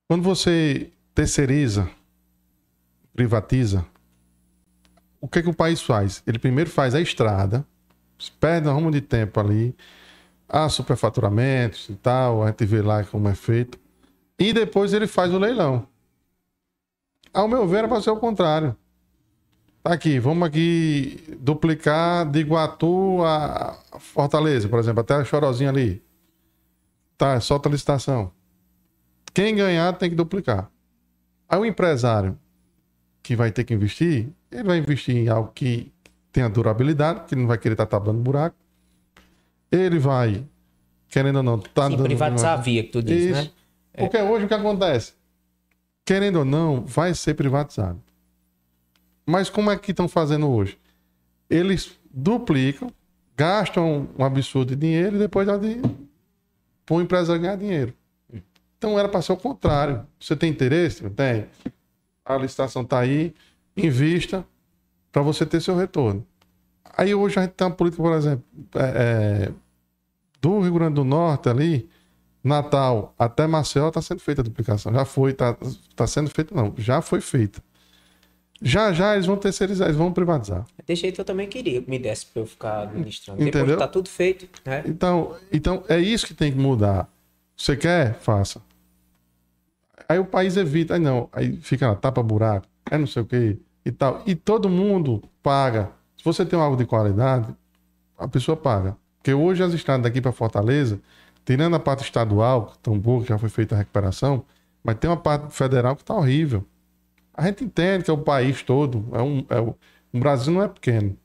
Quando 0.08 0.24
você 0.24 0.90
terceiriza, 1.14 1.90
privatiza, 3.14 3.86
o 5.22 5.28
que, 5.28 5.44
que 5.44 5.50
o 5.50 5.54
país 5.54 5.82
faz? 5.82 6.24
Ele 6.26 6.40
primeiro 6.40 6.70
faz 6.70 6.96
a 6.96 7.02
estrada, 7.02 7.66
perde 8.40 8.68
um 8.68 8.74
rumo 8.74 8.92
de 8.92 9.02
tempo 9.02 9.40
ali, 9.40 9.76
há 10.48 10.68
superfaturamentos 10.68 11.90
e 11.90 11.96
tal, 11.96 12.44
a 12.44 12.48
gente 12.48 12.66
vê 12.66 12.82
lá 12.82 13.04
como 13.04 13.28
é 13.28 13.36
feito, 13.36 13.78
e 14.38 14.52
depois 14.52 14.94
ele 14.94 15.08
faz 15.08 15.34
o 15.34 15.38
leilão. 15.38 15.88
Ao 17.34 17.48
meu 17.48 17.68
ver, 17.68 17.84
é 17.84 17.88
para 17.88 18.02
ser 18.02 18.10
o 18.10 18.18
contrário. 18.18 18.76
Aqui, 19.90 20.20
vamos 20.20 20.48
aqui 20.48 21.20
duplicar 21.40 22.24
de 22.30 22.42
Iguatu 22.42 23.24
a 23.24 23.76
Fortaleza, 23.98 24.70
por 24.70 24.78
exemplo, 24.78 25.02
até 25.02 25.16
a 25.16 25.24
Chorozinha 25.24 25.72
ali. 25.72 26.00
Tá, 27.18 27.40
solta 27.40 27.68
a 27.68 27.72
licitação. 27.72 28.32
Quem 29.34 29.56
ganhar 29.56 29.92
tem 29.94 30.12
que 30.12 30.16
duplicar. 30.16 30.70
Aí 31.50 31.60
o 31.60 31.66
empresário 31.66 32.38
que 33.24 33.36
vai 33.36 33.52
ter 33.52 33.64
que 33.64 33.74
investir, 33.74 34.30
ele 34.52 34.64
vai 34.64 34.78
investir 34.78 35.16
em 35.16 35.28
algo 35.28 35.52
que 35.56 35.92
tenha 36.32 36.48
durabilidade, 36.48 37.22
que 37.26 37.36
não 37.36 37.48
vai 37.48 37.58
querer 37.58 37.74
estar 37.74 37.88
tá 37.88 37.98
tabando 37.98 38.20
buraco. 38.20 38.56
Ele 39.72 39.98
vai, 39.98 40.46
querendo 41.08 41.38
ou 41.38 41.44
não, 41.44 41.58
tá 41.58 41.90
Sim, 41.90 41.96
dando 41.96 42.04
privatizar 42.04 42.54
uma... 42.54 42.60
a 42.60 42.62
via 42.62 42.84
que 42.84 42.90
tu 42.90 43.02
diz, 43.02 43.26
Isso. 43.26 43.42
né? 43.42 43.50
Porque 43.98 44.18
é. 44.18 44.24
hoje 44.24 44.46
o 44.46 44.48
que 44.48 44.54
acontece? 44.54 45.14
Querendo 46.06 46.38
ou 46.38 46.46
não, 46.46 46.86
vai 46.86 47.16
ser 47.16 47.34
privatizado. 47.34 48.00
Mas 49.30 49.48
como 49.48 49.70
é 49.70 49.78
que 49.78 49.92
estão 49.92 50.08
fazendo 50.08 50.50
hoje? 50.50 50.76
Eles 51.48 51.92
duplicam, 52.12 52.92
gastam 53.38 54.10
um 54.18 54.26
absurdo 54.26 54.76
de 54.76 54.76
dinheiro 54.76 55.18
e 55.18 55.20
depois 55.20 55.48
de 55.48 55.82
para 56.84 56.96
o 56.96 57.02
empresário 57.02 57.40
ganhar 57.40 57.56
dinheiro. 57.56 57.94
Então 58.76 58.98
era 58.98 59.08
para 59.08 59.22
ser 59.22 59.34
o 59.34 59.38
contrário. 59.38 60.04
Você 60.20 60.36
tem 60.36 60.50
interesse? 60.50 61.08
Tem. 61.12 61.46
A 62.26 62.38
licitação 62.38 62.82
está 62.82 62.98
aí, 62.98 63.36
invista 63.78 64.44
para 65.12 65.22
você 65.22 65.46
ter 65.46 65.62
seu 65.62 65.76
retorno. 65.78 66.26
Aí 66.98 67.14
hoje 67.14 67.38
a 67.38 67.44
gente 67.44 67.52
tem 67.52 67.68
uma 67.68 67.74
política, 67.74 68.02
por 68.02 68.14
exemplo, 68.14 68.44
é, 68.74 68.82
é, 68.82 69.54
do 70.42 70.60
Rio 70.60 70.74
Grande 70.74 70.96
do 70.96 71.04
Norte 71.04 71.50
ali, 71.50 71.88
Natal 72.44 73.14
até 73.18 73.46
Maceió 73.46 73.90
está 73.90 74.02
sendo 74.02 74.22
feita 74.22 74.42
a 74.42 74.44
duplicação. 74.44 74.92
Já 74.92 75.06
foi, 75.06 75.32
está 75.32 75.56
tá 75.96 76.08
sendo 76.08 76.32
feita, 76.32 76.56
não, 76.56 76.74
já 76.78 77.00
foi 77.00 77.22
feita. 77.22 77.62
Já 78.62 78.92
já 78.92 79.14
eles 79.14 79.26
vão 79.26 79.38
terceirizar, 79.38 79.88
eles 79.88 79.98
vão 79.98 80.12
privatizar. 80.12 80.66
Desse 80.86 81.02
jeito 81.02 81.22
eu 81.22 81.26
também 81.26 81.48
queria 81.48 81.82
que 81.82 81.90
me 81.90 81.98
desse 81.98 82.26
para 82.26 82.42
eu 82.42 82.46
ficar 82.46 82.82
administrando. 82.84 83.42
Entendeu? 83.42 83.66
Depois 83.66 83.80
tá 83.80 83.88
tudo 83.88 84.10
feito. 84.10 84.48
Né? 84.66 84.84
Então, 84.86 85.36
então 85.52 85.84
é 85.88 86.00
isso 86.00 86.28
que 86.28 86.34
tem 86.34 86.52
que 86.52 86.58
mudar. 86.58 87.10
Você 87.56 87.76
quer? 87.78 88.16
Faça. 88.20 88.62
Aí 90.08 90.18
o 90.20 90.26
país 90.26 90.58
evita, 90.58 90.96
aí 90.96 91.00
não, 91.00 91.30
aí 91.32 91.58
fica 91.58 91.88
lá, 91.88 91.96
tapa 91.96 92.24
buraco, 92.24 92.66
é 92.90 92.98
não 92.98 93.08
sei 93.08 93.22
o 93.22 93.26
que 93.26 93.60
e 93.86 93.92
tal. 93.92 94.24
E 94.26 94.36
todo 94.36 94.70
mundo 94.70 95.24
paga. 95.42 95.92
Se 96.18 96.24
você 96.24 96.46
tem 96.46 96.60
algo 96.60 96.76
de 96.76 96.86
qualidade, 96.86 97.54
a 98.18 98.28
pessoa 98.28 98.58
paga. 98.58 98.98
Porque 99.18 99.34
hoje 99.34 99.64
as 99.64 99.74
estradas 99.74 100.04
daqui 100.04 100.20
para 100.20 100.32
Fortaleza, 100.32 101.00
tirando 101.46 101.76
a 101.76 101.80
parte 101.80 102.04
estadual, 102.04 102.68
que 102.68 102.80
tão 102.80 102.98
boa, 102.98 103.22
que 103.22 103.30
já 103.30 103.38
foi 103.38 103.50
feita 103.50 103.76
a 103.76 103.78
recuperação, 103.78 104.44
mas 104.84 104.96
tem 104.98 105.10
uma 105.10 105.18
parte 105.18 105.54
federal 105.54 105.96
que 105.96 106.04
tá 106.04 106.14
horrível. 106.14 106.66
A 107.40 107.44
gente 107.44 107.64
entende 107.64 108.04
que 108.04 108.12
é 108.12 108.14
o 108.14 108.18
país 108.18 108.62
todo, 108.62 109.08
é 109.14 109.22
um, 109.22 109.46
é 109.50 109.62
o, 109.62 109.74
o 110.12 110.20
Brasil 110.20 110.52
não 110.52 110.62
é 110.62 110.68
pequeno, 110.68 111.16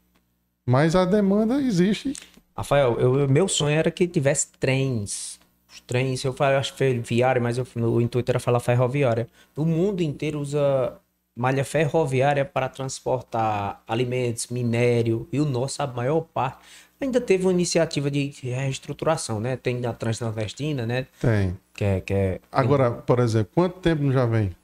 mas 0.65 0.95
a 0.95 1.05
demanda 1.05 1.61
existe. 1.61 2.12
Rafael, 2.57 2.97
eu, 3.01 3.28
meu 3.28 3.49
sonho 3.49 3.77
era 3.77 3.91
que 3.91 4.07
tivesse 4.07 4.47
trens. 4.61 5.41
Os 5.69 5.81
trens, 5.81 6.23
eu 6.23 6.32
falo, 6.32 6.57
acho 6.57 6.73
ferroviária, 6.74 7.43
mas 7.43 7.59
eu, 7.59 7.66
o 7.74 8.01
intuito 8.01 8.31
era 8.31 8.39
falar 8.39 8.61
ferroviária. 8.61 9.27
O 9.57 9.65
mundo 9.65 10.03
inteiro 10.05 10.39
usa 10.39 10.97
malha 11.36 11.65
ferroviária 11.65 12.45
para 12.45 12.69
transportar 12.69 13.82
alimentos, 13.85 14.47
minério, 14.47 15.27
e 15.32 15.41
o 15.41 15.45
nosso, 15.45 15.82
a 15.82 15.86
maior 15.89 16.20
parte, 16.20 16.59
ainda 17.01 17.20
teve 17.20 17.45
uma 17.45 17.53
iniciativa 17.53 18.09
de 18.09 18.32
reestruturação, 18.41 19.41
né? 19.41 19.57
Tem 19.57 19.85
a 19.85 19.93
Transnordestina, 19.93 20.86
né? 20.86 21.09
Tem. 21.20 21.59
Que 21.74 21.85
é, 21.85 22.01
que 22.01 22.15
é... 22.15 22.41
Agora, 22.53 22.93
por 22.93 23.19
exemplo, 23.19 23.51
quanto 23.53 23.81
tempo 23.81 24.05
não 24.05 24.12
já 24.12 24.24
vem? 24.24 24.55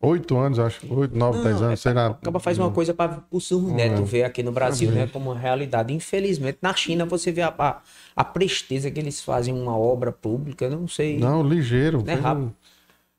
Oito 0.00 0.36
anos, 0.36 0.60
acho. 0.60 0.94
Oito, 0.94 1.16
nove, 1.16 1.42
dez 1.42 1.60
anos, 1.60 1.72
é, 1.72 1.76
sei 1.76 1.92
lá. 1.92 2.06
Acaba 2.06 2.38
faz 2.38 2.56
uma 2.56 2.70
coisa 2.70 2.94
para 2.94 3.24
o 3.32 3.40
surdo 3.40 3.72
neto 3.72 4.04
ver 4.04 4.22
aqui 4.22 4.44
no 4.44 4.52
Brasil, 4.52 4.92
né? 4.92 5.08
Como 5.08 5.30
uma 5.30 5.38
realidade. 5.38 5.92
Infelizmente, 5.92 6.58
na 6.62 6.72
China 6.72 7.04
você 7.04 7.32
vê 7.32 7.42
a, 7.42 7.52
a, 7.58 7.80
a, 8.14 8.24
presteza 8.24 8.90
que 8.92 9.00
eles 9.00 9.20
fazem 9.20 9.52
uma 9.52 9.76
obra 9.76 10.12
pública, 10.12 10.70
não 10.70 10.86
sei. 10.86 11.18
Não, 11.18 11.42
ligeiro. 11.42 12.04
É 12.06 12.14
rápido. 12.14 12.54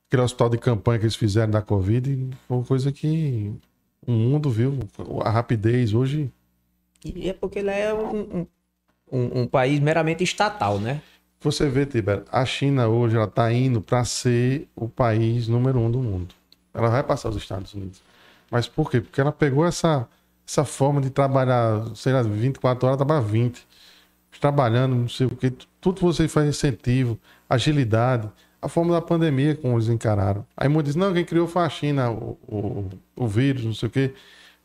Aquele 0.08 0.24
hospital 0.24 0.50
de 0.50 0.58
campanha 0.58 1.00
que 1.00 1.06
eles 1.06 1.18
fizeram 1.18 1.52
da 1.52 1.62
Covid 1.62 2.30
foi 2.48 2.58
uma 2.58 2.66
coisa 2.66 2.94
que 2.94 3.54
o 4.08 4.12
mundo 4.12 4.50
viu. 4.50 4.80
A 5.22 5.30
rapidez 5.30 5.94
hoje. 5.94 6.32
E 7.04 7.30
é 7.30 7.34
porque 7.34 7.60
ele 7.60 7.72
é 7.72 7.94
um, 7.94 8.48
um, 9.12 9.42
um 9.42 9.48
país 9.48 9.82
meramente 9.82 10.24
estatal, 10.24 10.80
né? 10.80 11.02
Você 11.42 11.70
vê, 11.70 11.86
Tiber, 11.86 12.24
a 12.32 12.46
China 12.46 12.88
hoje 12.88 13.18
ela 13.18 13.26
está 13.26 13.52
indo 13.52 13.82
para 13.82 14.04
ser 14.06 14.68
o 14.76 14.88
país 14.88 15.48
número 15.48 15.78
um 15.80 15.92
do 15.92 16.00
mundo. 16.00 16.39
Ela 16.74 16.90
vai 16.90 17.04
passar 17.04 17.30
os 17.30 17.36
Estados 17.36 17.74
Unidos. 17.74 18.02
Mas 18.50 18.68
por 18.68 18.90
quê? 18.90 19.02
Porque 19.02 19.20
ela 19.20 19.32
pegou 19.32 19.66
essa, 19.66 20.08
essa 20.48 20.66
forma 20.66 21.02
de 21.02 21.10
trabalhar, 21.10 21.86
sei 21.96 22.14
lá, 22.14 22.22
24 22.22 22.88
horas, 22.88 22.98
trabalha 22.98 23.22
20. 23.22 23.68
Trabalhando, 24.40 24.96
não 24.96 25.10
sei 25.10 25.28
o 25.28 25.32
quê. 25.36 25.52
Tudo 25.82 26.02
você 26.02 26.28
faz 26.28 26.48
incentivo, 26.48 27.20
agilidade. 27.50 28.30
A 28.62 28.68
forma 28.68 28.94
da 28.94 29.02
pandemia, 29.02 29.56
como 29.56 29.76
eles 29.76 29.88
encararam. 29.90 30.46
Aí 30.56 30.68
muitos 30.68 30.94
dizem, 30.94 31.08
não, 31.08 31.14
quem 31.14 31.26
criou 31.26 31.48
foi 31.48 31.64
a 31.64 31.70
China, 31.70 32.12
o, 32.12 32.38
o, 32.48 32.90
o 33.16 33.28
vírus, 33.28 33.66
não 33.66 33.74
sei 33.74 33.88
o 33.88 33.92
quê. 33.92 34.14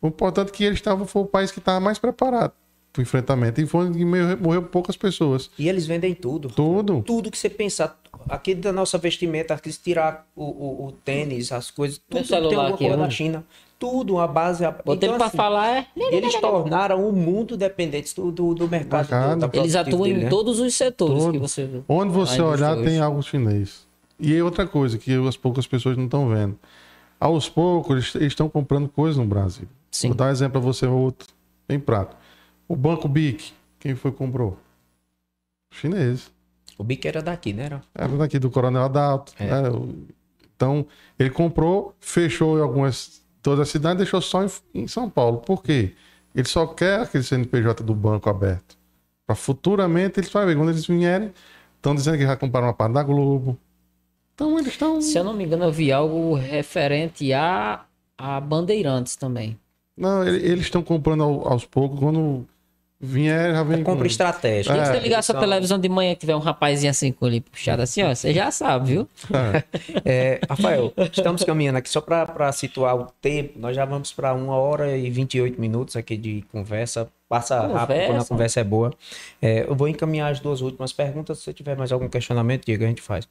O 0.00 0.08
importante 0.08 0.48
é 0.50 0.52
que 0.52 0.64
eles 0.64 0.78
estavam, 0.78 1.06
foi 1.06 1.22
o 1.22 1.26
país 1.26 1.50
que 1.50 1.58
estava 1.58 1.80
mais 1.80 1.98
preparado 1.98 2.52
enfrentamento. 3.00 3.60
E 3.60 3.66
foi 3.66 3.90
que 3.92 4.04
morreu 4.04 4.62
poucas 4.62 4.96
pessoas. 4.96 5.50
E 5.58 5.68
eles 5.68 5.86
vendem 5.86 6.14
tudo. 6.14 6.48
Tudo. 6.48 7.02
Tudo 7.02 7.30
que 7.30 7.38
você 7.38 7.50
pensar 7.50 7.98
aqui 8.28 8.54
da 8.54 8.72
nossa 8.72 8.98
vestimenta, 8.98 9.54
aqui 9.54 9.70
se 9.72 9.80
tirar 9.80 10.26
o, 10.34 10.44
o, 10.44 10.86
o 10.86 10.92
tênis, 10.92 11.52
as 11.52 11.70
coisas, 11.70 12.00
tudo 12.08 12.26
tem 12.26 12.38
alguma 12.38 12.68
aqui, 12.68 12.84
coisa 12.84 12.96
da 12.96 13.10
China. 13.10 13.44
Tudo, 13.78 14.18
a 14.18 14.26
base. 14.26 14.64
A... 14.64 14.74
Então, 14.86 15.10
assim, 15.10 15.18
para 15.18 15.30
falar 15.30 15.76
é. 15.76 15.86
Eles 16.10 16.34
tornaram 16.40 17.06
o 17.06 17.12
mundo 17.12 17.56
dependente 17.56 18.14
do, 18.14 18.30
do, 18.30 18.54
do 18.54 18.68
mercado. 18.68 19.10
mercado. 19.10 19.48
Do, 19.48 19.58
eles 19.58 19.74
atuam 19.74 20.02
dele, 20.04 20.20
em 20.20 20.24
né? 20.24 20.30
todos 20.30 20.60
os 20.60 20.74
setores 20.74 21.24
Todo. 21.24 21.32
que 21.32 21.38
você. 21.38 21.68
Onde 21.88 22.12
você 22.12 22.40
olhar, 22.40 22.76
tem 22.76 23.00
algo 23.00 23.22
chinês. 23.22 23.86
E 24.18 24.40
outra 24.40 24.66
coisa 24.66 24.96
que 24.96 25.12
as 25.26 25.36
poucas 25.36 25.66
pessoas 25.66 25.96
não 25.96 26.04
estão 26.04 26.28
vendo. 26.28 26.56
Aos 27.18 27.48
poucos, 27.48 28.14
eles 28.14 28.28
estão 28.28 28.48
comprando 28.48 28.88
coisas 28.88 29.16
no 29.16 29.26
Brasil. 29.26 29.66
Sim. 29.90 30.08
Vou 30.08 30.16
dar 30.16 30.26
um 30.26 30.30
exemplo 30.30 30.52
para 30.52 30.60
você, 30.60 30.86
outro, 30.86 31.28
bem 31.68 31.78
prato. 31.78 32.16
O 32.68 32.76
Banco 32.76 33.08
BIC, 33.08 33.52
quem 33.78 33.94
foi 33.94 34.10
que 34.10 34.18
comprou? 34.18 34.58
Chinês. 35.70 36.30
O 36.78 36.84
Bic 36.84 37.06
era 37.06 37.22
daqui, 37.22 37.52
né? 37.52 37.64
Era, 37.64 37.82
era 37.94 38.16
daqui, 38.16 38.38
do 38.38 38.50
Coronel 38.50 38.82
Adalto. 38.82 39.32
É. 39.38 39.46
Né? 39.46 39.68
Então, 40.56 40.86
ele 41.18 41.30
comprou, 41.30 41.94
fechou 42.00 42.58
em 42.58 42.62
algumas. 42.62 43.22
Toda 43.42 43.62
a 43.62 43.66
cidade 43.66 43.98
deixou 43.98 44.20
só 44.20 44.42
em, 44.44 44.48
em, 44.74 44.88
São 44.88 45.08
Paulo. 45.10 45.38
Por 45.38 45.62
quê? 45.62 45.92
Ele 46.34 46.48
só 46.48 46.66
quer 46.66 47.00
aquele 47.00 47.22
CNPJ 47.22 47.84
do 47.84 47.94
banco 47.94 48.28
aberto. 48.28 48.76
Para 49.26 49.36
futuramente 49.36 50.18
eles 50.18 50.30
vão 50.30 50.46
ver. 50.46 50.56
Quando 50.56 50.70
eles 50.70 50.86
vierem, 50.86 51.32
estão 51.76 51.94
dizendo 51.94 52.18
que 52.18 52.24
já 52.24 52.36
compraram 52.36 52.68
uma 52.68 52.74
parte 52.74 52.94
da 52.94 53.02
Globo. 53.02 53.58
Então 54.34 54.58
eles 54.58 54.72
estão. 54.72 55.00
Se 55.00 55.16
eu 55.16 55.24
não 55.24 55.34
me 55.34 55.44
engano, 55.44 55.64
eu 55.64 55.72
vi 55.72 55.92
algo 55.92 56.34
referente 56.34 57.32
a, 57.32 57.84
a 58.18 58.40
Bandeirantes 58.40 59.14
também. 59.16 59.58
Não, 59.96 60.26
eles 60.26 60.62
estão 60.64 60.82
comprando 60.82 61.22
aos 61.22 61.64
poucos. 61.64 62.00
Quando 62.00 62.46
Vier, 63.04 63.52
já 63.52 63.62
vem. 63.62 63.82
Compra 63.82 64.00
com... 64.00 64.06
estratégica. 64.06 64.74
É. 64.74 64.84
Se 64.84 64.92
você 64.92 64.98
ligar 65.00 65.22
sua 65.22 65.38
televisão 65.38 65.78
de 65.78 65.88
manhã 65.88 66.14
que 66.14 66.20
tiver 66.20 66.34
um 66.34 66.40
rapazinho 66.40 66.90
assim 66.90 67.12
com 67.12 67.26
ele 67.26 67.40
puxado 67.40 67.82
assim, 67.82 68.02
ó, 68.02 68.14
você 68.14 68.32
já 68.32 68.50
sabe, 68.50 68.92
viu? 68.92 69.08
É. 69.32 69.64
é, 70.04 70.40
Rafael, 70.48 70.92
estamos 71.12 71.44
caminhando 71.44 71.76
aqui 71.76 71.88
só 71.88 72.00
para 72.00 72.50
situar 72.52 72.96
o 72.96 73.06
tempo. 73.20 73.58
Nós 73.58 73.76
já 73.76 73.84
vamos 73.84 74.12
para 74.12 74.32
uma 74.32 74.56
hora 74.56 74.96
e 74.96 75.10
28 75.10 75.60
minutos 75.60 75.96
aqui 75.96 76.16
de 76.16 76.44
conversa. 76.50 77.08
Passa 77.28 77.56
conversa. 77.56 77.78
rápido 77.78 78.06
quando 78.06 78.22
a 78.22 78.24
conversa 78.24 78.60
é 78.60 78.64
boa. 78.64 78.92
É, 79.40 79.64
eu 79.66 79.74
vou 79.74 79.88
encaminhar 79.88 80.30
as 80.30 80.40
duas 80.40 80.60
últimas 80.60 80.92
perguntas. 80.92 81.38
Se 81.38 81.44
você 81.44 81.52
tiver 81.52 81.76
mais 81.76 81.90
algum 81.90 82.08
questionamento, 82.08 82.64
diga, 82.66 82.84
a 82.84 82.88
gente 82.88 83.02
faz. 83.02 83.26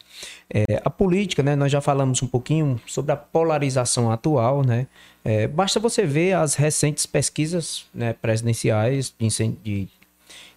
É, 0.54 0.82
a 0.84 0.90
política, 0.90 1.41
né? 1.41 1.56
Nós 1.56 1.72
já 1.72 1.80
falamos 1.80 2.22
um 2.22 2.28
pouquinho 2.28 2.80
sobre 2.88 3.12
a 3.12 3.16
polarização 3.16 4.12
atual, 4.12 4.64
né? 4.64 4.88
É, 5.24 5.48
basta 5.48 5.80
você 5.80 6.06
ver 6.06 6.34
as 6.34 6.56
recentes 6.56 7.06
pesquisas 7.06 7.86
né, 7.94 8.14
presidenciais 8.14 9.14
de, 9.18 9.48
de, 9.64 9.90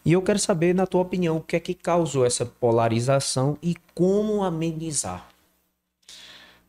e 0.07 0.13
eu 0.13 0.23
quero 0.23 0.39
saber, 0.39 0.73
na 0.73 0.87
tua 0.87 1.03
opinião, 1.03 1.37
o 1.37 1.41
que 1.41 1.57
é 1.57 1.61
que 1.61 1.75
causou 1.75 2.25
essa 2.25 2.47
polarização 2.47 3.59
e 3.61 3.75
como 3.93 4.45
amenizar. 4.45 5.29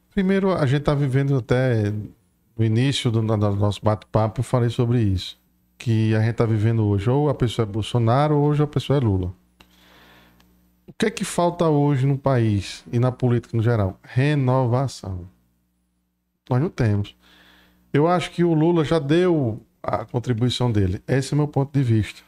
Primeiro, 0.09 0.51
a 0.51 0.65
gente 0.65 0.79
está 0.79 0.95
vivendo 0.95 1.37
até 1.37 1.93
no 2.57 2.65
início 2.65 3.11
do, 3.11 3.21
do 3.21 3.37
nosso 3.37 3.79
bate-papo, 3.83 4.39
eu 4.39 4.43
falei 4.43 4.71
sobre 4.71 4.99
isso. 4.99 5.37
Que 5.77 6.15
a 6.15 6.19
gente 6.21 6.31
está 6.31 6.47
vivendo 6.47 6.83
hoje, 6.83 7.07
ou 7.07 7.29
a 7.29 7.35
pessoa 7.35 7.67
é 7.67 7.71
Bolsonaro, 7.71 8.35
ou 8.35 8.45
hoje 8.45 8.63
a 8.63 8.67
pessoa 8.67 8.97
é 8.97 8.99
Lula. 8.99 9.31
O 10.87 10.93
que 10.97 11.05
é 11.05 11.11
que 11.11 11.23
falta 11.23 11.69
hoje 11.69 12.07
no 12.07 12.17
país 12.17 12.83
e 12.91 12.97
na 12.97 13.11
política 13.11 13.55
no 13.55 13.61
geral? 13.61 13.99
Renovação. 14.01 15.29
Nós 16.49 16.59
não 16.59 16.69
temos. 16.69 17.15
Eu 17.97 18.07
acho 18.07 18.29
que 18.29 18.43
o 18.43 18.53
Lula 18.53 18.85
já 18.85 18.99
deu 18.99 19.59
a 19.81 20.05
contribuição 20.05 20.71
dele. 20.71 21.01
Esse 21.07 21.33
é 21.33 21.35
o 21.35 21.37
meu 21.37 21.47
ponto 21.47 21.73
de 21.73 21.81
vista. 21.81 22.21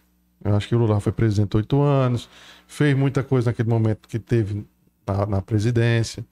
Eu 0.44 0.56
acho 0.56 0.68
que 0.68 0.74
o 0.74 0.80
Lula 0.80 1.00
foi 1.00 1.12
presidente 1.12 1.56
oito 1.58 1.80
anos, 1.80 2.28
fez 2.66 2.98
muita 2.98 3.22
coisa 3.22 3.52
naquele 3.52 3.70
momento 3.70 4.10
que 4.10 4.18
teve 4.18 4.66
na, 5.06 5.28
na 5.28 5.42
presidência. 5.44 6.26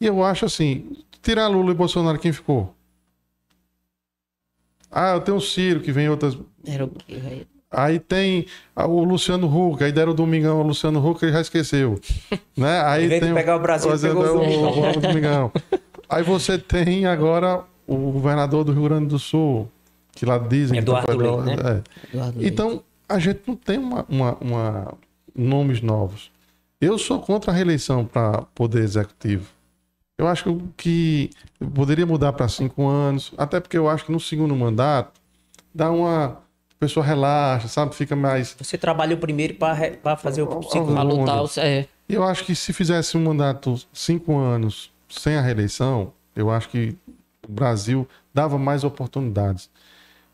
E 0.00 0.06
eu 0.06 0.24
acho 0.24 0.46
assim, 0.46 0.96
tirar 1.20 1.48
Lula 1.48 1.72
e 1.72 1.74
Bolsonaro, 1.74 2.18
quem 2.18 2.32
ficou? 2.32 2.74
Ah, 4.90 5.12
eu 5.12 5.20
tenho 5.20 5.36
o 5.36 5.42
Ciro, 5.42 5.80
que 5.80 5.92
vem 5.92 6.08
outras. 6.08 6.38
Era 6.64 6.86
o? 6.86 6.92
Aí 7.70 8.00
tem 8.00 8.46
o 8.74 9.04
Luciano 9.04 9.46
Huck, 9.46 9.84
aí 9.84 9.92
deram 9.92 10.12
o 10.12 10.14
Domingão 10.14 10.56
ao 10.56 10.66
Luciano 10.66 11.06
Huck, 11.06 11.22
ele 11.22 11.32
já 11.32 11.42
esqueceu. 11.42 12.00
né? 12.56 12.80
Aí 12.88 13.08
tem 13.20 13.34
pegar 13.34 13.56
o 13.56 13.60
Brasil, 13.60 13.90
pegou 14.00 14.22
o 14.22 14.26
é 14.26 14.32
Domingão. 14.32 14.90
o 14.90 15.00
Domingão. 15.00 15.52
Aí 16.08 16.22
você 16.24 16.58
tem 16.58 17.04
agora 17.04 17.62
o 17.94 18.12
governador 18.12 18.64
do 18.64 18.72
Rio 18.72 18.84
Grande 18.84 19.06
do 19.06 19.18
Sul, 19.18 19.68
que 20.12 20.24
lá 20.24 20.38
dizem 20.38 20.78
Eduardo 20.78 21.06
que 21.12 21.16
Leite, 21.18 21.40
né? 21.44 21.52
é. 21.54 22.08
Eduardo 22.14 22.38
Leite. 22.38 22.52
Então, 22.52 22.82
a 23.08 23.18
gente 23.18 23.40
não 23.46 23.56
tem 23.56 23.78
uma, 23.78 24.04
uma- 24.08 24.36
uma- 24.40 24.94
nomes 25.34 25.80
novos. 25.80 26.30
Eu 26.80 26.98
sou 26.98 27.20
contra 27.20 27.50
a 27.50 27.54
reeleição 27.54 28.04
para 28.04 28.42
poder 28.54 28.82
executivo. 28.82 29.46
Eu 30.18 30.26
acho 30.28 30.58
que 30.76 31.30
poderia 31.74 32.04
mudar 32.06 32.32
para 32.32 32.46
cinco 32.48 32.86
anos, 32.86 33.32
até 33.38 33.58
porque 33.58 33.76
eu 33.78 33.88
acho 33.88 34.04
que 34.04 34.12
no 34.12 34.20
segundo 34.20 34.54
mandato 34.54 35.18
dá 35.74 35.90
uma. 35.90 36.38
A 36.76 36.80
pessoa 36.80 37.04
relaxa, 37.04 37.68
sabe? 37.68 37.94
Fica 37.94 38.16
mais. 38.16 38.56
Você 38.58 38.78
trabalhou 38.78 39.18
primeiro 39.18 39.54
para 39.54 40.16
fazer 40.16 40.42
o 40.42 40.62
segundo. 40.62 40.92
Pra 40.94 41.02
lutar, 41.02 41.44
é, 41.58 41.86
eu 42.08 42.22
acho 42.24 42.44
que 42.44 42.54
se 42.54 42.72
fizesse 42.72 43.16
um 43.18 43.24
mandato 43.24 43.74
cinco 43.92 44.36
anos 44.38 44.90
sem 45.08 45.36
a 45.36 45.42
reeleição, 45.42 46.12
eu 46.34 46.50
acho 46.50 46.68
que 46.70 46.96
o 47.48 47.52
Brasil 47.52 48.06
dava 48.32 48.58
mais 48.58 48.84
oportunidades. 48.84 49.70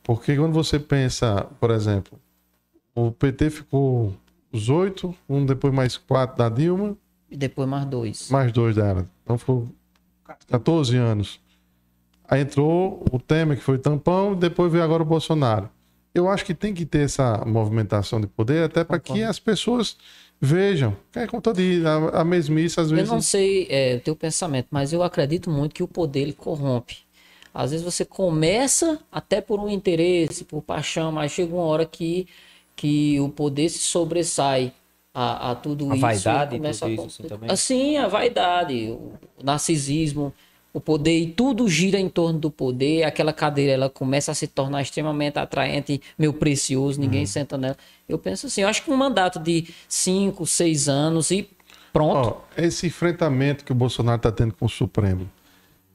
Porque 0.03 0.37
quando 0.37 0.53
você 0.53 0.79
pensa, 0.79 1.47
por 1.59 1.71
exemplo, 1.71 2.19
o 2.95 3.11
PT 3.11 3.51
ficou 3.51 4.15
os 4.53 4.69
oito, 4.69 5.15
um 5.29 5.45
depois 5.45 5.75
mais 5.75 5.97
quatro 5.97 6.37
da 6.37 6.49
Dilma, 6.49 6.97
e 7.31 7.37
depois 7.37 7.69
mais 7.69 7.85
dois. 7.87 8.31
mais 8.31 8.53
dois 8.53 8.77
dela. 8.77 9.07
Então 9.25 9.37
ficou 9.37 9.69
14 10.49 10.97
anos. 10.97 11.41
Aí 12.29 12.41
entrou 12.41 13.05
o 13.11 13.19
Temer, 13.19 13.57
que 13.57 13.63
foi 13.63 13.79
tampão, 13.79 14.33
e 14.33 14.37
depois 14.37 14.71
veio 14.71 14.85
agora 14.85 15.03
o 15.03 15.07
Bolsonaro. 15.07 15.69
Eu 16.17 16.29
acho 16.31 16.45
que 16.45 16.55
tem 16.55 16.73
que 16.73 16.87
ter 16.87 17.01
essa 17.05 17.45
movimentação 17.45 18.21
de 18.21 18.27
poder, 18.27 18.65
até 18.65 18.83
para 18.83 18.99
que 18.99 19.23
as 19.23 19.39
pessoas 19.39 19.97
vejam. 20.41 20.97
Que 21.13 21.19
é 21.21 21.27
como 21.27 21.43
todo 21.43 21.57
dia, 21.57 21.87
a, 21.89 22.21
a 22.23 22.25
mesmice, 22.25 22.81
às 22.81 22.91
Eu 22.91 22.97
vezes. 22.97 23.11
não 23.11 23.21
sei 23.21 23.67
é, 23.69 23.97
o 23.97 24.01
teu 24.01 24.17
pensamento, 24.17 24.69
mas 24.71 24.93
eu 24.93 25.03
acredito 25.03 25.51
muito 25.51 25.75
que 25.75 25.83
o 25.83 25.89
poder 25.89 26.21
ele 26.21 26.33
corrompe. 26.33 26.99
Às 27.53 27.71
vezes 27.71 27.85
você 27.85 28.05
começa 28.05 28.99
até 29.11 29.41
por 29.41 29.61
um 29.61 29.69
interesse, 29.69 30.45
por 30.45 30.63
paixão, 30.63 31.13
mas 31.13 31.33
chega 31.33 31.55
uma 31.55 31.65
hora 31.65 31.87
que, 31.87 32.27
que 32.75 33.19
o 33.21 33.29
poder 33.29 33.69
se 33.69 33.79
sobressai 33.79 34.73
a, 35.15 35.51
a 35.53 35.55
tudo 35.55 35.85
A 35.91 35.97
isso. 35.97 35.97
e 35.97 36.01
vaidade 36.01 36.55
e 36.57 36.59
começa 36.59 36.87
tudo 36.87 37.03
a- 37.03 37.07
isso, 37.07 37.23
assim, 37.23 37.29
também? 37.29 37.51
Assim, 37.51 37.97
a 37.97 38.09
vaidade, 38.09 38.91
o 38.91 39.13
narcisismo, 39.43 40.33
o 40.77 40.81
poder, 40.81 41.19
e 41.19 41.27
tudo 41.29 41.67
gira 41.69 41.99
em 41.99 42.07
torno 42.09 42.39
do 42.39 42.51
poder. 42.51 43.05
Aquela 43.05 43.33
cadeira 43.33 43.73
ela 43.73 43.89
começa 43.89 44.31
a 44.31 44.35
se 44.35 44.47
tornar 44.47 44.83
extremamente 44.83 45.39
atraente, 45.39 46.03
meu 46.19 46.35
precioso, 46.35 47.01
ninguém 47.01 47.23
Uhum. 47.23 47.27
senta 47.27 47.57
nela. 47.57 47.77
Eu 48.07 48.19
penso 48.19 48.47
assim, 48.47 48.61
eu 48.61 48.69
acho 48.69 48.83
que 48.85 48.91
um 48.91 48.97
mandato 48.97 49.39
de 49.39 49.69
cinco, 49.89 50.47
seis 50.47 50.87
anos 50.87 51.31
e 51.31 51.49
pronto. 51.95 52.29
Ó, 52.29 52.41
esse 52.61 52.87
enfrentamento 52.89 53.65
que 53.65 53.73
o 53.73 53.75
Bolsonaro 53.75 54.19
está 54.19 54.31
tendo 54.31 54.53
com 54.53 54.67
o 54.67 54.69
Supremo, 54.69 55.31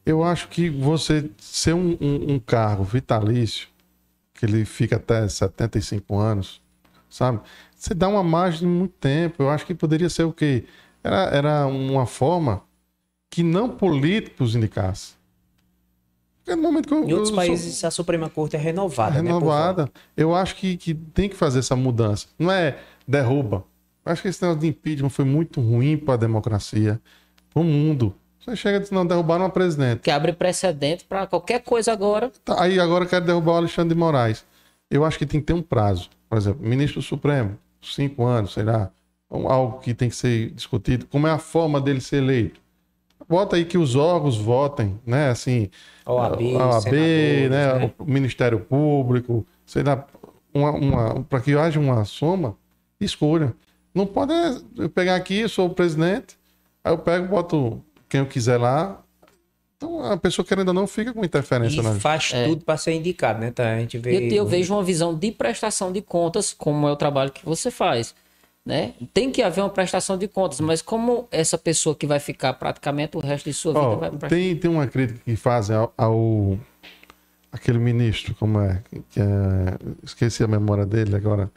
eu 0.03 0.23
acho 0.23 0.47
que 0.47 0.67
você 0.67 1.29
ser 1.37 1.75
um, 1.75 1.95
um- 2.01 2.33
um 2.33 2.39
cargo 2.39 2.83
vitalício, 2.83 3.67
que 4.33 4.45
ele 4.47 4.65
fica 4.65 4.95
até 4.95 5.27
75 5.27 6.17
anos, 6.17 6.59
sabe? 7.07 7.39
Você 7.75 7.93
dá 7.93 8.07
uma 8.07 8.23
margem 8.23 8.61
de 8.61 8.65
muito 8.65 8.95
tempo. 8.99 9.43
Eu 9.43 9.49
acho 9.51 9.63
que 9.63 9.75
poderia 9.75 10.09
ser 10.09 10.23
o 10.23 10.33
quê? 10.33 10.63
Era, 11.03 11.17
era 11.35 11.67
uma 11.67 12.07
forma 12.07 12.63
que 13.31 13.41
não 13.41 13.67
políticos 13.69 14.53
indicassem. 14.55 15.15
Porque 16.43 16.55
no 16.55 16.61
momento 16.61 16.87
que 16.87 16.93
eu, 16.93 16.99
Em 16.99 17.13
outros 17.13 17.19
eu 17.19 17.25
sou- 17.27 17.35
países, 17.35 17.83
a 17.83 17.89
Suprema 17.91 18.29
Corte 18.29 18.55
é 18.55 18.59
renovada. 18.59 19.11
né, 19.21 19.29
por 19.31 19.39
renovada. 19.39 19.91
eu 20.17 20.35
acho 20.35 20.55
que, 20.55 20.75
que 20.77 20.93
tem 20.93 21.29
que 21.29 21.35
fazer 21.35 21.59
essa 21.59 21.75
mudança. 21.75 22.27
Não 22.37 22.51
é 22.51 22.77
derruba. 23.07 23.63
Eu 24.05 24.11
acho 24.11 24.21
que 24.21 24.27
esse 24.27 24.41
negócio 24.41 24.59
de 24.61 24.67
impeachment 24.67 25.09
foi 25.09 25.25
muito 25.25 25.61
ruim 25.61 25.95
para 25.97 26.15
a 26.15 26.17
democracia, 26.17 26.99
para 27.53 27.61
o 27.61 27.63
mundo. 27.63 28.13
Você 28.39 28.55
chega 28.55 28.77
e 28.77 28.79
diz, 28.81 28.89
não, 28.91 29.05
derrubaram 29.05 29.43
uma 29.43 29.49
presidente. 29.51 29.99
que 30.01 30.09
abre 30.11 30.33
precedente 30.33 31.05
para 31.05 31.27
qualquer 31.27 31.59
coisa 31.61 31.91
agora. 31.93 32.31
Tá, 32.43 32.61
aí 32.63 32.79
agora 32.79 33.05
quer 33.05 33.21
derrubar 33.21 33.53
o 33.53 33.57
Alexandre 33.57 33.93
de 33.93 33.99
Moraes. 33.99 34.43
Eu 34.89 35.05
acho 35.05 35.17
que 35.19 35.25
tem 35.27 35.39
que 35.39 35.45
ter 35.45 35.53
um 35.53 35.61
prazo. 35.61 36.09
Por 36.27 36.37
exemplo, 36.37 36.67
ministro 36.67 37.01
Supremo, 37.01 37.57
cinco 37.81 38.25
anos, 38.25 38.53
sei 38.53 38.63
lá. 38.63 38.91
um- 39.29 39.47
Algo 39.47 39.79
que 39.79 39.93
tem 39.93 40.09
que 40.09 40.15
ser 40.15 40.49
discutido. 40.51 41.05
Como 41.05 41.25
é 41.27 41.31
a 41.31 41.37
forma 41.37 41.79
dele 41.79 42.01
ser 42.01 42.17
eleito? 42.17 42.59
Bota 43.31 43.55
aí 43.55 43.63
que 43.63 43.77
os 43.77 43.95
órgãos 43.95 44.37
votem, 44.37 44.99
né? 45.05 45.29
Assim, 45.29 45.69
OAB, 46.05 46.41
a 46.59 46.67
OAB, 46.67 46.81
senadores, 46.81 47.49
né? 47.49 47.79
né? 47.79 47.93
o 47.97 48.03
Ministério 48.03 48.59
Público, 48.59 49.47
sei 49.65 49.83
lá, 49.83 50.05
uma, 50.53 50.71
uma, 50.71 51.23
para 51.23 51.39
que 51.39 51.55
haja 51.55 51.79
uma 51.79 52.03
soma, 52.03 52.57
escolha. 52.99 53.55
Não 53.95 54.05
pode 54.05 54.33
é, 54.33 54.57
eu 54.79 54.89
pegar 54.89 55.15
aqui, 55.15 55.39
eu 55.39 55.47
sou 55.47 55.67
o 55.67 55.73
presidente, 55.73 56.37
aí 56.83 56.91
eu 56.91 56.97
pego, 56.97 57.25
boto 57.29 57.81
quem 58.09 58.19
eu 58.19 58.25
quiser 58.25 58.57
lá. 58.57 59.01
Então 59.77 60.03
a 60.03 60.17
pessoa 60.17 60.45
querendo 60.45 60.67
ou 60.67 60.73
não 60.73 60.85
fica 60.85 61.13
com 61.13 61.23
interferência 61.23 61.81
na 61.81 61.95
E 61.95 61.99
faz 62.01 62.33
tudo 62.33 62.65
para 62.65 62.75
ser 62.75 62.91
indicado, 62.91 63.39
né? 63.39 63.49
Tá? 63.49 63.75
A 63.75 63.79
gente 63.79 63.97
vê. 63.97 64.27
Eu, 64.27 64.39
eu 64.39 64.45
vejo 64.45 64.73
uma 64.73 64.83
visão 64.83 65.15
de 65.17 65.31
prestação 65.31 65.89
de 65.89 66.01
contas, 66.01 66.51
como 66.51 66.85
é 66.85 66.91
o 66.91 66.97
trabalho 66.97 67.31
que 67.31 67.45
você 67.45 67.71
faz. 67.71 68.13
Né? 68.63 68.93
Tem 69.11 69.31
que 69.31 69.41
haver 69.41 69.61
uma 69.61 69.69
prestação 69.71 70.15
de 70.15 70.27
contas, 70.27 70.59
mas 70.59 70.83
como 70.83 71.27
essa 71.31 71.57
pessoa 71.57 71.95
que 71.95 72.05
vai 72.05 72.19
ficar 72.19 72.53
praticamente 72.53 73.17
o 73.17 73.19
resto 73.19 73.45
de 73.49 73.53
sua 73.55 73.73
vida 73.73 73.85
Ó, 73.85 73.95
vai 73.95 74.09
prestar. 74.11 74.27
tem, 74.29 74.55
tem 74.55 74.69
uma 74.69 74.85
crítica 74.85 75.19
que 75.25 75.35
fazem 75.35 75.75
ao, 75.75 75.91
ao- 75.97 76.59
aquele 77.51 77.79
ministro, 77.79 78.35
como 78.35 78.61
é, 78.61 78.83
que 79.09 79.19
é- 79.19 79.77
esqueci 80.03 80.43
a 80.43 80.47
memória 80.47 80.85
dele 80.85 81.15
agora, 81.15 81.49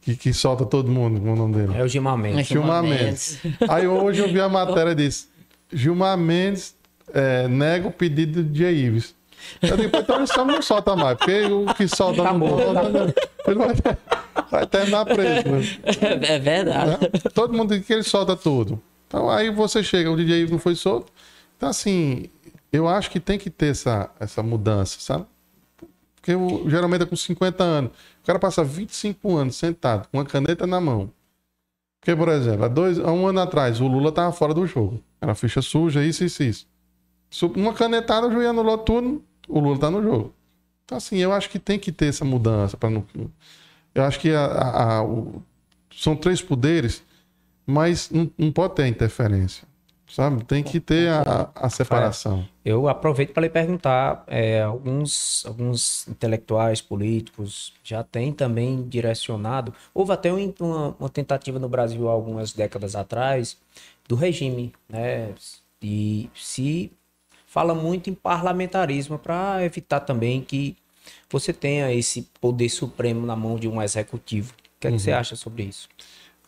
que, 0.00 0.16
que 0.16 0.32
solta 0.32 0.64
todo 0.64 0.90
mundo, 0.90 1.18
como 1.20 1.30
é 1.30 1.34
o 1.34 1.36
nome 1.36 1.54
dele? 1.54 1.76
É 1.78 1.82
o 1.84 1.88
Gilmar 1.88 2.16
Mendes. 2.16 2.46
Gilmar 2.46 2.82
Mendes. 2.82 3.38
Aí 3.68 3.86
hoje 3.86 4.22
eu 4.22 4.28
vi 4.32 4.40
a 4.40 4.48
matéria 4.48 4.94
disso. 4.94 5.28
Gilmar 5.70 6.16
Mendes 6.16 6.74
é, 7.12 7.46
nega 7.46 7.88
o 7.88 7.92
pedido 7.92 8.42
de 8.42 8.60
Jay 8.60 8.74
Ives. 8.86 9.14
Eu 9.62 9.76
digo, 9.76 9.96
então 9.96 10.16
ele 10.16 10.26
só 10.26 10.44
não 10.44 10.60
solta 10.62 10.94
mais, 10.96 11.16
porque 11.18 11.42
o 11.46 11.66
que 11.74 11.86
solta 11.88 12.22
Tá 12.22 12.32
não 12.32 12.48
solta, 12.48 13.14
ele 13.46 13.54
vai, 13.58 13.74
vai 14.50 14.66
terminar 14.66 15.04
preso. 15.04 15.48
né? 15.48 15.62
É 16.28 16.38
verdade. 16.38 16.90
né? 16.90 16.98
Todo 17.34 17.52
mundo 17.56 17.76
diz 17.76 17.86
que 17.86 17.92
ele 17.92 18.02
solta 18.02 18.36
tudo. 18.36 18.80
Então 19.06 19.28
aí 19.30 19.50
você 19.50 19.82
chega, 19.82 20.10
o 20.10 20.16
DJ 20.16 20.46
não 20.48 20.58
foi 20.58 20.74
solto. 20.74 21.12
Então, 21.56 21.68
assim, 21.68 22.26
eu 22.72 22.86
acho 22.86 23.10
que 23.10 23.18
tem 23.18 23.38
que 23.38 23.50
ter 23.50 23.68
essa, 23.72 24.10
essa 24.20 24.42
mudança, 24.42 24.96
sabe? 25.00 25.24
Porque 26.16 26.34
o- 26.34 26.68
geralmente 26.68 27.02
é 27.02 27.06
com 27.06 27.16
50 27.16 27.64
anos. 27.64 27.90
O 28.22 28.26
cara 28.26 28.38
passa 28.38 28.62
25 28.62 29.36
anos 29.36 29.56
sentado, 29.56 30.06
com 30.10 30.18
uma 30.18 30.24
caneta 30.24 30.66
na 30.66 30.80
mão. 30.80 31.10
Porque, 32.00 32.14
por 32.14 32.28
exemplo, 32.28 32.64
há, 32.64 32.68
dois, 32.68 32.98
há 32.98 33.10
um 33.10 33.26
ano 33.26 33.40
atrás, 33.40 33.80
o 33.80 33.86
Lula 33.88 34.10
estava 34.10 34.30
fora 34.32 34.54
do 34.54 34.66
jogo. 34.66 35.02
Era 35.20 35.34
ficha 35.34 35.60
suja, 35.60 36.04
isso, 36.04 36.22
isso, 36.24 36.42
isso. 36.42 36.66
Uma 37.56 37.72
canetada, 37.74 38.26
o 38.28 38.30
juiz 38.30 38.46
anulou 38.46 38.78
tudo, 38.78 39.22
o 39.48 39.60
Lula 39.60 39.78
tá 39.78 39.90
no 39.90 40.02
jogo. 40.02 40.34
Então, 40.84 40.98
assim, 40.98 41.16
eu 41.18 41.32
acho 41.32 41.50
que 41.50 41.58
tem 41.58 41.78
que 41.78 41.92
ter 41.92 42.06
essa 42.06 42.24
mudança. 42.24 42.76
não... 42.90 43.04
Eu 43.94 44.04
acho 44.04 44.20
que 44.20 44.30
a- 44.30 44.44
a- 44.44 44.96
a- 44.98 45.04
o- 45.04 45.42
são 45.94 46.14
três 46.16 46.40
poderes, 46.40 47.02
mas 47.66 48.10
não, 48.10 48.30
não 48.38 48.52
pode 48.52 48.74
ter 48.76 48.86
interferência. 48.86 49.66
Sabe? 50.10 50.42
Tem 50.44 50.62
que 50.62 50.80
ter 50.80 51.10
a, 51.10 51.68
separação. 51.68 52.48
Eu 52.64 52.88
aproveito 52.88 53.34
para 53.34 53.42
lhe 53.42 53.50
perguntar: 53.50 54.24
é, 54.26 54.62
alguns, 54.62 55.44
alguns 55.46 56.08
intelectuais 56.08 56.80
políticos 56.80 57.74
já 57.84 58.02
têm 58.02 58.32
também 58.32 58.88
direcionado. 58.88 59.74
Houve 59.92 60.12
até 60.12 60.32
um- 60.32 60.54
uma, 60.60 60.96
uma 60.98 61.08
tentativa 61.10 61.58
no 61.58 61.68
Brasil 61.68 62.08
algumas 62.08 62.54
décadas 62.54 62.96
atrás 62.96 63.58
do 64.08 64.16
regime, 64.16 64.72
né? 64.88 65.34
E 65.82 66.30
se 66.34 66.90
fala 67.48 67.74
muito 67.74 68.10
em 68.10 68.14
parlamentarismo 68.14 69.18
para 69.18 69.64
evitar 69.64 70.00
também 70.00 70.42
que 70.42 70.76
você 71.30 71.52
tenha 71.52 71.92
esse 71.92 72.28
poder 72.40 72.68
supremo 72.68 73.26
na 73.26 73.34
mão 73.34 73.56
de 73.56 73.66
um 73.66 73.82
executivo. 73.82 74.52
O 74.52 74.80
que, 74.80 74.86
é 74.86 74.92
que 74.92 74.98
você 74.98 75.10
acha 75.10 75.34
sobre 75.34 75.64
isso? 75.64 75.88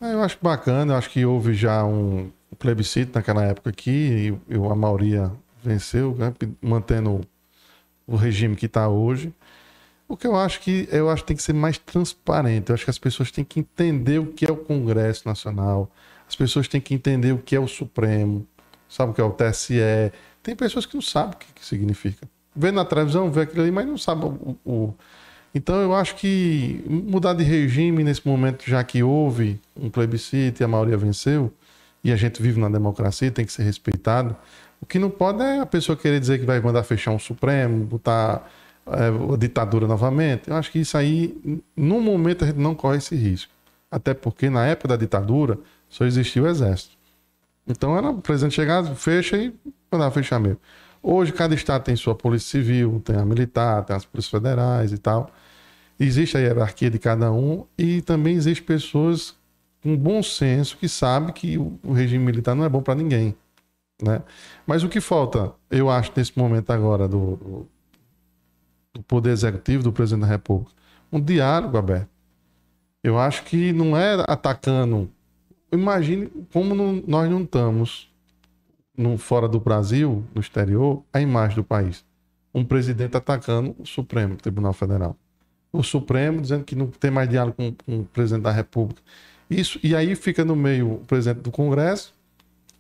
Ah, 0.00 0.10
Eu 0.10 0.22
acho 0.22 0.38
bacana, 0.40 0.92
eu 0.92 0.96
acho 0.96 1.10
que 1.10 1.24
houve 1.24 1.54
já 1.54 1.84
um 1.84 2.30
plebiscito 2.58 3.12
naquela 3.14 3.44
época 3.44 3.70
aqui, 3.70 4.38
e, 4.48 4.54
a 4.54 4.74
maioria 4.74 5.32
venceu, 5.62 6.14
né, 6.16 6.32
mantendo 6.60 7.22
o 8.06 8.16
regime 8.16 8.54
que 8.54 8.66
está 8.66 8.88
hoje. 8.88 9.32
O 10.06 10.16
que 10.16 10.26
eu 10.26 10.36
acho 10.36 10.60
que 10.60 10.88
eu 10.90 11.08
acho 11.08 11.22
que 11.22 11.28
tem 11.28 11.36
que 11.36 11.42
ser 11.42 11.52
mais 11.52 11.78
transparente. 11.78 12.70
Eu 12.70 12.74
acho 12.74 12.84
que 12.84 12.90
as 12.90 12.98
pessoas 12.98 13.30
têm 13.30 13.44
que 13.44 13.60
entender 13.60 14.18
o 14.18 14.26
que 14.26 14.44
é 14.44 14.52
o 14.52 14.56
Congresso 14.56 15.26
Nacional. 15.26 15.88
As 16.28 16.34
pessoas 16.36 16.66
têm 16.68 16.80
que 16.80 16.94
entender 16.94 17.32
o 17.32 17.38
que 17.38 17.54
é 17.54 17.60
o 17.60 17.68
Supremo, 17.68 18.46
sabe 18.88 19.12
o 19.12 19.14
que 19.14 19.20
é 19.20 19.24
o 19.24 19.30
TSE. 19.30 19.74
Tem 20.42 20.56
pessoas 20.56 20.86
que 20.86 20.94
não 20.94 21.02
sabem 21.02 21.34
o 21.34 21.36
que, 21.36 21.46
que 21.54 21.64
significa. 21.64 22.26
Vê 22.54 22.70
na 22.72 22.84
televisão, 22.84 23.30
vê 23.30 23.42
aquilo 23.42 23.62
ali, 23.62 23.70
mas 23.70 23.86
não 23.86 23.96
sabe 23.98 24.24
o, 24.24 24.56
o- 24.64 24.94
Então 25.54 25.76
eu 25.80 25.94
acho 25.94 26.16
que 26.16 26.82
mudar 26.88 27.34
de 27.34 27.44
regime 27.44 28.02
nesse 28.04 28.26
momento, 28.26 28.64
já 28.68 28.82
que 28.84 29.02
houve 29.02 29.60
um 29.76 29.90
plebiscito 29.90 30.62
e 30.62 30.64
a 30.64 30.68
maioria 30.68 30.96
venceu, 30.96 31.52
e 32.02 32.10
a 32.12 32.16
gente 32.16 32.40
vive 32.42 32.58
na 32.60 32.68
democracia, 32.68 33.30
tem 33.30 33.44
que 33.44 33.52
ser 33.52 33.62
respeitado. 33.62 34.34
O 34.80 34.86
que 34.86 34.98
não 34.98 35.10
pode 35.10 35.42
é 35.42 35.60
a 35.60 35.66
pessoa 35.66 35.96
querer 35.96 36.18
dizer 36.18 36.38
que 36.38 36.46
vai 36.46 36.58
mandar 36.60 36.82
fechar 36.82 37.10
um 37.10 37.18
Supremo, 37.18 37.84
botar 37.84 38.50
é, 38.86 39.34
a 39.34 39.36
ditadura 39.36 39.86
novamente. 39.86 40.48
Eu 40.48 40.56
acho 40.56 40.72
que 40.72 40.78
isso 40.78 40.96
aí, 40.96 41.36
no 41.76 42.00
momento, 42.00 42.44
a 42.44 42.46
gente 42.46 42.58
não 42.58 42.74
corre 42.74 42.96
esse 42.98 43.14
risco. 43.14 43.52
Até 43.90 44.14
porque 44.14 44.48
na 44.48 44.66
época 44.66 44.88
da 44.88 44.96
ditadura 44.96 45.58
só 45.88 46.04
existia 46.06 46.42
o 46.42 46.46
exército. 46.48 46.92
Então 47.66 47.96
era 47.96 48.08
o 48.10 48.22
presidente 48.22 48.54
chegar, 48.54 48.82
fecha 48.94 49.36
e 49.36 49.52
mandava 49.90 50.10
fechar 50.10 50.38
mesmo. 50.38 50.58
Hoje 51.02 51.32
cada 51.32 51.54
estado 51.54 51.82
tem 51.84 51.96
sua 51.96 52.14
polícia 52.14 52.50
civil, 52.50 53.00
tem 53.04 53.16
a 53.16 53.24
militar, 53.24 53.84
tem 53.84 53.96
as 53.96 54.04
polícias 54.04 54.30
federais 54.30 54.92
e 54.92 54.98
tal. 54.98 55.30
Existe 55.98 56.36
a 56.36 56.40
hierarquia 56.40 56.90
de 56.90 56.98
cada 56.98 57.32
um 57.32 57.66
e 57.76 58.02
também 58.02 58.34
existem 58.34 58.64
pessoas 58.64 59.34
com 59.82 59.96
bom 59.96 60.22
senso 60.22 60.76
que 60.76 60.88
sabem 60.88 61.32
que 61.32 61.58
o 61.58 61.92
regime 61.92 62.24
militar 62.24 62.54
não 62.54 62.64
é 62.64 62.68
bom 62.68 62.82
para 62.82 62.94
ninguém. 62.94 63.34
Né? 64.02 64.22
Mas 64.66 64.82
o 64.82 64.88
que 64.88 65.00
falta, 65.00 65.52
eu 65.70 65.90
acho, 65.90 66.12
nesse 66.16 66.38
momento 66.38 66.70
agora 66.70 67.06
do, 67.06 67.66
do 68.94 69.02
Poder 69.02 69.30
Executivo, 69.30 69.82
do 69.82 69.92
Presidente 69.92 70.22
da 70.22 70.26
República, 70.26 70.72
um 71.12 71.20
diálogo 71.20 71.76
aberto. 71.76 72.08
Eu 73.02 73.18
acho 73.18 73.44
que 73.44 73.72
não 73.72 73.96
é 73.96 74.22
atacando. 74.28 75.10
Imagine 75.72 76.30
como 76.52 76.74
não, 76.74 77.02
nós 77.06 77.30
não 77.30 77.42
estamos 77.42 78.09
no, 79.00 79.16
fora 79.16 79.48
do 79.48 79.58
Brasil, 79.58 80.24
no 80.34 80.40
exterior, 80.40 81.02
a 81.12 81.20
imagem 81.20 81.56
do 81.56 81.64
país. 81.64 82.04
Um 82.52 82.64
presidente 82.64 83.16
atacando 83.16 83.74
o 83.78 83.86
Supremo 83.86 84.36
Tribunal 84.36 84.72
Federal. 84.72 85.16
O 85.72 85.82
Supremo 85.82 86.40
dizendo 86.40 86.64
que 86.64 86.74
não 86.74 86.88
tem 86.88 87.10
mais 87.10 87.28
diálogo 87.28 87.56
com, 87.56 87.74
com 87.84 88.00
o 88.00 88.04
presidente 88.04 88.42
da 88.42 88.50
República. 88.50 89.00
Isso, 89.48 89.80
e 89.82 89.96
aí 89.96 90.14
fica 90.14 90.44
no 90.44 90.54
meio 90.54 90.94
o 90.94 90.98
presidente 90.98 91.42
do 91.42 91.50
Congresso, 91.50 92.14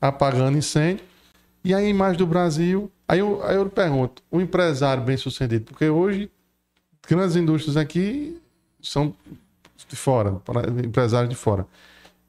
apagando 0.00 0.58
incêndio, 0.58 1.04
e 1.64 1.74
a 1.74 1.82
imagem 1.82 2.18
do 2.18 2.26
Brasil. 2.26 2.90
Aí 3.08 3.20
eu, 3.20 3.42
aí 3.42 3.56
eu 3.56 3.68
pergunto: 3.68 4.22
o 4.30 4.40
empresário 4.40 5.02
bem 5.02 5.16
sucedido, 5.16 5.64
porque 5.66 5.88
hoje 5.88 6.30
grandes 7.08 7.36
indústrias 7.36 7.76
aqui 7.76 8.40
são 8.82 9.14
de 9.88 9.96
fora, 9.96 10.40
empresários 10.84 11.30
de 11.30 11.36
fora. 11.36 11.66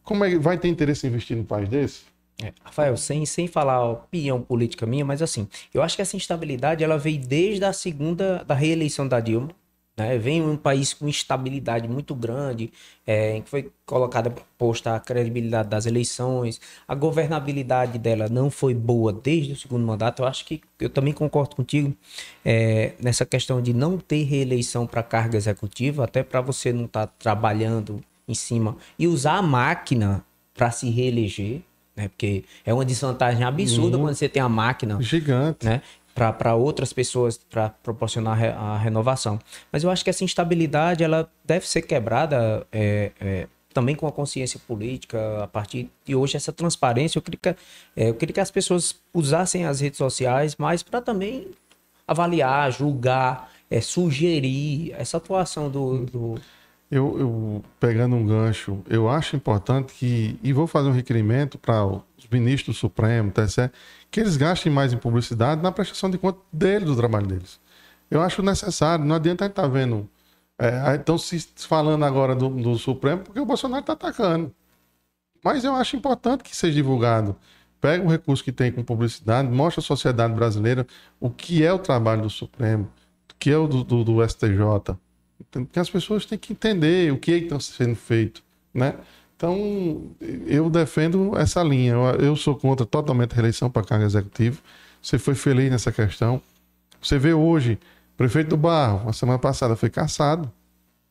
Como 0.03 0.23
é 0.23 0.30
que 0.30 0.38
vai 0.38 0.57
ter 0.57 0.68
interesse 0.68 1.05
em 1.05 1.09
investir 1.09 1.38
num 1.38 1.43
país 1.43 1.69
desse? 1.69 2.11
É, 2.44 2.53
Rafael, 2.64 2.98
sem, 2.98 3.26
sem 3.26 3.48
falar 3.48 3.84
opinião 3.84 4.41
política 4.41 4.86
minha, 4.86 5.06
mas 5.06 5.22
assim, 5.22 5.48
eu 5.74 5.82
acho 5.82 5.95
que 5.95 6.02
essa 6.02 6.16
instabilidade 6.16 6.84
ela 6.84 6.98
veio 6.98 7.20
desde 7.20 7.64
a 7.64 7.74
segunda 7.74 8.44
da 8.44 8.56
reeleição 8.56 9.08
da 9.08 9.20
Dilma. 9.20 9.49
Né? 9.95 10.18
Vem 10.18 10.41
um 10.41 10.58
país 10.58 10.94
com 10.94 11.08
instabilidade 11.08 11.88
muito 11.88 12.16
grande, 12.16 12.72
é, 13.06 13.36
em 13.36 13.41
que 13.41 13.49
foi 13.49 13.72
colocada 13.86 14.34
posta 14.58 14.95
a 14.95 14.99
credibilidade 14.99 15.70
das 15.70 15.86
eleições, 15.86 16.60
a 16.88 16.95
governabilidade 16.95 17.99
dela 17.99 18.28
não 18.30 18.49
foi 18.49 18.74
boa 18.74 19.12
desde 19.14 19.53
o 19.53 19.56
segundo 19.56 19.86
mandato. 19.86 20.24
Eu 20.24 20.28
acho 20.28 20.45
que 20.45 20.62
eu 20.80 20.90
também 20.90 21.14
concordo 21.14 21.56
contigo 21.56 21.95
é, 22.44 22.94
nessa 22.99 23.26
questão 23.26 23.62
de 23.62 23.74
não 23.74 23.98
ter 23.98 24.24
reeleição 24.24 24.88
para 24.88 25.03
carga 25.03 25.38
executiva, 25.38 26.06
até 26.06 26.24
para 26.24 26.41
você 26.41 26.72
não 26.72 26.86
estar 26.86 27.08
tá 27.08 27.14
trabalhando 27.20 28.02
em 28.28 28.34
cima 28.34 28.78
e 28.98 29.08
usar 29.08 29.36
a 29.36 29.41
máquina 29.41 30.24
para 30.53 30.72
se 30.72 30.90
reeleger 30.90 31.62
né? 31.95 32.07
Porque 32.07 32.43
é 32.65 32.73
uma 32.73 32.85
desvantagem 32.85 33.43
absurda 33.43 33.97
uhum. 33.97 34.03
quando 34.03 34.15
você 34.15 34.30
tem 34.30 34.41
a 34.41 34.49
máquina. 34.49 35.01
Gigante. 35.01 35.65
Né? 35.65 35.81
Para 36.13 36.55
outras 36.55 36.91
pessoas, 36.91 37.38
para 37.38 37.69
proporcionar 37.69 38.38
a 38.43 38.77
renovação. 38.77 39.39
Mas 39.72 39.84
eu 39.84 39.89
acho 39.89 40.03
que 40.03 40.09
essa 40.09 40.23
instabilidade 40.23 41.03
ela 41.03 41.30
deve 41.45 41.65
ser 41.68 41.81
quebrada 41.84 42.68
é, 42.72 43.11
é, 43.19 43.47
também 43.73 43.95
com 43.95 44.07
a 44.07 44.11
consciência 44.11 44.59
política, 44.68 45.43
a 45.43 45.47
partir 45.47 45.89
de 46.05 46.13
hoje, 46.13 46.35
essa 46.35 46.51
transparência. 46.51 47.18
Eu 47.18 47.22
queria 47.22 47.39
que, 47.41 47.49
é, 47.49 48.09
eu 48.09 48.13
queria 48.13 48.34
que 48.34 48.39
as 48.39 48.51
pessoas 48.51 48.99
usassem 49.13 49.65
as 49.65 49.80
redes 49.80 49.97
sociais 49.97 50.57
mais 50.57 50.84
para 50.84 51.01
também 51.01 51.51
avaliar, 52.05 52.72
julgar, 52.72 53.49
é, 53.69 53.80
sugerir 53.80 54.93
essa 54.97 55.15
atuação 55.15 55.69
do, 55.69 56.05
do 56.05 56.35
eu, 56.91 57.18
eu, 57.18 57.63
pegando 57.80 58.18
um 58.18 58.26
gancho, 58.27 58.84
eu 58.89 59.09
acho 59.09 59.38
importante 59.38 59.93
que, 59.93 60.38
e 60.43 60.51
vou 60.51 60.68
fazer 60.68 60.89
um 60.89 60.91
requerimento 60.91 61.57
para 61.57 61.85
os 61.85 62.27
ministros 62.30 62.76
do 62.76 62.80
Supremo, 62.80 63.31
TSE, 63.31 63.72
que 64.11 64.19
eles 64.19 64.35
gastem 64.35 64.69
mais 64.69 64.91
em 64.91 64.97
publicidade 64.97 65.61
na 65.63 65.72
prestação 65.72 66.09
de 66.09 66.18
conta 66.18 66.39
deles, 66.51 66.89
do 66.89 66.95
trabalho 66.97 67.27
deles. 67.27 67.61
Eu 68.09 68.22
acho 68.22 68.43
necessário, 68.43 69.05
não 69.05 69.15
adianta 69.15 69.45
a 69.45 69.47
gente 69.47 69.53
estar 69.53 69.63
tá 69.63 69.68
vendo. 69.69 70.09
É, 70.59 70.95
estão 70.95 71.18
se 71.18 71.39
falando 71.59 72.03
agora 72.03 72.35
do, 72.35 72.49
do 72.49 72.77
Supremo 72.77 73.23
porque 73.23 73.39
o 73.39 73.45
Bolsonaro 73.45 73.81
está 73.81 73.93
atacando. 73.93 74.53
Mas 75.43 75.63
eu 75.63 75.73
acho 75.73 75.95
importante 75.95 76.43
que 76.43 76.55
seja 76.55 76.73
divulgado. 76.73 77.38
Pega 77.80 78.03
o 78.05 78.09
recurso 78.09 78.43
que 78.43 78.51
tem 78.51 78.72
com 78.72 78.84
publicidade, 78.84 79.47
mostra 79.49 79.80
à 79.81 79.84
sociedade 79.84 80.34
brasileira 80.34 80.85
o 81.22 81.30
que 81.30 81.63
é 81.63 81.72
o 81.72 81.80
trabalho 81.80 82.23
do 82.23 82.30
Supremo, 82.30 82.91
o 83.31 83.35
que 83.39 83.49
é 83.49 83.57
o 83.57 83.65
do, 83.65 83.84
do, 83.84 84.03
do 84.03 84.27
STJ 84.27 84.97
porque 85.52 85.80
as 85.80 85.90
pessoas 85.90 86.26
têm 86.26 86.38
que 86.38 86.53
entender 86.53 87.11
o 87.11 87.18
que 87.18 87.32
é 87.32 87.38
está 87.38 87.60
sendo 87.60 87.95
feito, 87.95 88.41
né? 88.73 88.95
Então, 89.36 90.11
eu 90.45 90.69
defendo 90.69 91.36
essa 91.36 91.64
linha. 91.64 91.95
Eu, 92.19 92.36
sou 92.36 92.56
contra 92.56 92.86
totalmente 92.86 93.32
a 93.32 93.36
reeleição 93.36 93.72
para 93.72 93.84
cargo 93.84 94.06
executivo. 94.06 94.61
Você 95.02 95.18
foi 95.18 95.34
feliz 95.34 95.69
nessa 95.72 95.91
questão. 95.91 96.40
Você 97.02 97.18
vê 97.18 97.34
hoje, 97.34 97.80
o 98.14 98.18
prefeito 98.18 98.49
do 98.49 98.57
Barro, 98.57 99.10
a 99.10 99.14
semana 99.14 99.40
passada, 99.40 99.76
foi 99.76 99.90
caçado. 99.90 100.52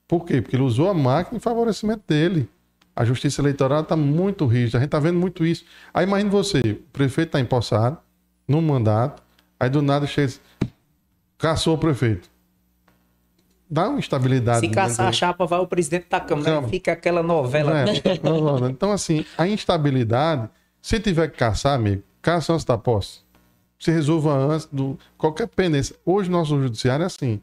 Por 0.06 0.24
quê? 0.24 0.40
Porque 0.40 0.54
ele 0.54 0.62
usou 0.62 0.88
a 0.88 0.94
máquina 0.94 1.38
em 1.38 1.40
favorecimento 1.40 2.04
dele. 2.06 2.48
A 2.94 3.04
justiça 3.04 3.42
eleitoral 3.42 3.80
está 3.80 3.96
muito 3.96 4.46
rígida. 4.46 4.78
A 4.78 4.80
gente 4.80 4.88
está 4.88 5.00
vendo 5.00 5.18
muito 5.18 5.44
isso. 5.44 5.64
Aí 5.92 6.06
imagine 6.06 6.30
você, 6.30 6.60
o 6.60 6.92
prefeito 6.92 7.30
está 7.30 7.40
empossado, 7.40 7.98
num 8.46 8.62
mandato, 8.62 9.22
aí 9.58 9.68
do 9.68 9.82
nada 9.82 10.06
chega, 10.06 10.34
caçou 11.36 11.74
o 11.74 11.78
prefeito 11.78 12.29
dá 13.70 13.88
uma 13.88 14.00
estabilidade. 14.00 14.60
Se 14.60 14.68
caçar 14.68 15.06
a 15.06 15.12
chapa, 15.12 15.46
vai 15.46 15.60
o 15.60 15.66
presidente 15.66 16.06
da 16.10 16.20
Câmara. 16.20 16.62
Fica 16.68 16.92
aquela 16.92 17.22
novela. 17.22 17.80
É, 17.80 17.84
então, 18.68 18.90
assim, 18.90 19.24
a 19.38 19.46
instabilidade, 19.46 20.48
se 20.82 20.98
tiver 20.98 21.30
que 21.30 21.38
caçar, 21.38 21.74
amigo, 21.74 22.02
caça 22.20 22.52
antes 22.52 22.64
da 22.64 22.76
posse. 22.76 23.20
Se 23.78 23.90
resolva 23.90 24.34
antes 24.34 24.68
do. 24.70 24.98
Qualquer 25.16 25.46
pendência. 25.46 25.94
Hoje, 26.04 26.30
nosso 26.30 26.60
judiciário 26.60 27.04
é 27.04 27.06
assim. 27.06 27.40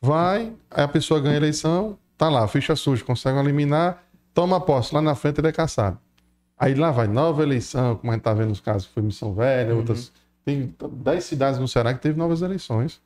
Vai, 0.00 0.52
a 0.70 0.88
pessoa 0.88 1.20
ganha 1.20 1.34
a 1.34 1.36
eleição, 1.36 1.98
tá 2.16 2.28
lá, 2.30 2.48
ficha 2.48 2.74
suja, 2.74 3.04
consegue 3.04 3.38
eliminar, 3.38 4.02
toma 4.32 4.58
posse. 4.58 4.94
Lá 4.94 5.02
na 5.02 5.14
frente 5.14 5.40
ele 5.40 5.48
é 5.48 5.52
caçado. 5.52 5.98
Aí 6.58 6.74
lá 6.74 6.90
vai 6.90 7.06
nova 7.06 7.42
eleição, 7.42 7.96
como 7.96 8.10
a 8.10 8.14
gente 8.14 8.22
tá 8.22 8.32
vendo 8.32 8.48
nos 8.48 8.60
casos, 8.60 8.86
foi 8.86 9.02
Missão 9.02 9.34
Velha, 9.34 9.72
uhum. 9.72 9.78
outras. 9.78 10.10
Tem 10.44 10.74
10 10.90 11.24
cidades 11.24 11.60
no 11.60 11.68
Ceará 11.68 11.92
que 11.92 12.00
teve 12.00 12.18
novas 12.18 12.42
eleições. 12.42 13.00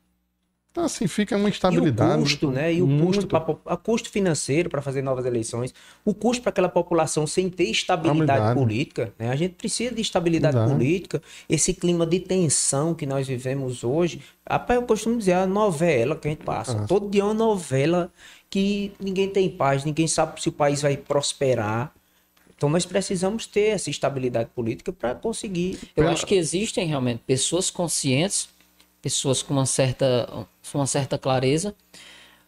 Então, 0.75 0.87
assim, 0.87 1.07
fica 1.07 1.37
uma 1.37 1.49
instabilidade. 1.49 2.15
E 2.15 2.17
o 2.17 2.23
custo, 2.23 2.51
né? 2.51 2.75
E 2.75 2.83
o 2.83 2.87
muito... 2.89 3.29
custo, 3.29 3.29
pra, 3.29 3.77
custo 3.77 4.11
financeiro 4.11 4.69
para 4.69 4.83
fazer 4.83 5.03
novas 5.03 5.25
eleições, 5.25 5.73
o 6.05 6.13
custo 6.13 6.43
para 6.43 6.51
aquela 6.51 6.69
população 6.69 7.29
sem 7.29 7.49
ter 7.49 7.71
estabilidade 7.71 8.59
política. 8.59 9.15
Né? 9.17 9.31
A 9.31 9.37
gente 9.37 9.55
precisa 9.55 9.95
de 9.95 10.03
estabilidade 10.03 10.57
política, 10.69 11.23
esse 11.49 11.73
clima 11.73 12.05
de 12.05 12.19
tensão 12.19 12.93
que 12.93 13.07
nós 13.07 13.29
vivemos 13.29 13.85
hoje. 13.85 14.21
Eu 14.69 14.83
costumo 14.83 15.17
dizer 15.17 15.35
a 15.35 15.47
novela 15.47 16.17
que 16.17 16.27
a 16.27 16.31
gente 16.33 16.43
passa. 16.43 16.77
Ah. 16.77 16.87
Todo 16.89 17.09
dia 17.09 17.23
é 17.23 17.25
uma 17.25 17.35
novela 17.35 18.11
que 18.51 18.91
ninguém 18.99 19.29
tem 19.29 19.49
paz, 19.49 19.85
ninguém 19.85 20.09
sabe 20.09 20.43
se 20.43 20.49
o 20.49 20.53
país 20.53 20.83
vai 20.83 20.97
prosperar. 20.97 21.95
Então 22.57 22.69
nós 22.69 22.85
precisamos 22.85 23.47
ter 23.47 23.69
essa 23.69 23.91
estabilidade 23.91 24.51
política 24.53 24.93
para 24.93 25.15
conseguir. 25.15 25.79
Eu 25.97 26.09
acho 26.09 26.27
que 26.27 26.35
existem 26.35 26.85
realmente 26.85 27.23
pessoas 27.25 27.71
conscientes 27.71 28.49
pessoas 29.05 29.43
com 29.43 29.53
uma 29.53 29.67
certa, 29.67 30.47
uma 30.73 30.87
certa 30.87 31.19
clareza, 31.19 31.75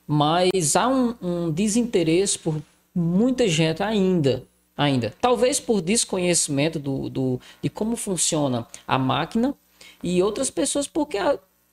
mas 0.07 0.77
há 0.77 0.89
um, 0.89 1.15
um 1.21 1.51
desinteresse 1.51 2.39
por 2.39 2.61
muita 2.95 3.47
gente 3.47 3.83
ainda, 3.83 4.45
ainda. 4.77 5.13
Talvez 5.21 5.61
por 5.61 5.81
desconhecimento 5.81 6.79
do, 6.79 7.11
do, 7.11 7.41
de 7.63 7.69
como 7.69 7.97
funciona 7.97 8.67
a 8.87 8.99
máquina 8.99 9.55
e 10.03 10.23
outras 10.23 10.51
pessoas 10.51 10.87
porque 10.87 11.19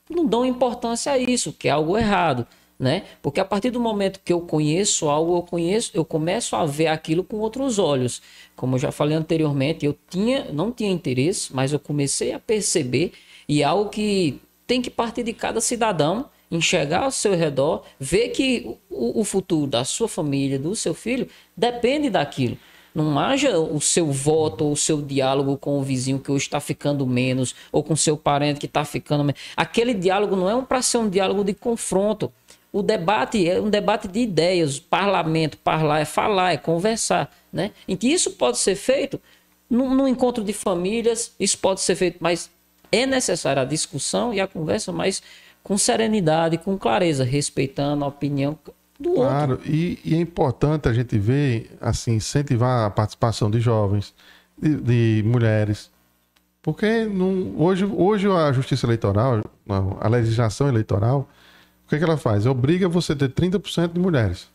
não 0.09 0.25
dão 0.25 0.45
importância 0.45 1.11
a 1.11 1.17
isso, 1.17 1.53
que 1.53 1.67
é 1.67 1.71
algo 1.71 1.97
errado. 1.97 2.45
Né? 2.79 3.03
Porque 3.21 3.39
a 3.39 3.45
partir 3.45 3.69
do 3.69 3.79
momento 3.79 4.19
que 4.25 4.33
eu 4.33 4.41
conheço 4.41 5.07
algo, 5.07 5.37
eu 5.37 5.43
conheço, 5.43 5.91
eu 5.93 6.03
começo 6.03 6.55
a 6.55 6.65
ver 6.65 6.87
aquilo 6.87 7.23
com 7.23 7.37
outros 7.37 7.79
olhos. 7.79 8.21
Como 8.55 8.75
eu 8.75 8.79
já 8.79 8.91
falei 8.91 9.15
anteriormente, 9.15 9.85
eu 9.85 9.95
tinha, 10.09 10.51
não 10.51 10.71
tinha 10.71 10.91
interesse, 10.91 11.55
mas 11.55 11.71
eu 11.71 11.79
comecei 11.79 12.33
a 12.33 12.39
perceber 12.39 13.13
e 13.47 13.61
é 13.61 13.65
algo 13.65 13.89
que 13.89 14.41
tem 14.67 14.81
que 14.81 14.89
partir 14.89 15.23
de 15.23 15.31
cada 15.31 15.61
cidadão, 15.61 16.29
enxergar 16.55 17.03
ao 17.03 17.11
seu 17.11 17.35
redor, 17.35 17.83
ver 17.99 18.29
que 18.29 18.77
o, 18.89 19.21
o 19.21 19.23
futuro 19.23 19.67
da 19.67 19.83
sua 19.83 20.07
família, 20.07 20.59
do 20.59 20.75
seu 20.75 20.93
filho, 20.93 21.27
depende 21.57 22.09
daquilo. 22.09 22.57
Não 22.93 23.17
haja 23.17 23.57
o 23.57 23.81
seu 23.81 24.11
voto 24.11 24.65
ou 24.65 24.73
o 24.73 24.77
seu 24.77 25.01
diálogo 25.01 25.57
com 25.57 25.79
o 25.79 25.83
vizinho 25.83 26.19
que 26.19 26.31
hoje 26.31 26.45
está 26.45 26.59
ficando 26.59 27.07
menos, 27.07 27.55
ou 27.71 27.83
com 27.83 27.95
seu 27.95 28.15
parente 28.15 28.59
que 28.59 28.67
está 28.67 28.85
ficando 28.85 29.23
menos. 29.23 29.41
Aquele 29.57 29.95
diálogo 29.95 30.35
não 30.35 30.47
é 30.47 30.55
um 30.55 30.63
para 30.63 30.81
ser 30.81 30.99
um 30.99 31.09
diálogo 31.09 31.43
de 31.43 31.55
confronto. 31.55 32.31
O 32.71 32.83
debate 32.83 33.47
é 33.49 33.59
um 33.59 33.69
debate 33.69 34.07
de 34.07 34.19
ideias, 34.19 34.79
parlamento, 34.79 35.57
parlar 35.57 36.01
é 36.01 36.05
falar, 36.05 36.53
é 36.53 36.57
conversar, 36.57 37.31
né? 37.51 37.71
Então 37.87 38.09
isso 38.09 38.31
pode 38.31 38.59
ser 38.59 38.75
feito 38.75 39.19
no, 39.69 39.93
no 39.93 40.07
encontro 40.07 40.43
de 40.43 40.53
famílias, 40.53 41.33
isso 41.39 41.57
pode 41.57 41.81
ser 41.81 41.95
feito, 41.95 42.17
mas 42.19 42.49
é 42.91 43.07
necessária 43.07 43.63
a 43.63 43.65
discussão 43.65 44.31
e 44.31 44.39
a 44.39 44.47
conversa, 44.47 44.91
mas 44.91 45.21
com 45.63 45.77
serenidade, 45.77 46.57
com 46.57 46.77
clareza, 46.77 47.23
respeitando 47.23 48.03
a 48.03 48.07
opinião 48.07 48.57
do 48.99 49.13
Claro, 49.13 49.53
outro. 49.53 49.71
e, 49.71 49.99
e 50.03 50.13
é 50.13 50.17
importante 50.19 50.87
a 50.87 50.93
gente 50.93 51.17
ver, 51.17 51.71
assim, 51.81 52.13
incentivar 52.15 52.85
a 52.85 52.89
participação 52.89 53.49
de 53.49 53.59
jovens, 53.59 54.13
de, 54.61 54.75
de 54.75 55.23
mulheres. 55.25 55.89
Porque 56.61 57.07
hoje, 57.57 57.85
hoje 57.85 58.27
a 58.29 58.51
justiça 58.53 58.85
eleitoral, 58.85 59.43
a 59.99 60.07
legislação 60.07 60.67
eleitoral, 60.69 61.27
o 61.85 61.89
que, 61.89 61.95
é 61.95 61.97
que 61.97 62.03
ela 62.03 62.17
faz? 62.17 62.45
Obriga 62.45 62.87
você 62.87 63.13
a 63.13 63.15
ter 63.15 63.29
30% 63.29 63.93
de 63.93 63.99
mulheres. 63.99 64.47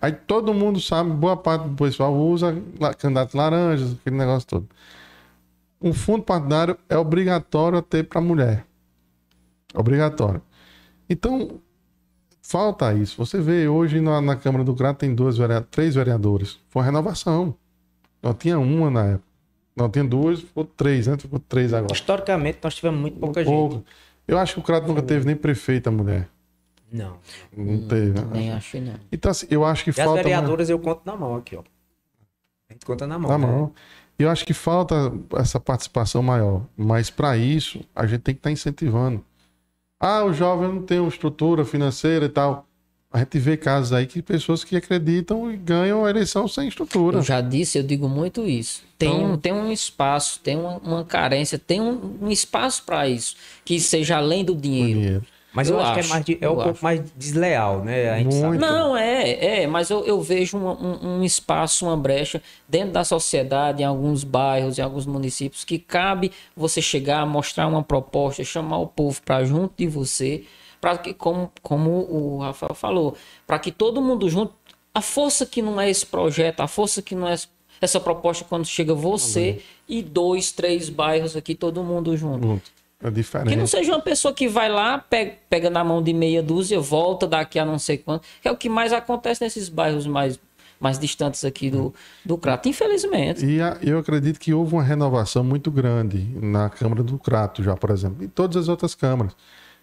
Aí 0.00 0.10
todo 0.12 0.52
mundo 0.52 0.80
sabe, 0.80 1.10
boa 1.10 1.36
parte 1.36 1.68
do 1.68 1.76
pessoal 1.76 2.12
usa 2.12 2.60
candidatos 2.98 3.34
laranjas, 3.34 3.92
aquele 3.92 4.16
negócio 4.16 4.48
todo. 4.48 4.68
Um 5.80 5.92
fundo 5.92 6.24
partidário 6.24 6.76
é 6.88 6.96
obrigatório 6.96 7.78
a 7.78 7.82
ter 7.82 8.04
para 8.04 8.20
mulher. 8.20 8.64
Obrigatório. 9.74 10.42
Então, 11.08 11.60
falta 12.42 12.92
isso. 12.94 13.16
Você 13.24 13.40
vê 13.40 13.68
hoje 13.68 14.00
na, 14.00 14.20
na 14.20 14.36
Câmara 14.36 14.64
do 14.64 14.74
Crato 14.74 14.98
tem 15.00 15.14
verea- 15.14 15.60
três 15.62 15.94
vereadores. 15.94 16.58
Foi 16.68 16.80
uma 16.82 16.86
renovação. 16.86 17.54
Não 18.22 18.32
tinha 18.34 18.58
uma 18.58 18.90
na 18.90 19.04
época. 19.04 19.24
Não 19.74 19.88
tinha 19.88 20.04
duas, 20.04 20.40
ficou 20.40 20.64
três, 20.64 21.06
né? 21.06 21.16
Ficou 21.18 21.38
três 21.38 21.72
agora. 21.72 21.92
Historicamente, 21.92 22.58
nós 22.62 22.74
tivemos 22.74 23.00
muito 23.00 23.18
pouca 23.18 23.42
gente. 23.42 23.52
Pouco. 23.52 23.84
Eu 24.28 24.38
acho 24.38 24.54
que 24.54 24.60
o 24.60 24.62
Crato 24.62 24.86
nunca 24.86 25.02
teve 25.02 25.24
nem 25.26 25.34
prefeita 25.34 25.90
mulher. 25.90 26.28
Não. 26.92 27.16
Não 27.56 27.88
teve. 27.88 28.20
né? 28.20 28.28
Nem 28.32 28.52
acho 28.52 28.78
não. 28.80 28.94
Então, 29.10 29.30
assim, 29.30 29.46
eu 29.50 29.64
acho 29.64 29.82
que 29.82 29.90
E 29.90 29.92
as 29.92 29.96
falta. 29.96 30.22
vereadoras 30.22 30.68
eu 30.68 30.78
conto 30.78 31.00
na 31.06 31.16
mão 31.16 31.34
aqui, 31.36 31.56
ó. 31.56 31.62
A 32.68 32.72
gente 32.74 32.84
conta 32.84 33.06
na 33.06 33.18
mão. 33.18 33.30
Tá 33.30 33.38
né? 33.38 33.70
E 34.18 34.22
eu 34.24 34.30
acho 34.30 34.44
que 34.44 34.52
falta 34.52 35.10
essa 35.36 35.58
participação 35.58 36.22
maior. 36.22 36.66
Mas 36.76 37.08
para 37.08 37.36
isso, 37.36 37.80
a 37.94 38.06
gente 38.06 38.20
tem 38.20 38.34
que 38.34 38.40
estar 38.40 38.50
incentivando. 38.50 39.24
Ah, 40.04 40.24
o 40.24 40.32
jovem 40.32 40.68
não 40.68 40.82
tem 40.82 40.98
uma 40.98 41.08
estrutura 41.08 41.64
financeira 41.64 42.26
e 42.26 42.28
tal. 42.28 42.66
A 43.12 43.18
gente 43.20 43.38
vê 43.38 43.56
casos 43.58 43.92
aí 43.92 44.06
que 44.06 44.20
pessoas 44.22 44.64
que 44.64 44.74
acreditam 44.74 45.52
e 45.52 45.56
ganham 45.56 46.04
a 46.04 46.10
eleição 46.10 46.48
sem 46.48 46.66
estrutura. 46.66 47.18
Eu 47.18 47.22
já 47.22 47.40
disse, 47.42 47.78
eu 47.78 47.82
digo 47.82 48.08
muito 48.08 48.48
isso. 48.48 48.82
Tem, 48.98 49.10
Então- 49.14 49.32
um, 49.32 49.36
tem 49.36 49.52
um 49.52 49.70
espaço, 49.70 50.40
tem 50.40 50.56
uma, 50.56 50.78
uma 50.78 51.04
carência, 51.04 51.58
tem 51.58 51.80
um, 51.80 52.16
um 52.22 52.30
espaço 52.30 52.82
para 52.84 53.06
isso, 53.06 53.36
que 53.64 53.78
seja 53.78 54.16
além 54.16 54.42
do 54.44 54.56
dinheiro. 54.56 54.98
Dinheiro. 54.98 55.26
Mas 55.54 55.68
eu, 55.68 55.76
Eu 55.76 55.80
acho, 55.82 55.94
que 55.94 56.00
acho, 56.00 56.08
é, 56.08 56.12
mais 56.12 56.24
de- 56.24 56.38
é 56.40 56.48
um 56.48 56.54
pouco 56.54 56.70
acho. 56.70 56.84
mais 56.84 57.00
desleal, 57.14 57.84
né? 57.84 58.10
A 58.10 58.18
gente 58.18 58.34
sabe. 58.34 58.58
Não, 58.58 58.96
é, 58.96 59.62
é, 59.62 59.66
mas 59.66 59.90
eu, 59.90 60.02
eu 60.04 60.20
vejo 60.20 60.56
uma- 60.56 60.72
um, 60.72 61.18
um 61.18 61.22
espaço, 61.22 61.84
uma 61.86 61.96
brecha 61.96 62.42
dentro 62.66 62.92
da 62.92 63.04
sociedade, 63.04 63.82
em 63.82 63.86
alguns 63.86 64.24
bairros, 64.24 64.78
em 64.78 64.82
alguns 64.82 65.04
municípios, 65.04 65.62
que 65.64 65.78
cabe 65.78 66.32
você 66.56 66.80
chegar, 66.80 67.26
mostrar 67.26 67.66
uma 67.66 67.82
proposta, 67.82 68.42
chamar 68.42 68.78
o 68.78 68.86
povo 68.86 69.20
para 69.22 69.44
junto 69.44 69.74
de 69.76 69.86
você, 69.86 70.44
para 70.80 70.96
que, 70.98 71.12
como, 71.12 71.52
como 71.62 71.90
o 72.10 72.38
Rafael 72.38 72.74
falou, 72.74 73.14
para 73.46 73.58
que 73.58 73.70
todo 73.70 74.00
mundo 74.00 74.28
junto, 74.30 74.54
a 74.94 75.00
força 75.00 75.44
que 75.46 75.60
não 75.62 75.80
é 75.80 75.88
esse 75.90 76.06
projeto, 76.06 76.60
a 76.60 76.66
força 76.66 77.00
que 77.02 77.14
não 77.14 77.28
é 77.28 77.36
essa 77.80 78.00
proposta 78.00 78.44
quando 78.48 78.64
chega 78.64 78.94
você 78.94 79.60
e 79.88 80.02
dois, 80.02 80.50
três 80.52 80.88
bairros 80.88 81.36
aqui, 81.36 81.54
todo 81.54 81.82
mundo 81.84 82.16
junto. 82.16 82.46
Junto. 82.46 82.81
É 83.02 83.10
Que 83.10 83.10
não 83.10 83.12
diferente. 83.12 83.66
seja 83.68 83.92
uma 83.92 84.00
pessoa 84.00 84.32
que 84.32 84.48
vai 84.48 84.68
lá, 84.68 84.98
pega, 84.98 85.32
pega 85.50 85.68
na 85.70 85.82
mão 85.82 86.02
de 86.02 86.12
meia 86.12 86.42
dúzia, 86.42 86.78
volta 86.80 87.26
daqui 87.26 87.58
a 87.58 87.64
não 87.64 87.78
sei 87.78 87.98
quanto. 87.98 88.26
Que 88.40 88.48
é 88.48 88.50
o 88.52 88.56
que 88.56 88.68
mais 88.68 88.92
acontece 88.92 89.42
nesses 89.42 89.68
bairros 89.68 90.06
mais, 90.06 90.38
mais 90.80 90.98
distantes 90.98 91.44
aqui 91.44 91.70
do, 91.70 91.92
do 92.24 92.36
Crato, 92.38 92.68
infelizmente. 92.68 93.44
E 93.44 93.60
a- 93.60 93.76
eu 93.82 93.98
acredito 93.98 94.38
que 94.38 94.52
houve 94.54 94.74
uma 94.74 94.82
renovação 94.82 95.42
muito 95.42 95.70
grande 95.70 96.18
na 96.40 96.68
Câmara 96.70 97.02
do 97.02 97.18
Crato, 97.18 97.62
já, 97.62 97.76
por 97.76 97.90
exemplo, 97.90 98.22
e 98.24 98.28
todas 98.28 98.56
as 98.56 98.68
outras 98.68 98.94
câmaras. 98.94 99.34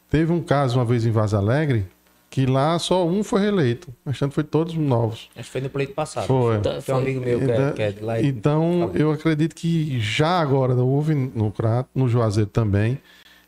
Teve 0.09 0.31
um 0.31 0.41
caso 0.41 0.79
uma 0.79 0.85
vez 0.85 1.05
em 1.05 1.11
Vaz 1.11 1.33
Alegre 1.33 1.85
que 2.29 2.45
lá 2.45 2.77
só 2.79 3.07
um 3.07 3.23
foi 3.23 3.41
reeleito, 3.41 3.93
o 4.05 4.09
restante 4.09 4.35
foi 4.35 4.43
todos 4.43 4.75
novos. 4.75 5.29
Acho 5.35 5.45
que 5.45 5.51
foi 5.51 5.61
no 5.61 5.69
pleito 5.69 5.93
passado. 5.93 6.27
Foi. 6.27 6.59
Tá, 6.59 6.81
Tem 6.81 6.93
um 6.93 6.97
amigo 6.99 7.21
meu 7.21 7.39
que 7.39 7.51
é, 7.51 7.71
que 7.73 7.81
é 7.81 7.91
de 7.91 8.01
lá. 8.03 8.19
e- 8.21 8.27
Então, 8.27 8.91
eu 8.93 9.11
acredito 9.11 9.55
que 9.55 9.99
já 9.99 10.39
agora 10.39 10.73
houve 10.75 11.15
no 11.15 11.51
Crato, 11.51 11.89
no 11.95 12.07
Juazeiro 12.07 12.49
também. 12.49 12.99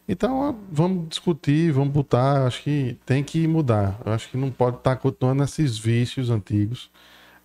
Então, 0.09 0.57
vamos 0.71 1.07
discutir, 1.09 1.71
vamos 1.71 1.93
botar. 1.93 2.45
Acho 2.47 2.63
que 2.63 2.97
tem 3.05 3.23
que 3.23 3.47
mudar. 3.47 3.99
Eu 4.05 4.11
acho 4.11 4.29
que 4.29 4.35
não 4.37 4.49
pode 4.51 4.77
estar 4.77 4.95
continuando 4.97 5.43
esses 5.43 5.77
vícios 5.77 6.29
antigos. 6.29 6.89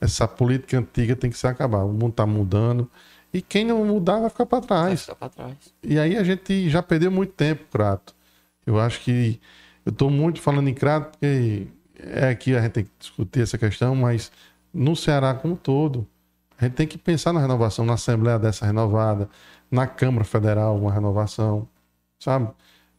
Essa 0.00 0.26
política 0.26 0.78
antiga 0.78 1.14
tem 1.14 1.30
que 1.30 1.38
se 1.38 1.46
acabar. 1.46 1.84
O 1.84 1.92
mundo 1.92 2.08
está 2.08 2.26
mudando. 2.26 2.90
E 3.32 3.40
quem 3.42 3.64
não 3.64 3.84
mudar 3.84 4.20
vai 4.20 4.30
ficar 4.30 4.46
para 4.46 4.58
Vai 4.60 4.66
trás. 4.68 5.00
ficar 5.02 5.14
pra 5.14 5.28
trás. 5.28 5.54
E 5.82 5.98
aí 5.98 6.16
a 6.16 6.24
gente 6.24 6.68
já 6.70 6.82
perdeu 6.82 7.10
muito 7.10 7.32
tempo, 7.34 7.62
Crato. 7.70 8.14
Eu 8.66 8.80
acho 8.80 9.00
que 9.02 9.38
eu 9.86 9.92
estou 9.92 10.10
muito 10.10 10.40
falando 10.40 10.68
em 10.68 10.74
Crato 10.74 11.12
porque 11.12 11.68
é 11.98 12.28
aqui 12.28 12.56
a 12.56 12.60
gente 12.60 12.72
tem 12.72 12.84
que 12.84 12.90
discutir 12.98 13.40
essa 13.40 13.56
questão, 13.56 13.94
mas 13.94 14.32
no 14.74 14.96
Ceará 14.96 15.32
como 15.32 15.54
um 15.54 15.56
todo, 15.56 16.06
a 16.58 16.64
gente 16.64 16.74
tem 16.74 16.86
que 16.86 16.98
pensar 16.98 17.32
na 17.32 17.40
renovação, 17.40 17.86
na 17.86 17.94
Assembleia 17.94 18.36
dessa 18.38 18.66
renovada, 18.66 19.28
na 19.70 19.86
Câmara 19.86 20.24
Federal 20.24 20.76
uma 20.76 20.92
renovação, 20.92 21.68
sabe? 22.18 22.48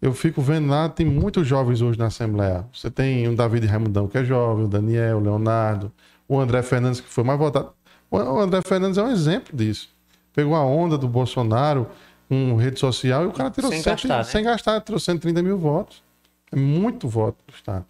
Eu 0.01 0.13
fico 0.13 0.41
vendo 0.41 0.69
lá, 0.69 0.87
tem 0.87 1.05
muitos 1.05 1.45
jovens 1.45 1.81
hoje 1.81 1.99
na 1.99 2.05
Assembleia. 2.05 2.65
Você 2.71 2.89
tem 2.89 3.27
o 3.27 3.35
David 3.35 3.65
Raimundão, 3.65 4.07
que 4.07 4.17
é 4.17 4.23
jovem, 4.23 4.65
o 4.65 4.67
Daniel, 4.67 5.17
o 5.17 5.19
Leonardo, 5.19 5.91
o 6.27 6.39
André 6.39 6.61
Fernandes, 6.61 7.01
que 7.01 7.09
foi 7.09 7.23
mais 7.23 7.37
votado. 7.37 7.73
O 8.09 8.17
André 8.39 8.61
Fernandes 8.61 8.97
é 8.97 9.03
um 9.03 9.11
exemplo 9.11 9.57
disso. 9.57 9.89
Pegou 10.33 10.55
a 10.55 10.63
onda 10.63 10.97
do 10.97 11.07
Bolsonaro 11.07 11.87
com 12.29 12.55
rede 12.55 12.79
social 12.79 13.23
e 13.23 13.27
o 13.27 13.31
cara 13.31 13.49
tirou 13.49 13.71
Sem 13.71 13.81
100, 13.81 13.91
gastar, 13.93 14.17
né? 14.17 14.23
sem 14.23 14.43
gastar, 14.43 14.81
tirou 14.81 14.99
130 14.99 15.41
mil 15.41 15.57
votos. 15.57 16.06
É 16.51 16.55
muito 16.55 17.07
voto 17.07 17.37
do 17.47 17.53
Estado. 17.53 17.85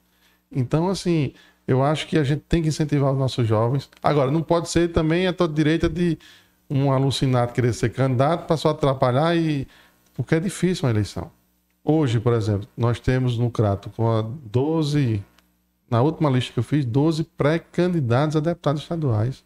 Então, 0.52 0.88
assim, 0.88 1.34
eu 1.68 1.84
acho 1.84 2.08
que 2.08 2.18
a 2.18 2.24
gente 2.24 2.42
tem 2.48 2.62
que 2.62 2.70
incentivar 2.70 3.12
os 3.12 3.18
nossos 3.18 3.48
jovens. 3.48 3.90
Agora, 4.02 4.32
não 4.32 4.42
pode 4.42 4.70
ser 4.70 4.92
também 4.92 5.28
a 5.28 5.34
toda 5.34 5.54
direita 5.54 5.90
de 5.90 6.18
um 6.70 6.92
alucinado 6.92 7.54
querer 7.54 7.74
ser 7.74 7.90
candidato 7.90 8.48
para 8.48 8.58
só 8.58 8.70
atrapalhar 8.70 9.36
e. 9.36 9.68
Porque 10.14 10.36
é 10.36 10.40
difícil 10.40 10.86
uma 10.86 10.92
eleição. 10.92 11.30
Hoje, 11.84 12.20
por 12.20 12.34
exemplo, 12.34 12.68
nós 12.76 13.00
temos 13.00 13.38
no 13.38 13.52
Crato 13.52 13.90
com 13.92 14.10
a 14.10 14.22
12. 14.22 15.24
Na 15.90 16.02
última 16.02 16.30
lista 16.30 16.52
que 16.52 16.60
eu 16.60 16.64
fiz, 16.64 16.84
12 16.84 17.24
pré-candidatos 17.24 18.36
a 18.36 18.40
deputados 18.40 18.82
estaduais. 18.82 19.44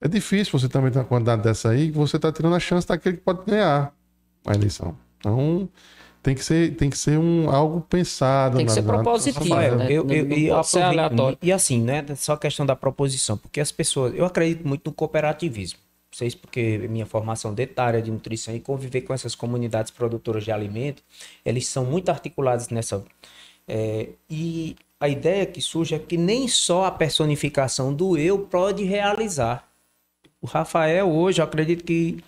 É 0.00 0.08
difícil 0.08 0.58
você 0.58 0.68
também 0.68 0.90
ter 0.90 0.98
uma 0.98 1.04
quantidade 1.04 1.42
dessa 1.42 1.70
aí, 1.70 1.90
que 1.90 1.96
você 1.96 2.16
está 2.16 2.32
tirando 2.32 2.54
a 2.54 2.60
chance 2.60 2.86
daquele 2.86 3.16
que 3.16 3.22
pode 3.22 3.44
ganhar 3.46 3.92
a 4.44 4.54
eleição. 4.54 4.96
Então, 5.18 5.68
tem 6.24 6.34
que 6.34 6.42
ser, 6.42 6.74
tem 6.74 6.90
que 6.90 6.98
ser 6.98 7.18
um, 7.18 7.48
algo 7.50 7.82
pensado. 7.82 8.56
Tem 8.56 8.64
que 8.66 8.72
ser 8.72 8.82
propositivo, 8.82 9.44
Rafael, 9.44 9.76
né? 9.76 9.86
eu, 9.90 10.02
Não- 10.02 10.12
eu, 10.14 10.26
e 10.32 10.44
ser 10.46 10.50
aproveito- 10.52 10.82
aleatório. 10.84 11.38
E 11.42 11.52
assim, 11.52 11.80
né? 11.80 12.04
Só 12.16 12.32
a 12.32 12.38
questão 12.38 12.64
da 12.66 12.74
proposição, 12.74 13.36
porque 13.36 13.60
as 13.60 13.70
pessoas. 13.70 14.12
Eu 14.16 14.24
acredito 14.24 14.66
muito 14.66 14.88
no 14.88 14.92
cooperativismo. 14.94 15.78
Vocês, 16.10 16.34
porque 16.34 16.78
minha 16.88 17.04
formação 17.06 17.52
dentro 17.52 17.74
da 17.76 17.84
área 17.84 18.00
de 18.00 18.10
nutrição 18.10 18.54
e 18.54 18.60
conviver 18.60 19.02
com 19.02 19.12
essas 19.12 19.34
comunidades 19.34 19.90
produtoras 19.90 20.44
de 20.44 20.50
alimento, 20.52 21.02
eles 21.44 21.66
são 21.68 21.84
muito 21.84 22.08
articulados 22.08 22.68
nessa. 22.70 23.04
é, 23.68 24.08
e 24.30 24.76
a 25.00 25.08
ideia 25.08 25.44
que 25.44 25.60
surge 25.60 25.94
é 25.94 25.98
que 25.98 26.16
nem 26.16 26.48
só 26.48 26.84
a 26.86 26.90
personificação 26.90 27.92
do 27.92 28.16
eu 28.16 28.38
pode 28.38 28.84
realizar. 28.84 29.68
O 30.40 30.46
Rafael, 30.46 31.10
hoje, 31.10 31.40
eu 31.40 31.44
acredito 31.44 31.84
que 31.84 32.22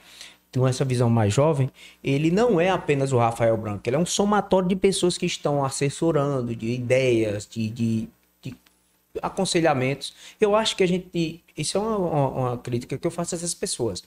com 0.60 0.66
essa 0.66 0.84
visão 0.84 1.08
mais 1.10 1.32
jovem, 1.34 1.70
ele 2.02 2.30
não 2.30 2.60
é 2.60 2.70
apenas 2.70 3.12
o 3.12 3.18
Rafael 3.18 3.56
Branco, 3.56 3.82
ele 3.86 3.96
é 3.96 3.98
um 3.98 4.06
somatório 4.06 4.68
de 4.68 4.76
pessoas 4.76 5.18
que 5.18 5.26
estão 5.26 5.64
assessorando, 5.64 6.54
de 6.56 6.66
ideias, 6.72 7.46
de, 7.50 7.68
de, 7.70 8.08
de 8.42 8.56
aconselhamentos. 9.22 10.14
Eu 10.40 10.54
acho 10.56 10.76
que 10.76 10.82
a 10.82 10.88
gente. 10.88 11.42
Isso 11.56 11.76
é 11.78 11.80
uma, 11.80 11.96
uma- 11.96 12.28
uma 12.30 12.58
crítica 12.58 12.98
que 12.98 13.06
eu 13.06 13.10
faço 13.10 13.34
a 13.34 13.38
essas 13.38 13.54
pessoas. 13.54 14.02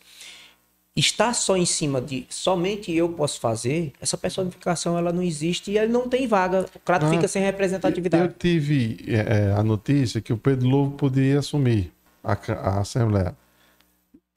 Estar 0.96 1.34
só 1.34 1.56
em 1.56 1.66
cima 1.66 2.02
de 2.02 2.26
somente 2.30 2.92
eu 2.92 3.08
posso 3.08 3.40
fazer, 3.40 3.94
essa 4.02 4.18
personificação 4.18 4.98
ela 4.98 5.14
não 5.14 5.22
existe 5.24 5.72
e 5.72 5.78
ele 5.78 5.92
não 5.94 6.10
tem 6.10 6.28
vaga. 6.28 6.66
O 6.76 6.80
Crato 6.80 7.06
Ah, 7.06 7.10
fica 7.10 7.28
sem 7.28 7.42
Eu 7.42 7.46
representatividade. 7.46 8.34
tive 8.38 8.98
é, 9.08 9.54
a 9.56 9.64
notícia 9.64 10.20
que 10.20 10.34
o 10.34 10.38
Pedro 10.38 10.68
Lobo 10.68 10.98
podia 10.98 11.40
assumir 11.40 11.92
a, 12.24 12.34
a 12.34 12.80
Assembleia. 12.82 13.34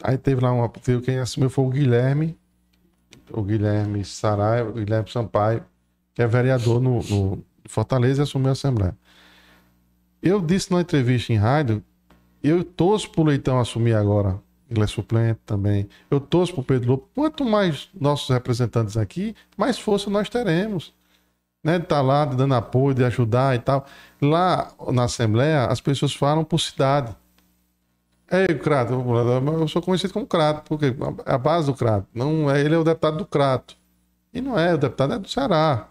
Aí 0.02 0.18
teve 0.18 0.40
lá 0.42 0.52
uma. 0.52 0.68
Teve 0.68 1.02
quem 1.02 1.18
assumiu 1.18 1.48
foi 1.50 1.64
o 1.64 1.70
Guilherme, 1.70 2.36
o 3.30 3.42
Guilherme 3.42 4.04
Saraiva, 4.04 4.70
o 4.70 4.74
Guilherme 4.74 5.10
Sampaio, 5.10 5.64
que 6.14 6.22
é 6.22 6.26
vereador 6.26 6.80
no, 6.80 7.02
no 7.02 7.44
Fortaleza 7.68 8.22
e 8.22 8.24
assumiu 8.24 8.48
a 8.50 8.52
Assembleia. 8.52 8.96
Eu 10.22 10.40
disse 10.40 10.70
numa 10.70 10.80
entrevista 10.82 11.32
em 11.32 11.36
rádio, 11.36 11.82
eu 12.42 12.64
torço 12.64 13.10
pro 13.10 13.24
Leitão 13.24 13.58
assumir 13.60 13.94
agora. 13.94 14.40
Ele 14.70 14.82
é 14.82 14.86
suplente 14.86 15.40
também. 15.44 15.88
Eu 16.10 16.18
torço 16.20 16.54
pro 16.54 16.62
Pedro 16.64 16.90
Lobo. 16.92 17.08
Quanto 17.14 17.44
mais 17.44 17.90
nossos 17.98 18.30
representantes 18.30 18.96
aqui, 18.96 19.34
mais 19.56 19.78
força 19.78 20.08
nós 20.10 20.28
teremos. 20.30 20.94
né? 21.64 21.78
De 21.78 21.84
estar 21.84 22.00
lá 22.02 22.24
dando 22.24 22.54
apoio, 22.54 22.94
de 22.94 23.04
ajudar 23.04 23.54
e 23.56 23.58
tal. 23.60 23.86
Lá 24.20 24.72
na 24.92 25.04
Assembleia, 25.04 25.66
as 25.66 25.80
pessoas 25.80 26.14
falam 26.14 26.44
por 26.44 26.58
cidade. 26.60 27.14
É, 28.32 28.50
o 28.50 28.58
Crato, 28.58 28.94
eu 28.94 29.68
sou 29.68 29.82
conhecido 29.82 30.14
como 30.14 30.26
Crato, 30.26 30.62
porque 30.66 30.86
é 30.86 31.34
a 31.34 31.36
base 31.36 31.66
do 31.66 31.74
Crato. 31.74 32.06
Não 32.14 32.50
é, 32.50 32.62
ele 32.62 32.74
é 32.74 32.78
o 32.78 32.82
deputado 32.82 33.18
do 33.18 33.26
Crato. 33.26 33.76
E 34.32 34.40
não 34.40 34.58
é, 34.58 34.72
o 34.72 34.78
deputado 34.78 35.12
é 35.12 35.18
do 35.18 35.28
Ceará. 35.28 35.88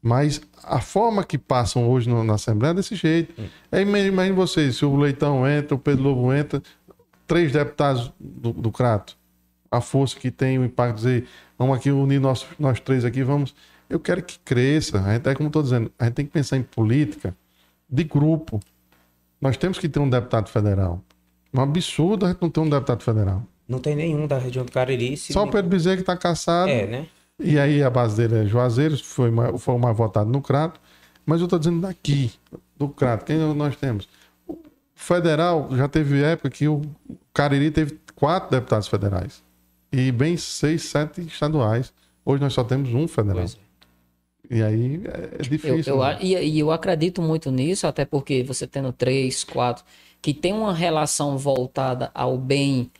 Mas 0.00 0.40
a 0.62 0.80
forma 0.80 1.24
que 1.24 1.36
passam 1.36 1.90
hoje 1.90 2.08
no, 2.08 2.22
na 2.22 2.34
Assembleia 2.34 2.70
é 2.70 2.74
desse 2.74 2.94
jeito. 2.94 3.34
Hum. 3.36 3.48
É, 3.72 3.82
imagine 3.82 4.30
vocês, 4.30 4.76
se 4.76 4.84
o 4.84 4.94
Leitão 4.94 5.48
entra, 5.48 5.74
o 5.74 5.78
Pedro 5.80 6.04
Lobo 6.04 6.32
entra, 6.32 6.62
três 7.26 7.50
deputados 7.50 8.12
do, 8.20 8.52
do 8.52 8.70
Crato. 8.70 9.18
A 9.68 9.80
força 9.80 10.16
que 10.16 10.30
tem, 10.30 10.60
o 10.60 10.64
impacto, 10.64 10.94
dizer, 10.94 11.26
vamos 11.58 11.76
aqui 11.76 11.90
unir 11.90 12.20
nós, 12.20 12.46
nós 12.56 12.78
três 12.78 13.04
aqui, 13.04 13.24
vamos. 13.24 13.52
Eu 13.88 13.98
quero 13.98 14.22
que 14.22 14.38
cresça. 14.44 15.02
A 15.02 15.14
gente, 15.14 15.28
é 15.28 15.34
como 15.34 15.48
estou 15.48 15.62
dizendo, 15.62 15.90
a 15.98 16.04
gente 16.04 16.14
tem 16.14 16.24
que 16.24 16.30
pensar 16.30 16.56
em 16.56 16.62
política 16.62 17.36
de 17.88 18.04
grupo. 18.04 18.60
Nós 19.40 19.56
temos 19.56 19.76
que 19.76 19.88
ter 19.88 19.98
um 19.98 20.08
deputado 20.08 20.48
federal. 20.48 21.02
Um 21.52 21.60
absurdo 21.60 22.26
a 22.26 22.28
gente 22.30 22.40
não 22.40 22.50
ter 22.50 22.60
um 22.60 22.68
deputado 22.68 23.02
federal. 23.02 23.42
Não 23.68 23.78
tem 23.78 23.94
nenhum 23.94 24.26
da 24.26 24.38
região 24.38 24.64
do 24.64 24.72
Cariri. 24.72 25.16
Só 25.16 25.44
o 25.44 25.50
Pedro 25.50 25.70
Bezerra 25.70 25.96
que 25.96 26.02
está 26.02 26.16
caçado. 26.16 26.70
É, 26.70 26.86
né? 26.86 27.06
E 27.38 27.58
aí 27.58 27.82
a 27.82 27.88
base 27.88 28.16
dele 28.16 28.44
é 28.44 28.46
Juazeiro, 28.46 28.96
foi, 28.98 29.30
foi 29.58 29.78
mais 29.78 29.96
votado 29.96 30.30
no 30.30 30.42
Crato. 30.42 30.80
Mas 31.24 31.40
eu 31.40 31.44
estou 31.44 31.58
dizendo 31.58 31.80
daqui, 31.80 32.32
do 32.76 32.88
Crato. 32.88 33.24
Quem 33.24 33.36
nós 33.54 33.76
temos? 33.76 34.08
O 34.46 34.58
federal 34.94 35.68
já 35.72 35.88
teve 35.88 36.22
época 36.22 36.50
que 36.50 36.66
o 36.66 36.82
Cariri 37.32 37.70
teve 37.70 37.98
quatro 38.14 38.50
deputados 38.50 38.88
federais. 38.88 39.42
E 39.92 40.12
bem 40.12 40.36
seis, 40.36 40.82
sete 40.82 41.20
estaduais. 41.22 41.92
Hoje 42.24 42.42
nós 42.42 42.52
só 42.52 42.62
temos 42.64 42.92
um 42.92 43.08
federal. 43.08 43.38
Pois 43.38 43.54
é. 43.54 43.70
E 44.52 44.62
aí 44.64 45.00
é 45.38 45.42
difícil. 45.42 45.94
Eu, 45.94 46.02
eu, 46.02 46.08
né? 46.08 46.18
e, 46.20 46.34
e 46.34 46.58
eu 46.58 46.72
acredito 46.72 47.22
muito 47.22 47.52
nisso, 47.52 47.86
até 47.86 48.04
porque 48.04 48.42
você 48.42 48.66
tendo 48.66 48.92
três, 48.92 49.44
quatro 49.44 49.84
que 50.20 50.34
tem 50.34 50.52
uma 50.52 50.74
relação 50.74 51.38
voltada 51.38 52.10
ao 52.14 52.36
bem 52.36 52.90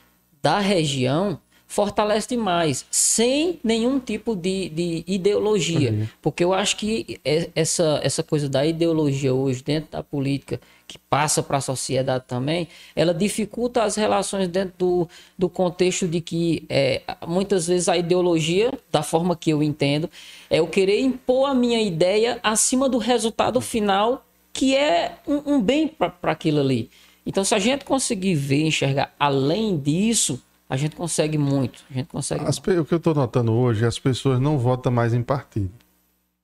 da 0.43 0.59
região, 0.59 1.39
fortalece 1.71 2.31
demais, 2.31 2.85
sem 2.91 3.61
nenhum 3.63 4.01
tipo 4.01 4.35
de, 4.35 4.69
de 4.71 5.05
ideologia. 5.07 5.93
Uhum. 5.93 6.09
Porque 6.21 6.43
eu 6.43 6.53
acho 6.53 6.77
que 6.77 7.21
é, 7.25 7.49
essa, 7.55 8.01
essa 8.03 8.25
coisa 8.25 8.49
da 8.49 8.67
ideologia 8.67 9.33
hoje 9.33 9.63
dentro 9.63 9.93
da 9.93 10.03
política, 10.03 10.61
que 10.89 10.99
passa 10.99 11.45
para 11.45 11.59
a 11.59 11.61
sociedade 11.61 12.25
também, 12.27 12.67
ela 12.97 13.15
dificulta 13.15 13.85
as 13.85 13.95
relações 13.95 14.49
dentro 14.49 14.75
do, 14.77 15.09
do 15.39 15.49
contexto 15.49 16.09
de 16.09 16.21
que 16.21 16.65
é, 16.69 17.03
muitas 17.25 17.69
vezes 17.69 17.89
a 17.89 17.97
ideologia, 17.97 18.73
da 18.91 19.05
forma 19.05 19.37
que 19.37 19.51
eu 19.51 19.63
entendo, 19.63 20.11
é 20.51 20.59
eu 20.59 20.67
querer 20.67 20.99
impor 21.01 21.51
a 21.51 21.55
minha 21.55 21.81
ideia 21.81 22.41
acima 22.43 22.89
do 22.89 22.99
resultado 22.99 23.61
final, 23.61 24.27
que 24.53 24.75
é 24.75 25.19
um, 25.25 25.55
um 25.55 25.63
bem 25.63 25.87
para 25.87 26.33
aquilo 26.33 26.59
ali. 26.59 26.91
Então, 27.31 27.45
se 27.45 27.55
a 27.55 27.61
gente 27.61 27.85
conseguir 27.85 28.35
ver, 28.35 28.67
enxergar 28.67 29.15
além 29.17 29.79
disso, 29.79 30.43
a 30.69 30.77
gente 30.77 30.97
consegue 30.97 31.39
muito. 31.39 31.85
A 31.89 31.95
gente 31.95 32.09
consegue. 32.09 32.45
As, 32.45 32.59
o 32.59 32.85
que 32.85 32.93
eu 32.93 32.97
estou 32.97 33.15
notando 33.15 33.53
hoje, 33.53 33.87
as 33.87 34.01
pessoas 34.01 34.41
não 34.41 34.59
votam 34.59 34.91
mais 34.91 35.15
em 35.15 35.23
partido. 35.23 35.71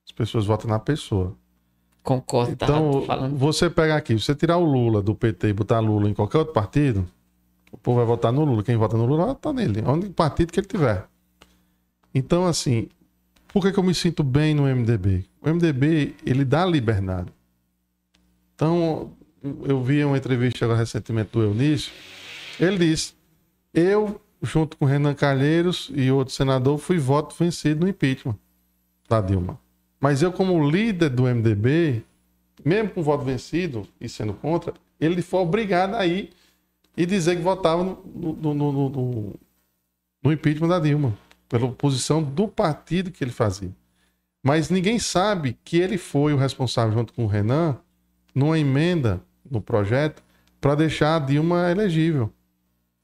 As 0.05 0.13
pessoas 0.13 0.45
votam 0.45 0.69
na 0.69 0.79
pessoa. 0.79 1.35
Concordo. 2.01 2.53
Então, 2.53 3.03
falando... 3.05 3.35
você 3.35 3.69
pegar 3.69 3.97
aqui, 3.97 4.13
você 4.17 4.33
tirar 4.33 4.55
o 4.55 4.63
Lula 4.63 5.01
do 5.01 5.13
PT 5.13 5.49
e 5.49 5.53
botar 5.53 5.81
Lula 5.81 6.09
em 6.09 6.13
qualquer 6.13 6.37
outro 6.37 6.53
partido, 6.53 7.05
o 7.69 7.77
povo 7.77 7.97
vai 7.97 8.05
votar 8.05 8.31
no 8.31 8.45
Lula. 8.45 8.63
Quem 8.63 8.77
vota 8.77 8.95
no 8.95 9.05
Lula 9.05 9.25
votar 9.25 9.53
nele, 9.53 9.83
onde 9.85 10.07
partido 10.07 10.53
que 10.53 10.59
ele 10.61 10.67
tiver. 10.67 11.05
Então, 12.15 12.45
assim, 12.45 12.87
por 13.49 13.61
que, 13.61 13.73
que 13.73 13.77
eu 13.77 13.83
me 13.83 13.93
sinto 13.93 14.23
bem 14.23 14.53
no 14.53 14.63
MDB? 14.63 15.25
O 15.41 15.49
MDB, 15.49 16.15
ele 16.25 16.45
dá 16.45 16.65
liberdade. 16.65 17.27
Então, 18.55 19.11
eu 19.43 19.83
vi 19.83 20.03
uma 20.03 20.17
entrevista 20.17 20.65
agora 20.65 20.79
recentemente 20.79 21.31
do 21.31 21.41
Eunício, 21.41 21.91
ele 22.59 22.77
disse: 22.77 23.13
Eu, 23.73 24.19
junto 24.41 24.77
com 24.77 24.85
Renan 24.85 25.13
Calheiros 25.13 25.91
e 25.93 26.11
outro 26.11 26.33
senador, 26.33 26.77
fui 26.77 26.97
voto 26.97 27.35
vencido 27.37 27.81
no 27.81 27.89
impeachment 27.89 28.37
da 29.07 29.21
Dilma. 29.21 29.59
Mas 29.99 30.21
eu, 30.21 30.31
como 30.31 30.69
líder 30.69 31.09
do 31.09 31.23
MDB, 31.23 32.03
mesmo 32.63 32.89
com 32.89 33.01
voto 33.01 33.23
vencido 33.23 33.87
e 33.99 34.07
sendo 34.07 34.33
contra, 34.33 34.73
ele 34.99 35.21
foi 35.21 35.39
obrigado 35.39 35.95
a 35.95 36.05
ir 36.05 36.31
e 36.95 37.05
dizer 37.05 37.35
que 37.35 37.41
votava 37.41 37.83
no, 37.83 37.97
no, 38.13 38.53
no, 38.53 38.89
no, 38.89 39.33
no 40.23 40.31
impeachment 40.31 40.67
da 40.67 40.79
Dilma, 40.79 41.17
pela 41.47 41.71
posição 41.71 42.21
do 42.21 42.47
partido 42.47 43.11
que 43.11 43.23
ele 43.23 43.31
fazia. 43.31 43.71
Mas 44.43 44.69
ninguém 44.69 44.97
sabe 44.99 45.57
que 45.63 45.77
ele 45.77 45.97
foi 45.97 46.33
o 46.33 46.37
responsável, 46.37 46.93
junto 46.93 47.13
com 47.13 47.25
o 47.25 47.27
Renan, 47.27 47.77
numa 48.33 48.57
emenda 48.57 49.21
no 49.49 49.61
projeto 49.61 50.23
para 50.59 50.75
deixar 50.75 51.15
a 51.15 51.19
Dilma 51.19 51.71
elegível. 51.71 52.31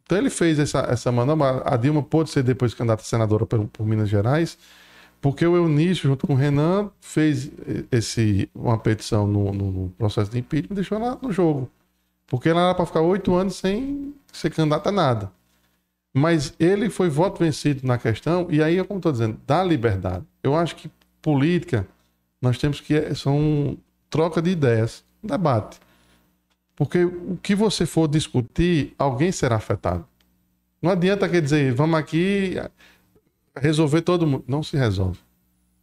Então 0.03 0.17
ele 0.17 0.29
fez 0.29 0.59
essa, 0.59 0.79
essa 0.89 1.11
manobra. 1.11 1.63
A 1.65 1.77
Dilma 1.77 2.03
pôde 2.03 2.29
ser 2.29 2.43
depois 2.43 2.73
candidata 2.73 3.01
a 3.01 3.05
senadora 3.05 3.45
por, 3.45 3.65
por 3.67 3.85
Minas 3.85 4.09
Gerais, 4.09 4.57
porque 5.21 5.45
o 5.45 5.55
Eunício, 5.55 6.09
junto 6.09 6.27
com 6.27 6.33
o 6.33 6.35
Renan, 6.35 6.91
fez 6.99 7.49
esse, 7.91 8.49
uma 8.53 8.77
petição 8.77 9.25
no, 9.25 9.53
no, 9.53 9.89
processo 9.97 10.29
de 10.29 10.39
impeachment 10.39 10.73
e 10.73 10.75
deixou 10.75 10.97
ela 10.97 11.17
no 11.21 11.31
jogo. 11.31 11.71
Porque 12.27 12.49
ela 12.49 12.61
era 12.61 12.75
para 12.75 12.85
ficar 12.85 13.01
oito 13.01 13.33
anos 13.33 13.55
sem 13.55 14.13
ser 14.31 14.49
candidata 14.49 14.89
a 14.89 14.91
nada. 14.91 15.31
Mas 16.13 16.53
ele 16.59 16.89
foi 16.89 17.09
voto 17.09 17.39
vencido 17.39 17.87
na 17.87 17.97
questão, 17.97 18.47
e 18.49 18.61
aí, 18.61 18.83
como 18.83 18.99
estou 18.99 19.11
dizendo, 19.11 19.39
dá 19.47 19.63
liberdade. 19.63 20.25
Eu 20.43 20.55
acho 20.55 20.75
que 20.75 20.91
política, 21.21 21.87
nós 22.41 22.57
temos 22.57 22.81
que. 22.81 23.15
São 23.15 23.77
troca 24.09 24.41
de 24.41 24.51
ideias, 24.51 25.03
debate. 25.23 25.79
Porque 26.75 27.03
o 27.05 27.37
que 27.41 27.55
você 27.55 27.85
for 27.85 28.07
discutir, 28.07 28.93
alguém 28.97 29.31
será 29.31 29.57
afetado. 29.57 30.05
Não 30.81 30.91
adianta 30.91 31.29
quer 31.29 31.41
dizer, 31.41 31.73
vamos 31.73 31.97
aqui 31.99 32.55
resolver 33.55 34.01
todo 34.01 34.25
mundo. 34.25 34.43
Não 34.47 34.63
se 34.63 34.75
resolve. 34.75 35.19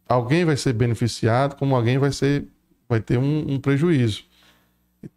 Alguém 0.07 0.43
vai 0.43 0.57
ser 0.57 0.73
beneficiado, 0.73 1.55
como 1.55 1.75
alguém 1.75 1.97
vai 1.97 2.11
ser, 2.11 2.45
vai 2.87 2.99
ter 2.99 3.17
um, 3.17 3.53
um 3.53 3.59
prejuízo. 3.59 4.25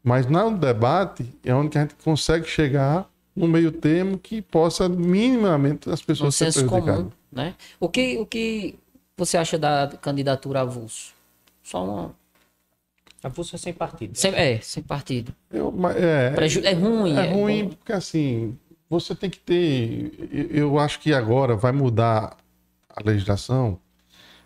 Mas 0.03 0.27
no 0.27 0.57
debate 0.57 1.29
é 1.45 1.55
onde 1.55 1.77
a 1.77 1.83
gente 1.83 1.95
consegue 1.97 2.47
chegar 2.47 3.11
no 3.35 3.49
meio 3.49 3.73
termo 3.73 4.17
que 4.17 4.41
possa 4.41 4.89
minimamente 4.89 5.91
as 5.91 6.01
pessoas 6.01 6.41
um 6.41 6.51
ser 6.53 6.67
comum, 6.67 7.11
né? 7.31 7.55
O 7.81 7.89
que 7.89 8.17
o 8.19 8.25
que 8.25 8.77
você 9.17 9.37
acha 9.37 9.59
da 9.59 9.93
candidatura 10.01 10.61
avulso? 10.61 11.13
Só 11.63 11.85
uma 11.85 12.15
Avulso 13.25 13.57
é 13.57 13.59
sem 13.59 13.73
partido. 13.73 14.15
Sem, 14.19 14.35
é, 14.35 14.61
sem 14.61 14.83
partido. 14.83 15.35
Eu, 15.51 15.75
é, 15.97 16.31
Preju 16.33 16.61
é 16.63 16.75
ruim. 16.75 17.17
É, 17.17 17.27
é 17.27 17.33
ruim 17.33 17.69
porque 17.71 17.95
assim, 17.95 18.55
você 18.89 19.15
tem 19.15 19.31
que 19.31 19.39
ter. 19.39 20.13
Eu 20.51 20.79
acho 20.79 21.01
que 21.01 21.15
agora 21.15 21.57
vai 21.57 21.73
mudar 21.73 22.37
a 22.87 23.03
legislação, 23.03 23.79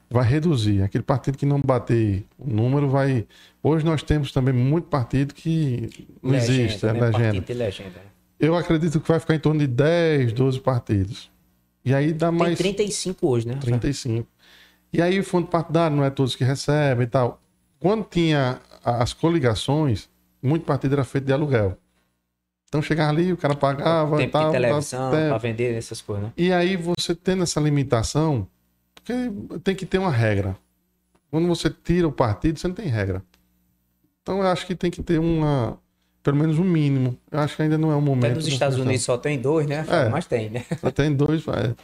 vai 0.08 0.24
reduzir. 0.24 0.82
Aquele 0.82 1.02
partido 1.02 1.36
que 1.36 1.44
não 1.44 1.60
bater 1.60 2.24
o 2.38 2.48
número 2.48 2.88
vai. 2.88 3.26
Hoje 3.60 3.84
nós 3.84 4.00
temos 4.00 4.30
também 4.30 4.54
muito 4.54 4.86
partido 4.86 5.34
que 5.34 6.06
não 6.22 6.30
legenda, 6.30 6.62
existe, 6.62 6.86
é 6.86 6.92
né? 6.92 7.00
legenda. 7.00 7.54
legenda. 7.54 8.00
Eu 8.38 8.54
acredito 8.54 9.00
que 9.00 9.08
vai 9.08 9.18
ficar 9.18 9.34
em 9.34 9.40
torno 9.40 9.58
de 9.58 9.66
10, 9.66 10.32
12 10.34 10.60
partidos. 10.60 11.28
E 11.84 11.92
aí 11.92 12.12
dá 12.12 12.30
mais. 12.30 12.56
Tem 12.56 12.72
35 12.74 13.26
hoje, 13.26 13.48
né? 13.48 13.56
35. 13.60 14.24
E 14.92 15.02
aí 15.02 15.18
o 15.18 15.24
fundo 15.24 15.48
partidário 15.48 15.96
não 15.96 16.04
é 16.04 16.10
todos 16.10 16.36
que 16.36 16.44
recebem 16.44 17.04
e 17.04 17.08
tal. 17.08 17.42
Quando 17.80 18.04
tinha 18.04 18.60
as 18.84 19.12
coligações, 19.12 20.08
muito 20.42 20.64
partido 20.64 20.94
era 20.94 21.04
feito 21.04 21.24
de 21.24 21.32
aluguel. 21.32 21.76
Então 22.68 22.82
chegava 22.82 23.10
ali, 23.10 23.32
o 23.32 23.36
cara 23.36 23.54
pagava. 23.54 24.16
Tempo 24.18 24.32
tal, 24.32 24.46
de 24.46 24.52
televisão, 24.52 25.10
para 25.10 25.38
vender 25.38 25.74
essas 25.74 26.00
coisas, 26.02 26.26
né? 26.26 26.32
E 26.36 26.52
aí 26.52 26.76
você 26.76 27.14
tendo 27.14 27.42
essa 27.42 27.58
limitação, 27.60 28.46
porque 28.94 29.12
tem 29.64 29.74
que 29.74 29.86
ter 29.86 29.98
uma 29.98 30.10
regra. 30.10 30.56
Quando 31.30 31.46
você 31.46 31.70
tira 31.70 32.06
o 32.06 32.12
partido, 32.12 32.58
você 32.58 32.68
não 32.68 32.74
tem 32.74 32.86
regra. 32.86 33.22
Então 34.22 34.38
eu 34.38 34.46
acho 34.46 34.66
que 34.66 34.74
tem 34.74 34.90
que 34.90 35.02
ter 35.02 35.18
uma. 35.18 35.78
Pelo 36.22 36.36
menos 36.36 36.58
um 36.58 36.64
mínimo. 36.64 37.16
Eu 37.30 37.38
acho 37.38 37.56
que 37.56 37.62
ainda 37.62 37.78
não 37.78 37.90
é 37.90 37.96
o 37.96 38.02
momento. 38.02 38.26
Até 38.26 38.34
nos 38.34 38.46
Estados 38.46 38.76
Unidos 38.76 39.02
só 39.02 39.16
tem 39.16 39.40
dois, 39.40 39.66
né? 39.66 39.86
É, 39.88 40.08
Mas 40.10 40.26
tem, 40.26 40.50
né? 40.50 40.64
Só 40.78 40.90
tem 40.90 41.14
dois. 41.14 41.46
É. 41.48 41.74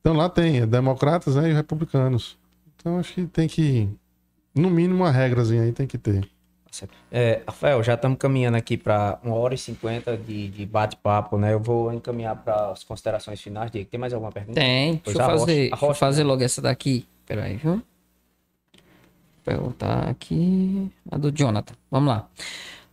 Então 0.00 0.14
lá 0.14 0.28
tem, 0.28 0.60
é 0.60 0.66
democratas 0.66 1.34
né, 1.34 1.50
e 1.50 1.52
republicanos. 1.52 2.38
Então 2.76 2.98
acho 2.98 3.14
que 3.14 3.26
tem 3.26 3.48
que 3.48 3.88
no 4.56 4.70
mínimo 4.70 5.04
uma 5.04 5.10
regrazinha 5.12 5.62
aí 5.62 5.72
tem 5.72 5.86
que 5.86 5.98
ter. 5.98 6.28
É, 7.10 7.42
Rafael, 7.46 7.82
já 7.82 7.94
estamos 7.94 8.18
caminhando 8.18 8.56
aqui 8.56 8.76
para 8.76 9.18
uma 9.24 9.34
hora 9.36 9.54
e 9.54 9.58
cinquenta 9.58 10.14
de, 10.14 10.48
de 10.48 10.66
bate-papo, 10.66 11.38
né? 11.38 11.54
Eu 11.54 11.60
vou 11.60 11.90
encaminhar 11.90 12.36
para 12.36 12.70
as 12.70 12.84
considerações 12.84 13.40
finais. 13.40 13.70
Diego, 13.70 13.88
tem 13.88 13.98
mais 13.98 14.12
alguma 14.12 14.30
pergunta? 14.30 14.60
Tem. 14.60 14.98
Pois 14.98 15.16
deixa 15.16 15.32
eu 15.32 15.38
fazer, 15.38 15.68
rocha, 15.70 15.70
deixa 15.70 15.86
eu 15.86 15.94
fazer 15.94 16.24
logo 16.24 16.42
essa 16.42 16.60
daqui. 16.60 17.06
Peraí, 17.24 17.56
viu? 17.56 17.76
Vou 17.76 17.82
perguntar 19.42 20.08
aqui 20.08 20.92
a 21.10 21.16
do 21.16 21.30
Jonathan. 21.30 21.74
Vamos 21.90 22.08
lá. 22.10 22.28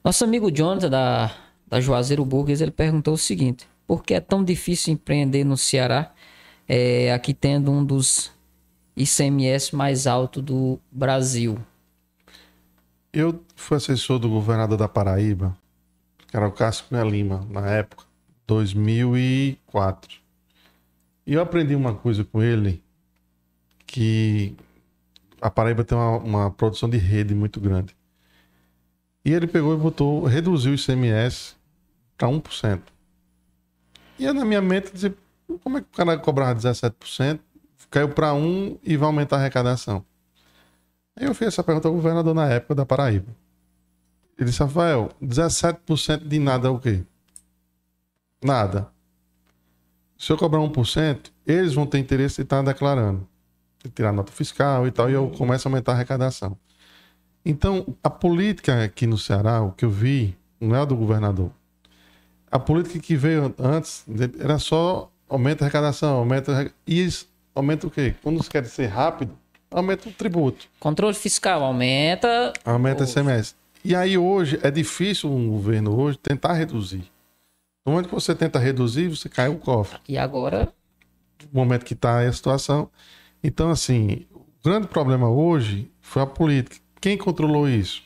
Nosso 0.01 0.23
amigo 0.23 0.49
Jonathan 0.49 0.89
da, 0.89 1.35
da 1.67 1.81
Juazeiro 1.81 2.23
Burgues, 2.23 2.61
ele 2.61 2.71
perguntou 2.71 3.15
o 3.15 3.17
seguinte. 3.17 3.67
Por 3.85 4.01
que 4.01 4.13
é 4.13 4.21
tão 4.21 4.45
difícil 4.45 4.93
empreender 4.93 5.43
no 5.43 5.57
Ceará? 5.57 6.13
É, 6.69 7.11
aqui 7.11 7.33
tendo 7.33 7.69
um 7.69 7.83
dos 7.83 8.31
ICMS 8.95 9.75
mais 9.75 10.05
alto 10.07 10.41
do 10.41 10.79
Brasil? 10.91 11.57
Eu 13.11 13.43
fui 13.55 13.77
assessor 13.77 14.19
do 14.19 14.29
governador 14.29 14.77
da 14.77 14.87
Paraíba, 14.87 15.55
que 16.27 16.35
era 16.35 16.47
o 16.47 16.51
Cássio 16.51 16.85
Cunha 16.85 17.03
Lima, 17.03 17.45
na 17.49 17.69
época, 17.69 18.05
2004. 18.47 20.19
E 21.25 21.33
eu 21.33 21.41
aprendi 21.41 21.75
uma 21.75 21.93
coisa 21.93 22.23
com 22.23 22.41
ele, 22.41 22.83
que 23.85 24.55
a 25.41 25.49
Paraíba 25.49 25.83
tem 25.83 25.97
uma, 25.97 26.17
uma 26.17 26.51
produção 26.51 26.89
de 26.89 26.97
rede 26.97 27.35
muito 27.35 27.59
grande. 27.59 27.95
E 29.25 29.31
ele 29.31 29.47
pegou 29.47 29.73
e 29.73 29.77
botou, 29.77 30.23
reduziu 30.23 30.73
o 30.73 30.75
ICMS 30.75 31.55
para 32.17 32.27
1%. 32.27 32.81
E 34.19 34.25
eu, 34.25 34.33
na 34.33 34.43
minha 34.43 34.61
mente, 34.61 34.91
dizia, 34.91 35.15
como 35.63 35.77
é 35.77 35.81
que 35.81 35.87
o 35.87 35.95
cara 35.95 36.17
cobrava 36.17 36.59
17%, 36.59 37.39
caiu 37.93 38.09
para 38.09 38.31
1% 38.31 38.79
e 38.83 38.97
vai 38.97 39.05
aumentar 39.05 39.35
a 39.35 39.39
arrecadação? 39.39 40.03
Aí 41.15 41.27
eu 41.27 41.35
fiz 41.35 41.49
essa 41.49 41.63
pergunta 41.63 41.87
ao 41.87 41.93
governador 41.93 42.33
na 42.33 42.49
época 42.49 42.73
da 42.73 42.87
Paraíba. 42.87 43.31
Ele 44.35 44.49
disse, 44.49 44.63
Rafael, 44.63 45.11
17% 45.21 46.27
de 46.27 46.39
nada 46.39 46.69
é 46.69 46.71
o 46.71 46.79
quê? 46.79 47.03
Nada. 48.43 48.89
Se 50.17 50.31
eu 50.31 50.37
cobrar 50.37 50.59
1%, 50.59 51.31
eles 51.45 51.75
vão 51.75 51.85
ter 51.85 51.99
interesse 51.99 52.41
em 52.41 52.43
estar 52.43 52.63
declarando. 52.63 53.27
De 53.83 53.91
tirar 53.91 54.11
nota 54.11 54.31
fiscal 54.31 54.87
e 54.87 54.91
tal, 54.91 55.07
e 55.07 55.13
eu 55.13 55.29
começo 55.29 55.67
a 55.67 55.69
aumentar 55.69 55.91
a 55.91 55.95
arrecadação. 55.95 56.57
Então, 57.45 57.95
a 58.03 58.09
política 58.09 58.83
aqui 58.83 59.05
no 59.05 59.19
Ceará, 59.19 59.61
o 59.61 59.71
que 59.71 59.85
eu 59.85 59.91
vi, 59.91 60.35
não 60.59 60.75
é 60.75 60.79
a 60.79 60.85
do 60.85 60.95
governador. 60.95 61.51
A 62.49 62.57
política 62.57 62.99
que 62.99 63.15
veio 63.15 63.53
antes 63.59 64.03
era 64.39 64.57
só 64.57 65.11
aumenta 65.29 65.63
a 65.63 65.65
arrecadação, 65.65 66.17
aumenta. 66.17 66.73
E 66.87 67.03
isso 67.03 67.32
aumenta 67.55 67.87
o 67.87 67.91
quê? 67.91 68.15
Quando 68.21 68.41
você 68.41 68.49
quer 68.49 68.65
ser 68.65 68.87
rápido, 68.87 69.37
aumenta 69.69 70.09
o 70.09 70.11
tributo. 70.11 70.67
Controle 70.79 71.13
fiscal 71.13 71.63
aumenta. 71.63 72.53
Aumenta 72.63 73.03
o 73.03 73.07
ICMS. 73.07 73.55
E 73.83 73.95
aí 73.95 74.17
hoje 74.17 74.59
é 74.63 74.71
difícil 74.71 75.29
um 75.31 75.49
governo 75.49 75.99
hoje 75.99 76.17
tentar 76.17 76.53
reduzir. 76.53 77.03
No 77.85 77.91
momento 77.91 78.07
que 78.07 78.15
você 78.15 78.33
tenta 78.33 78.57
reduzir, 78.57 79.09
você 79.09 79.27
cai 79.27 79.49
o 79.49 79.57
cofre. 79.57 79.99
E 80.07 80.17
agora? 80.17 80.73
No 81.51 81.59
momento 81.59 81.83
que 81.83 81.93
está 81.93 82.21
a 82.21 82.31
situação. 82.31 82.89
Então, 83.43 83.69
assim, 83.69 84.25
o 84.33 84.41
grande 84.63 84.87
problema 84.87 85.29
hoje 85.29 85.91
foi 85.99 86.21
a 86.21 86.25
política. 86.25 86.77
Quem 87.01 87.17
controlou 87.17 87.67
isso? 87.67 88.01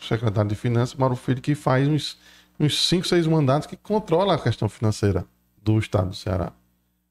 O 0.00 0.04
secretário 0.04 0.50
de 0.50 0.56
Finanças, 0.56 0.96
Mauro 0.96 1.14
Filho, 1.14 1.40
que 1.40 1.54
faz 1.54 1.86
uns, 1.86 2.18
uns 2.58 2.88
5, 2.88 3.06
6 3.06 3.28
mandatos 3.28 3.68
que 3.68 3.76
controla 3.76 4.34
a 4.34 4.38
questão 4.38 4.68
financeira 4.68 5.24
do 5.62 5.78
Estado 5.78 6.08
do 6.08 6.16
Ceará. 6.16 6.52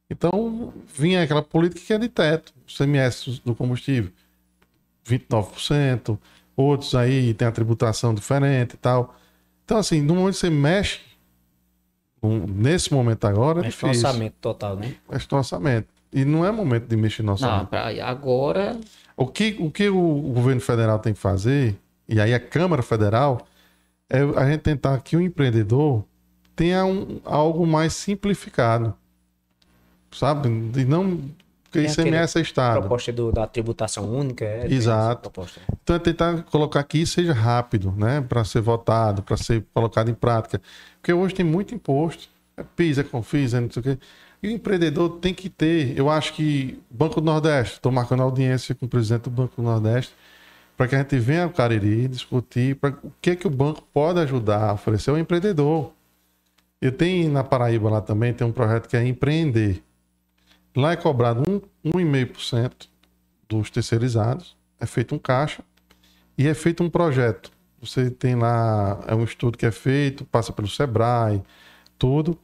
Então, 0.10 0.74
vinha 0.94 1.24
aquela 1.24 1.42
política 1.42 1.82
que 1.86 1.94
é 1.94 1.98
de 1.98 2.08
teto, 2.08 2.54
o 2.66 2.78
CMS 2.78 3.42
do 3.44 3.54
combustível, 3.54 4.12
29%, 5.06 6.18
outros 6.56 6.96
aí 6.96 7.34
tem 7.34 7.48
a 7.48 7.52
tributação 7.52 8.14
diferente 8.14 8.74
e 8.74 8.78
tal. 8.78 9.16
Então, 9.66 9.78
assim, 9.78 10.02
no 10.02 10.16
momento 10.16 10.36
que 10.36 10.40
você 10.40 10.50
mexe, 10.50 11.02
nesse 12.24 12.94
momento 12.94 13.26
agora, 13.26 13.62
mexe 13.62 13.68
é 13.68 13.90
difícil. 13.90 14.08
orçamento 14.08 14.36
total, 14.40 14.76
né? 14.78 14.96
Mexe 15.10 15.28
no 15.30 15.38
orçamento. 15.38 15.88
E 16.12 16.24
não 16.24 16.46
é 16.46 16.52
momento 16.52 16.88
de 16.88 16.96
mexer 16.96 17.22
no 17.22 17.34
orçamento. 17.34 17.60
Não, 17.60 17.66
pra 17.66 17.88
agora 18.06 18.80
o 19.18 19.26
que, 19.26 19.58
o 19.60 19.70
que 19.70 19.90
o 19.90 20.32
governo 20.34 20.62
federal 20.62 21.00
tem 21.00 21.14
que 21.14 21.20
fazer, 21.20 21.76
e 22.08 22.22
aí 22.22 22.34
a 22.34 22.40
Câmara 22.40 22.82
Federal, 22.82 23.46
é 24.10 24.22
a 24.22 24.50
gente 24.50 24.62
tentar 24.62 25.00
que 25.02 25.18
o 25.18 25.22
empreendedor 25.22 26.06
tenha 26.56 26.86
um, 26.86 27.20
algo 27.26 27.66
mais 27.68 27.94
simplificado. 27.94 28.96
Sabe? 30.18 30.50
E 30.50 30.86
não. 30.86 31.20
Porque 31.64 31.82
ICMS 31.82 32.38
é 32.38 32.42
Estado. 32.42 32.78
A 32.78 32.82
proposta 32.82 33.12
do, 33.12 33.32
da 33.32 33.46
tributação 33.46 34.10
única 34.10 34.46
é. 34.46 34.68
Exato. 34.72 35.32
Então 35.84 35.96
é 35.96 36.00
tentar 36.00 36.44
colocar 36.44 36.82
que 36.84 37.00
isso 37.00 37.14
seja 37.14 37.34
rápido, 37.34 37.94
né? 37.98 38.22
Para 38.22 38.44
ser 38.44 38.62
votado, 38.62 39.22
para 39.22 39.36
ser 39.38 39.66
colocado 39.74 40.10
em 40.10 40.14
prática. 40.14 40.62
Porque 41.02 41.12
hoje 41.12 41.36
tem 41.36 41.46
muito 41.46 41.76
imposto. 41.76 42.30
É 42.56 42.64
PIS, 42.64 42.98
é 42.98 43.04
CONFIS, 43.04 43.54
é 43.54 43.60
não 43.60 43.70
sei 43.70 43.80
o 43.80 43.84
quê. 43.84 43.98
E 44.42 44.48
o 44.48 44.52
empreendedor 44.52 45.18
tem 45.20 45.34
que 45.34 45.50
ter, 45.50 45.98
eu 45.98 46.10
acho 46.10 46.34
que 46.34 46.80
Banco 46.90 47.20
do 47.20 47.26
Nordeste, 47.26 47.76
estou 47.76 47.92
marcando 47.92 48.22
audiência 48.22 48.76
com 48.76 48.86
o 48.86 48.90
presidente 48.90 49.24
do 49.24 49.32
Banco 49.32 49.56
do 49.56 49.64
Nordeste, 49.64 50.14
para 50.76 50.88
que 50.88 50.96
a 50.96 51.00
gente 51.00 51.18
venha 51.18 51.46
ao 51.46 51.50
Cariri 51.50 52.08
discutir 52.08 52.76
pra, 52.76 52.92
o 53.04 53.12
que, 53.20 53.32
é 53.32 53.36
que 53.36 53.48
o 53.48 53.50
banco 53.50 53.82
pode 53.92 54.20
ajudar 54.20 54.70
a 54.70 54.74
oferecer 54.74 55.10
ao 55.10 55.18
empreendedor. 55.18 55.92
Eu 56.80 56.92
tenho 56.92 57.32
na 57.32 57.44
Paraíba 57.44 57.90
lá 57.90 58.00
também, 58.00 58.32
tem 58.32 58.46
um 58.46 58.52
projeto 58.52 58.88
que 58.88 58.96
é 58.96 59.04
empreender. 59.04 59.82
Lá 60.78 60.94
é 60.94 60.96
cobrado 60.96 61.42
1,5% 61.84 62.88
dos 63.50 63.70
terceirizados, 63.70 64.56
é 64.80 64.86
feito 64.86 65.14
um 65.16 65.20
caixa 65.20 65.64
e 66.38 66.48
é 66.48 66.54
feito 66.54 66.84
um 66.84 66.90
projeto. 66.90 67.52
Você 67.82 68.10
tem 68.10 68.36
lá, 68.36 69.04
é 69.08 69.14
um 69.14 69.24
estudo 69.24 69.58
que 69.58 69.66
é 69.66 69.72
feito, 69.72 70.24
passa 70.24 70.54
pelo 70.54 70.68
Sebrae, 70.68 71.44
tudo 71.98 72.40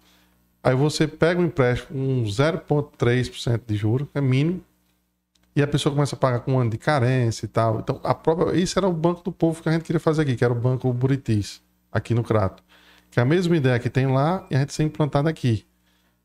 Aí 0.63 0.75
você 0.75 1.05
pega 1.05 1.41
um 1.41 1.45
empréstimo 1.45 1.89
com 1.89 2.23
0,3% 2.23 3.61
de 3.67 3.75
juros, 3.75 4.07
é 4.15 4.21
mínimo, 4.21 4.63
e 5.53 5.61
a 5.61 5.67
pessoa 5.67 5.93
começa 5.93 6.15
a 6.15 6.17
pagar 6.17 6.39
com 6.39 6.53
um 6.53 6.59
ano 6.59 6.69
de 6.69 6.77
carência 6.77 7.45
e 7.45 7.49
tal. 7.49 7.81
Então, 7.81 7.99
a 8.01 8.15
própria, 8.15 8.57
isso 8.57 8.79
era 8.79 8.87
o 8.87 8.93
Banco 8.93 9.21
do 9.23 9.31
Povo 9.31 9.61
que 9.61 9.67
a 9.67 9.73
gente 9.73 9.83
queria 9.83 9.99
fazer 9.99 10.21
aqui, 10.21 10.37
que 10.37 10.43
era 10.43 10.53
o 10.53 10.55
Banco 10.55 10.91
Buritis, 10.93 11.61
aqui 11.91 12.13
no 12.13 12.23
Crato. 12.23 12.63
Que 13.11 13.19
é 13.19 13.23
a 13.23 13.25
mesma 13.25 13.57
ideia 13.57 13.77
que 13.77 13.89
tem 13.89 14.07
lá 14.07 14.47
e 14.49 14.55
a 14.55 14.59
gente 14.59 14.73
ser 14.73 14.83
implantado 14.83 15.27
aqui. 15.27 15.65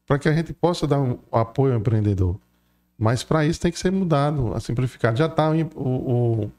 Para 0.09 0.19
que 0.19 0.29
a 0.29 0.33
gente 0.33 0.55
possa 0.55 0.87
dar 0.87 0.99
um 0.99 1.19
apoio 1.31 1.75
ao 1.75 1.79
empreendedor. 1.79 2.41
Mas 2.99 3.23
para 3.23 3.47
isso 3.47 3.61
tem 3.61 3.71
que 3.71 3.79
ser 3.79 3.93
mudado, 3.93 4.55
a 4.55 4.59
simplificado. 4.59 5.17
Já 5.17 5.27
está 5.27 5.51
o, 5.51 6.45
o, 6.45 6.53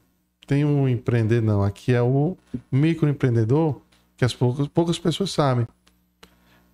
tem 0.46 0.64
um 0.64 0.88
empreender 0.88 1.42
não, 1.42 1.62
aqui 1.62 1.92
é 1.92 2.00
o 2.00 2.36
microempreendedor, 2.72 3.80
que 4.16 4.24
as 4.24 4.34
poucas, 4.34 4.68
poucas 4.68 4.98
pessoas 4.98 5.32
sabem. 5.32 5.66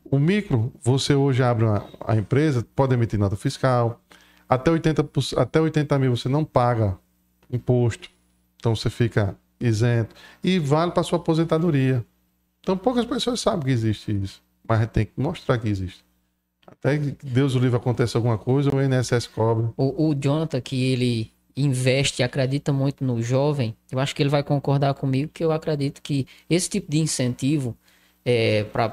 O 0.05 0.19
micro, 0.19 0.73
você 0.82 1.15
hoje 1.15 1.43
abre 1.43 1.65
uma, 1.65 1.85
a 2.07 2.15
empresa, 2.15 2.65
pode 2.77 2.94
emitir 2.94 3.19
nota 3.19 3.36
fiscal. 3.36 4.01
Até 4.48 4.70
80, 4.70 5.11
até 5.36 5.61
80 5.61 5.98
mil 5.98 6.16
você 6.16 6.28
não 6.28 6.44
paga 6.44 6.97
imposto. 7.51 8.09
Então 8.57 8.77
você 8.77 8.89
fica 8.89 9.36
isento. 9.59 10.15
E 10.44 10.59
vale 10.59 10.93
para 10.93 11.03
sua 11.03 11.19
aposentadoria. 11.19 12.05
Então 12.61 12.77
poucas 12.77 13.05
pessoas 13.05 13.40
sabem 13.40 13.65
que 13.65 13.70
existe 13.73 14.12
isso. 14.12 14.43
Mas 14.69 14.86
tem 14.90 15.07
que 15.07 15.12
mostrar 15.16 15.59
que 15.59 15.69
existe. 15.69 16.05
Até 16.66 16.98
que 16.98 17.16
Deus 17.22 17.55
o 17.55 17.59
livre 17.59 17.76
aconteça 17.76 18.18
alguma 18.18 18.36
coisa, 18.36 18.74
o 18.74 18.82
INSS 18.82 19.26
cobra. 19.28 19.72
O, 19.76 20.09
o 20.09 20.14
Jonathan, 20.14 20.60
que 20.60 20.93
ele 20.93 21.32
investe 21.56 22.20
e 22.20 22.24
acredita 22.24 22.72
muito 22.72 23.05
no 23.05 23.22
jovem, 23.22 23.74
eu 23.90 23.98
acho 23.98 24.14
que 24.14 24.22
ele 24.22 24.28
vai 24.28 24.43
concordar 24.43 24.93
comigo 24.94 25.30
que 25.32 25.44
eu 25.44 25.52
acredito 25.52 26.02
que 26.02 26.26
esse 26.51 26.68
tipo 26.68 26.90
de 26.90 26.98
incentivo 26.98 27.76
é, 28.24 28.64
para 28.64 28.88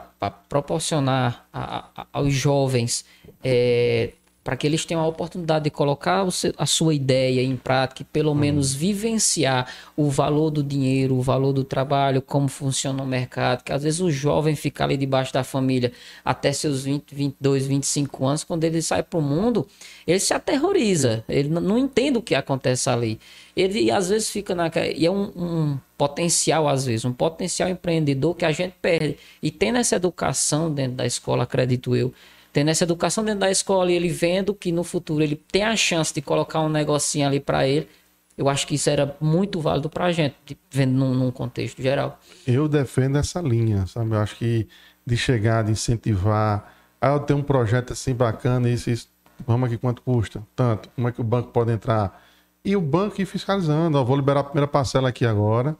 proporcionar 0.47 1.47
a, 1.51 1.89
a, 1.95 2.07
aos 2.13 2.33
jovens 2.33 3.03
é, 3.43 4.13
para 4.43 4.57
que 4.57 4.67
eles 4.67 4.83
tenham 4.83 5.01
a 5.01 5.07
oportunidade 5.07 5.63
de 5.63 5.69
colocar 5.69 6.25
a 6.57 6.65
sua 6.65 6.93
ideia 6.93 7.41
em 7.41 7.55
prática 7.55 8.01
e 8.01 8.05
pelo 8.05 8.31
uhum. 8.31 8.35
menos 8.35 8.73
vivenciar 8.73 9.71
o 9.95 10.09
valor 10.09 10.49
do 10.49 10.61
dinheiro, 10.61 11.15
o 11.15 11.21
valor 11.21 11.53
do 11.53 11.63
trabalho, 11.63 12.21
como 12.21 12.49
funciona 12.49 13.01
o 13.01 13.07
mercado, 13.07 13.63
que 13.63 13.71
às 13.71 13.83
vezes 13.83 14.01
o 14.01 14.11
jovem 14.11 14.55
fica 14.55 14.83
ali 14.83 14.97
debaixo 14.97 15.33
da 15.33 15.43
família 15.43 15.93
até 16.25 16.51
seus 16.51 16.83
20, 16.83 17.15
22, 17.15 17.67
25 17.67 18.25
anos, 18.25 18.43
quando 18.43 18.65
ele 18.65 18.81
sai 18.81 19.01
para 19.01 19.17
o 19.17 19.21
mundo, 19.21 19.65
ele 20.05 20.19
se 20.19 20.33
aterroriza, 20.33 21.23
ele 21.29 21.47
não 21.47 21.77
entende 21.77 22.17
o 22.17 22.21
que 22.21 22.35
acontece 22.35 22.89
ali. 22.89 23.19
Ele 23.55 23.91
às 23.91 24.09
vezes 24.09 24.29
fica 24.29 24.53
na... 24.53 24.69
E 24.95 25.05
é 25.05 25.11
um, 25.11 25.31
um 25.35 25.77
potencial, 25.97 26.67
às 26.67 26.85
vezes, 26.85 27.05
um 27.05 27.13
potencial 27.13 27.69
empreendedor 27.69 28.35
que 28.35 28.43
a 28.43 28.51
gente 28.51 28.73
perde. 28.81 29.17
E 29.41 29.51
tendo 29.51 29.77
essa 29.77 29.95
educação 29.95 30.73
dentro 30.73 30.97
da 30.97 31.05
escola, 31.05 31.43
acredito 31.43 31.95
eu, 31.95 32.11
tendo 32.53 32.69
essa 32.69 32.83
educação 32.83 33.25
dentro 33.25 33.41
da 33.41 33.51
escola 33.51 33.91
e 33.91 33.95
ele 33.95 34.09
vendo 34.09 34.53
que 34.53 34.71
no 34.71 34.83
futuro 34.83 35.23
ele 35.23 35.35
tem 35.35 35.63
a 35.63 35.75
chance 35.75 36.13
de 36.13 36.21
colocar 36.21 36.61
um 36.61 36.69
negocinho 36.69 37.27
ali 37.27 37.39
para 37.39 37.67
ele, 37.67 37.89
eu 38.37 38.47
acho 38.47 38.65
que 38.67 38.75
isso 38.75 38.89
era 38.89 39.15
muito 39.19 39.59
válido 39.59 39.89
para 39.89 40.05
a 40.05 40.11
gente, 40.11 40.35
vendo 40.71 40.93
num, 40.93 41.13
num, 41.13 41.31
contexto 41.31 41.81
geral. 41.81 42.19
Eu 42.45 42.67
defendo 42.67 43.17
essa 43.17 43.41
linha, 43.41 43.85
sabe? 43.87 44.11
Eu 44.11 44.19
acho 44.19 44.35
que 44.37 44.67
de 45.05 45.17
chegar, 45.17 45.63
de 45.63 45.71
incentivar. 45.71 46.73
Ah, 47.01 47.13
eu 47.13 47.19
tenho 47.19 47.39
um 47.39 47.43
projeto 47.43 47.93
assim 47.93 48.13
bacana, 48.13 48.69
isso, 48.69 48.89
isso. 48.89 49.09
Vamos 49.45 49.67
aqui, 49.67 49.77
quanto 49.77 50.01
custa? 50.01 50.41
Tanto. 50.55 50.89
Como 50.95 51.07
é 51.07 51.11
que 51.11 51.21
o 51.21 51.23
banco 51.23 51.49
pode 51.49 51.71
entrar? 51.71 52.23
E 52.63 52.75
o 52.75 52.81
banco 52.81 53.21
ir 53.21 53.25
fiscalizando. 53.25 53.97
Ó, 53.97 54.03
vou 54.03 54.15
liberar 54.15 54.39
a 54.41 54.43
primeira 54.43 54.67
parcela 54.67 55.09
aqui 55.09 55.25
agora. 55.25 55.75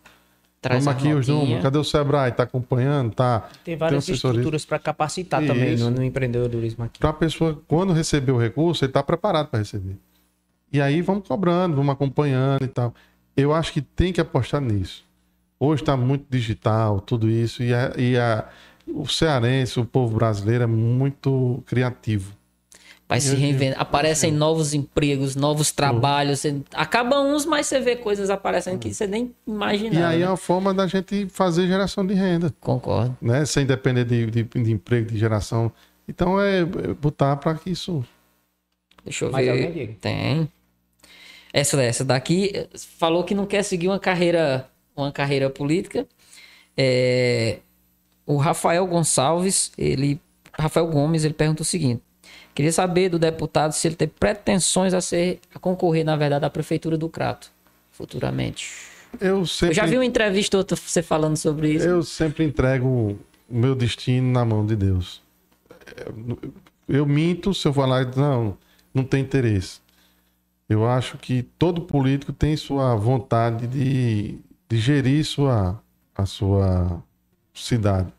Traz 0.63 0.85
Vamos 0.85 0.97
aqui 0.97 1.13
os 1.13 1.27
números. 1.27 1.61
Cadê 1.61 1.77
o 1.77 1.83
Sebrae? 1.83 2.31
Está 2.31 2.43
acompanhando? 2.43 3.13
Tá. 3.13 3.49
Tem 3.65 3.75
várias 3.75 4.05
Tem 4.05 4.15
estruturas 4.15 4.65
para 4.65 4.79
capacitar 4.79 5.43
Isso. 5.43 5.53
também 5.53 5.75
no, 5.75 5.91
no, 5.91 6.01
empreendedorismo 6.01 6.85
aqui. 6.85 7.01
Para 7.01 7.09
a 7.09 7.13
pessoa, 7.13 7.61
quando 7.67 7.91
receber 7.91 8.31
o 8.31 8.37
recurso, 8.37 8.85
ele 8.85 8.91
está 8.91 9.03
preparado 9.03 9.49
para 9.49 9.59
receber. 9.59 9.97
E 10.71 10.79
aí 10.79 11.01
vamos 11.01 11.27
cobrando, 11.27 11.75
vamos 11.75 11.91
acompanhando 11.91 12.63
e 12.63 12.67
tal. 12.69 12.93
Eu 13.35 13.53
acho 13.53 13.73
que 13.73 13.81
tem 13.81 14.13
que 14.13 14.21
apostar 14.21 14.61
nisso. 14.61 15.03
Hoje 15.59 15.81
está 15.81 15.97
muito 15.97 16.25
digital, 16.29 17.01
tudo 17.01 17.29
isso. 17.29 17.61
E, 17.61 17.73
a, 17.73 17.91
e 17.97 18.17
a, 18.17 18.47
o 18.87 19.05
cearense, 19.05 19.81
o 19.81 19.85
povo 19.85 20.15
brasileiro 20.15 20.63
é 20.63 20.67
muito 20.67 21.61
criativo. 21.65 22.37
Vai 23.13 23.21
se 23.21 23.35
reinventar. 23.35 23.79
Aparecem 23.79 24.31
novos 24.31 24.73
empregos, 24.73 25.35
novos 25.35 25.71
trabalhos. 25.71 26.39
Você... 26.39 26.59
Acaba 26.73 27.21
uns, 27.21 27.45
mas 27.45 27.67
você 27.67 27.79
vê 27.79 27.95
coisas 27.95 28.31
aparecendo 28.31 28.79
que 28.79 28.91
você 28.91 29.05
nem 29.05 29.35
imaginava. 29.45 29.99
E 29.99 30.03
aí 30.03 30.21
é 30.23 30.25
né? 30.25 30.27
uma 30.27 30.35
forma 30.35 30.73
da 30.73 30.87
gente 30.87 31.27
fazer 31.29 31.67
geração 31.67 32.03
de 32.07 32.15
renda, 32.15 32.51
Concordo. 32.59 33.15
né? 33.21 33.45
Sem 33.45 33.67
depender 33.67 34.03
de, 34.03 34.25
de, 34.31 34.43
de 34.43 34.71
emprego, 34.71 35.11
de 35.11 35.19
geração. 35.19 35.71
Então 36.07 36.41
é 36.41 36.61
é 36.61 36.65
botar 36.99 37.35
para 37.35 37.53
que 37.53 37.69
isso. 37.69 38.03
Deixa 39.05 39.25
eu 39.25 39.31
Mais 39.31 39.45
ver. 39.45 39.51
alguém, 39.51 39.71
Diego? 39.71 39.93
Tem. 40.01 40.49
Essa, 41.53 41.83
essa 41.83 42.03
daqui 42.03 42.67
falou 42.97 43.23
que 43.23 43.35
não 43.35 43.45
quer 43.45 43.61
seguir 43.61 43.89
uma 43.89 43.99
carreira, 43.99 44.67
uma 44.95 45.11
carreira 45.11 45.51
política. 45.51 46.07
É, 46.75 47.59
o 48.25 48.37
Rafael 48.37 48.87
Gonçalves, 48.87 49.71
ele, 49.77 50.19
Rafael 50.51 50.87
Gomes, 50.87 51.23
ele 51.23 51.35
pergunta 51.35 51.61
o 51.61 51.65
seguinte: 51.65 52.01
queria 52.53 52.71
saber 52.71 53.09
do 53.09 53.19
deputado 53.19 53.71
se 53.73 53.87
ele 53.87 53.95
tem 53.95 54.07
pretensões 54.07 54.93
a 54.93 55.01
ser, 55.01 55.39
a 55.53 55.59
concorrer, 55.59 56.05
na 56.05 56.15
verdade, 56.15 56.45
à 56.45 56.49
prefeitura 56.49 56.97
do 56.97 57.09
Crato, 57.09 57.51
futuramente. 57.91 58.71
Eu 59.19 59.45
sempre, 59.45 59.71
Eu 59.71 59.73
já 59.75 59.85
vi 59.85 59.95
uma 59.95 60.05
entrevista 60.05 60.57
outra 60.57 60.75
você 60.75 61.03
falando 61.03 61.37
sobre 61.37 61.73
isso. 61.73 61.85
eu 61.85 62.01
sempre 62.03 62.43
entrego 62.43 62.87
o 62.87 63.19
meu 63.49 63.75
destino 63.75 64.31
na 64.31 64.43
mão 64.43 64.65
de 64.65 64.75
Deus. 64.75 65.21
Eu 66.87 67.05
minto 67.05 67.53
se 67.53 67.67
eu 67.67 67.73
falar, 67.73 68.15
não, 68.15 68.57
não 68.93 69.03
tem 69.03 69.21
interesse. 69.21 69.79
Eu 70.67 70.87
acho 70.87 71.17
que 71.17 71.43
todo 71.43 71.81
político 71.81 72.33
tem 72.33 72.55
sua 72.57 72.95
vontade 72.95 73.67
de, 73.67 74.39
de 74.67 74.77
gerir 74.77 75.23
sua, 75.25 75.81
a 76.15 76.25
sua 76.25 77.03
cidade. 77.53 78.11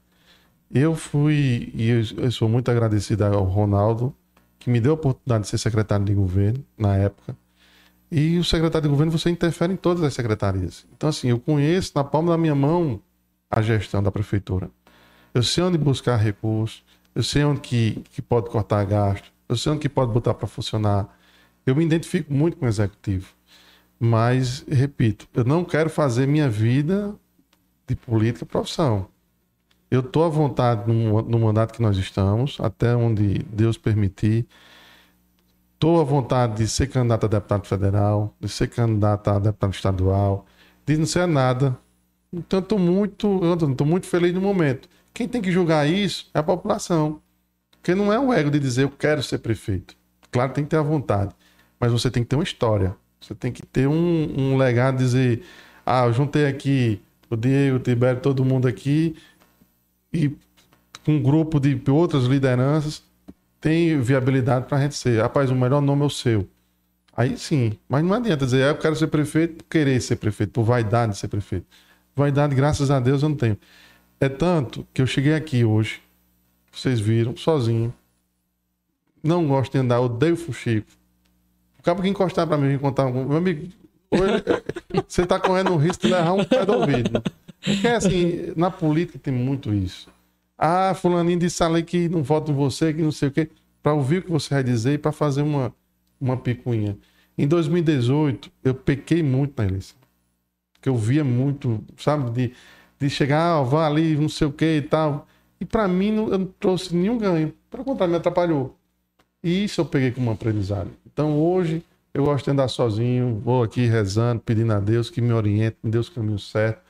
Eu 0.72 0.94
fui, 0.94 1.72
e 1.74 1.88
eu, 1.88 2.02
eu 2.18 2.30
sou 2.30 2.48
muito 2.48 2.70
agradecido 2.70 3.24
ao 3.24 3.44
Ronaldo, 3.44 4.14
que 4.64 4.70
me 4.70 4.80
deu 4.80 4.92
a 4.92 4.94
oportunidade 4.94 5.44
de 5.44 5.50
ser 5.50 5.58
secretário 5.58 6.06
de 6.06 6.14
governo 6.14 6.64
na 6.78 6.96
época. 6.96 7.36
E 8.10 8.38
o 8.38 8.44
secretário 8.44 8.88
de 8.88 8.88
governo, 8.88 9.12
você 9.12 9.28
interfere 9.28 9.74
em 9.74 9.76
todas 9.76 10.02
as 10.02 10.14
secretarias. 10.14 10.86
Então, 10.96 11.10
assim, 11.10 11.28
eu 11.28 11.38
conheço 11.38 11.92
na 11.94 12.02
palma 12.02 12.32
da 12.32 12.38
minha 12.38 12.54
mão 12.54 12.98
a 13.50 13.60
gestão 13.60 14.02
da 14.02 14.10
prefeitura. 14.10 14.70
Eu 15.34 15.42
sei 15.42 15.62
onde 15.62 15.76
buscar 15.76 16.16
recursos, 16.16 16.82
eu 17.14 17.22
sei 17.22 17.44
onde 17.44 17.60
que, 17.60 18.02
que 18.10 18.22
pode 18.22 18.48
cortar 18.48 18.82
gasto, 18.86 19.30
eu 19.46 19.56
sei 19.56 19.70
onde 19.70 19.82
que 19.82 19.88
pode 19.88 20.12
botar 20.12 20.32
para 20.32 20.46
funcionar. 20.46 21.14
Eu 21.66 21.76
me 21.76 21.84
identifico 21.84 22.32
muito 22.32 22.56
com 22.56 22.64
o 22.64 22.68
executivo. 22.68 23.34
Mas, 24.00 24.64
repito, 24.66 25.28
eu 25.34 25.44
não 25.44 25.62
quero 25.62 25.90
fazer 25.90 26.26
minha 26.26 26.48
vida 26.48 27.14
de 27.86 27.94
política 27.94 28.46
profissão. 28.46 29.08
Eu 29.94 30.00
estou 30.00 30.24
à 30.24 30.28
vontade 30.28 30.92
no, 30.92 31.22
no 31.22 31.38
mandato 31.38 31.72
que 31.72 31.80
nós 31.80 31.96
estamos, 31.96 32.58
até 32.58 32.96
onde 32.96 33.38
Deus 33.44 33.78
permitir. 33.78 34.44
Estou 35.74 36.00
à 36.00 36.04
vontade 36.04 36.56
de 36.56 36.68
ser 36.68 36.88
candidato 36.88 37.26
a 37.26 37.28
deputado 37.28 37.64
federal, 37.64 38.34
de 38.40 38.48
ser 38.48 38.66
candidato 38.66 39.28
a 39.30 39.38
deputado 39.38 39.72
estadual, 39.72 40.46
de 40.84 40.96
não 40.96 41.06
ser 41.06 41.28
nada. 41.28 41.78
Então, 42.32 42.58
estou 42.58 42.76
muito, 42.76 43.28
muito 43.86 44.06
feliz 44.08 44.34
no 44.34 44.40
momento. 44.40 44.88
Quem 45.12 45.28
tem 45.28 45.40
que 45.40 45.52
julgar 45.52 45.88
isso 45.88 46.28
é 46.34 46.40
a 46.40 46.42
população. 46.42 47.20
Porque 47.70 47.94
não 47.94 48.12
é 48.12 48.18
o 48.18 48.32
ego 48.32 48.50
de 48.50 48.58
dizer 48.58 48.82
eu 48.82 48.90
quero 48.90 49.22
ser 49.22 49.38
prefeito. 49.38 49.94
Claro, 50.32 50.52
tem 50.52 50.64
que 50.64 50.70
ter 50.70 50.78
a 50.78 50.82
vontade. 50.82 51.32
Mas 51.78 51.92
você 51.92 52.10
tem 52.10 52.24
que 52.24 52.30
ter 52.30 52.36
uma 52.36 52.42
história. 52.42 52.96
Você 53.20 53.32
tem 53.32 53.52
que 53.52 53.64
ter 53.64 53.86
um, 53.86 54.34
um 54.36 54.56
legado, 54.56 54.98
dizer, 54.98 55.44
ah, 55.86 56.06
eu 56.06 56.12
juntei 56.12 56.46
aqui 56.46 57.00
o 57.30 57.36
Diego, 57.36 57.76
o 57.76 57.80
Tibério, 57.80 58.20
todo 58.20 58.44
mundo 58.44 58.66
aqui, 58.66 59.16
e 60.14 60.36
um 61.06 61.20
grupo 61.20 61.58
de 61.58 61.78
outras 61.90 62.24
lideranças, 62.24 63.02
tem 63.60 64.00
viabilidade 64.00 64.66
para 64.66 64.78
a 64.78 64.80
gente 64.80 64.94
ser. 64.94 65.20
Rapaz, 65.20 65.50
o 65.50 65.54
melhor 65.54 65.82
nome 65.82 66.02
é 66.02 66.06
o 66.06 66.10
seu. 66.10 66.48
Aí 67.16 67.36
sim, 67.36 67.78
mas 67.88 68.04
não 68.04 68.14
adianta 68.14 68.44
dizer, 68.44 68.64
ah, 68.64 68.68
eu 68.68 68.78
quero 68.78 68.96
ser 68.96 69.06
prefeito 69.08 69.64
querer 69.64 70.00
ser 70.00 70.16
prefeito, 70.16 70.52
por 70.52 70.64
vaidade 70.64 71.12
de 71.12 71.18
ser 71.18 71.28
prefeito. 71.28 71.66
Vaidade, 72.14 72.54
graças 72.54 72.90
a 72.90 72.98
Deus, 72.98 73.22
eu 73.22 73.28
não 73.28 73.36
tenho. 73.36 73.58
É 74.20 74.28
tanto 74.28 74.86
que 74.92 75.02
eu 75.02 75.06
cheguei 75.06 75.34
aqui 75.34 75.64
hoje, 75.64 76.00
vocês 76.72 77.00
viram, 77.00 77.36
sozinho. 77.36 77.92
Não 79.22 79.46
gosto 79.46 79.72
de 79.72 79.78
andar, 79.78 80.00
odeio 80.00 80.36
fuxico. 80.36 80.86
O 81.78 81.82
cara 81.82 82.00
que 82.00 82.08
encostar 82.08 82.46
pra 82.46 82.56
mim 82.56 82.74
e 82.74 82.78
contar. 82.78 83.10
Meu 83.10 83.36
amigo, 83.36 83.68
hoje, 84.10 84.44
você 85.06 85.24
tá 85.24 85.38
correndo 85.38 85.72
o 85.72 85.76
risco 85.76 86.06
de 86.06 86.12
errar 86.12 86.34
um 86.34 86.44
pé 86.44 86.64
do 86.64 86.72
ouvido. 86.72 87.22
Porque 87.64 87.88
assim, 87.88 88.52
na 88.56 88.70
política 88.70 89.18
tem 89.18 89.32
muito 89.32 89.72
isso. 89.72 90.08
Ah, 90.56 90.94
fulaninho 90.94 91.38
disse 91.38 91.62
ali 91.62 91.82
que 91.82 92.08
não 92.08 92.22
voto 92.22 92.52
em 92.52 92.54
você, 92.54 92.92
que 92.92 93.02
não 93.02 93.12
sei 93.12 93.28
o 93.28 93.32
quê. 93.32 93.50
Pra 93.82 93.92
ouvir 93.92 94.18
o 94.18 94.22
que 94.22 94.30
você 94.30 94.54
vai 94.54 94.62
dizer 94.62 94.94
e 94.94 94.98
pra 94.98 95.12
fazer 95.12 95.42
uma, 95.42 95.74
uma 96.20 96.36
picuinha. 96.36 96.96
Em 97.36 97.46
2018, 97.46 98.50
eu 98.62 98.74
pequei 98.74 99.22
muito 99.22 99.54
na 99.60 99.68
eleição. 99.68 99.96
Porque 100.74 100.88
eu 100.88 100.96
via 100.96 101.24
muito, 101.24 101.82
sabe, 101.96 102.30
de, 102.30 102.54
de 102.98 103.10
chegar, 103.10 103.58
ah, 103.58 103.62
vá 103.62 103.86
ali, 103.86 104.16
não 104.16 104.28
sei 104.28 104.46
o 104.46 104.52
que 104.52 104.76
e 104.76 104.82
tal. 104.82 105.26
E 105.60 105.64
pra 105.64 105.88
mim, 105.88 106.12
não, 106.12 106.28
eu 106.28 106.38
não 106.38 106.46
trouxe 106.60 106.94
nenhum 106.94 107.18
ganho. 107.18 107.52
Pelo 107.70 107.84
contrário, 107.84 108.12
me 108.12 108.18
atrapalhou. 108.18 108.76
E 109.42 109.64
isso 109.64 109.80
eu 109.80 109.84
peguei 109.84 110.10
como 110.10 110.30
aprendizado. 110.30 110.90
Então 111.06 111.38
hoje, 111.38 111.82
eu 112.14 112.24
gosto 112.24 112.44
de 112.44 112.50
andar 112.52 112.68
sozinho, 112.68 113.40
vou 113.44 113.62
aqui 113.62 113.86
rezando, 113.86 114.40
pedindo 114.40 114.72
a 114.72 114.80
Deus 114.80 115.10
que 115.10 115.20
me 115.20 115.32
oriente, 115.32 115.76
me 115.82 115.90
dê 115.90 115.98
os 115.98 116.08
caminhos 116.08 116.50
certos. 116.50 116.82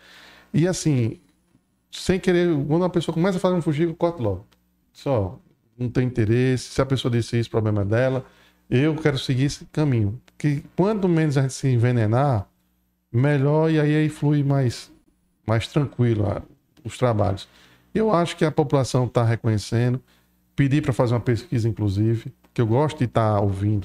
E 0.55 0.68
assim, 0.68 1.18
sem 1.90 2.18
querer, 2.20 2.48
quando 2.66 2.82
uma 2.82 2.90
pessoa 2.90 3.12
começa 3.12 3.39
a 3.39 3.40
fazer 3.40 3.56
um 3.56 3.60
fugico, 3.62 3.90
eu 3.90 3.97
corto 3.97 4.22
logo. 4.22 4.47
Só, 4.93 5.39
não 5.76 5.89
tem 5.89 6.06
interesse. 6.06 6.70
Se 6.70 6.81
a 6.81 6.86
pessoa 6.86 7.10
disse 7.10 7.39
isso, 7.39 7.51
problema 7.51 7.82
é 7.82 7.85
dela. 7.85 8.24
Eu 8.70 8.94
quero 8.94 9.18
seguir 9.18 9.44
esse 9.44 9.64
caminho. 9.66 10.20
Porque 10.24 10.62
quanto 10.76 11.09
menos 11.09 11.36
a 11.36 11.43
gente 11.43 11.55
se 11.55 11.68
envenenar, 11.68 12.48
melhor 13.12 13.70
e 13.70 13.81
aí, 13.81 13.94
aí 13.97 14.09
flui 14.09 14.44
mais, 14.44 14.90
mais 15.47 15.66
tranquilo 15.68 16.26
a- 16.26 16.43
os 16.85 16.97
trabalhos. 16.97 17.48
Eu 17.94 18.12
acho 18.12 18.36
que 18.36 18.44
a 18.44 18.51
população 18.52 19.06
está 19.06 19.24
reconhecendo. 19.24 20.01
Pedi 20.56 20.81
para 20.81 20.93
fazer 20.93 21.14
uma 21.14 21.20
pesquisa, 21.20 21.68
inclusive, 21.68 22.32
que 22.52 22.60
eu 22.60 22.66
gosto 22.66 22.98
de 22.98 23.05
estar 23.05 23.40
ouvindo. 23.40 23.85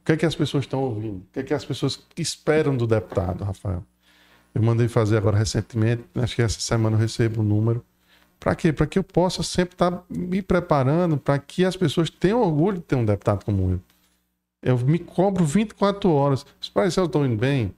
O 0.00 0.04
que 0.04 0.12
é 0.12 0.16
que 0.16 0.26
as 0.26 0.34
pessoas 0.34 0.64
estão 0.64 0.82
ouvindo? 0.82 1.18
O 1.18 1.26
que 1.32 1.40
é 1.40 1.42
que 1.42 1.54
as 1.54 1.64
pessoas 1.64 1.98
esperam 2.16 2.76
do 2.76 2.86
deputado, 2.86 3.44
Rafael? 3.44 3.84
Eu 4.54 4.62
mandei 4.62 4.86
fazer 4.86 5.16
agora 5.16 5.36
recentemente, 5.36 6.04
acho 6.14 6.36
que 6.36 6.42
essa 6.42 6.60
semana 6.60 6.96
eu 6.96 7.00
recebo 7.00 7.40
um 7.42 7.44
número. 7.44 7.84
Para 8.38 8.54
quê? 8.54 8.72
Para 8.72 8.86
que 8.86 8.98
eu 8.98 9.02
possa 9.02 9.42
sempre 9.42 9.74
estar 9.74 10.04
me 10.08 10.42
preparando 10.42 11.16
para 11.16 11.38
que 11.38 11.64
as 11.64 11.76
pessoas 11.76 12.08
tenham 12.10 12.40
orgulho 12.40 12.78
de 12.78 12.84
ter 12.84 12.94
um 12.94 13.04
deputado 13.04 13.44
como 13.44 13.70
eu. 13.70 13.80
Eu 14.62 14.78
me 14.78 14.98
cobro 14.98 15.44
24 15.44 16.10
horas. 16.10 16.46
Espera 16.60 16.90
se 16.90 17.00
eu 17.00 17.06
estou 17.06 17.26
indo 17.26 17.36
bem. 17.36 17.74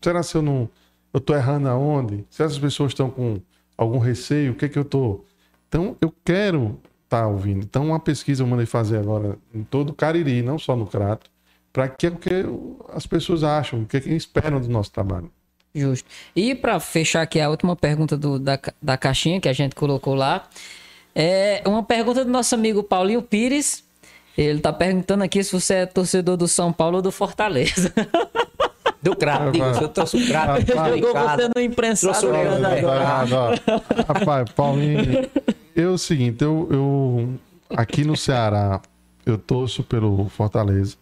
Será 0.00 0.22
se 0.22 0.36
eu 0.36 0.42
não. 0.42 0.68
Eu 1.12 1.18
estou 1.18 1.34
errando 1.36 1.68
aonde? 1.68 2.24
Se 2.30 2.42
essas 2.42 2.58
pessoas 2.58 2.92
estão 2.92 3.10
com 3.10 3.40
algum 3.76 3.98
receio, 3.98 4.52
o 4.52 4.54
que 4.54 4.66
é 4.66 4.68
que 4.68 4.78
eu 4.78 4.82
estou. 4.82 5.24
Então, 5.68 5.96
eu 6.00 6.12
quero 6.24 6.80
estar 7.04 7.26
ouvindo. 7.26 7.64
Então, 7.64 7.86
uma 7.86 8.00
pesquisa 8.00 8.42
eu 8.42 8.46
mandei 8.46 8.66
fazer 8.66 8.98
agora 8.98 9.38
em 9.54 9.62
todo 9.62 9.90
o 9.90 9.94
Cariri, 9.94 10.42
não 10.42 10.58
só 10.58 10.76
no 10.76 10.86
Crato, 10.86 11.30
para 11.72 11.88
que, 11.88 12.08
o 12.08 12.16
que 12.16 12.44
as 12.92 13.06
pessoas 13.06 13.42
acham, 13.44 13.82
o 13.82 13.86
que, 13.86 13.96
é 13.96 14.00
que 14.00 14.10
esperam 14.10 14.60
do 14.60 14.68
nosso 14.68 14.92
trabalho. 14.92 15.30
Justo. 15.74 16.08
E 16.36 16.54
pra 16.54 16.78
fechar 16.78 17.22
aqui 17.22 17.40
a 17.40 17.50
última 17.50 17.74
pergunta 17.74 18.16
do- 18.16 18.38
da, 18.38 18.58
da 18.80 18.96
caixinha 18.96 19.40
que 19.40 19.48
a 19.48 19.52
gente 19.52 19.74
colocou 19.74 20.14
lá, 20.14 20.46
é 21.14 21.62
uma 21.66 21.82
pergunta 21.82 22.24
do 22.24 22.30
nosso 22.30 22.54
amigo 22.54 22.82
Paulinho 22.82 23.22
Pires. 23.22 23.82
Ele 24.36 24.60
tá 24.60 24.72
perguntando 24.72 25.22
aqui 25.24 25.42
se 25.42 25.52
você 25.52 25.74
é 25.74 25.86
torcedor 25.86 26.36
do 26.36 26.46
São 26.48 26.72
Paulo 26.72 26.96
ou 26.96 27.02
do 27.02 27.10
Fortaleza. 27.12 27.92
Do 29.02 29.14
crato, 29.14 29.52
digo, 29.52 29.64
eu 29.64 29.88
trouxe 29.88 30.16
o 30.16 30.26
crato. 30.26 30.62
Jogou 30.66 31.12
você 31.12 31.48
no 31.54 31.60
imprensado. 31.62 32.18
Trouxe 32.18 32.26
o 32.26 32.30
Leandro. 32.32 33.62
Rapaz, 34.08 34.50
Paulinho, 34.52 35.28
eu 35.76 35.90
é 35.90 35.92
o 35.92 35.98
seguinte, 35.98 36.42
eu, 36.42 36.68
eu 36.70 37.34
aqui 37.76 38.02
no 38.04 38.16
Ceará, 38.16 38.80
eu 39.26 39.36
torço 39.36 39.82
pelo 39.82 40.28
Fortaleza. 40.30 40.96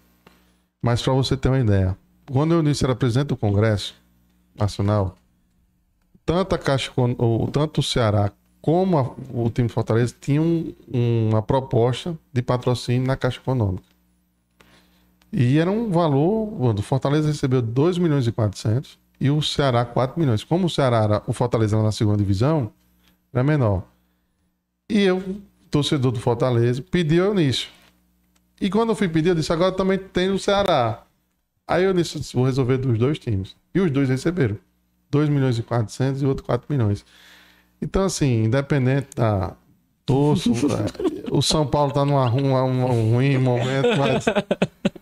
Mas 0.83 1.01
para 1.01 1.13
você 1.13 1.37
ter 1.37 1.49
uma 1.49 1.61
ideia, 1.61 1.97
quando 2.31 2.55
eu 2.55 2.63
disse 2.63 2.85
era 2.85 2.95
presidente 2.95 3.29
do 3.29 3.37
Congresso 3.37 3.95
Nacional, 4.55 5.17
tanto 6.25 6.55
a 6.55 6.59
Caixa, 6.59 6.93
ou 6.97 7.49
tanto 7.49 7.81
o 7.81 7.83
Ceará 7.83 8.31
como 8.61 8.99
a- 8.99 9.15
o 9.33 9.51
time 9.51 9.67
de 9.67 9.75
Fortaleza 9.75 10.15
tinham 10.21 10.45
um- 10.93 11.31
uma 11.31 11.43
proposta 11.43 12.17
de 12.33 12.43
patrocínio 12.43 13.07
na 13.07 13.17
Caixa 13.17 13.41
Econômica. 13.41 13.85
E 15.33 15.59
era 15.59 15.71
um 15.71 15.91
valor, 15.91 16.79
o 16.79 16.83
Fortaleza 16.83 17.29
recebeu 17.29 17.63
2 17.63 17.99
milhões 17.99 18.27
e 18.27 18.33
400 18.33 18.99
e 19.19 19.31
o 19.31 19.41
Ceará 19.41 19.85
4 19.85 20.21
milhões. 20.21 20.45
Como 20.45 20.67
o 20.67 20.71
Ceará, 20.71 21.03
era, 21.03 21.23
o 21.27 21.33
Fortaleza 21.33 21.75
era 21.77 21.83
na 21.83 21.93
segunda 21.93 22.19
divisão, 22.19 22.71
era 23.33 23.43
menor. 23.43 23.83
E 24.91 25.01
eu, 25.01 25.41
torcedor 25.71 26.13
do 26.13 26.21
Fortaleza, 26.21 26.83
pedi 26.83 27.19
ao 27.19 27.33
início. 27.33 27.69
E 28.61 28.69
quando 28.69 28.91
eu 28.91 28.95
fui 28.95 29.09
pedir, 29.09 29.31
eu 29.31 29.35
disse, 29.35 29.53
agora 29.53 29.73
também 29.73 29.99
tem 29.99 30.31
o 30.31 30.39
Ceará. 30.39 31.03
Aí 31.67 31.85
eu 31.85 31.93
disse, 31.93 32.35
vou 32.35 32.45
resolver 32.45 32.79
dos 32.79 32.99
dois 32.99 33.19
times. 33.19 33.57
E 33.75 33.81
os 33.81 33.91
dois 33.91 34.09
receberam. 34.09 34.59
2 35.13 35.29
milhões 35.29 35.59
e 35.59 35.63
400 35.63 36.23
e 36.23 36.27
outro 36.27 36.45
4 36.45 36.67
milhões. 36.71 37.05
Então, 37.81 38.05
assim, 38.05 38.45
independente 38.45 39.09
da 39.15 39.55
torço, 40.07 40.53
o 41.31 41.43
São 41.43 41.67
Paulo 41.67 41.93
tá 41.93 42.05
numa, 42.05 42.31
uma, 42.31 42.65
um 42.65 43.13
ruim 43.13 43.37
momento, 43.39 43.89
mas 43.99 44.25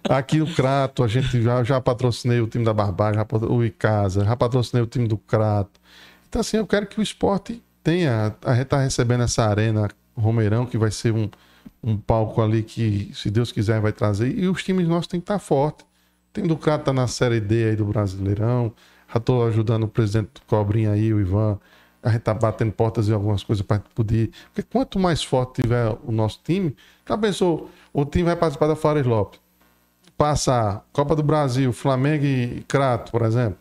aqui 0.08 0.38
no 0.38 0.52
Crato 0.52 1.04
a 1.04 1.08
gente 1.08 1.40
já, 1.40 1.62
já 1.62 1.80
patrocinei 1.80 2.40
o 2.40 2.46
time 2.46 2.64
da 2.64 2.74
Barbárie, 2.74 3.16
já, 3.16 3.26
o 3.48 3.64
Icasa, 3.64 4.24
já 4.24 4.36
patrocinei 4.36 4.82
o 4.82 4.86
time 4.86 5.06
do 5.06 5.16
Crato. 5.16 5.80
Então, 6.28 6.40
assim, 6.40 6.56
eu 6.56 6.66
quero 6.66 6.86
que 6.86 6.98
o 6.98 7.02
esporte 7.02 7.62
tenha. 7.82 8.34
A 8.44 8.54
gente 8.54 8.66
tá 8.66 8.80
recebendo 8.80 9.22
essa 9.22 9.44
arena 9.44 9.88
Romeirão, 10.16 10.66
que 10.66 10.78
vai 10.78 10.90
ser 10.90 11.12
um, 11.12 11.28
um 11.82 11.96
palco 11.96 12.42
ali 12.42 12.62
que, 12.62 13.10
se 13.14 13.30
Deus 13.30 13.52
quiser, 13.52 13.80
vai 13.80 13.92
trazer. 13.92 14.36
E 14.36 14.48
os 14.48 14.62
times 14.62 14.86
nossos 14.86 15.06
têm 15.06 15.20
que 15.20 15.24
estar 15.24 15.34
tá 15.34 15.40
fortes. 15.40 15.89
O 16.31 16.32
time 16.32 16.47
do 16.47 16.57
Crato 16.57 16.85
tá 16.85 16.93
na 16.93 17.09
Série 17.09 17.40
D 17.40 17.70
aí 17.70 17.77
do 17.77 17.85
Brasileirão. 17.85 18.73
Já 19.12 19.19
estou 19.19 19.44
ajudando 19.48 19.82
o 19.82 19.89
presidente 19.89 20.28
do 20.35 20.43
Cobrinha 20.47 20.93
aí, 20.93 21.12
o 21.12 21.20
Ivan. 21.20 21.59
A 22.01 22.11
gente 22.11 22.23
tá 22.23 22.32
batendo 22.32 22.70
portas 22.70 23.09
em 23.09 23.12
algumas 23.12 23.43
coisas 23.43 23.66
para 23.66 23.81
poder. 23.94 24.31
Porque 24.55 24.62
quanto 24.62 24.97
mais 24.97 25.24
forte 25.24 25.61
tiver 25.61 25.93
o 26.05 26.12
nosso 26.12 26.40
time, 26.44 26.74
já 27.07 27.19
pensou, 27.19 27.69
o 27.93 28.05
time 28.05 28.24
vai 28.24 28.36
participar 28.36 28.69
da 28.69 28.77
Fares 28.77 29.05
Lopes. 29.05 29.40
Passa 30.16 30.81
Copa 30.93 31.16
do 31.16 31.23
Brasil, 31.24 31.73
Flamengo 31.73 32.24
e 32.24 32.65
Crato, 32.69 33.11
por 33.11 33.23
exemplo. 33.23 33.59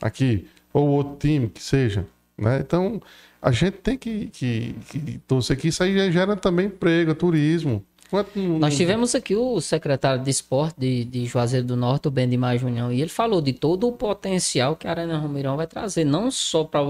Aqui. 0.00 0.48
Ou 0.72 0.88
outro 0.88 1.16
time 1.18 1.48
que 1.48 1.62
seja. 1.62 2.06
Né? 2.38 2.60
Então, 2.60 3.00
a 3.42 3.52
gente 3.52 3.76
tem 3.78 3.98
que, 3.98 4.28
que, 4.28 4.74
que 4.88 5.18
torcer 5.28 5.58
que 5.58 5.68
isso 5.68 5.82
aí 5.82 6.10
gera 6.10 6.34
também 6.34 6.66
emprego, 6.66 7.14
turismo. 7.14 7.84
Quanto... 8.08 8.38
Nós 8.38 8.76
tivemos 8.76 9.14
aqui 9.14 9.34
o 9.34 9.60
secretário 9.60 10.22
de 10.22 10.30
esporte 10.30 10.78
de, 10.78 11.04
de 11.04 11.26
Juazeiro 11.26 11.66
do 11.66 11.76
Norte, 11.76 12.08
o 12.08 12.10
Bendimar 12.10 12.56
Junião, 12.58 12.92
e 12.92 13.00
ele 13.00 13.10
falou 13.10 13.40
de 13.40 13.52
todo 13.52 13.88
o 13.88 13.92
potencial 13.92 14.76
que 14.76 14.86
a 14.86 14.90
Arena 14.90 15.18
Romeirão 15.18 15.56
vai 15.56 15.66
trazer, 15.66 16.04
não 16.04 16.30
só 16.30 16.64
para 16.64 16.80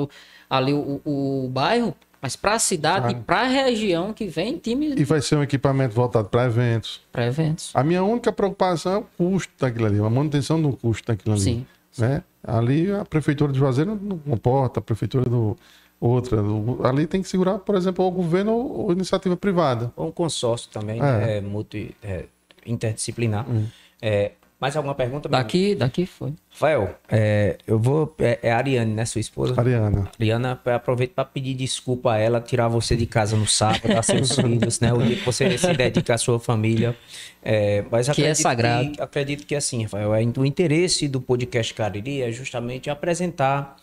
ali 0.49 0.73
o, 0.73 1.01
o, 1.05 1.49
bairro, 1.49 1.95
mas 2.21 2.37
para 2.37 2.55
a 2.55 2.59
cidade 2.59 3.13
e 3.13 3.17
para 3.17 3.43
a 3.43 3.47
região 3.47 4.13
que 4.13 4.27
vem 4.27 4.59
time. 4.59 4.95
E 4.97 5.05
vai 5.05 5.21
ser 5.21 5.37
um 5.37 5.43
equipamento 5.43 5.95
voltado 5.95 6.29
para 6.29 6.45
eventos. 6.45 7.01
Para 7.11 7.27
eventos. 7.27 7.71
A 7.75 7.83
minha 7.83 8.03
única 8.03 8.33
preocupação 8.33 8.93
é 8.93 8.99
o 8.99 9.07
custo 9.17 9.53
daquilo 9.59 9.87
ali, 9.87 9.99
a 9.99 10.11
manutenção 10.11 10.61
do 10.61 10.73
custo 10.73 11.07
daquilo 11.07 11.35
ali. 11.35 11.43
Sim. 11.43 11.67
Né? 11.99 12.23
Ali 12.43 12.93
a 12.93 13.05
prefeitura 13.05 13.53
de 13.53 13.59
Juazeiro 13.59 13.99
não 14.01 14.19
comporta, 14.19 14.81
a 14.81 14.83
prefeitura 14.83 15.29
do 15.29 15.57
outra. 16.01 16.39
Ali 16.85 17.07
tem 17.07 17.23
que 17.23 17.29
segurar, 17.29 17.59
por 17.59 17.75
exemplo, 17.75 18.05
o 18.05 18.11
governo 18.11 18.53
ou 18.53 18.93
iniciativa 18.93 19.37
privada. 19.37 19.93
Ou 19.97 20.09
um 20.09 20.13
consórcio 20.13 20.71
também, 20.71 20.99
é. 20.99 21.03
né? 21.03 21.37
é, 21.39 21.41
multi, 21.41 21.95
é, 22.03 22.25
interdisciplinar. 22.67 23.49
Hum. 23.49 23.67
É, 24.01 24.33
mais 24.59 24.75
alguma 24.75 24.95
pergunta? 24.95 25.29
Daqui, 25.29 25.75
daqui 25.75 26.07
foi. 26.07 26.33
Rafael, 26.51 26.97
é, 27.11 27.59
eu 27.67 27.79
vou. 27.79 28.15
É, 28.19 28.39
é 28.43 28.53
a 28.53 28.57
Ariane, 28.57 28.95
né? 28.95 29.05
Sua 29.05 29.21
esposa? 29.21 29.55
Ariana. 29.59 30.11
Ariana, 30.19 30.59
aproveito 30.65 31.13
para 31.13 31.27
pedir 31.27 31.53
desculpa 31.53 32.13
a 32.13 32.17
ela, 32.17 32.41
tirar 32.41 32.67
você 32.67 32.97
de 32.97 33.05
casa 33.05 33.37
no 33.37 33.47
sábado, 33.47 33.93
a 33.97 34.03
seus 34.03 34.33
filhos, 34.41 34.81
né? 34.81 34.95
O 34.95 35.03
dia 35.03 35.17
que 35.17 35.25
você 35.27 35.59
se 35.59 35.75
dedica 35.75 36.15
à 36.15 36.19
sua 36.19 36.41
família. 36.41 36.97
É, 37.43 37.85
mas 37.91 38.09
que 38.09 38.25
é 38.25 38.33
sagrado. 38.33 38.93
Que, 38.93 39.03
acredito 39.03 39.47
que 39.47 39.55
assim, 39.55 39.83
Rafael, 39.83 40.15
é, 40.15 40.23
o 40.39 40.47
interesse 40.47 41.07
do 41.07 41.21
podcast 41.21 41.75
Cariri 41.75 42.23
é 42.23 42.33
justamente 42.33 42.89
apresentar 42.89 43.77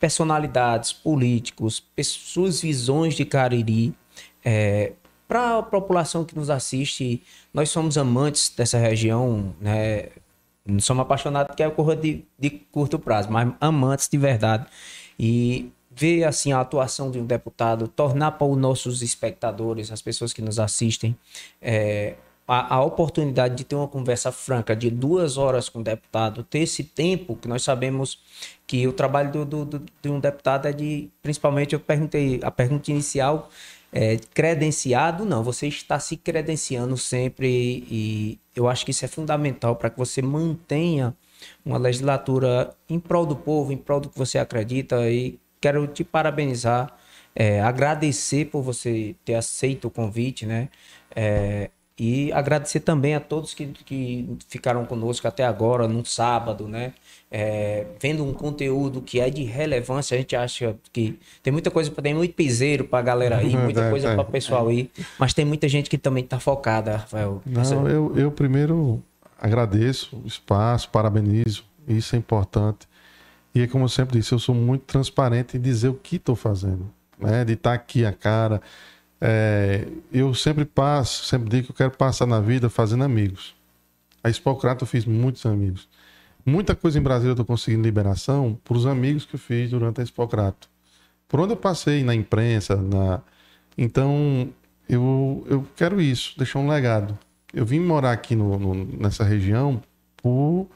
personalidades, 0.00 0.92
políticos, 0.92 1.84
suas 2.02 2.62
visões 2.62 3.14
de 3.14 3.24
Cariri. 3.24 3.94
É, 4.42 4.94
para 5.28 5.58
a 5.58 5.62
população 5.62 6.24
que 6.24 6.34
nos 6.34 6.50
assiste, 6.50 7.22
nós 7.54 7.68
somos 7.68 7.96
amantes 7.96 8.48
dessa 8.56 8.78
região, 8.78 9.54
né? 9.60 10.08
Não 10.66 10.80
somos 10.80 11.02
apaixonados 11.02 11.54
que 11.54 11.62
é 11.62 11.70
correr 11.70 11.96
de, 11.96 12.24
de 12.38 12.50
curto 12.50 12.98
prazo, 12.98 13.30
mas 13.30 13.52
amantes 13.60 14.08
de 14.08 14.18
verdade. 14.18 14.66
E 15.18 15.70
ver 15.90 16.24
assim 16.24 16.52
a 16.52 16.60
atuação 16.60 17.10
de 17.10 17.18
um 17.20 17.26
deputado, 17.26 17.86
tornar 17.86 18.32
para 18.32 18.46
os 18.46 18.56
nossos 18.56 19.02
espectadores, 19.02 19.92
as 19.92 20.00
pessoas 20.00 20.32
que 20.32 20.40
nos 20.40 20.58
assistem, 20.58 21.16
é, 21.60 22.14
a, 22.52 22.76
a, 22.76 22.84
oportunidade 22.84 23.54
de 23.54 23.62
ter 23.62 23.76
uma 23.76 23.86
conversa 23.86 24.32
franca 24.32 24.74
de 24.74 24.90
duas 24.90 25.36
horas 25.36 25.68
com 25.68 25.78
o 25.78 25.84
deputado, 25.84 26.42
ter 26.42 26.60
esse 26.60 26.82
tempo 26.82 27.36
que 27.36 27.46
nós 27.46 27.62
sabemos 27.62 28.18
que 28.70 28.86
o 28.86 28.92
trabalho 28.92 29.32
do, 29.32 29.44
do, 29.44 29.64
do, 29.64 29.82
de 30.00 30.08
um 30.08 30.20
deputado 30.20 30.68
é 30.68 30.72
de, 30.72 31.10
principalmente, 31.20 31.72
eu 31.72 31.80
perguntei, 31.80 32.38
a 32.40 32.52
pergunta 32.52 32.88
inicial 32.92 33.50
é, 33.92 34.16
credenciado, 34.32 35.24
não, 35.24 35.42
você 35.42 35.66
está 35.66 35.98
se 35.98 36.16
credenciando 36.16 36.96
sempre 36.96 37.48
e 37.90 38.38
eu 38.54 38.68
acho 38.68 38.84
que 38.84 38.92
isso 38.92 39.04
é 39.04 39.08
fundamental 39.08 39.74
para 39.74 39.90
que 39.90 39.98
você 39.98 40.22
mantenha 40.22 41.16
uma 41.64 41.78
legislatura 41.78 42.72
em 42.88 43.00
prol 43.00 43.26
do 43.26 43.34
povo, 43.34 43.72
em 43.72 43.76
prol 43.76 43.98
do 43.98 44.08
que 44.08 44.16
você 44.16 44.38
acredita 44.38 45.10
e 45.10 45.36
quero 45.60 45.84
te 45.88 46.04
parabenizar, 46.04 46.96
é, 47.34 47.60
agradecer 47.60 48.44
por 48.52 48.62
você 48.62 49.16
ter 49.24 49.34
aceito 49.34 49.88
o 49.88 49.90
convite, 49.90 50.46
né? 50.46 50.68
É, 51.16 51.70
e 51.98 52.32
agradecer 52.32 52.80
também 52.80 53.14
a 53.14 53.20
todos 53.20 53.52
que, 53.52 53.66
que 53.66 54.38
ficaram 54.48 54.86
conosco 54.86 55.28
até 55.28 55.44
agora, 55.44 55.88
no 55.88 56.04
sábado, 56.06 56.68
né? 56.68 56.94
É, 57.32 57.86
vendo 58.00 58.24
um 58.24 58.32
conteúdo 58.32 59.00
que 59.00 59.20
é 59.20 59.30
de 59.30 59.44
relevância, 59.44 60.16
a 60.16 60.18
gente 60.18 60.34
acha 60.34 60.76
que 60.92 61.16
tem 61.42 61.52
muita 61.52 61.70
coisa, 61.70 61.88
tem 61.90 62.12
muito 62.12 62.34
piseiro 62.34 62.84
pra 62.84 63.00
galera 63.00 63.40
ir, 63.44 63.56
muita 63.56 63.82
é, 63.82 63.90
coisa 63.90 64.08
é, 64.08 64.14
para 64.14 64.22
o 64.22 64.30
pessoal 64.30 64.68
é. 64.68 64.74
ir, 64.74 64.90
mas 65.16 65.32
tem 65.32 65.44
muita 65.44 65.68
gente 65.68 65.88
que 65.88 65.96
também 65.96 66.24
tá 66.24 66.40
focada, 66.40 66.96
Rafael. 66.96 67.40
Não, 67.46 67.88
eu, 67.88 68.16
eu 68.16 68.32
primeiro 68.32 69.00
agradeço 69.40 70.16
o 70.16 70.26
espaço, 70.26 70.90
parabenizo, 70.90 71.64
isso 71.86 72.16
é 72.16 72.18
importante. 72.18 72.88
E 73.54 73.66
como 73.68 73.84
eu 73.84 73.88
sempre 73.88 74.18
disse, 74.18 74.32
eu 74.32 74.38
sou 74.38 74.54
muito 74.54 74.82
transparente 74.82 75.56
em 75.56 75.60
dizer 75.60 75.88
o 75.88 75.94
que 75.94 76.16
estou 76.16 76.34
fazendo, 76.36 76.90
né? 77.18 77.44
De 77.44 77.52
estar 77.52 77.70
tá 77.70 77.76
aqui 77.76 78.04
a 78.04 78.12
cara, 78.12 78.60
é, 79.20 79.86
eu 80.12 80.32
sempre 80.34 80.64
passo, 80.64 81.24
sempre 81.24 81.48
digo 81.48 81.66
que 81.66 81.72
eu 81.72 81.76
quero 81.76 81.90
passar 81.90 82.26
na 82.26 82.40
vida 82.40 82.70
fazendo 82.70 83.04
amigos. 83.04 83.54
A 84.22 84.30
Expocrato 84.30 84.84
eu 84.84 84.88
fiz 84.88 85.04
muitos 85.04 85.44
amigos. 85.44 85.88
Muita 86.44 86.74
coisa 86.74 86.98
em 86.98 87.02
Brasília 87.02 87.30
eu 87.30 87.34
estou 87.34 87.46
conseguindo 87.46 87.82
liberação 87.82 88.58
por 88.64 88.76
os 88.76 88.86
amigos 88.86 89.24
que 89.24 89.34
eu 89.34 89.38
fiz 89.40 89.70
durante 89.70 90.00
a 90.00 90.04
Expocrato. 90.04 90.68
Por 91.28 91.40
onde 91.40 91.52
eu 91.52 91.56
passei, 91.56 92.02
na 92.02 92.14
imprensa, 92.14 92.76
na... 92.76 93.20
Então, 93.78 94.52
eu, 94.88 95.46
eu 95.48 95.66
quero 95.76 96.00
isso, 96.00 96.34
deixar 96.36 96.58
um 96.58 96.68
legado. 96.68 97.16
Eu 97.54 97.64
vim 97.64 97.80
morar 97.80 98.12
aqui 98.12 98.34
no, 98.34 98.58
no, 98.58 98.74
nessa 98.98 99.24
região 99.24 99.82
por 100.16 100.68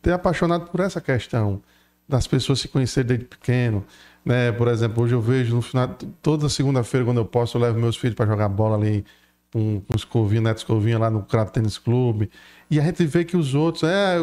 ter 0.00 0.12
apaixonado 0.12 0.70
por 0.70 0.80
essa 0.80 1.00
questão 1.00 1.62
das 2.08 2.26
pessoas 2.26 2.60
se 2.60 2.68
conhecerem 2.68 3.08
desde 3.08 3.26
pequeno, 3.26 3.84
né? 4.24 4.50
Por 4.52 4.68
exemplo, 4.68 5.02
hoje 5.02 5.14
eu 5.14 5.20
vejo 5.20 5.54
no 5.54 5.62
final, 5.62 5.88
toda 6.22 6.48
segunda-feira, 6.48 7.04
quando 7.04 7.18
eu 7.18 7.24
posso, 7.24 7.58
eu 7.58 7.62
levo 7.62 7.78
meus 7.78 7.96
filhos 7.96 8.16
para 8.16 8.26
jogar 8.26 8.48
bola 8.48 8.76
ali 8.76 9.04
com, 9.52 9.80
com 9.80 9.96
os 9.96 10.04
Covinha, 10.04 10.40
Neto 10.40 10.58
Escovinha 10.58 10.98
lá 10.98 11.10
no 11.10 11.22
Crato 11.22 11.52
Tênis 11.52 11.78
Clube. 11.78 12.30
E 12.70 12.78
a 12.78 12.82
gente 12.82 13.04
vê 13.06 13.24
que 13.24 13.36
os 13.36 13.54
outros, 13.54 13.84
é, 13.84 14.18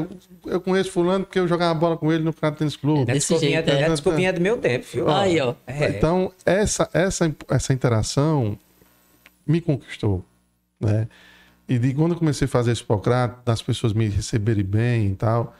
eu 0.45 0.61
conheço 0.61 0.91
fulano 0.91 1.25
porque 1.25 1.39
eu 1.39 1.47
jogava 1.47 1.73
bola 1.73 1.97
com 1.97 2.11
ele 2.11 2.23
no 2.23 2.31
Crato 2.31 2.59
Tênis 2.59 2.75
Clube. 2.75 3.09
É, 3.09 3.15
Neto 3.81 3.93
Escovinha 3.93 4.29
é 4.29 4.33
do 4.33 4.41
meu 4.41 4.57
tempo, 4.57 4.85
viu? 4.91 5.09
Aí, 5.09 5.39
ó. 5.39 5.55
É. 5.65 5.89
Então, 5.89 6.31
essa, 6.45 6.87
essa, 6.93 7.35
essa 7.49 7.73
interação 7.73 8.57
me 9.47 9.59
conquistou, 9.59 10.23
né? 10.79 11.07
E 11.67 11.79
de 11.79 11.93
quando 11.95 12.11
eu 12.11 12.19
comecei 12.19 12.45
a 12.45 12.47
fazer 12.47 12.71
esse 12.71 12.81
Hipocrata, 12.81 13.39
das 13.43 13.63
pessoas 13.63 13.93
me 13.93 14.07
receberem 14.07 14.63
bem 14.63 15.07
e 15.07 15.15
tal, 15.15 15.55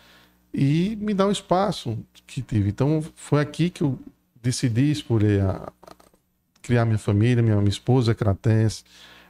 e 0.53 0.95
me 1.01 1.15
dar 1.15 1.25
um 1.25 1.31
espaço 1.31 1.97
que 2.27 2.41
tive. 2.43 2.69
Então, 2.69 3.03
foi 3.15 3.41
aqui 3.41 3.71
que 3.71 3.81
eu 3.81 3.97
decidi 4.43 4.91
escolher 4.91 5.41
a, 5.41 5.71
criar 6.61 6.85
minha 6.85 6.97
família, 6.97 7.43
minha, 7.43 7.55
minha 7.57 7.69
esposa 7.69 8.11
é 8.11 8.15
cratense, 8.15 8.83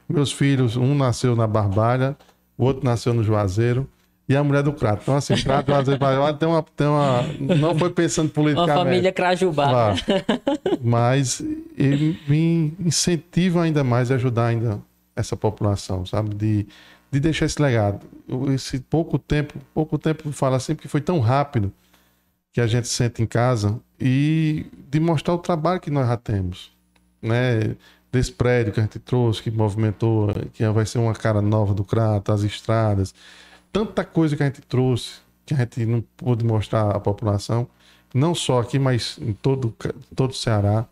meus 0.07 0.32
filhos, 0.32 0.76
um 0.77 0.95
nasceu 0.95 1.36
na 1.36 1.48
Barbalha, 1.48 2.15
o 2.57 2.65
outro 2.65 2.84
nasceu 2.86 3.14
no 3.14 3.23
Juazeiro 3.23 3.88
e 4.27 4.36
a 4.36 4.44
mulher 4.44 4.64
do 4.64 4.73
Crato. 4.73 5.03
Então, 5.03 5.15
assim, 5.15 5.36
Crato, 5.36 5.72
Juazeiro, 5.72 5.99
tem 6.38 6.48
uma, 6.48 6.64
tem 6.64 6.88
uma. 6.88 7.22
Não 7.57 7.77
foi 7.77 7.91
pensando 7.91 8.30
politicamente. 8.30 8.72
Uma 8.77 8.84
família 8.84 9.11
Crajubá. 9.11 9.69
Claro. 9.69 9.95
Mas 10.82 11.41
ele 11.77 12.19
me 12.27 12.73
incentiva 12.80 13.61
ainda 13.61 13.84
mais 13.84 14.11
a 14.11 14.15
ajudar 14.15 14.48
ainda 14.48 14.80
essa 15.15 15.38
população, 15.38 16.06
sabe? 16.06 16.34
De, 16.34 16.68
de 17.11 17.19
deixar 17.19 17.45
esse 17.45 17.61
legado. 17.61 18.06
Esse 18.53 18.80
pouco 18.80 19.19
tempo, 19.19 19.60
pouco 19.73 19.98
tempo, 19.98 20.32
fala 20.32 20.57
assim, 20.57 20.73
porque 20.73 20.88
foi 20.88 21.02
tão 21.02 21.19
rápido 21.19 21.72
que 22.52 22.60
a 22.60 22.68
gente 22.68 22.88
sente 22.88 23.22
em 23.22 23.26
casa 23.26 23.80
e 23.99 24.65
de 24.90 24.99
mostrar 24.99 25.34
o 25.34 25.38
trabalho 25.38 25.80
que 25.80 25.91
nós 25.91 26.07
já 26.07 26.18
temos, 26.18 26.72
né? 27.22 27.76
Desse 28.16 28.32
prédio 28.32 28.72
que 28.72 28.80
a 28.80 28.84
gente 28.84 28.98
trouxe, 28.98 29.44
que 29.44 29.52
movimentou, 29.52 30.30
que 30.54 30.66
vai 30.70 30.86
ser 30.86 31.00
uma 31.00 31.14
cara 31.14 31.42
nova 31.42 31.74
do 31.74 31.84
Crato, 31.84 32.32
as 32.32 32.44
estradas, 32.44 33.14
tanta 33.74 34.06
coisa 34.06 34.38
que 34.38 34.42
a 34.42 34.46
gente 34.46 34.62
trouxe 34.62 35.16
que 35.46 35.54
a 35.54 35.58
gente 35.58 35.86
não 35.86 36.02
pôde 36.16 36.46
mostrar 36.46 36.96
à 36.96 37.00
população, 37.00 37.68
não 38.14 38.34
só 38.34 38.62
aqui, 38.62 38.80
mas 38.80 39.18
em 39.22 39.34
todo, 39.34 39.76
todo 40.16 40.32
o 40.32 40.34
Ceará. 40.34 40.88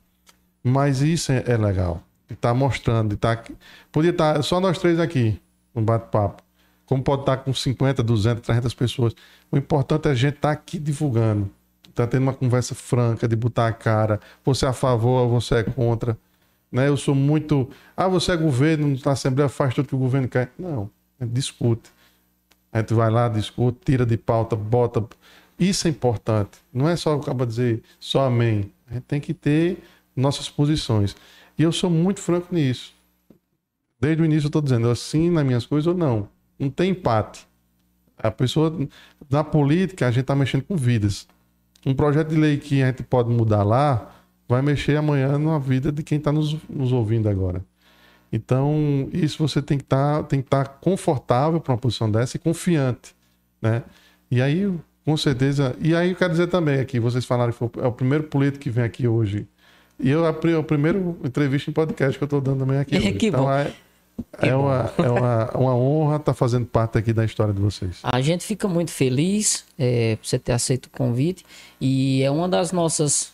Mas 0.62 1.02
isso 1.02 1.32
é, 1.32 1.45
é 1.48 1.56
legal. 1.56 2.04
De 2.28 2.34
estar 2.34 2.50
tá 2.50 2.54
mostrando, 2.54 3.08
de 3.08 3.16
estar. 3.16 3.38
Tá... 3.38 3.54
Podia 3.90 4.12
estar 4.12 4.34
tá 4.34 4.41
só 4.41 4.60
nós 4.60 4.78
três 4.78 5.00
aqui, 5.00 5.40
no 5.74 5.82
bate-papo. 5.82 6.44
Como 6.86 7.02
pode 7.02 7.22
estar 7.22 7.38
tá 7.38 7.44
com 7.44 7.54
50, 7.54 8.04
200, 8.04 8.44
300 8.44 8.74
pessoas. 8.74 9.16
O 9.50 9.58
importante 9.58 10.10
é 10.10 10.12
a 10.12 10.14
gente 10.16 10.36
estar 10.36 10.50
tá 10.50 10.54
aqui 10.54 10.78
divulgando 10.78 11.50
tá 11.94 12.08
tendo 12.08 12.24
uma 12.24 12.34
conversa 12.34 12.74
franca 12.74 13.28
de 13.28 13.36
botar 13.36 13.68
a 13.68 13.72
cara, 13.72 14.20
você 14.44 14.66
é 14.66 14.70
a 14.70 14.74
favor 14.74 15.28
você 15.28 15.56
é 15.56 15.64
contra. 15.64 16.18
Né? 16.74 16.90
Eu 16.90 16.98
sou 16.98 17.14
muito. 17.14 17.70
Ah, 17.95 18.08
você 18.08 18.32
é 18.32 18.36
governo, 18.36 19.00
na 19.06 19.12
Assembleia 19.12 19.48
faz 19.48 19.76
tudo 19.76 19.88
que 19.88 19.95
o 19.95 20.00
governo 20.00 20.28
quer. 20.28 20.52
Não, 20.58 20.90
discute. 21.22 21.91
A 22.72 22.80
gente 22.80 22.95
vai 22.95 23.12
lá, 23.12 23.30
discute, 23.30 23.78
tira 23.86 24.04
de 24.04 24.18
pauta, 24.18 24.56
bota. 24.56 25.06
Isso 25.60 25.88
é 25.88 25.91
importante. 25.91 26.58
Não 26.74 26.90
é 26.90 26.95
só 26.95 27.14
acaba 27.16 27.45
dizer 27.45 27.84
só 28.00 28.26
amém. 28.26 28.72
A 28.90 28.95
gente 28.95 29.04
tem 29.04 29.22
que 29.22 29.36
ter 29.36 29.84
nossas 30.16 30.50
posições. 30.50 31.16
E 31.58 31.62
eu 31.62 31.72
sou 31.72 31.91
muito 31.91 32.20
franco 32.20 32.54
nisso. 32.54 32.91
Desde 34.00 34.24
o 34.24 34.26
início 34.26 34.48
eu 34.48 34.50
estou 34.50 34.62
dizendo 34.62 34.90
assim 34.90 35.30
nas 35.30 35.45
minhas 35.45 35.68
coisas 35.68 35.86
ou 35.86 35.94
não. 35.94 36.28
Não 36.58 36.72
tem 36.72 36.90
empate. 36.90 37.48
A 38.18 38.32
pessoa, 38.32 38.76
na 39.30 39.44
política, 39.44 40.08
a 40.08 40.12
gente 40.12 40.22
está 40.22 40.36
mexendo 40.36 40.64
com 40.64 40.76
vidas. 40.76 41.28
Um 41.86 41.94
projeto 41.94 42.30
de 42.30 42.36
lei 42.36 42.58
que 42.58 42.82
a 42.82 42.88
gente 42.88 43.04
pode 43.04 43.30
mudar 43.30 43.64
lá, 43.64 44.12
vai 44.48 44.61
mexer 44.61 44.98
amanhã 44.98 45.38
na 45.38 45.57
vida 45.57 45.91
de 45.91 46.03
quem 46.03 46.18
está 46.18 46.32
nos, 46.32 46.56
nos, 46.70 46.91
ouvindo 46.91 47.30
agora. 47.30 47.64
Então, 48.32 49.07
isso 49.14 49.45
você 49.45 49.61
tem 49.61 49.78
que 49.78 49.84
tá, 49.84 50.26
estar 50.32 50.64
tá 50.64 50.65
confortável 50.65 51.60
para 51.60 51.74
uma 51.74 51.78
posição 51.78 52.10
dessa 52.10 52.38
e 52.38 52.40
confiante, 52.40 53.15
né? 53.61 53.84
E 54.30 54.41
aí, 54.41 54.72
com 55.06 55.15
certeza... 55.15 55.76
E 55.80 55.95
aí, 55.95 56.10
eu 56.10 56.15
quero 56.15 56.32
dizer 56.32 56.48
também 56.48 56.80
aqui, 56.80 56.99
vocês 56.99 57.26
falaram 57.26 57.52
que 57.52 57.60
foi, 57.60 57.70
é 57.78 57.88
o 57.88 57.91
primeiro 57.91 58.24
político 58.26 58.64
que 58.64 58.70
vem 58.70 58.84
aqui 58.84 59.07
hoje. 59.07 59.48
E 59.99 60.10
eu, 60.10 60.26
é 60.26 60.57
o 60.57 60.64
primeiro 60.64 61.18
entrevista 61.24 61.70
em 61.70 61.74
podcast 61.74 62.18
que 62.18 62.24
eu 62.24 62.26
estou 62.26 62.41
dando 62.41 62.60
também 62.60 62.80
aqui 62.80 62.98
hoje. 62.98 63.14
que 63.14 63.28
então, 63.28 63.45
bom. 63.45 63.52
É, 63.52 63.72
é 64.40 64.56
uma, 64.56 64.94
é 64.98 65.10
uma, 65.10 65.52
uma 65.57 65.76
honra 65.76 66.15
estar 66.15 66.26
tá 66.26 66.34
fazendo 66.34 66.65
parte 66.65 66.98
aqui 66.98 67.14
da 67.14 67.24
história 67.24 67.53
de 67.53 67.61
vocês. 67.61 67.99
A 68.03 68.20
gente 68.22 68.45
fica 68.45 68.68
muito 68.68 68.91
feliz 68.91 69.64
é, 69.78 70.15
por 70.15 70.28
você 70.28 70.40
ter 70.40 70.52
aceito 70.52 70.88
o 70.88 70.90
convite. 70.90 71.45
E 71.80 72.24
é 72.24 72.32
uma 72.32 72.49
das 72.49 72.72
nossas 72.72 73.32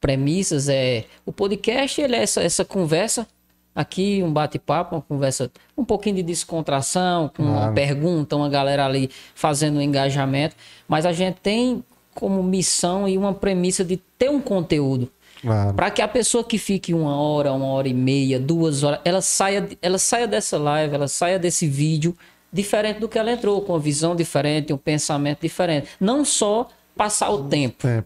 premissas 0.00 0.68
é 0.68 1.04
o 1.26 1.32
podcast 1.32 2.00
ele 2.00 2.16
é 2.16 2.22
essa, 2.22 2.42
essa 2.42 2.64
conversa 2.64 3.26
aqui 3.74 4.22
um 4.24 4.32
bate-papo 4.32 4.96
uma 4.96 5.02
conversa 5.02 5.50
um 5.76 5.84
pouquinho 5.84 6.16
de 6.16 6.22
descontração 6.22 7.30
com 7.36 7.42
uma 7.42 7.72
pergunta 7.72 8.36
uma 8.36 8.48
galera 8.48 8.84
ali 8.84 9.10
fazendo 9.34 9.78
um 9.78 9.82
engajamento 9.82 10.56
mas 10.86 11.04
a 11.04 11.12
gente 11.12 11.36
tem 11.40 11.82
como 12.14 12.42
missão 12.42 13.08
e 13.08 13.16
uma 13.16 13.32
premissa 13.32 13.84
de 13.84 13.96
ter 14.18 14.30
um 14.30 14.40
conteúdo 14.40 15.10
claro. 15.40 15.74
para 15.74 15.90
que 15.90 16.02
a 16.02 16.08
pessoa 16.08 16.42
que 16.42 16.58
fique 16.58 16.94
uma 16.94 17.16
hora 17.16 17.52
uma 17.52 17.66
hora 17.66 17.88
e 17.88 17.94
meia 17.94 18.38
duas 18.38 18.82
horas 18.82 19.00
ela 19.04 19.20
saia 19.20 19.68
ela 19.82 19.98
saia 19.98 20.26
dessa 20.26 20.58
live 20.58 20.94
ela 20.94 21.08
saia 21.08 21.38
desse 21.38 21.66
vídeo 21.66 22.16
diferente 22.52 22.98
do 22.98 23.08
que 23.08 23.18
ela 23.18 23.30
entrou 23.30 23.60
com 23.62 23.72
uma 23.72 23.78
visão 23.78 24.16
diferente 24.16 24.72
um 24.72 24.78
pensamento 24.78 25.40
diferente 25.42 25.88
não 26.00 26.24
só 26.24 26.68
passar 26.96 27.30
o 27.30 27.44
tempo 27.44 27.86
é. 27.86 28.02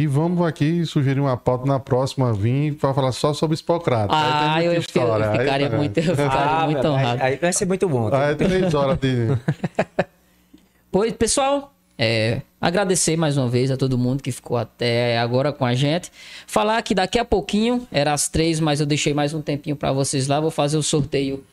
E 0.00 0.06
vamos 0.06 0.40
aqui 0.46 0.86
sugerir 0.86 1.20
uma 1.20 1.36
pauta 1.36 1.66
na 1.66 1.78
próxima 1.78 2.32
vir 2.32 2.74
para 2.76 2.94
falar 2.94 3.12
só 3.12 3.34
sobre 3.34 3.54
Hipócrates. 3.54 4.16
Ah, 4.18 4.64
eu, 4.64 4.72
história. 4.80 5.26
eu 5.26 5.32
ficaria 5.32 5.66
aí, 5.66 5.76
muito, 5.76 5.98
eu 6.00 6.16
ficaria 6.16 6.30
ah, 6.30 6.64
muito 6.64 6.88
honrado. 6.88 7.22
Aí, 7.22 7.36
vai 7.36 7.52
ser 7.52 7.66
muito 7.66 7.86
bom. 7.86 8.08
Tá? 8.08 8.28
Aí 8.28 8.34
três 8.34 8.72
horas 8.72 8.98
de... 8.98 9.26
pois, 10.90 11.12
pessoal, 11.12 11.74
é, 11.98 12.40
agradecer 12.58 13.14
mais 13.14 13.36
uma 13.36 13.46
vez 13.46 13.70
a 13.70 13.76
todo 13.76 13.98
mundo 13.98 14.22
que 14.22 14.32
ficou 14.32 14.56
até 14.56 15.18
agora 15.18 15.52
com 15.52 15.66
a 15.66 15.74
gente. 15.74 16.10
Falar 16.46 16.80
que 16.80 16.94
daqui 16.94 17.18
a 17.18 17.24
pouquinho, 17.24 17.86
era 17.92 18.14
às 18.14 18.26
três, 18.26 18.58
mas 18.58 18.80
eu 18.80 18.86
deixei 18.86 19.12
mais 19.12 19.34
um 19.34 19.42
tempinho 19.42 19.76
para 19.76 19.92
vocês 19.92 20.26
lá. 20.26 20.40
Vou 20.40 20.50
fazer 20.50 20.78
o 20.78 20.82
sorteio 20.82 21.44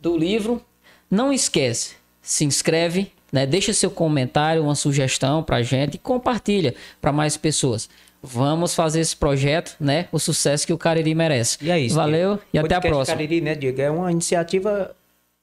do 0.00 0.18
livro. 0.18 0.60
Não 1.08 1.32
esquece, 1.32 1.94
se 2.20 2.44
inscreve, 2.44 3.12
né? 3.32 3.46
Deixa 3.46 3.72
seu 3.72 3.90
comentário, 3.90 4.62
uma 4.62 4.74
sugestão 4.74 5.42
para 5.42 5.56
a 5.56 5.62
gente 5.62 5.94
e 5.94 5.98
compartilha 5.98 6.74
para 7.00 7.10
mais 7.10 7.36
pessoas. 7.36 7.88
Vamos 8.22 8.74
fazer 8.74 9.00
esse 9.00 9.16
projeto, 9.16 9.74
né? 9.80 10.06
O 10.12 10.18
sucesso 10.18 10.64
que 10.64 10.72
o 10.72 10.78
Cariri 10.78 11.14
merece. 11.14 11.58
E 11.60 11.70
é 11.70 11.80
isso. 11.80 11.96
Valeu 11.96 12.38
e 12.52 12.58
até 12.58 12.76
a 12.76 12.80
próxima. 12.80 13.16
Cariri, 13.16 13.40
né, 13.40 13.54
Diego? 13.56 13.80
É 13.80 13.90
uma 13.90 14.12
iniciativa 14.12 14.94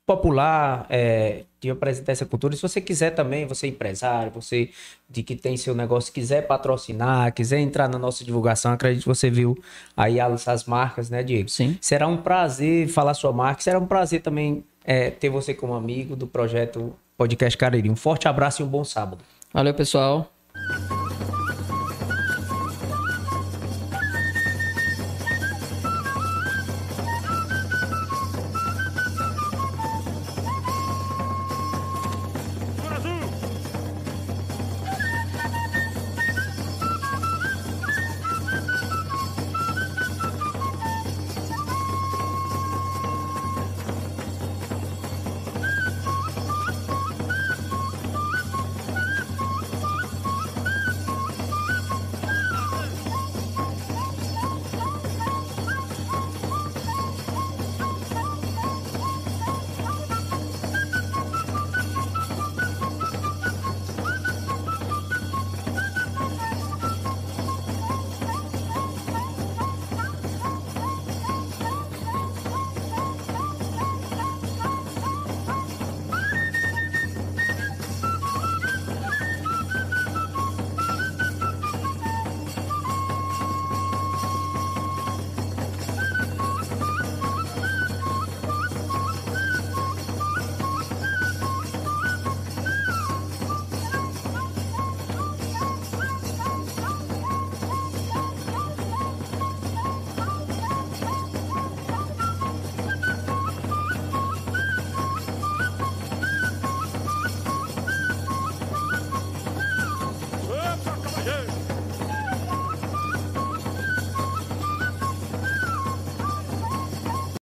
popular 0.05 0.87
é, 0.89 1.43
de 1.59 1.69
apresentar 1.69 2.13
essa 2.13 2.25
cultura. 2.25 2.55
Se 2.55 2.61
você 2.61 2.79
quiser 2.79 3.11
também, 3.11 3.45
você 3.45 3.67
é 3.67 3.69
empresário, 3.69 4.31
você 4.31 4.69
de 5.09 5.21
que 5.21 5.35
tem 5.35 5.57
seu 5.57 5.75
negócio, 5.75 6.11
quiser 6.11 6.47
patrocinar, 6.47 7.31
quiser 7.33 7.59
entrar 7.59 7.87
na 7.87 7.99
nossa 7.99 8.23
divulgação, 8.23 8.71
acredito 8.71 9.03
que 9.03 9.07
você 9.07 9.29
viu 9.29 9.61
aí 9.95 10.19
as, 10.19 10.47
as 10.47 10.63
marcas, 10.63 11.09
né, 11.09 11.21
Diego? 11.21 11.49
Sim. 11.49 11.77
Será 11.81 12.07
um 12.07 12.17
prazer 12.17 12.87
falar 12.87 13.13
sua 13.13 13.31
marca, 13.31 13.61
será 13.61 13.77
um 13.77 13.85
prazer 13.85 14.21
também 14.21 14.63
é, 14.83 15.11
ter 15.11 15.29
você 15.29 15.53
como 15.53 15.75
amigo 15.75 16.15
do 16.15 16.25
projeto 16.25 16.95
Podcast 17.19 17.57
Cariri. 17.57 17.89
Um 17.89 17.97
forte 17.97 18.29
abraço 18.29 18.61
e 18.61 18.65
um 18.65 18.67
bom 18.69 18.85
sábado. 18.85 19.21
Valeu, 19.53 19.73
pessoal. 19.73 20.31